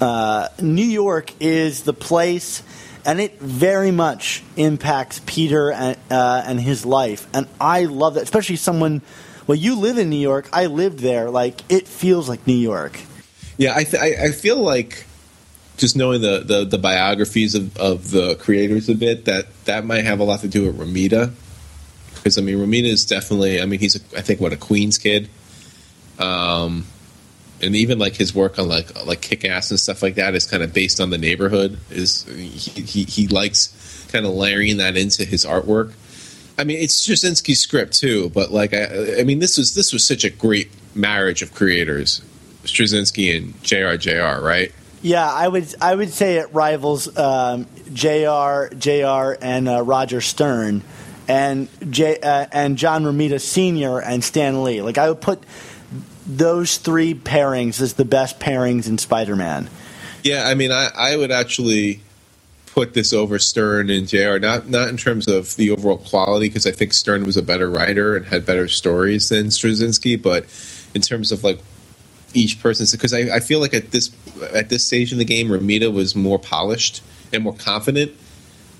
Uh, 0.00 0.48
New 0.60 0.84
York 0.84 1.32
is 1.40 1.82
the 1.82 1.94
place, 1.94 2.62
and 3.04 3.20
it 3.20 3.40
very 3.40 3.90
much 3.90 4.42
impacts 4.56 5.20
Peter 5.24 5.72
and, 5.72 5.96
uh, 6.10 6.42
and 6.46 6.60
his 6.60 6.84
life. 6.84 7.26
And 7.32 7.48
I 7.60 7.84
love 7.84 8.14
that, 8.14 8.22
especially 8.22 8.56
someone. 8.56 9.02
Well, 9.46 9.56
you 9.56 9.76
live 9.76 9.96
in 9.96 10.10
New 10.10 10.20
York. 10.20 10.50
I 10.52 10.66
lived 10.66 10.98
there. 10.98 11.30
Like 11.30 11.62
it 11.70 11.88
feels 11.88 12.28
like 12.28 12.46
New 12.46 12.52
York. 12.52 13.00
Yeah, 13.56 13.74
I, 13.74 13.84
th- 13.84 14.00
I, 14.00 14.26
I 14.26 14.30
feel 14.30 14.58
like 14.58 15.04
just 15.78 15.96
knowing 15.96 16.20
the, 16.20 16.40
the, 16.40 16.64
the 16.64 16.78
biographies 16.78 17.54
of, 17.54 17.76
of 17.78 18.10
the 18.10 18.34
creators 18.34 18.88
a 18.88 18.94
bit 18.94 19.24
that 19.24 19.46
that 19.64 19.84
might 19.84 20.04
have 20.04 20.20
a 20.20 20.24
lot 20.24 20.40
to 20.40 20.48
do 20.48 20.66
with 20.66 20.78
Romita. 20.78 21.32
because 22.16 22.36
I 22.36 22.42
mean 22.42 22.58
Romita 22.58 22.84
is 22.84 23.06
definitely 23.06 23.62
I 23.62 23.66
mean 23.66 23.80
he's 23.80 23.96
a, 23.96 24.18
I 24.18 24.20
think 24.20 24.40
what 24.40 24.52
a 24.52 24.56
Queens 24.56 24.98
kid, 24.98 25.28
um, 26.18 26.84
and 27.62 27.74
even 27.74 27.98
like 27.98 28.16
his 28.16 28.34
work 28.34 28.58
on 28.58 28.68
like 28.68 29.06
like 29.06 29.22
Kick 29.22 29.44
Ass 29.44 29.70
and 29.70 29.80
stuff 29.80 30.02
like 30.02 30.16
that 30.16 30.34
is 30.34 30.46
kind 30.46 30.62
of 30.62 30.74
based 30.74 31.00
on 31.00 31.10
the 31.10 31.18
neighborhood. 31.18 31.78
Is 31.90 32.24
he 32.24 32.48
he, 32.48 33.04
he 33.04 33.28
likes 33.28 34.06
kind 34.12 34.26
of 34.26 34.32
layering 34.32 34.78
that 34.78 34.96
into 34.96 35.24
his 35.24 35.44
artwork. 35.44 35.92
I 36.58 36.64
mean, 36.64 36.78
it's 36.78 37.06
Straczynski's 37.06 37.60
script 37.60 37.94
too, 37.94 38.30
but 38.30 38.50
like 38.50 38.74
I, 38.74 39.20
I 39.20 39.24
mean, 39.24 39.38
this 39.38 39.56
was 39.56 39.74
this 39.74 39.92
was 39.92 40.04
such 40.04 40.24
a 40.24 40.30
great 40.30 40.70
marriage 40.94 41.40
of 41.40 41.54
creators, 41.54 42.20
Straczynski 42.64 43.36
and 43.36 43.54
JRJR, 43.62 44.42
right? 44.42 44.72
Yeah, 45.00 45.30
I 45.30 45.46
would 45.46 45.74
I 45.80 45.94
would 45.94 46.10
say 46.10 46.36
it 46.36 46.52
rivals 46.52 47.16
um, 47.16 47.66
Jr. 47.92 48.74
Jr. 48.76 49.38
and 49.40 49.68
uh, 49.68 49.82
Roger 49.82 50.20
Stern, 50.20 50.82
and 51.28 51.68
J 51.90 52.18
uh, 52.20 52.46
and 52.50 52.76
John 52.76 53.04
Romita 53.04 53.40
Sr. 53.40 54.00
and 54.00 54.24
Stan 54.24 54.64
Lee. 54.64 54.82
Like 54.82 54.98
I 54.98 55.08
would 55.08 55.20
put 55.20 55.42
those 56.26 56.78
three 56.78 57.14
pairings 57.14 57.80
as 57.80 57.94
the 57.94 58.04
best 58.04 58.38
pairings 58.38 58.88
in 58.88 58.98
Spider-Man. 58.98 59.70
Yeah, 60.22 60.44
I 60.46 60.54
mean, 60.54 60.70
I, 60.70 60.90
I 60.94 61.16
would 61.16 61.30
actually 61.30 62.02
put 62.66 62.92
this 62.92 63.12
over 63.12 63.38
Stern 63.38 63.88
and 63.90 64.06
Jr. 64.06 64.38
Not 64.38 64.68
not 64.68 64.88
in 64.88 64.96
terms 64.96 65.28
of 65.28 65.54
the 65.56 65.70
overall 65.70 65.98
quality, 65.98 66.48
because 66.48 66.66
I 66.66 66.72
think 66.72 66.92
Stern 66.92 67.24
was 67.24 67.36
a 67.36 67.42
better 67.42 67.70
writer 67.70 68.16
and 68.16 68.26
had 68.26 68.44
better 68.44 68.66
stories 68.66 69.28
than 69.28 69.46
Straczynski, 69.46 70.20
but 70.20 70.44
in 70.94 71.02
terms 71.02 71.30
of 71.30 71.44
like 71.44 71.60
each 72.34 72.60
person's 72.60 72.92
because 72.92 73.12
I, 73.14 73.36
I 73.36 73.40
feel 73.40 73.60
like 73.60 73.74
at 73.74 73.90
this 73.90 74.10
at 74.54 74.68
this 74.68 74.84
stage 74.84 75.12
in 75.12 75.18
the 75.18 75.24
game, 75.24 75.48
Romita 75.48 75.92
was 75.92 76.14
more 76.14 76.38
polished 76.38 77.02
and 77.32 77.42
more 77.42 77.54
confident. 77.54 78.12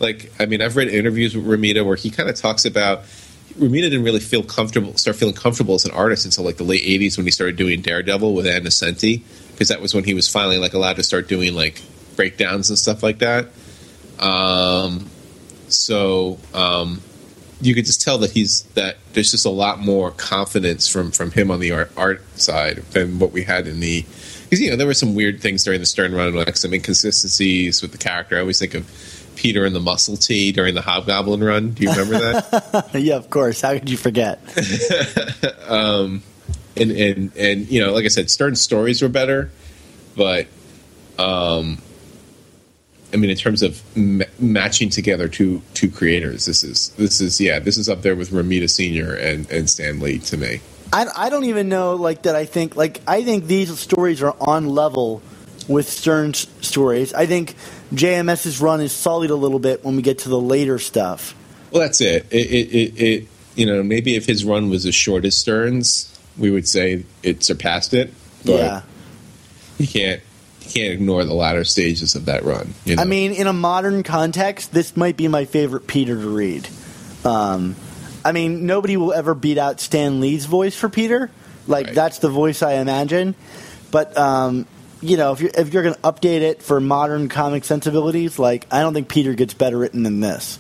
Like, 0.01 0.31
I 0.39 0.47
mean, 0.47 0.63
I've 0.63 0.77
read 0.77 0.89
interviews 0.89 1.35
with 1.35 1.45
Romita 1.45 1.85
where 1.85 1.97
he 1.97 2.11
kind 2.11 2.29
of 2.29 2.37
talks 2.37 2.65
about 2.65 3.03
Romita 3.59 3.83
didn't 3.83 4.05
really 4.05 4.21
feel 4.21 4.43
comfortable, 4.43 4.97
start 4.97 5.17
feeling 5.17 5.35
comfortable 5.35 5.75
as 5.75 5.85
an 5.85 5.91
artist 5.91 6.25
until 6.25 6.45
like 6.45 6.57
the 6.57 6.65
late 6.65 6.83
'80s 6.83 7.17
when 7.17 7.27
he 7.27 7.33
started 7.33 7.57
doing 7.57 7.81
Daredevil 7.81 8.35
with 8.35 8.47
Ann 8.47 8.63
Nocenti, 8.63 9.23
because 9.53 9.69
that 9.69 9.81
was 9.81 9.95
when 9.95 10.05
he 10.05 10.15
was 10.15 10.29
finally 10.29 10.59
like 10.59 10.75
allowed 10.75 10.97
to 10.97 11.03
start 11.03 11.29
doing 11.29 11.55
like 11.55 11.83
breakdowns 12.17 12.69
and 12.71 12.79
stuff 12.79 13.03
like 13.03 13.19
that. 13.19 13.49
Um, 14.21 15.11
so 15.69 16.39
um, 16.55 17.01
you 17.61 17.75
could 17.75 17.85
just 17.85 18.01
tell 18.01 18.19
that 18.19 18.31
he's 18.31 18.63
that 18.75 18.97
there's 19.13 19.31
just 19.31 19.47
a 19.47 19.51
lot 19.51 19.81
more 19.81 20.11
confidence 20.11 20.89
from 20.89 21.11
from 21.11 21.31
him 21.33 21.51
on 21.51 21.61
the 21.61 21.73
art, 21.73 21.91
art 21.97 22.23
side 22.39 22.79
than 22.93 23.19
what 23.19 23.33
we 23.33 23.43
had 23.43 23.67
in 23.67 23.81
the 23.81 24.03
because 24.03 24.61
you 24.61 24.71
know 24.71 24.77
there 24.77 24.87
were 24.87 24.95
some 24.95 25.15
weird 25.15 25.41
things 25.41 25.65
during 25.65 25.81
the 25.81 25.87
Stern 25.87 26.15
run, 26.15 26.35
like 26.35 26.57
some 26.57 26.73
inconsistencies 26.73 27.83
with 27.83 27.93
the 27.93 27.99
character. 27.99 28.37
I 28.37 28.41
always 28.41 28.59
think 28.59 28.75
of 28.75 28.87
Peter 29.37 29.65
and 29.65 29.75
the 29.75 29.81
muscle 29.81 30.17
tee 30.17 30.53
during 30.53 30.75
the 30.75 30.81
Hobgoblin 30.81 31.43
run. 31.43 31.71
Do 31.71 31.85
you 31.85 31.91
remember 31.91 32.19
that? 32.19 32.91
yeah, 32.95 33.17
of 33.17 33.31
course. 33.31 33.61
How 33.61 33.73
could 33.75 33.91
you 33.91 33.97
forget? 33.97 34.41
um, 35.69 36.23
and 36.77 36.91
and 36.93 37.37
and 37.37 37.71
you 37.71 37.81
know, 37.81 37.93
like 37.93 38.05
I 38.05 38.09
said, 38.09 38.31
Stern's 38.31 38.61
stories 38.61 39.03
were 39.03 39.09
better, 39.09 39.51
but 40.17 40.47
um, 41.19 41.79
I 43.13 43.17
mean, 43.17 43.31
in 43.31 43.37
terms 43.37 43.63
of 43.63 43.83
m- 43.97 44.23
matching 44.39 44.91
together 44.91 45.29
two 45.29 45.63
two 45.75 45.91
creators, 45.91 46.45
this 46.45 46.63
is 46.63 46.91
this 46.91 47.21
is 47.21 47.41
yeah, 47.41 47.59
this 47.59 47.77
is 47.77 47.89
up 47.89 48.03
there 48.03 48.15
with 48.15 48.31
Romita 48.31 48.69
Senior 48.69 49.15
and 49.15 49.51
and 49.51 49.69
Stan 49.69 50.01
Lee 50.01 50.19
to 50.19 50.37
me. 50.37 50.61
I, 50.93 51.07
I 51.15 51.29
don't 51.29 51.45
even 51.45 51.69
know 51.69 51.97
like 51.97 52.23
that. 52.23 52.35
I 52.35 52.45
think 52.45 52.77
like 52.77 53.01
I 53.07 53.23
think 53.23 53.47
these 53.47 53.79
stories 53.79 54.23
are 54.23 54.35
on 54.41 54.69
level 54.69 55.23
with 55.69 55.89
Stern's 55.89 56.49
stories. 56.61 57.13
I 57.13 57.27
think 57.27 57.55
JMS's 57.95 58.61
run 58.61 58.81
is 58.81 58.93
sullied 58.93 59.31
a 59.31 59.35
little 59.35 59.59
bit 59.59 59.85
when 59.85 59.97
we 59.97 60.03
get 60.03 60.21
to 60.21 60.29
the 60.29 60.41
later 60.41 60.79
stuff. 60.79 61.35
Well, 61.71 61.83
that's 61.83 62.01
it. 62.01 62.27
It, 62.31 62.51
it, 62.51 62.75
it, 62.75 63.01
it 63.01 63.29
you 63.55 63.67
know, 63.67 63.83
maybe 63.83 64.17
if 64.17 64.25
his 64.25 64.45
run 64.45 64.71
was 64.71 64.87
as 64.87 64.95
short 64.95 65.25
as 65.25 65.37
Stern's, 65.37 66.19
we 66.39 66.51
would 66.51 66.67
say 66.67 67.05
it 67.23 67.43
surpassed 67.43 67.93
it. 67.93 68.13
But 68.45 68.53
yeah, 68.53 68.83
you 69.79 69.87
can't 69.87 70.23
you 70.63 70.71
can't 70.71 70.93
ignore 70.93 71.25
the 71.25 71.35
latter 71.35 71.65
stages 71.65 72.15
of 72.15 72.27
that 72.27 72.45
run. 72.45 72.75
You 72.85 72.97
know? 72.97 73.03
I 73.03 73.05
mean, 73.05 73.33
in 73.33 73.47
a 73.47 73.53
modern 73.53 74.03
context, 74.03 74.73
this 74.73 74.97
might 74.97 75.17
be 75.17 75.29
my 75.29 75.45
favorite 75.45 75.87
Peter 75.87 76.15
to 76.15 76.29
read. 76.29 76.69
Um, 77.25 77.77
I 78.25 78.33
mean, 78.33 78.67
nobody 78.67 78.97
will 78.97 79.13
ever 79.13 79.35
beat 79.35 79.59
out 79.59 79.81
Stan 79.81 80.21
Lee's 80.21 80.45
voice 80.47 80.77
for 80.77 80.89
Peter. 80.89 81.31
Like 81.67 81.87
Right. 81.87 81.95
that's 81.95 82.19
the 82.19 82.29
voice 82.31 82.63
I 82.63 82.75
imagine. 82.75 83.35
But 83.91 84.17
um, 84.17 84.67
you 85.01 85.17
know, 85.17 85.33
if 85.33 85.41
you're 85.41 85.51
if 85.55 85.73
you're 85.73 85.83
going 85.83 85.95
to 85.95 86.01
update 86.01 86.41
it 86.41 86.63
for 86.63 86.81
modern 86.81 87.29
comic 87.29 87.65
sensibilities, 87.65 88.39
like 88.39 88.67
I 88.71 88.81
don't 88.81 88.95
think 88.95 89.09
Peter 89.09 89.35
gets 89.35 89.55
better 89.55 89.79
written 89.79 90.03
than 90.03 90.21
this. 90.21 90.59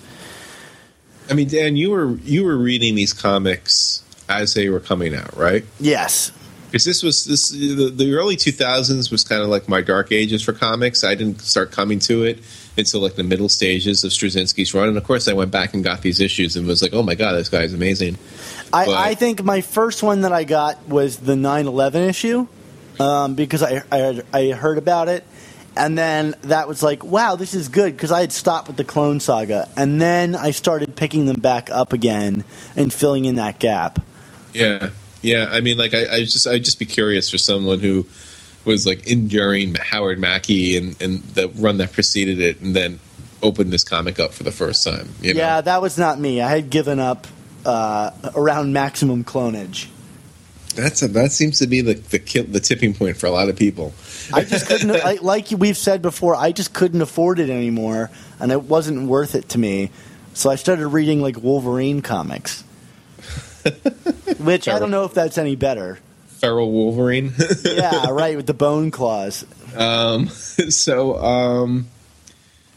I 1.30 1.34
mean, 1.34 1.48
Dan, 1.48 1.76
you 1.76 1.90
were 1.90 2.10
you 2.18 2.44
were 2.44 2.56
reading 2.56 2.94
these 2.94 3.12
comics 3.12 4.02
as 4.28 4.54
they 4.54 4.68
were 4.68 4.80
coming 4.80 5.14
out, 5.14 5.36
right? 5.36 5.64
Yes. 5.80 6.30
Because 6.70 6.84
this 6.84 7.02
was 7.02 7.24
this 7.24 7.48
the, 7.48 7.90
the 7.90 8.14
early 8.14 8.36
two 8.36 8.52
thousands 8.52 9.10
was 9.10 9.24
kind 9.24 9.42
of 9.42 9.48
like 9.48 9.68
my 9.68 9.80
dark 9.80 10.12
ages 10.12 10.42
for 10.42 10.52
comics. 10.52 11.02
I 11.02 11.14
didn't 11.14 11.40
start 11.40 11.72
coming 11.72 11.98
to 12.00 12.24
it 12.24 12.40
until 12.76 13.00
like 13.00 13.14
the 13.14 13.24
middle 13.24 13.48
stages 13.48 14.04
of 14.04 14.10
Straczynski's 14.12 14.74
run, 14.74 14.88
and 14.88 14.98
of 14.98 15.04
course, 15.04 15.28
I 15.28 15.32
went 15.32 15.50
back 15.50 15.72
and 15.72 15.82
got 15.82 16.02
these 16.02 16.20
issues 16.20 16.56
and 16.56 16.66
was 16.66 16.82
like, 16.82 16.92
"Oh 16.92 17.02
my 17.02 17.14
god, 17.14 17.32
this 17.32 17.48
guy's 17.48 17.72
amazing." 17.72 18.18
I, 18.72 18.84
But- 18.84 18.96
I 18.96 19.14
think 19.14 19.42
my 19.42 19.62
first 19.62 20.02
one 20.02 20.20
that 20.22 20.32
I 20.32 20.44
got 20.44 20.86
was 20.88 21.16
the 21.16 21.34
9/11 21.34 22.06
issue 22.08 22.46
um, 23.00 23.34
because 23.34 23.62
I, 23.62 23.82
I 23.90 24.22
I 24.32 24.50
heard 24.50 24.76
about 24.76 25.08
it, 25.08 25.24
and 25.76 25.96
then 25.96 26.34
that 26.42 26.68
was 26.68 26.82
like, 26.82 27.02
wow, 27.04 27.36
this 27.36 27.54
is 27.54 27.68
good 27.68 27.96
because 27.96 28.12
I 28.12 28.20
had 28.20 28.32
stopped 28.32 28.68
with 28.68 28.76
the 28.76 28.84
Clone 28.84 29.20
Saga, 29.20 29.68
and 29.76 30.00
then 30.00 30.36
I 30.36 30.50
started 30.50 30.96
picking 30.96 31.26
them 31.26 31.40
back 31.40 31.70
up 31.70 31.92
again 31.92 32.44
and 32.76 32.92
filling 32.92 33.24
in 33.24 33.36
that 33.36 33.58
gap. 33.58 34.00
Yeah, 34.52 34.90
yeah. 35.22 35.48
I 35.50 35.60
mean, 35.60 35.78
like, 35.78 35.94
I, 35.94 36.16
I 36.16 36.20
just 36.20 36.46
I'd 36.46 36.64
just 36.64 36.78
be 36.78 36.86
curious 36.86 37.30
for 37.30 37.38
someone 37.38 37.80
who 37.80 38.06
was 38.64 38.86
like 38.86 39.06
enduring 39.06 39.74
Howard 39.74 40.18
Mackie 40.18 40.76
and 40.76 41.00
and 41.00 41.22
the 41.22 41.48
run 41.48 41.78
that 41.78 41.92
preceded 41.92 42.40
it, 42.40 42.60
and 42.60 42.74
then 42.74 43.00
opened 43.42 43.72
this 43.72 43.84
comic 43.84 44.18
up 44.18 44.32
for 44.32 44.42
the 44.42 44.52
first 44.52 44.84
time. 44.84 45.08
You 45.20 45.34
know? 45.34 45.40
Yeah, 45.40 45.60
that 45.60 45.82
was 45.82 45.98
not 45.98 46.18
me. 46.18 46.40
I 46.40 46.48
had 46.48 46.70
given 46.70 46.98
up 46.98 47.26
uh, 47.64 48.10
around 48.34 48.72
maximum 48.72 49.24
clonage. 49.24 49.88
that's 50.74 51.02
a, 51.02 51.08
that 51.08 51.32
seems 51.32 51.58
to 51.58 51.66
be 51.66 51.80
the 51.80 51.94
the, 51.94 52.18
kill, 52.18 52.44
the 52.44 52.60
tipping 52.60 52.94
point 52.94 53.16
for 53.16 53.26
a 53.26 53.30
lot 53.30 53.48
of 53.48 53.56
people. 53.56 53.92
I 54.32 54.44
just 54.44 54.66
couldn't, 54.66 54.90
I, 54.90 55.18
like 55.22 55.50
we've 55.50 55.76
said 55.76 56.02
before, 56.02 56.34
I 56.34 56.52
just 56.52 56.72
couldn't 56.74 57.00
afford 57.00 57.40
it 57.40 57.50
anymore, 57.50 58.10
and 58.40 58.52
it 58.52 58.64
wasn't 58.64 59.08
worth 59.08 59.34
it 59.34 59.48
to 59.50 59.58
me. 59.58 59.90
So 60.34 60.50
I 60.50 60.56
started 60.56 60.86
reading 60.88 61.20
like 61.20 61.36
Wolverine 61.42 62.00
comics, 62.02 62.62
which 64.38 64.68
I 64.68 64.78
don't 64.78 64.90
know 64.90 65.04
if 65.04 65.14
that's 65.14 65.38
any 65.38 65.56
better. 65.56 65.98
Feral 66.38 66.70
Wolverine. 66.70 67.32
Yeah, 67.64 68.10
right, 68.10 68.36
with 68.36 68.46
the 68.46 68.54
bone 68.54 68.90
claws. 68.90 69.44
um, 69.76 70.28
so 70.28 71.16
um, 71.18 71.88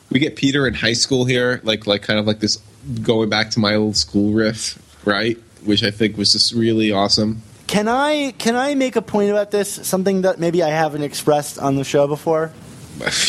we 0.09 0.19
get 0.19 0.35
Peter 0.35 0.67
in 0.67 0.73
high 0.73 0.93
school 0.93 1.25
here, 1.25 1.61
like 1.63 1.87
like 1.87 2.01
kind 2.01 2.19
of 2.19 2.25
like 2.27 2.39
this 2.39 2.57
going 3.01 3.29
back 3.29 3.51
to 3.51 3.59
my 3.59 3.75
old 3.75 3.95
school 3.97 4.33
riff, 4.33 4.77
right? 5.05 5.37
Which 5.63 5.83
I 5.83 5.91
think 5.91 6.17
was 6.17 6.31
just 6.33 6.53
really 6.53 6.91
awesome. 6.91 7.43
Can 7.67 7.87
I 7.87 8.31
can 8.37 8.55
I 8.55 8.75
make 8.75 8.95
a 8.95 9.01
point 9.01 9.29
about 9.31 9.51
this? 9.51 9.69
Something 9.71 10.23
that 10.23 10.39
maybe 10.39 10.61
I 10.61 10.69
haven't 10.69 11.03
expressed 11.03 11.57
on 11.59 11.75
the 11.75 11.83
show 11.83 12.07
before. 12.07 12.51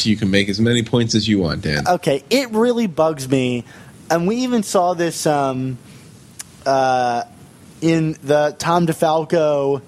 You 0.02 0.16
can 0.16 0.30
make 0.30 0.50
as 0.50 0.60
many 0.60 0.82
points 0.82 1.14
as 1.14 1.26
you 1.26 1.38
want, 1.38 1.62
Dan. 1.62 1.88
Okay, 1.88 2.22
it 2.28 2.50
really 2.50 2.86
bugs 2.86 3.26
me, 3.26 3.64
and 4.10 4.26
we 4.26 4.36
even 4.38 4.62
saw 4.64 4.92
this 4.92 5.24
um, 5.24 5.78
uh, 6.66 7.22
in 7.82 8.16
the 8.22 8.54
Tom 8.59 8.86
DeFalco 8.86 9.82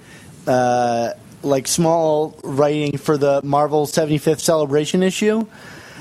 uh, 0.46 1.12
like 1.42 1.66
small 1.66 2.38
writing 2.42 2.98
for 2.98 3.16
the 3.16 3.40
Marvel 3.42 3.86
75th 3.86 4.40
celebration 4.40 5.02
issue. 5.02 5.46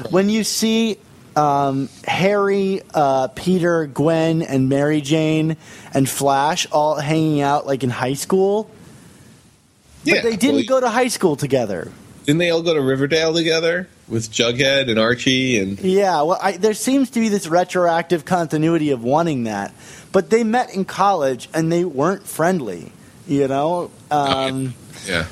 When 0.10 0.30
you 0.30 0.44
see 0.44 0.98
um, 1.36 1.90
Harry, 2.06 2.82
uh, 2.94 3.28
Peter, 3.30 3.88
Gwen, 3.88 4.42
and 4.42 4.70
Mary 4.70 5.02
Jane 5.02 5.58
and 5.94 6.10
Flash 6.10 6.68
all 6.72 6.96
hanging 6.96 7.42
out 7.42 7.66
like 7.66 7.84
in 7.84 7.90
high 7.90 8.14
school, 8.14 8.70
yeah, 10.04 10.16
but 10.16 10.24
they 10.24 10.36
didn't 10.36 10.68
well, 10.68 10.80
go 10.80 10.80
to 10.82 10.90
high 10.90 11.08
school 11.08 11.36
together. 11.36 11.92
Didn't 12.26 12.40
they 12.40 12.50
all 12.50 12.62
go 12.62 12.74
to 12.74 12.82
Riverdale 12.82 13.34
together 13.34 13.88
with 14.08 14.32
Jughead 14.32 14.90
and 14.90 15.00
Archie 15.00 15.60
and 15.60 15.80
Yeah, 15.80 16.22
well, 16.22 16.40
I, 16.42 16.54
there 16.54 16.74
seems 16.74 17.10
to 17.12 17.20
be 17.20 17.30
this 17.30 17.48
retroactive 17.48 18.26
continuity 18.26 18.92
of 18.92 19.04
wanting 19.04 19.44
that, 19.44 19.74
but 20.14 20.30
they 20.30 20.46
met 20.46 20.74
in 20.74 20.86
college 20.86 21.50
and 21.54 21.70
they 21.70 21.84
weren't 21.84 22.26
friendly, 22.26 22.94
you 23.28 23.50
know. 23.50 23.92
Um, 24.10 24.76
yeah, 25.06 25.26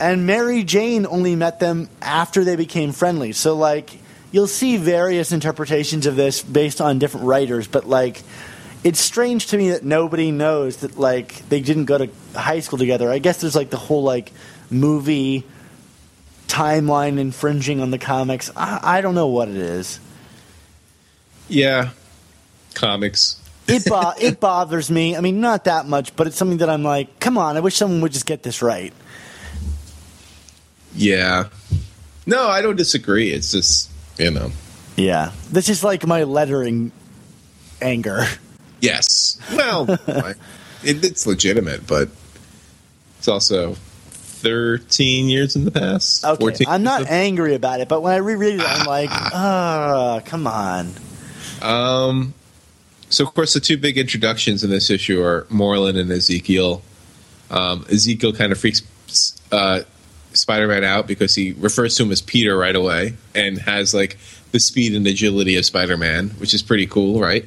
and 0.00 0.26
Mary 0.26 0.64
Jane 0.64 1.04
only 1.04 1.36
met 1.36 1.60
them 1.60 1.90
after 2.00 2.44
they 2.44 2.56
became 2.56 2.92
friendly. 2.92 3.32
So, 3.32 3.54
like, 3.56 3.90
you'll 4.32 4.46
see 4.46 4.78
various 4.78 5.32
interpretations 5.32 6.06
of 6.06 6.16
this 6.16 6.40
based 6.42 6.80
on 6.80 6.98
different 6.98 7.26
writers, 7.26 7.68
but 7.68 7.86
like, 7.86 8.22
it's 8.82 9.00
strange 9.00 9.48
to 9.48 9.58
me 9.58 9.70
that 9.70 9.84
nobody 9.84 10.30
knows 10.30 10.78
that 10.78 10.96
like 10.96 11.46
they 11.50 11.60
didn't 11.60 11.84
go 11.84 11.98
to 11.98 12.08
high 12.34 12.60
school 12.60 12.78
together. 12.78 13.10
I 13.10 13.18
guess 13.18 13.40
there's 13.40 13.56
like 13.56 13.68
the 13.68 13.76
whole 13.76 14.02
like 14.02 14.32
movie 14.70 15.44
timeline 16.48 17.18
infringing 17.18 17.80
on 17.80 17.90
the 17.90 17.98
comics. 17.98 18.50
I, 18.56 18.80
I 18.82 19.00
don't 19.00 19.14
know 19.14 19.26
what 19.26 19.48
it 19.48 19.56
is. 19.56 20.00
yeah. 21.48 21.90
Comics. 22.74 23.39
It 23.70 23.84
bo- 23.86 24.12
it 24.20 24.40
bothers 24.40 24.90
me. 24.90 25.16
I 25.16 25.20
mean, 25.20 25.40
not 25.40 25.64
that 25.64 25.86
much, 25.86 26.14
but 26.16 26.26
it's 26.26 26.36
something 26.36 26.58
that 26.58 26.68
I'm 26.70 26.82
like, 26.82 27.20
come 27.20 27.38
on. 27.38 27.56
I 27.56 27.60
wish 27.60 27.76
someone 27.76 28.00
would 28.02 28.12
just 28.12 28.26
get 28.26 28.42
this 28.42 28.62
right. 28.62 28.92
Yeah. 30.94 31.48
No, 32.26 32.48
I 32.48 32.62
don't 32.62 32.76
disagree. 32.76 33.30
It's 33.30 33.52
just 33.52 33.90
you 34.18 34.30
know. 34.30 34.50
Yeah, 34.96 35.32
this 35.50 35.68
is 35.68 35.82
like 35.82 36.06
my 36.06 36.24
lettering 36.24 36.92
anger. 37.80 38.24
Yes. 38.80 39.38
Well, 39.54 39.86
I- 40.08 40.34
it, 40.82 41.04
it's 41.04 41.26
legitimate, 41.26 41.86
but 41.86 42.08
it's 43.18 43.28
also 43.28 43.74
13 43.74 45.28
years 45.28 45.54
in 45.54 45.64
the 45.66 45.70
past. 45.70 46.24
Okay, 46.24 46.40
14 46.40 46.66
I'm 46.68 46.82
not 46.82 47.06
angry 47.06 47.54
about 47.54 47.80
it, 47.80 47.88
but 47.88 48.00
when 48.02 48.12
I 48.14 48.16
reread 48.16 48.54
it, 48.54 48.62
I'm 48.66 48.86
like, 48.86 49.10
ah, 49.10 50.22
come 50.24 50.46
on. 50.46 50.94
Um, 51.60 52.32
so, 53.10 53.24
of 53.24 53.34
course, 53.34 53.52
the 53.52 53.60
two 53.60 53.76
big 53.76 53.98
introductions 53.98 54.64
in 54.64 54.70
this 54.70 54.88
issue 54.88 55.22
are 55.22 55.42
Morlun 55.50 55.98
and 55.98 56.10
Ezekiel. 56.10 56.82
Um, 57.50 57.84
Ezekiel 57.90 58.32
kind 58.32 58.52
of 58.52 58.58
freaks 58.58 58.82
uh, 59.52 59.80
Spider 60.32 60.68
Man 60.68 60.84
out 60.84 61.06
because 61.06 61.34
he 61.34 61.52
refers 61.52 61.96
to 61.96 62.04
him 62.04 62.12
as 62.12 62.22
Peter 62.22 62.56
right 62.56 62.74
away 62.76 63.14
and 63.34 63.58
has 63.58 63.92
like 63.92 64.16
the 64.52 64.60
speed 64.60 64.94
and 64.94 65.06
agility 65.06 65.56
of 65.56 65.64
Spider 65.64 65.96
Man, 65.96 66.28
which 66.38 66.54
is 66.54 66.62
pretty 66.62 66.86
cool, 66.86 67.20
right? 67.20 67.44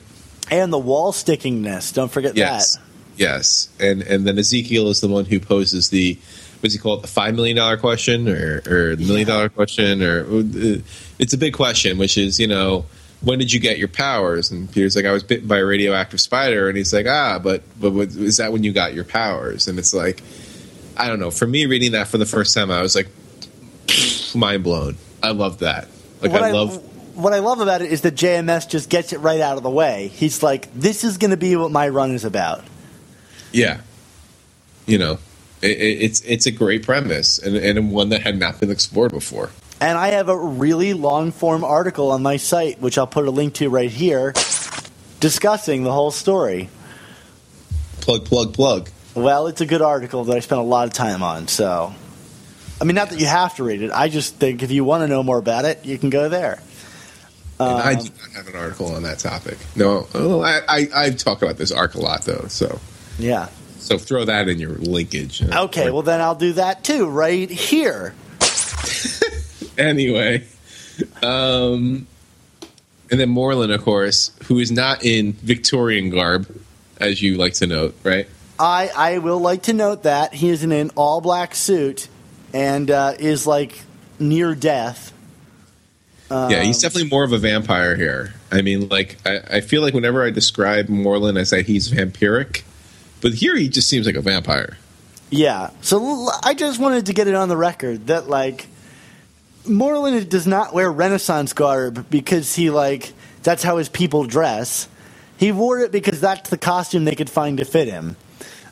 And 0.51 0.71
the 0.71 0.77
wall 0.77 1.11
stickingness. 1.13 1.93
Don't 1.93 2.11
forget 2.11 2.35
Yes. 2.35 2.75
that. 2.75 2.83
Yes. 3.15 3.69
And 3.79 4.01
and 4.01 4.25
then 4.27 4.37
Ezekiel 4.37 4.89
is 4.89 4.99
the 5.01 5.07
one 5.07 5.25
who 5.25 5.39
poses 5.39 5.89
the 5.89 6.15
what 6.59 6.63
does 6.67 6.73
he 6.73 6.79
call 6.79 6.95
it? 6.95 7.01
The 7.01 7.07
five 7.07 7.35
million 7.35 7.55
dollar 7.57 7.77
question 7.77 8.27
or 8.27 8.61
or 8.65 8.95
the 8.95 9.05
million 9.05 9.27
dollar 9.27 9.49
question 9.49 10.01
or 10.03 10.25
uh, 10.25 10.79
it's 11.19 11.33
a 11.33 11.37
big 11.37 11.53
question, 11.53 11.97
which 11.97 12.17
is, 12.17 12.39
you 12.39 12.47
know, 12.47 12.85
when 13.23 13.39
did 13.39 13.53
you 13.53 13.59
get 13.59 13.77
your 13.77 13.87
powers? 13.87 14.51
And 14.51 14.71
Peter's 14.71 14.95
like, 14.95 15.05
I 15.05 15.11
was 15.11 15.23
bitten 15.23 15.47
by 15.47 15.57
a 15.57 15.65
radioactive 15.65 16.19
spider, 16.19 16.67
and 16.67 16.77
he's 16.77 16.93
like, 16.93 17.07
ah, 17.07 17.39
but 17.39 17.63
but 17.79 17.91
what, 17.91 18.09
is 18.09 18.37
that 18.37 18.51
when 18.51 18.63
you 18.63 18.73
got 18.73 18.93
your 18.93 19.05
powers? 19.05 19.67
And 19.67 19.79
it's 19.79 19.93
like, 19.93 20.21
I 20.97 21.07
don't 21.07 21.19
know. 21.19 21.31
For 21.31 21.47
me, 21.47 21.65
reading 21.65 21.93
that 21.93 22.07
for 22.07 22.17
the 22.17 22.25
first 22.25 22.53
time, 22.53 22.69
I 22.69 22.81
was 22.81 22.95
like, 22.95 23.07
mind 24.35 24.63
blown. 24.63 24.97
I 25.21 25.31
love 25.31 25.59
that. 25.59 25.87
Like 26.21 26.31
what 26.31 26.43
I 26.43 26.51
love. 26.51 27.15
what 27.17 27.33
I 27.33 27.39
love 27.39 27.61
about 27.61 27.81
it 27.81 27.91
is 27.91 28.01
that 28.01 28.15
JMS 28.15 28.69
just 28.69 28.89
gets 28.89 29.13
it 29.13 29.19
right 29.19 29.39
out 29.39 29.57
of 29.57 29.63
the 29.63 29.69
way. 29.69 30.09
He's 30.09 30.43
like, 30.43 30.73
this 30.73 31.03
is 31.03 31.17
going 31.17 31.31
to 31.31 31.37
be 31.37 31.55
what 31.55 31.71
my 31.71 31.87
run 31.89 32.11
is 32.11 32.25
about. 32.25 32.63
Yeah, 33.51 33.81
you 34.85 34.97
know, 34.97 35.19
it, 35.61 35.71
it, 35.71 36.01
it's 36.01 36.21
it's 36.21 36.45
a 36.45 36.51
great 36.51 36.83
premise 36.83 37.39
and 37.39 37.55
and 37.55 37.91
one 37.91 38.09
that 38.09 38.21
had 38.21 38.37
not 38.37 38.59
been 38.59 38.71
explored 38.71 39.11
before. 39.11 39.51
And 39.81 39.97
I 39.97 40.09
have 40.09 40.29
a 40.29 40.37
really 40.37 40.93
long 40.93 41.31
form 41.31 41.63
article 41.63 42.11
on 42.11 42.21
my 42.23 42.37
site, 42.37 42.79
which 42.79 42.97
I'll 42.97 43.07
put 43.07 43.27
a 43.27 43.31
link 43.31 43.55
to 43.55 43.69
right 43.69 43.89
here, 43.91 44.33
discussing 45.19 45.83
the 45.83 45.91
whole 45.91 46.11
story. 46.11 46.69
Plug, 48.01 48.25
plug, 48.25 48.53
plug. 48.53 48.89
Well, 49.15 49.47
it's 49.47 49.61
a 49.61 49.65
good 49.65 49.81
article 49.81 50.23
that 50.25 50.37
I 50.37 50.39
spent 50.39 50.59
a 50.59 50.63
lot 50.63 50.87
of 50.87 50.93
time 50.93 51.21
on. 51.21 51.47
So, 51.47 51.93
I 52.81 52.83
mean, 52.85 52.95
not 52.95 53.09
that 53.09 53.19
you 53.19 53.25
have 53.27 53.55
to 53.57 53.63
read 53.63 53.81
it. 53.81 53.91
I 53.91 54.07
just 54.09 54.35
think 54.35 54.63
if 54.63 54.71
you 54.71 54.83
want 54.83 55.01
to 55.03 55.07
know 55.07 55.21
more 55.21 55.37
about 55.37 55.65
it, 55.65 55.85
you 55.85 55.97
can 55.97 56.09
go 56.09 56.29
there. 56.29 56.61
And 57.59 57.69
I 57.79 57.93
Um, 57.93 57.99
do 58.03 58.09
not 58.21 58.31
have 58.35 58.47
an 58.47 58.55
article 58.55 58.95
on 58.95 59.03
that 59.03 59.19
topic. 59.19 59.57
No, 59.75 60.07
well, 60.13 60.43
I, 60.43 60.61
I 60.67 60.87
I 60.95 61.09
talk 61.11 61.41
about 61.43 61.57
this 61.57 61.71
arc 61.71 61.93
a 61.95 61.99
lot 61.99 62.23
though. 62.23 62.45
So 62.49 62.79
Yeah. 63.19 63.47
so 63.79 63.97
throw 63.99 64.25
that 64.25 64.49
in 64.49 64.59
your 64.59 64.71
linkage. 64.71 65.41
Okay. 65.43 65.91
Well, 65.91 66.01
then 66.01 66.19
I'll 66.19 66.35
do 66.35 66.53
that 66.53 66.83
too, 66.83 67.05
right 67.07 67.49
here. 67.49 68.15
anyway, 69.77 70.43
um, 71.21 72.07
and 73.11 73.19
then 73.19 73.29
Morlun, 73.29 73.73
of 73.73 73.83
course, 73.83 74.31
who 74.45 74.59
is 74.59 74.71
not 74.71 75.03
in 75.03 75.33
Victorian 75.33 76.09
garb, 76.09 76.47
as 76.99 77.21
you 77.21 77.37
like 77.37 77.53
to 77.55 77.67
note, 77.67 77.95
right? 78.03 78.27
I 78.59 78.89
I 78.95 79.17
will 79.17 79.39
like 79.39 79.63
to 79.63 79.73
note 79.73 80.03
that 80.03 80.33
he 80.33 80.49
is 80.49 80.63
in 80.63 80.71
an 80.71 80.91
all 80.95 81.21
black 81.21 81.55
suit 81.55 82.07
and 82.53 82.89
uh, 82.91 83.13
is 83.19 83.47
like 83.47 83.81
near 84.19 84.53
death. 84.55 85.11
yeah, 86.29 86.61
he's 86.61 86.77
Um, 86.77 86.81
definitely 86.81 87.09
more 87.09 87.23
of 87.23 87.31
a 87.33 87.37
vampire 87.39 87.95
here. 87.95 88.33
I 88.51 88.61
mean, 88.61 88.87
like 88.89 89.17
I, 89.25 89.39
I 89.57 89.61
feel 89.61 89.81
like 89.81 89.93
whenever 89.93 90.23
I 90.23 90.29
describe 90.29 90.87
Morlun, 90.87 91.39
I 91.39 91.43
say 91.43 91.63
he's 91.63 91.89
vampiric, 91.91 92.61
but 93.21 93.33
here 93.33 93.55
he 93.55 93.67
just 93.69 93.89
seems 93.89 94.05
like 94.05 94.15
a 94.15 94.21
vampire. 94.21 94.77
Yeah. 95.31 95.71
So 95.81 96.29
I 96.43 96.53
just 96.53 96.79
wanted 96.79 97.07
to 97.07 97.13
get 97.13 97.27
it 97.27 97.33
on 97.33 97.49
the 97.49 97.57
record 97.57 98.05
that 98.07 98.29
like 98.29 98.67
Morlun 99.65 100.27
does 100.29 100.47
not 100.47 100.73
wear 100.73 100.91
Renaissance 100.91 101.53
garb 101.53 102.07
because 102.09 102.55
he 102.55 102.69
like 102.69 103.13
that's 103.43 103.63
how 103.63 103.77
his 103.77 103.89
people 103.89 104.25
dress. 104.25 104.87
He 105.37 105.51
wore 105.51 105.79
it 105.79 105.91
because 105.91 106.21
that's 106.21 106.49
the 106.49 106.57
costume 106.57 107.05
they 107.05 107.15
could 107.15 107.29
find 107.29 107.57
to 107.57 107.65
fit 107.65 107.87
him. 107.87 108.15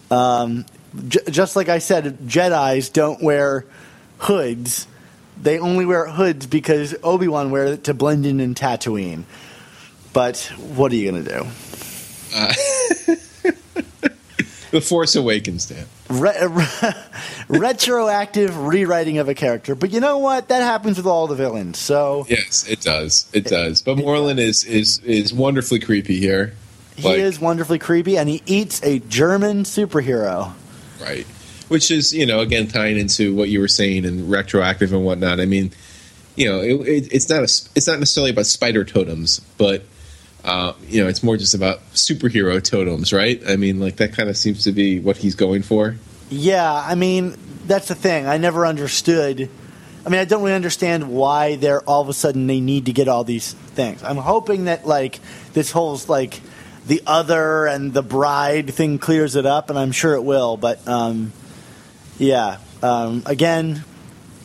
Um, 0.09 0.65
j- 1.07 1.19
just 1.29 1.55
like 1.55 1.69
I 1.69 1.79
said, 1.79 2.17
Jedi's 2.19 2.89
don't 2.89 3.21
wear 3.21 3.65
hoods. 4.19 4.87
They 5.41 5.59
only 5.59 5.85
wear 5.85 6.07
hoods 6.07 6.45
because 6.45 6.95
Obi 7.03 7.27
Wan 7.27 7.51
wear 7.51 7.65
it 7.65 7.85
to 7.85 7.93
blend 7.93 8.25
in 8.25 8.39
in 8.39 8.55
Tatooine. 8.55 9.23
But 10.13 10.39
what 10.57 10.91
are 10.91 10.95
you 10.95 11.11
gonna 11.11 11.23
do? 11.23 11.47
The 14.71 14.79
Force 14.79 15.15
Awakens, 15.17 15.65
Dan. 15.65 15.85
Re- 16.11 16.47
re- 16.47 16.93
retroactive 17.59 18.57
rewriting 18.57 19.17
of 19.17 19.29
a 19.29 19.33
character. 19.33 19.75
But 19.75 19.91
you 19.91 19.99
know 19.99 20.17
what? 20.17 20.47
That 20.49 20.61
happens 20.61 20.97
with 20.97 21.05
all 21.05 21.27
the 21.27 21.35
villains. 21.35 21.77
So 21.79 22.25
Yes, 22.29 22.67
it 22.67 22.81
does. 22.81 23.25
It 23.33 23.45
does. 23.45 23.81
But 23.81 23.97
Morlun 23.97 24.39
is 24.39 24.63
is 24.63 24.99
is 24.99 25.33
wonderfully 25.33 25.79
creepy 25.79 26.19
here. 26.19 26.53
he 26.95 27.03
Like- 27.03 27.19
is 27.19 27.39
wonderfully 27.39 27.79
creepy, 27.79 28.17
and 28.17 28.27
he 28.29 28.41
eats 28.45 28.81
a 28.83 28.99
German 28.99 29.63
superhero. 29.63 30.53
Right. 31.01 31.25
Which 31.67 31.89
is, 31.89 32.13
you 32.13 32.25
know, 32.25 32.41
again 32.41 32.67
tying 32.67 32.97
into 32.97 33.33
what 33.33 33.49
you 33.49 33.59
were 33.59 33.67
saying 33.69 34.05
and 34.05 34.29
retroactive 34.29 34.91
and 34.93 35.05
whatnot. 35.05 35.39
I 35.39 35.45
mean, 35.45 35.71
you 36.35 36.47
know, 36.49 36.59
it, 36.59 36.73
it, 36.87 37.13
it's 37.13 37.29
not 37.29 37.39
a, 37.39 37.43
it's 37.75 37.87
not 37.87 37.99
necessarily 37.99 38.31
about 38.31 38.45
spider 38.45 38.83
totems, 38.83 39.39
but 39.57 39.83
uh, 40.43 40.73
you 40.87 41.03
know, 41.03 41.09
it's 41.09 41.23
more 41.23 41.37
just 41.37 41.53
about 41.53 41.79
superhero 41.93 42.61
totems, 42.63 43.13
right? 43.13 43.41
I 43.47 43.55
mean, 43.55 43.79
like 43.79 43.97
that 43.97 44.13
kind 44.13 44.29
of 44.29 44.37
seems 44.37 44.63
to 44.63 44.71
be 44.71 44.99
what 44.99 45.17
he's 45.17 45.35
going 45.35 45.61
for. 45.61 45.95
Yeah, 46.29 46.73
I 46.73 46.95
mean 46.95 47.37
that's 47.67 47.87
the 47.87 47.95
thing. 47.95 48.27
I 48.27 48.37
never 48.37 48.65
understood. 48.65 49.49
I 50.03 50.09
mean, 50.09 50.19
I 50.19 50.25
don't 50.25 50.41
really 50.41 50.55
understand 50.55 51.09
why 51.09 51.57
they're 51.57 51.81
all 51.81 52.01
of 52.01 52.09
a 52.09 52.13
sudden 52.13 52.47
they 52.47 52.59
need 52.59 52.87
to 52.87 52.93
get 52.93 53.07
all 53.07 53.23
these 53.23 53.53
things. 53.53 54.03
I'm 54.03 54.17
hoping 54.17 54.65
that 54.65 54.87
like 54.87 55.19
this 55.53 55.71
whole 55.71 55.99
like 56.07 56.41
the 56.87 57.03
other 57.05 57.67
and 57.67 57.93
the 57.93 58.01
bride 58.01 58.73
thing 58.73 58.97
clears 58.97 59.35
it 59.35 59.45
up, 59.45 59.69
and 59.69 59.77
I'm 59.77 59.91
sure 59.91 60.15
it 60.15 60.23
will. 60.23 60.57
But 60.57 60.87
um, 60.87 61.33
yeah, 62.17 62.57
um, 62.81 63.21
again, 63.27 63.83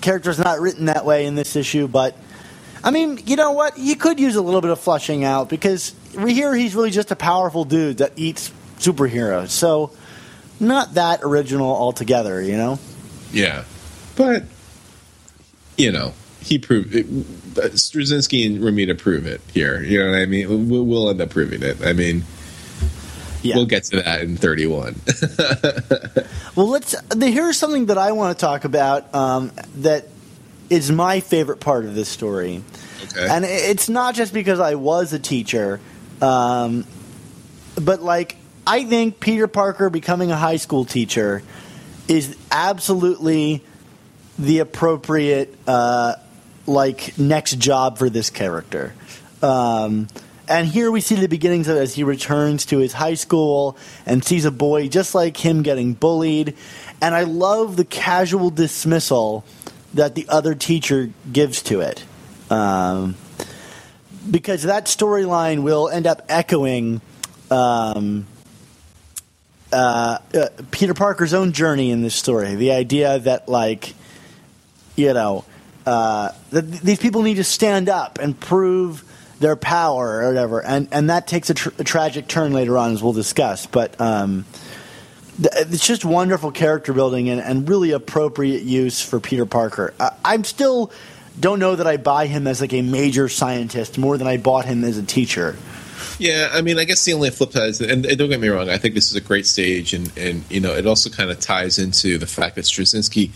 character's 0.02 0.39
not 0.39 0.60
written 0.60 0.86
that 0.86 1.06
way 1.06 1.24
in 1.24 1.36
this 1.36 1.56
issue, 1.56 1.89
but 1.89 2.16
I 2.86 2.92
mean, 2.92 3.18
you 3.26 3.34
know 3.34 3.50
what? 3.50 3.76
You 3.78 3.96
could 3.96 4.20
use 4.20 4.36
a 4.36 4.42
little 4.42 4.60
bit 4.60 4.70
of 4.70 4.78
flushing 4.78 5.24
out 5.24 5.48
because 5.48 5.92
here 6.12 6.54
he's 6.54 6.74
really 6.76 6.90
just 6.90 7.10
a 7.10 7.16
powerful 7.16 7.64
dude 7.64 7.98
that 7.98 8.12
eats 8.16 8.52
superheroes. 8.78 9.48
So 9.48 9.90
not 10.60 10.94
that 10.94 11.20
original 11.24 11.68
altogether, 11.68 12.40
you 12.40 12.56
know. 12.56 12.78
Yeah, 13.32 13.64
but 14.14 14.44
you 15.76 15.90
know, 15.90 16.14
he 16.40 16.58
proved 16.58 16.94
it, 16.94 17.06
Straczynski 17.54 18.46
and 18.46 18.60
Romita 18.60 18.96
prove 18.96 19.26
it 19.26 19.40
here. 19.52 19.82
You 19.82 20.04
know 20.04 20.12
what 20.12 20.20
I 20.20 20.26
mean? 20.26 20.68
We'll, 20.70 20.84
we'll 20.84 21.10
end 21.10 21.20
up 21.20 21.30
proving 21.30 21.62
it. 21.64 21.84
I 21.84 21.92
mean, 21.92 22.22
Yeah. 23.42 23.56
we'll 23.56 23.66
get 23.66 23.82
to 23.84 23.96
that 24.02 24.20
in 24.22 24.36
thirty-one. 24.36 24.94
Well, 26.56 26.68
let's. 26.70 26.94
Here's 27.20 27.58
something 27.58 27.86
that 27.86 27.98
I 27.98 28.12
want 28.12 28.38
to 28.38 28.40
talk 28.40 28.64
about 28.64 29.14
um, 29.14 29.52
that 29.78 30.06
is 30.70 30.90
my 30.90 31.20
favorite 31.20 31.60
part 31.60 31.84
of 31.84 31.94
this 31.94 32.09
story, 32.09 32.62
okay. 33.05 33.28
and 33.28 33.44
it's 33.44 33.88
not 33.88 34.14
just 34.14 34.32
because 34.32 34.60
I 34.60 34.74
was 34.74 35.12
a 35.12 35.18
teacher, 35.18 35.80
um, 36.20 36.84
but 37.80 38.02
like 38.02 38.36
I 38.66 38.84
think 38.84 39.20
Peter 39.20 39.47
Parker 39.47 39.90
becoming 39.90 40.30
a 40.30 40.36
high 40.36 40.56
school 40.56 40.84
teacher 40.84 41.43
is 42.09 42.36
absolutely 42.51 43.62
the 44.38 44.59
appropriate 44.59 45.55
uh, 45.66 46.14
like 46.66 47.18
next 47.18 47.59
job 47.59 47.98
for 47.98 48.10
this 48.10 48.30
character. 48.30 48.94
Um, 49.43 50.09
and 50.48 50.66
here 50.66 50.90
we 50.90 51.01
see 51.01 51.16
the 51.16 51.28
beginnings 51.28 51.68
of 51.68 51.76
it 51.76 51.80
as 51.80 51.94
he 51.94 52.05
returns 52.05 52.66
to 52.66 52.78
his 52.78 52.93
high 52.93 53.14
school 53.14 53.76
and 54.05 54.24
sees 54.24 54.44
a 54.44 54.51
boy 54.51 54.88
just 54.88 55.14
like 55.14 55.36
him 55.36 55.62
getting 55.62 55.94
bullied. 55.94 56.56
And 57.01 57.14
I 57.14 57.24
love 57.24 57.76
the 57.76 57.84
casual 57.84 58.51
dismissal 58.51 59.44
that 59.97 60.14
the 60.14 60.27
other 60.28 60.55
teacher 60.55 61.10
gives 61.31 61.62
to 61.62 61.81
it. 61.81 62.05
Um, 62.51 63.16
because 64.31 64.62
that 64.64 64.86
storyline 64.86 65.62
will 65.62 65.89
end 65.89 66.06
up 66.06 66.23
echoing 66.28 67.01
um, 67.51 68.27
uh, 69.73 70.18
uh, 70.35 70.48
Peter 70.70 70.94
Parker's 70.94 71.35
own 71.35 71.52
journey 71.52 71.90
in 71.90 72.02
this 72.02 72.14
story. 72.14 72.55
The 72.55 72.73
idea 72.73 73.18
that, 73.18 73.48
like, 73.48 73.94
you 74.97 75.12
know, 75.12 75.44
uh, 75.85 76.31
that 76.51 76.62
th- 76.62 76.82
these 76.82 76.98
people 76.98 77.23
need 77.23 77.36
to 77.36 77.44
stand 77.44 77.89
up 77.89 78.18
and 78.18 78.39
prove 78.39 79.05
their 79.39 79.56
power 79.56 80.23
or 80.23 80.28
whatever, 80.28 80.64
and 80.64 80.89
and 80.93 81.10
that 81.10 81.27
takes 81.27 81.51
a, 81.51 81.55
tr- 81.55 81.68
a 81.78 81.85
tragic 81.85 82.27
turn 82.27 82.52
later 82.52 82.78
on, 82.78 82.93
as 82.93 83.02
we'll 83.02 83.12
discuss. 83.12 83.66
But 83.66 84.01
um, 84.01 84.47
it's 85.38 85.86
just 85.86 86.04
wonderful 86.04 86.50
character 86.50 86.92
building 86.92 87.28
and, 87.28 87.40
and 87.40 87.68
really 87.68 87.92
appropriate 87.92 88.62
use 88.62 89.00
for 89.00 89.20
Peter 89.20 89.46
Parker. 89.46 89.92
I, 90.00 90.12
I'm 90.24 90.44
still 90.44 90.90
don't 91.38 91.58
know 91.58 91.76
that 91.76 91.86
I 91.86 91.96
buy 91.98 92.26
him 92.26 92.46
as 92.46 92.60
like 92.60 92.72
a 92.72 92.82
major 92.82 93.28
scientist 93.28 93.98
more 93.98 94.16
than 94.16 94.26
I 94.26 94.38
bought 94.38 94.64
him 94.64 94.84
as 94.84 94.96
a 94.96 95.02
teacher. 95.02 95.56
Yeah, 96.18 96.48
I 96.52 96.62
mean, 96.62 96.78
I 96.78 96.84
guess 96.84 97.04
the 97.04 97.12
only 97.12 97.30
flip 97.30 97.52
side 97.52 97.68
is, 97.68 97.80
and, 97.80 98.02
don't 98.02 98.30
get 98.30 98.40
me 98.40 98.48
wrong, 98.48 98.70
I 98.70 98.78
think 98.78 98.94
this 98.94 99.10
is 99.10 99.16
a 99.16 99.20
great 99.20 99.46
stage, 99.46 99.92
and 99.92 100.10
and 100.16 100.44
you 100.50 100.60
know, 100.60 100.74
it 100.74 100.86
also 100.86 101.10
kind 101.10 101.30
of 101.30 101.40
ties 101.40 101.78
into 101.78 102.16
the 102.16 102.26
fact 102.26 102.56
that 102.56 102.64
Straczynski, 102.64 103.28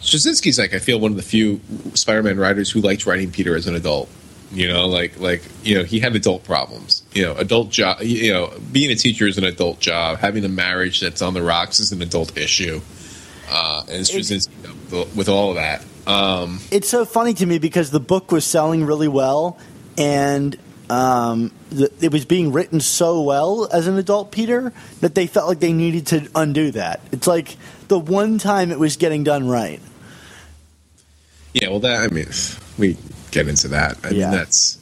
Straczynski's 0.00 0.58
like 0.58 0.74
I 0.74 0.78
feel 0.78 0.98
one 0.98 1.10
of 1.10 1.16
the 1.16 1.22
few 1.22 1.60
Spider-Man 1.94 2.38
writers 2.38 2.70
who 2.70 2.80
liked 2.80 3.06
writing 3.06 3.30
Peter 3.30 3.54
as 3.54 3.66
an 3.66 3.74
adult. 3.74 4.08
You 4.52 4.68
know, 4.68 4.86
like 4.86 5.18
like 5.18 5.42
you 5.62 5.76
know, 5.76 5.84
he 5.84 5.98
had 6.00 6.14
adult 6.14 6.44
problems. 6.44 7.02
You 7.12 7.22
know, 7.24 7.36
adult 7.36 7.70
job. 7.70 8.02
You 8.02 8.32
know, 8.32 8.52
being 8.70 8.90
a 8.90 8.94
teacher 8.94 9.26
is 9.26 9.38
an 9.38 9.44
adult 9.44 9.80
job. 9.80 10.18
Having 10.18 10.44
a 10.44 10.48
marriage 10.48 11.00
that's 11.00 11.22
on 11.22 11.34
the 11.34 11.42
rocks 11.42 11.80
is 11.80 11.92
an 11.92 12.02
adult 12.02 12.36
issue. 12.36 12.80
Uh, 13.50 13.82
and 13.88 14.04
Straczynski, 14.04 14.50
you 14.62 14.98
know, 14.98 15.06
with 15.14 15.28
all 15.28 15.50
of 15.50 15.56
that, 15.56 15.84
um, 16.06 16.60
it's 16.70 16.88
so 16.88 17.04
funny 17.04 17.34
to 17.34 17.46
me 17.46 17.58
because 17.58 17.90
the 17.90 18.00
book 18.00 18.32
was 18.32 18.44
selling 18.44 18.84
really 18.84 19.08
well 19.08 19.58
and 19.96 20.56
um, 20.90 21.52
the, 21.70 21.90
it 22.00 22.12
was 22.12 22.24
being 22.24 22.52
written 22.52 22.80
so 22.80 23.22
well 23.22 23.68
as 23.72 23.86
an 23.86 23.96
adult 23.96 24.32
Peter 24.32 24.72
that 25.00 25.14
they 25.14 25.26
felt 25.26 25.48
like 25.48 25.60
they 25.60 25.72
needed 25.72 26.06
to 26.08 26.28
undo 26.34 26.72
that. 26.72 27.00
It's 27.12 27.26
like 27.26 27.56
the 27.88 27.98
one 27.98 28.38
time 28.38 28.72
it 28.72 28.78
was 28.78 28.96
getting 28.96 29.22
done 29.22 29.48
right. 29.48 29.80
Yeah, 31.54 31.68
well, 31.68 31.80
that 31.80 32.02
I 32.02 32.08
mean, 32.08 32.26
we 32.78 32.96
get 33.32 33.48
into 33.48 33.68
that. 33.68 33.98
I 34.04 34.10
Yeah. 34.10 34.30
mean, 34.30 34.38
that's 34.38 34.78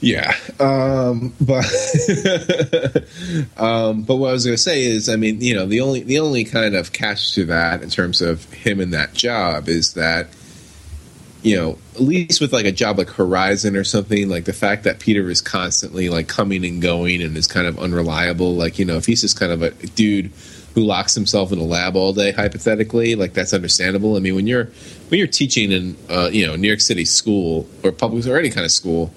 yeah. 0.00 0.34
Um, 0.58 1.34
but 1.40 1.64
um, 3.58 4.02
but 4.02 4.16
what 4.16 4.30
I 4.30 4.32
was 4.32 4.44
going 4.44 4.56
to 4.56 4.62
say 4.62 4.84
is, 4.84 5.08
I 5.10 5.16
mean, 5.16 5.40
you 5.42 5.54
know, 5.54 5.66
the 5.66 5.80
only 5.82 6.02
the 6.02 6.18
only 6.20 6.44
kind 6.44 6.74
of 6.74 6.92
catch 6.92 7.34
to 7.34 7.44
that 7.46 7.82
in 7.82 7.90
terms 7.90 8.22
of 8.22 8.50
him 8.52 8.80
in 8.80 8.90
that 8.90 9.12
job 9.12 9.68
is 9.68 9.94
that 9.94 10.28
you 11.42 11.56
know, 11.56 11.78
at 11.94 12.02
least 12.02 12.40
with 12.40 12.52
like 12.52 12.66
a 12.66 12.72
job 12.72 12.98
like 12.98 13.08
Horizon 13.08 13.74
or 13.74 13.84
something, 13.84 14.28
like 14.28 14.44
the 14.44 14.52
fact 14.52 14.84
that 14.84 14.98
Peter 15.00 15.30
is 15.30 15.40
constantly 15.40 16.10
like 16.10 16.28
coming 16.28 16.64
and 16.66 16.82
going 16.82 17.22
and 17.22 17.34
is 17.36 17.46
kind 17.46 17.66
of 17.66 17.78
unreliable. 17.78 18.54
Like, 18.54 18.78
you 18.78 18.84
know, 18.84 18.96
if 18.96 19.06
he's 19.06 19.22
just 19.22 19.38
kind 19.40 19.50
of 19.50 19.62
a 19.62 19.70
dude 19.70 20.32
who 20.74 20.82
locks 20.82 21.14
himself 21.14 21.52
in 21.52 21.58
a 21.58 21.64
lab 21.64 21.96
all 21.96 22.12
day, 22.12 22.32
hypothetically, 22.32 23.14
like 23.14 23.32
that's 23.32 23.52
understandable. 23.52 24.16
I 24.16 24.20
mean, 24.20 24.34
when 24.34 24.46
you're 24.46 24.66
when 25.08 25.18
you're 25.18 25.26
teaching 25.26 25.72
in 25.72 25.96
uh, 26.08 26.30
you 26.32 26.46
know 26.46 26.56
New 26.56 26.68
York 26.68 26.80
City 26.80 27.04
school 27.04 27.68
or 27.82 27.92
public 27.92 28.26
or 28.26 28.38
any 28.38 28.50
kind 28.50 28.64
of 28.64 28.70
school, 28.70 29.12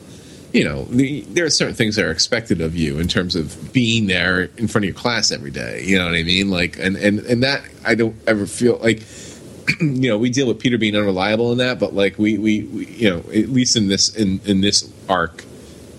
you 0.52 0.64
know, 0.64 0.84
the, 0.86 1.22
there 1.22 1.46
are 1.46 1.50
certain 1.50 1.76
things 1.76 1.96
that 1.96 2.06
are 2.06 2.12
expected 2.12 2.62
of 2.62 2.76
you 2.76 3.00
in 3.00 3.08
terms 3.08 3.36
of 3.36 3.74
being 3.74 4.08
there 4.08 4.44
in 4.58 4.68
front 4.68 4.84
of 4.84 4.86
your 4.86 4.94
class 4.94 5.32
every 5.32 5.52
day. 5.52 5.84
You 5.84 5.98
know 5.98 6.06
what 6.06 6.16
I 6.16 6.24
mean? 6.24 6.50
Like, 6.50 6.78
and 6.80 6.96
and 6.96 7.20
and 7.20 7.44
that 7.44 7.64
I 7.86 7.96
don't 7.96 8.16
ever 8.28 8.46
feel 8.46 8.78
like 8.78 9.04
you 9.82 10.10
know 10.10 10.18
we 10.18 10.30
deal 10.30 10.48
with 10.48 10.60
Peter 10.60 10.78
being 10.78 10.96
unreliable 10.96 11.52
in 11.52 11.60
that, 11.60 11.80
but 11.80 11.94
like 11.94 12.18
we, 12.18 12.38
we, 12.38 12.64
we 12.64 12.86
you 12.88 13.10
know 13.10 13.20
at 13.20 13.50
least 13.50 13.76
in 13.76 13.88
this 13.88 14.16
in 14.16 14.42
in 14.46 14.62
this 14.62 14.92
arc, 15.08 15.44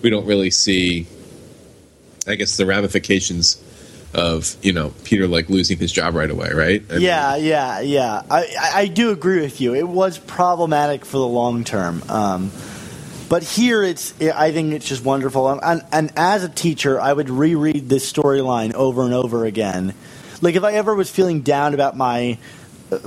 we 0.01 0.09
don't 0.09 0.25
really 0.25 0.51
see, 0.51 1.07
I 2.27 2.35
guess, 2.35 2.57
the 2.57 2.65
ramifications 2.65 3.61
of 4.15 4.55
you 4.61 4.73
know 4.73 4.93
Peter 5.03 5.27
like 5.27 5.49
losing 5.49 5.77
his 5.77 5.91
job 5.91 6.15
right 6.15 6.29
away, 6.29 6.49
right? 6.53 6.83
I 6.89 6.93
mean, 6.93 7.01
Yeah, 7.01 7.35
yeah, 7.35 7.79
yeah. 7.81 8.21
I, 8.29 8.55
I, 8.59 8.71
I 8.81 8.87
do 8.87 9.11
agree 9.11 9.41
with 9.41 9.61
you. 9.61 9.75
It 9.75 9.87
was 9.87 10.17
problematic 10.17 11.05
for 11.05 11.17
the 11.17 11.27
long 11.27 11.63
term. 11.63 12.01
Um, 12.09 12.51
but 13.27 13.43
here, 13.43 13.83
it's 13.83 14.19
I 14.21 14.51
think 14.51 14.73
it's 14.73 14.87
just 14.87 15.03
wonderful. 15.03 15.49
And, 15.49 15.61
and, 15.63 15.85
and 15.91 16.11
as 16.15 16.43
a 16.43 16.49
teacher, 16.49 16.99
I 16.99 17.11
would 17.11 17.29
reread 17.29 17.89
this 17.89 18.11
storyline 18.11 18.73
over 18.73 19.03
and 19.03 19.13
over 19.13 19.45
again. 19.45 19.93
Like 20.41 20.55
if 20.55 20.63
I 20.63 20.73
ever 20.73 20.95
was 20.95 21.09
feeling 21.09 21.41
down 21.41 21.73
about 21.73 21.97
my 21.97 22.37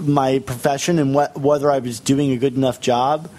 my 0.00 0.40
profession 0.40 0.98
and 0.98 1.14
what, 1.14 1.38
whether 1.38 1.70
I 1.70 1.78
was 1.78 2.00
doing 2.00 2.32
a 2.32 2.36
good 2.36 2.56
enough 2.56 2.80
job. 2.80 3.30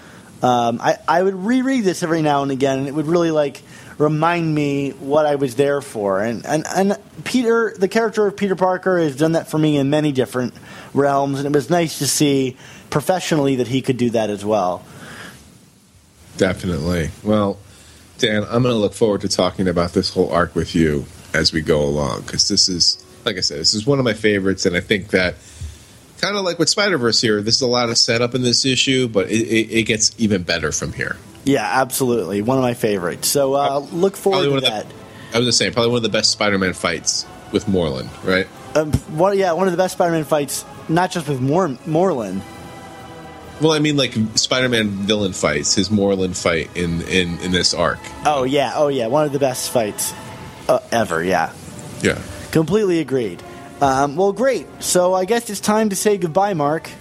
Um, 0.42 0.80
I, 0.82 0.98
I 1.06 1.22
would 1.22 1.36
reread 1.36 1.84
this 1.84 2.02
every 2.02 2.22
now 2.22 2.44
and 2.44 2.52
again, 2.52 2.80
and 2.80 2.88
it 2.88 2.94
would 2.94 3.08
really 3.08 3.32
like 3.32 3.62
remind 4.00 4.56
me 4.56 4.92
what 4.92 5.28
I 5.28 5.36
was 5.36 5.56
there 5.56 5.82
for. 5.82 6.24
And, 6.24 6.44
and 6.46 6.66
and 6.76 6.98
Peter, 7.26 7.76
the 7.78 7.88
character 7.88 8.26
of 8.26 8.36
Peter 8.36 8.56
Parker, 8.56 8.98
has 8.98 9.16
done 9.16 9.34
that 9.34 9.48
for 9.48 9.60
me 9.60 9.78
in 9.78 9.92
many 9.92 10.12
different 10.12 10.56
realms, 10.94 11.38
and 11.40 11.46
it 11.46 11.56
was 11.56 11.70
nice 11.70 12.00
to 12.00 12.08
see 12.08 12.58
professionally 12.90 13.58
that 13.58 13.68
he 13.68 13.84
could 13.84 13.98
do 13.98 14.10
that 14.12 14.32
as 14.32 14.44
well. 14.44 14.84
Definitely. 16.38 17.12
Well, 17.24 17.60
Dan, 18.18 18.44
I'm 18.44 18.64
going 18.64 18.74
to 18.74 18.80
look 18.80 18.94
forward 18.94 19.22
to 19.22 19.30
talking 19.30 19.68
about 19.68 19.94
this 19.94 20.14
whole 20.14 20.32
arc 20.32 20.56
with 20.56 20.74
you 20.74 21.06
as 21.34 21.54
we 21.54 21.62
go 21.62 21.82
along 21.84 22.22
because 22.22 22.48
this 22.48 22.70
is, 22.70 23.06
like 23.26 23.38
I 23.38 23.42
said, 23.42 23.60
this 23.60 23.74
is 23.74 23.86
one 23.86 24.00
of 24.00 24.06
my 24.06 24.14
favorites, 24.14 24.66
and 24.66 24.76
I 24.76 24.80
think 24.80 25.10
that 25.10 25.36
kind 26.22 26.36
of 26.36 26.44
like 26.44 26.58
with 26.58 26.70
Spider 26.70 26.98
Verse 26.98 27.22
here, 27.22 27.42
this 27.42 27.56
is 27.56 27.62
a 27.62 27.68
lot 27.68 27.90
of 27.90 27.98
setup 27.98 28.34
in 28.34 28.42
this 28.42 28.66
issue, 28.66 29.08
but 29.08 29.30
it, 29.30 29.48
it, 29.48 29.72
it, 29.72 29.84
gets 29.84 30.14
even 30.18 30.44
better 30.44 30.72
from 30.72 30.94
here. 30.94 31.18
Yeah, 31.50 31.68
absolutely, 31.82 32.44
one 32.44 32.60
of 32.60 32.64
my 32.64 32.76
favorites. 32.76 33.28
So 33.28 33.56
uh, 33.56 33.80
look 33.92 34.16
forward 34.16 34.62
to 34.62 34.62
that. 34.62 34.88
The, 34.88 35.36
I 35.36 35.40
was 35.40 35.48
just 35.48 35.58
saying, 35.58 35.74
probably 35.74 35.90
one 35.90 35.98
of 35.98 36.04
the 36.04 36.10
best 36.10 36.30
Spider-Man 36.30 36.74
fights 36.74 37.26
with 37.52 37.66
Morlun, 37.66 38.08
right? 38.24 38.48
Um, 38.76 38.92
one, 39.18 39.36
yeah, 39.36 39.54
one 39.54 39.66
of 39.66 39.72
the 39.72 39.78
best 39.78 39.94
Spider-Man 39.94 40.26
fights, 40.26 40.64
not 40.88 41.10
just 41.10 41.28
with 41.28 41.42
Mor-. 41.42 41.76
Well, 43.62 43.72
I 43.72 43.80
mean, 43.80 43.98
like 43.98 44.14
Spider-Man 44.36 44.90
villain 44.90 45.34
fights, 45.34 45.74
his 45.74 45.90
Morlun 45.90 46.40
fight 46.40 46.70
in 46.78 47.02
in 47.02 47.40
in 47.40 47.52
this 47.52 47.74
arc. 47.74 48.00
Oh 48.26 48.44
yeah, 48.44 48.74
oh 48.76 48.88
yeah, 48.90 49.08
one 49.08 49.26
of 49.26 49.34
the 49.34 49.40
best 49.40 49.72
fights 49.72 50.14
uh, 50.68 50.80
ever. 50.92 51.24
Yeah, 51.24 51.52
yeah, 52.04 52.22
completely 52.52 53.00
agreed. 53.00 53.42
Um, 53.82 54.16
well, 54.16 54.34
great. 54.34 54.68
So 54.84 55.16
I 55.16 55.26
guess 55.26 55.50
it's 55.50 55.60
time 55.60 55.90
to 55.90 55.96
say 55.96 56.20
goodbye, 56.20 56.54
Mark. 56.54 56.92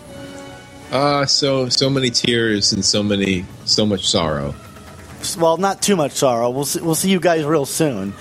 Uh, 0.90 1.26
so 1.26 1.68
so 1.68 1.90
many 1.90 2.10
tears 2.10 2.72
and 2.72 2.84
so 2.84 3.02
many 3.02 3.44
so 3.64 3.84
much 3.84 4.06
sorrow. 4.08 4.54
Well, 5.38 5.56
not 5.56 5.82
too 5.82 5.96
much 5.96 6.12
sorrow. 6.12 6.48
We'll 6.50 6.64
see, 6.64 6.80
we'll 6.80 6.94
see 6.94 7.10
you 7.10 7.20
guys 7.20 7.44
real 7.44 7.66
soon. 7.66 8.14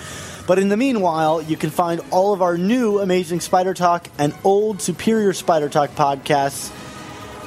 But 0.46 0.58
in 0.58 0.68
the 0.68 0.76
meanwhile, 0.76 1.42
you 1.42 1.56
can 1.56 1.70
find 1.70 2.00
all 2.10 2.32
of 2.32 2.42
our 2.42 2.58
new 2.58 3.00
Amazing 3.00 3.40
Spider 3.40 3.74
Talk 3.74 4.08
and 4.18 4.34
old 4.44 4.82
Superior 4.82 5.32
Spider 5.32 5.68
Talk 5.68 5.90
podcasts 5.90 6.72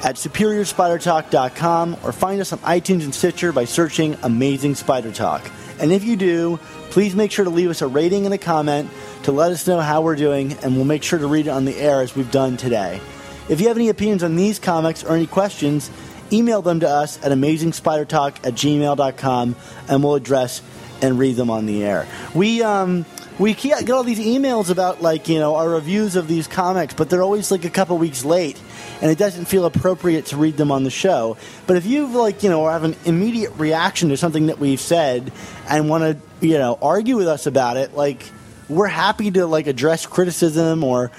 at 0.04 0.16
superiorspidertalk.com 0.16 1.96
or 2.02 2.12
find 2.12 2.40
us 2.40 2.52
on 2.52 2.58
iTunes 2.60 3.04
and 3.04 3.14
Stitcher 3.14 3.52
by 3.52 3.64
searching 3.64 4.16
Amazing 4.22 4.76
Spider 4.76 5.12
Talk. 5.12 5.48
And 5.78 5.92
if 5.92 6.04
you 6.04 6.16
do, 6.16 6.58
please 6.90 7.14
make 7.14 7.32
sure 7.32 7.44
to 7.44 7.50
leave 7.50 7.70
us 7.70 7.82
a 7.82 7.88
rating 7.88 8.24
and 8.24 8.34
a 8.34 8.38
comment 8.38 8.90
to 9.24 9.32
let 9.32 9.52
us 9.52 9.66
know 9.66 9.80
how 9.80 10.02
we're 10.02 10.16
doing, 10.16 10.52
and 10.62 10.76
we'll 10.76 10.84
make 10.84 11.02
sure 11.02 11.18
to 11.18 11.26
read 11.26 11.46
it 11.46 11.50
on 11.50 11.64
the 11.64 11.76
air 11.76 12.02
as 12.02 12.14
we've 12.14 12.30
done 12.30 12.56
today. 12.56 13.00
If 13.48 13.60
you 13.60 13.68
have 13.68 13.76
any 13.76 13.88
opinions 13.88 14.22
on 14.22 14.36
these 14.36 14.58
comics 14.58 15.04
or 15.04 15.14
any 15.14 15.26
questions, 15.26 15.90
email 16.32 16.62
them 16.62 16.80
to 16.80 16.88
us 16.88 17.22
at 17.24 17.32
amazingspidertalk 17.32 18.46
at 18.46 18.54
gmail.com, 18.54 19.56
and 19.88 20.04
we'll 20.04 20.14
address 20.14 20.62
and 21.02 21.18
read 21.18 21.36
them 21.36 21.50
on 21.50 21.66
the 21.66 21.84
air. 21.84 22.06
We, 22.34 22.62
um, 22.62 23.04
we 23.38 23.54
get 23.54 23.90
all 23.90 24.04
these 24.04 24.20
emails 24.20 24.70
about 24.70 25.02
like 25.02 25.28
you 25.28 25.38
know 25.38 25.56
our 25.56 25.68
reviews 25.68 26.16
of 26.16 26.28
these 26.28 26.46
comics, 26.46 26.94
but 26.94 27.10
they're 27.10 27.22
always 27.22 27.50
like 27.50 27.64
a 27.64 27.70
couple 27.70 27.98
weeks 27.98 28.24
late, 28.24 28.60
and 29.00 29.10
it 29.10 29.18
doesn't 29.18 29.46
feel 29.46 29.64
appropriate 29.64 30.26
to 30.26 30.36
read 30.36 30.56
them 30.56 30.70
on 30.70 30.84
the 30.84 30.90
show. 30.90 31.36
But 31.66 31.76
if 31.76 31.86
you've 31.86 32.14
like 32.14 32.42
you 32.42 32.50
know 32.50 32.68
have 32.68 32.84
an 32.84 32.94
immediate 33.04 33.52
reaction 33.56 34.10
to 34.10 34.16
something 34.16 34.46
that 34.46 34.58
we've 34.58 34.80
said 34.80 35.32
and 35.68 35.88
want 35.88 36.04
to 36.04 36.46
you 36.46 36.58
know 36.58 36.78
argue 36.80 37.16
with 37.16 37.28
us 37.28 37.46
about 37.46 37.76
it, 37.76 37.94
like 37.94 38.30
we're 38.68 38.86
happy 38.86 39.30
to 39.30 39.46
like 39.46 39.66
address 39.66 40.06
criticism 40.06 40.84
or 40.84 41.10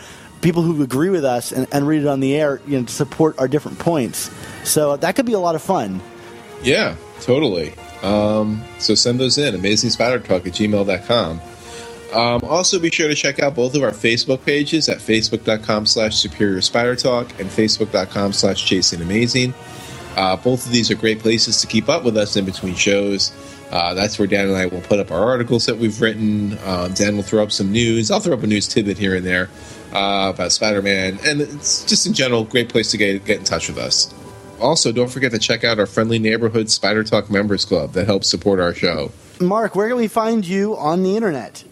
people 0.44 0.61
who 0.61 0.84
agree 0.84 1.10
with 1.10 1.26
us 1.26 1.52
and, 1.52 1.65
and 1.72 1.88
read 1.88 2.02
it 2.03 2.07
on 2.07 2.20
the 2.20 2.36
air, 2.36 2.61
you 2.68 2.78
know, 2.78 2.86
to 2.86 2.94
support 2.94 3.40
our 3.40 3.48
different 3.48 3.80
points. 3.80 4.30
So 4.64 4.98
that 4.98 5.15
could 5.15 5.26
be 5.26 5.34
a 5.34 5.40
lot 5.40 5.56
of 5.56 5.61
fun. 5.64 6.02
Yeah, 6.61 6.95
totally. 7.22 7.74
Um, 8.03 8.61
so 8.78 8.94
send 8.94 9.20
those 9.20 9.38
in, 9.38 9.56
amazingspidertalk 9.56 10.45
at 10.45 10.53
gmail.com. 10.53 11.41
Um, 12.14 12.41
also, 12.44 12.78
be 12.80 12.91
sure 12.91 13.07
to 13.07 13.15
check 13.15 13.40
out 13.40 13.56
both 13.56 13.74
of 13.74 13.82
our 13.82 13.91
Facebook 13.91 14.45
pages 14.45 14.88
at 14.88 14.99
facebook.com 14.99 15.88
slash 15.88 16.15
superior 16.15 16.61
spider 16.61 16.95
talk 16.95 17.28
and 17.40 17.49
facebook.com 17.49 18.34
slash 18.34 18.64
chasing 18.64 19.02
amazing. 19.02 19.53
Uh, 20.15 20.36
both 20.36 20.65
of 20.65 20.72
these 20.72 20.91
are 20.91 20.95
great 20.95 21.20
places 21.20 21.60
to 21.61 21.65
keep 21.65 21.90
up 21.90 22.03
with 22.03 22.15
us 22.15 22.36
in 22.36 22.45
between 22.45 22.76
shows. 22.76 23.32
Uh, 23.74 23.94
that's 23.95 24.20
where 24.20 24.28
Dan 24.28 24.50
and 24.50 24.56
I 24.56 24.68
will 24.68 24.82
put 24.82 25.00
up 25.00 25.10
our 25.10 25.24
articles 25.24 25.66
that 25.66 25.80
we've 25.80 26.00
written. 26.00 26.60
Um, 26.64 26.94
Dan 26.94 27.16
will 27.16 27.24
throw 27.24 27.41
up 27.41 27.52
some 27.52 27.72
news. 27.72 28.12
I'll 28.12 28.20
throw 28.20 28.36
up 28.36 28.44
a 28.44 28.48
news 28.48 28.68
tidbit 28.68 29.00
here 29.00 29.16
and 29.16 29.26
there 29.26 29.50
uh, 29.91 30.32
about 30.32 30.52
Spider 30.52 30.84
Man. 30.84 31.18
And 31.26 31.41
it's 31.41 31.84
just 31.84 32.06
in 32.06 32.14
general, 32.14 32.44
great 32.44 32.70
place 32.70 32.91
to 32.91 32.98
get, 32.98 33.26
get 33.26 33.40
in 33.40 33.45
touch 33.45 33.70
with 33.70 33.80
us. 33.80 34.14
Also, 34.62 34.91
don't 34.91 35.10
forget 35.10 35.32
to 35.32 35.40
check 35.40 35.64
out 35.64 35.80
our 35.80 35.88
friendly 35.88 36.20
neighborhood 36.20 36.70
Spider 36.70 37.04
Talk 37.04 37.32
Members 37.32 37.66
Club 37.66 37.94
that 37.94 38.06
helps 38.06 38.30
support 38.30 38.60
our 38.60 38.76
show. 38.76 39.12
Mark, 39.41 39.76
where 39.76 39.88
can 39.88 39.98
we 39.98 40.08
find 40.08 40.45
you 40.45 40.78
on 40.78 41.02
the 41.02 41.16
internet? 41.16 41.64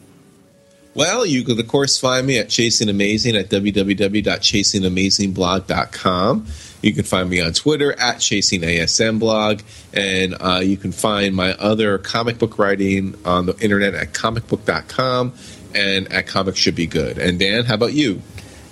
Well, 0.95 1.23
you 1.23 1.43
could, 1.43 1.59
of 1.59 1.67
course, 1.67 1.99
find 1.99 2.25
me 2.25 2.39
at 2.39 2.49
Chasing 2.49 2.89
Amazing 2.89 3.35
at 3.35 3.49
www.chasingamazingblog.com. 3.49 6.47
You 6.81 6.93
can 6.93 7.03
find 7.03 7.29
me 7.29 7.41
on 7.41 7.53
Twitter 7.53 7.93
at 7.93 8.17
ChasingASMblog, 8.17 9.61
and 9.93 10.35
uh, 10.39 10.61
you 10.63 10.77
can 10.77 10.91
find 10.91 11.35
my 11.35 11.53
other 11.53 11.97
comic 11.97 12.39
book 12.39 12.57
writing 12.57 13.15
on 13.23 13.45
the 13.45 13.57
internet 13.59 13.93
at 13.93 14.13
comicbook.com 14.13 15.33
and 15.75 16.11
at 16.11 16.27
Comics 16.27 16.57
Should 16.57 16.75
Be 16.75 16.87
Good. 16.87 17.17
And 17.17 17.39
Dan, 17.39 17.65
how 17.65 17.75
about 17.75 17.93
you? 17.93 18.21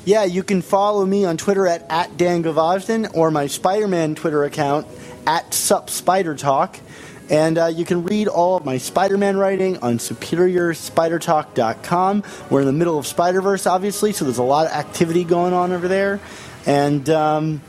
Yeah, 0.06 0.24
you 0.24 0.44
can 0.44 0.62
follow 0.62 1.06
me 1.06 1.26
on 1.26 1.36
Twitter 1.38 1.68
at, 1.68 1.86
at 1.90 2.18
Dan 2.18 2.44
Gvozden 2.44 3.14
or 3.14 3.32
my 3.32 3.48
Spider 3.48 3.88
Man 3.88 4.16
Twitter 4.16 4.44
account 4.44 4.86
at 5.28 5.54
Sup 5.54 5.90
Spider 5.90 6.36
Talk. 6.36 6.80
And 7.30 7.58
uh, 7.60 7.68
you 7.68 7.86
can 7.86 8.04
read 8.04 8.28
all 8.28 8.58
of 8.58 8.66
my 8.66 8.80
Spider 8.80 9.18
Man 9.18 9.38
writing 9.38 9.78
on 9.78 10.00
superiorspidertalk.com. 10.00 12.24
We're 12.50 12.62
in 12.62 12.66
the 12.66 12.74
middle 12.74 12.98
of 12.98 13.06
Spider 13.06 13.42
Verse, 13.42 13.68
obviously, 13.68 14.14
so 14.14 14.26
there's 14.26 14.40
a 14.40 14.44
lot 14.44 14.66
of 14.66 14.72
activity 14.72 15.24
going 15.24 15.54
on 15.54 15.72
over 15.72 15.88
there. 15.88 16.20
And 16.66 17.08
um, 17.10 17.62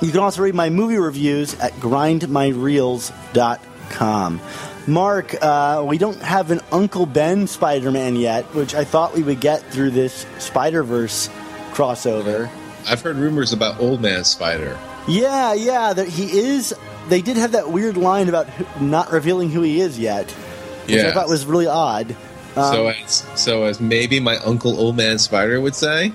you 0.00 0.10
can 0.10 0.20
also 0.20 0.42
read 0.42 0.54
my 0.54 0.70
movie 0.70 0.96
reviews 0.98 1.54
at 1.60 1.72
grindmyreels.com. 1.74 4.40
Mark, 4.88 5.34
uh, 5.42 5.84
we 5.86 5.98
don't 5.98 6.20
have 6.22 6.50
an 6.52 6.60
Uncle 6.70 7.06
Ben 7.06 7.46
Spider 7.48 7.90
Man 7.90 8.14
yet, 8.16 8.44
which 8.54 8.74
I 8.74 8.84
thought 8.84 9.14
we 9.14 9.22
would 9.22 9.40
get 9.40 9.60
through 9.72 9.90
this 9.90 10.26
Spider 10.38 10.82
Verse 10.84 11.28
crossover. 11.72 12.48
I've 12.86 13.02
heard 13.02 13.16
rumors 13.16 13.52
about 13.52 13.80
Old 13.80 14.00
Man 14.00 14.22
Spider. 14.24 14.78
Yeah, 15.08 15.54
yeah, 15.54 15.92
that 15.92 16.08
he 16.08 16.38
is. 16.38 16.72
They 17.08 17.20
did 17.20 17.36
have 17.36 17.52
that 17.52 17.70
weird 17.70 17.96
line 17.96 18.28
about 18.28 18.48
not 18.80 19.10
revealing 19.12 19.50
who 19.50 19.62
he 19.62 19.80
is 19.80 19.98
yet, 19.98 20.30
which 20.30 20.96
Yeah. 20.96 21.08
I 21.08 21.12
thought 21.12 21.28
was 21.28 21.46
really 21.46 21.66
odd. 21.66 22.14
Um, 22.56 22.72
so 22.74 22.86
as 22.88 23.26
so 23.34 23.64
as 23.64 23.80
maybe 23.80 24.20
my 24.20 24.36
uncle 24.38 24.78
Old 24.78 24.96
Man 24.96 25.18
Spider 25.18 25.60
would 25.60 25.74
say, 25.74 26.12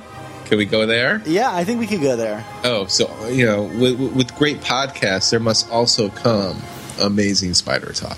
can 0.51 0.57
we 0.57 0.65
go 0.65 0.85
there? 0.85 1.21
yeah, 1.25 1.49
I 1.49 1.63
think 1.63 1.79
we 1.79 1.87
could 1.87 2.01
go 2.01 2.17
there. 2.17 2.43
Oh, 2.65 2.85
so 2.85 3.25
you 3.27 3.45
know, 3.45 3.63
with, 3.63 3.97
with 3.97 4.35
great 4.35 4.59
podcasts, 4.59 5.31
there 5.31 5.39
must 5.39 5.71
also 5.71 6.09
come 6.09 6.61
amazing 6.99 7.53
Spider 7.53 7.93
Talk. 7.93 8.17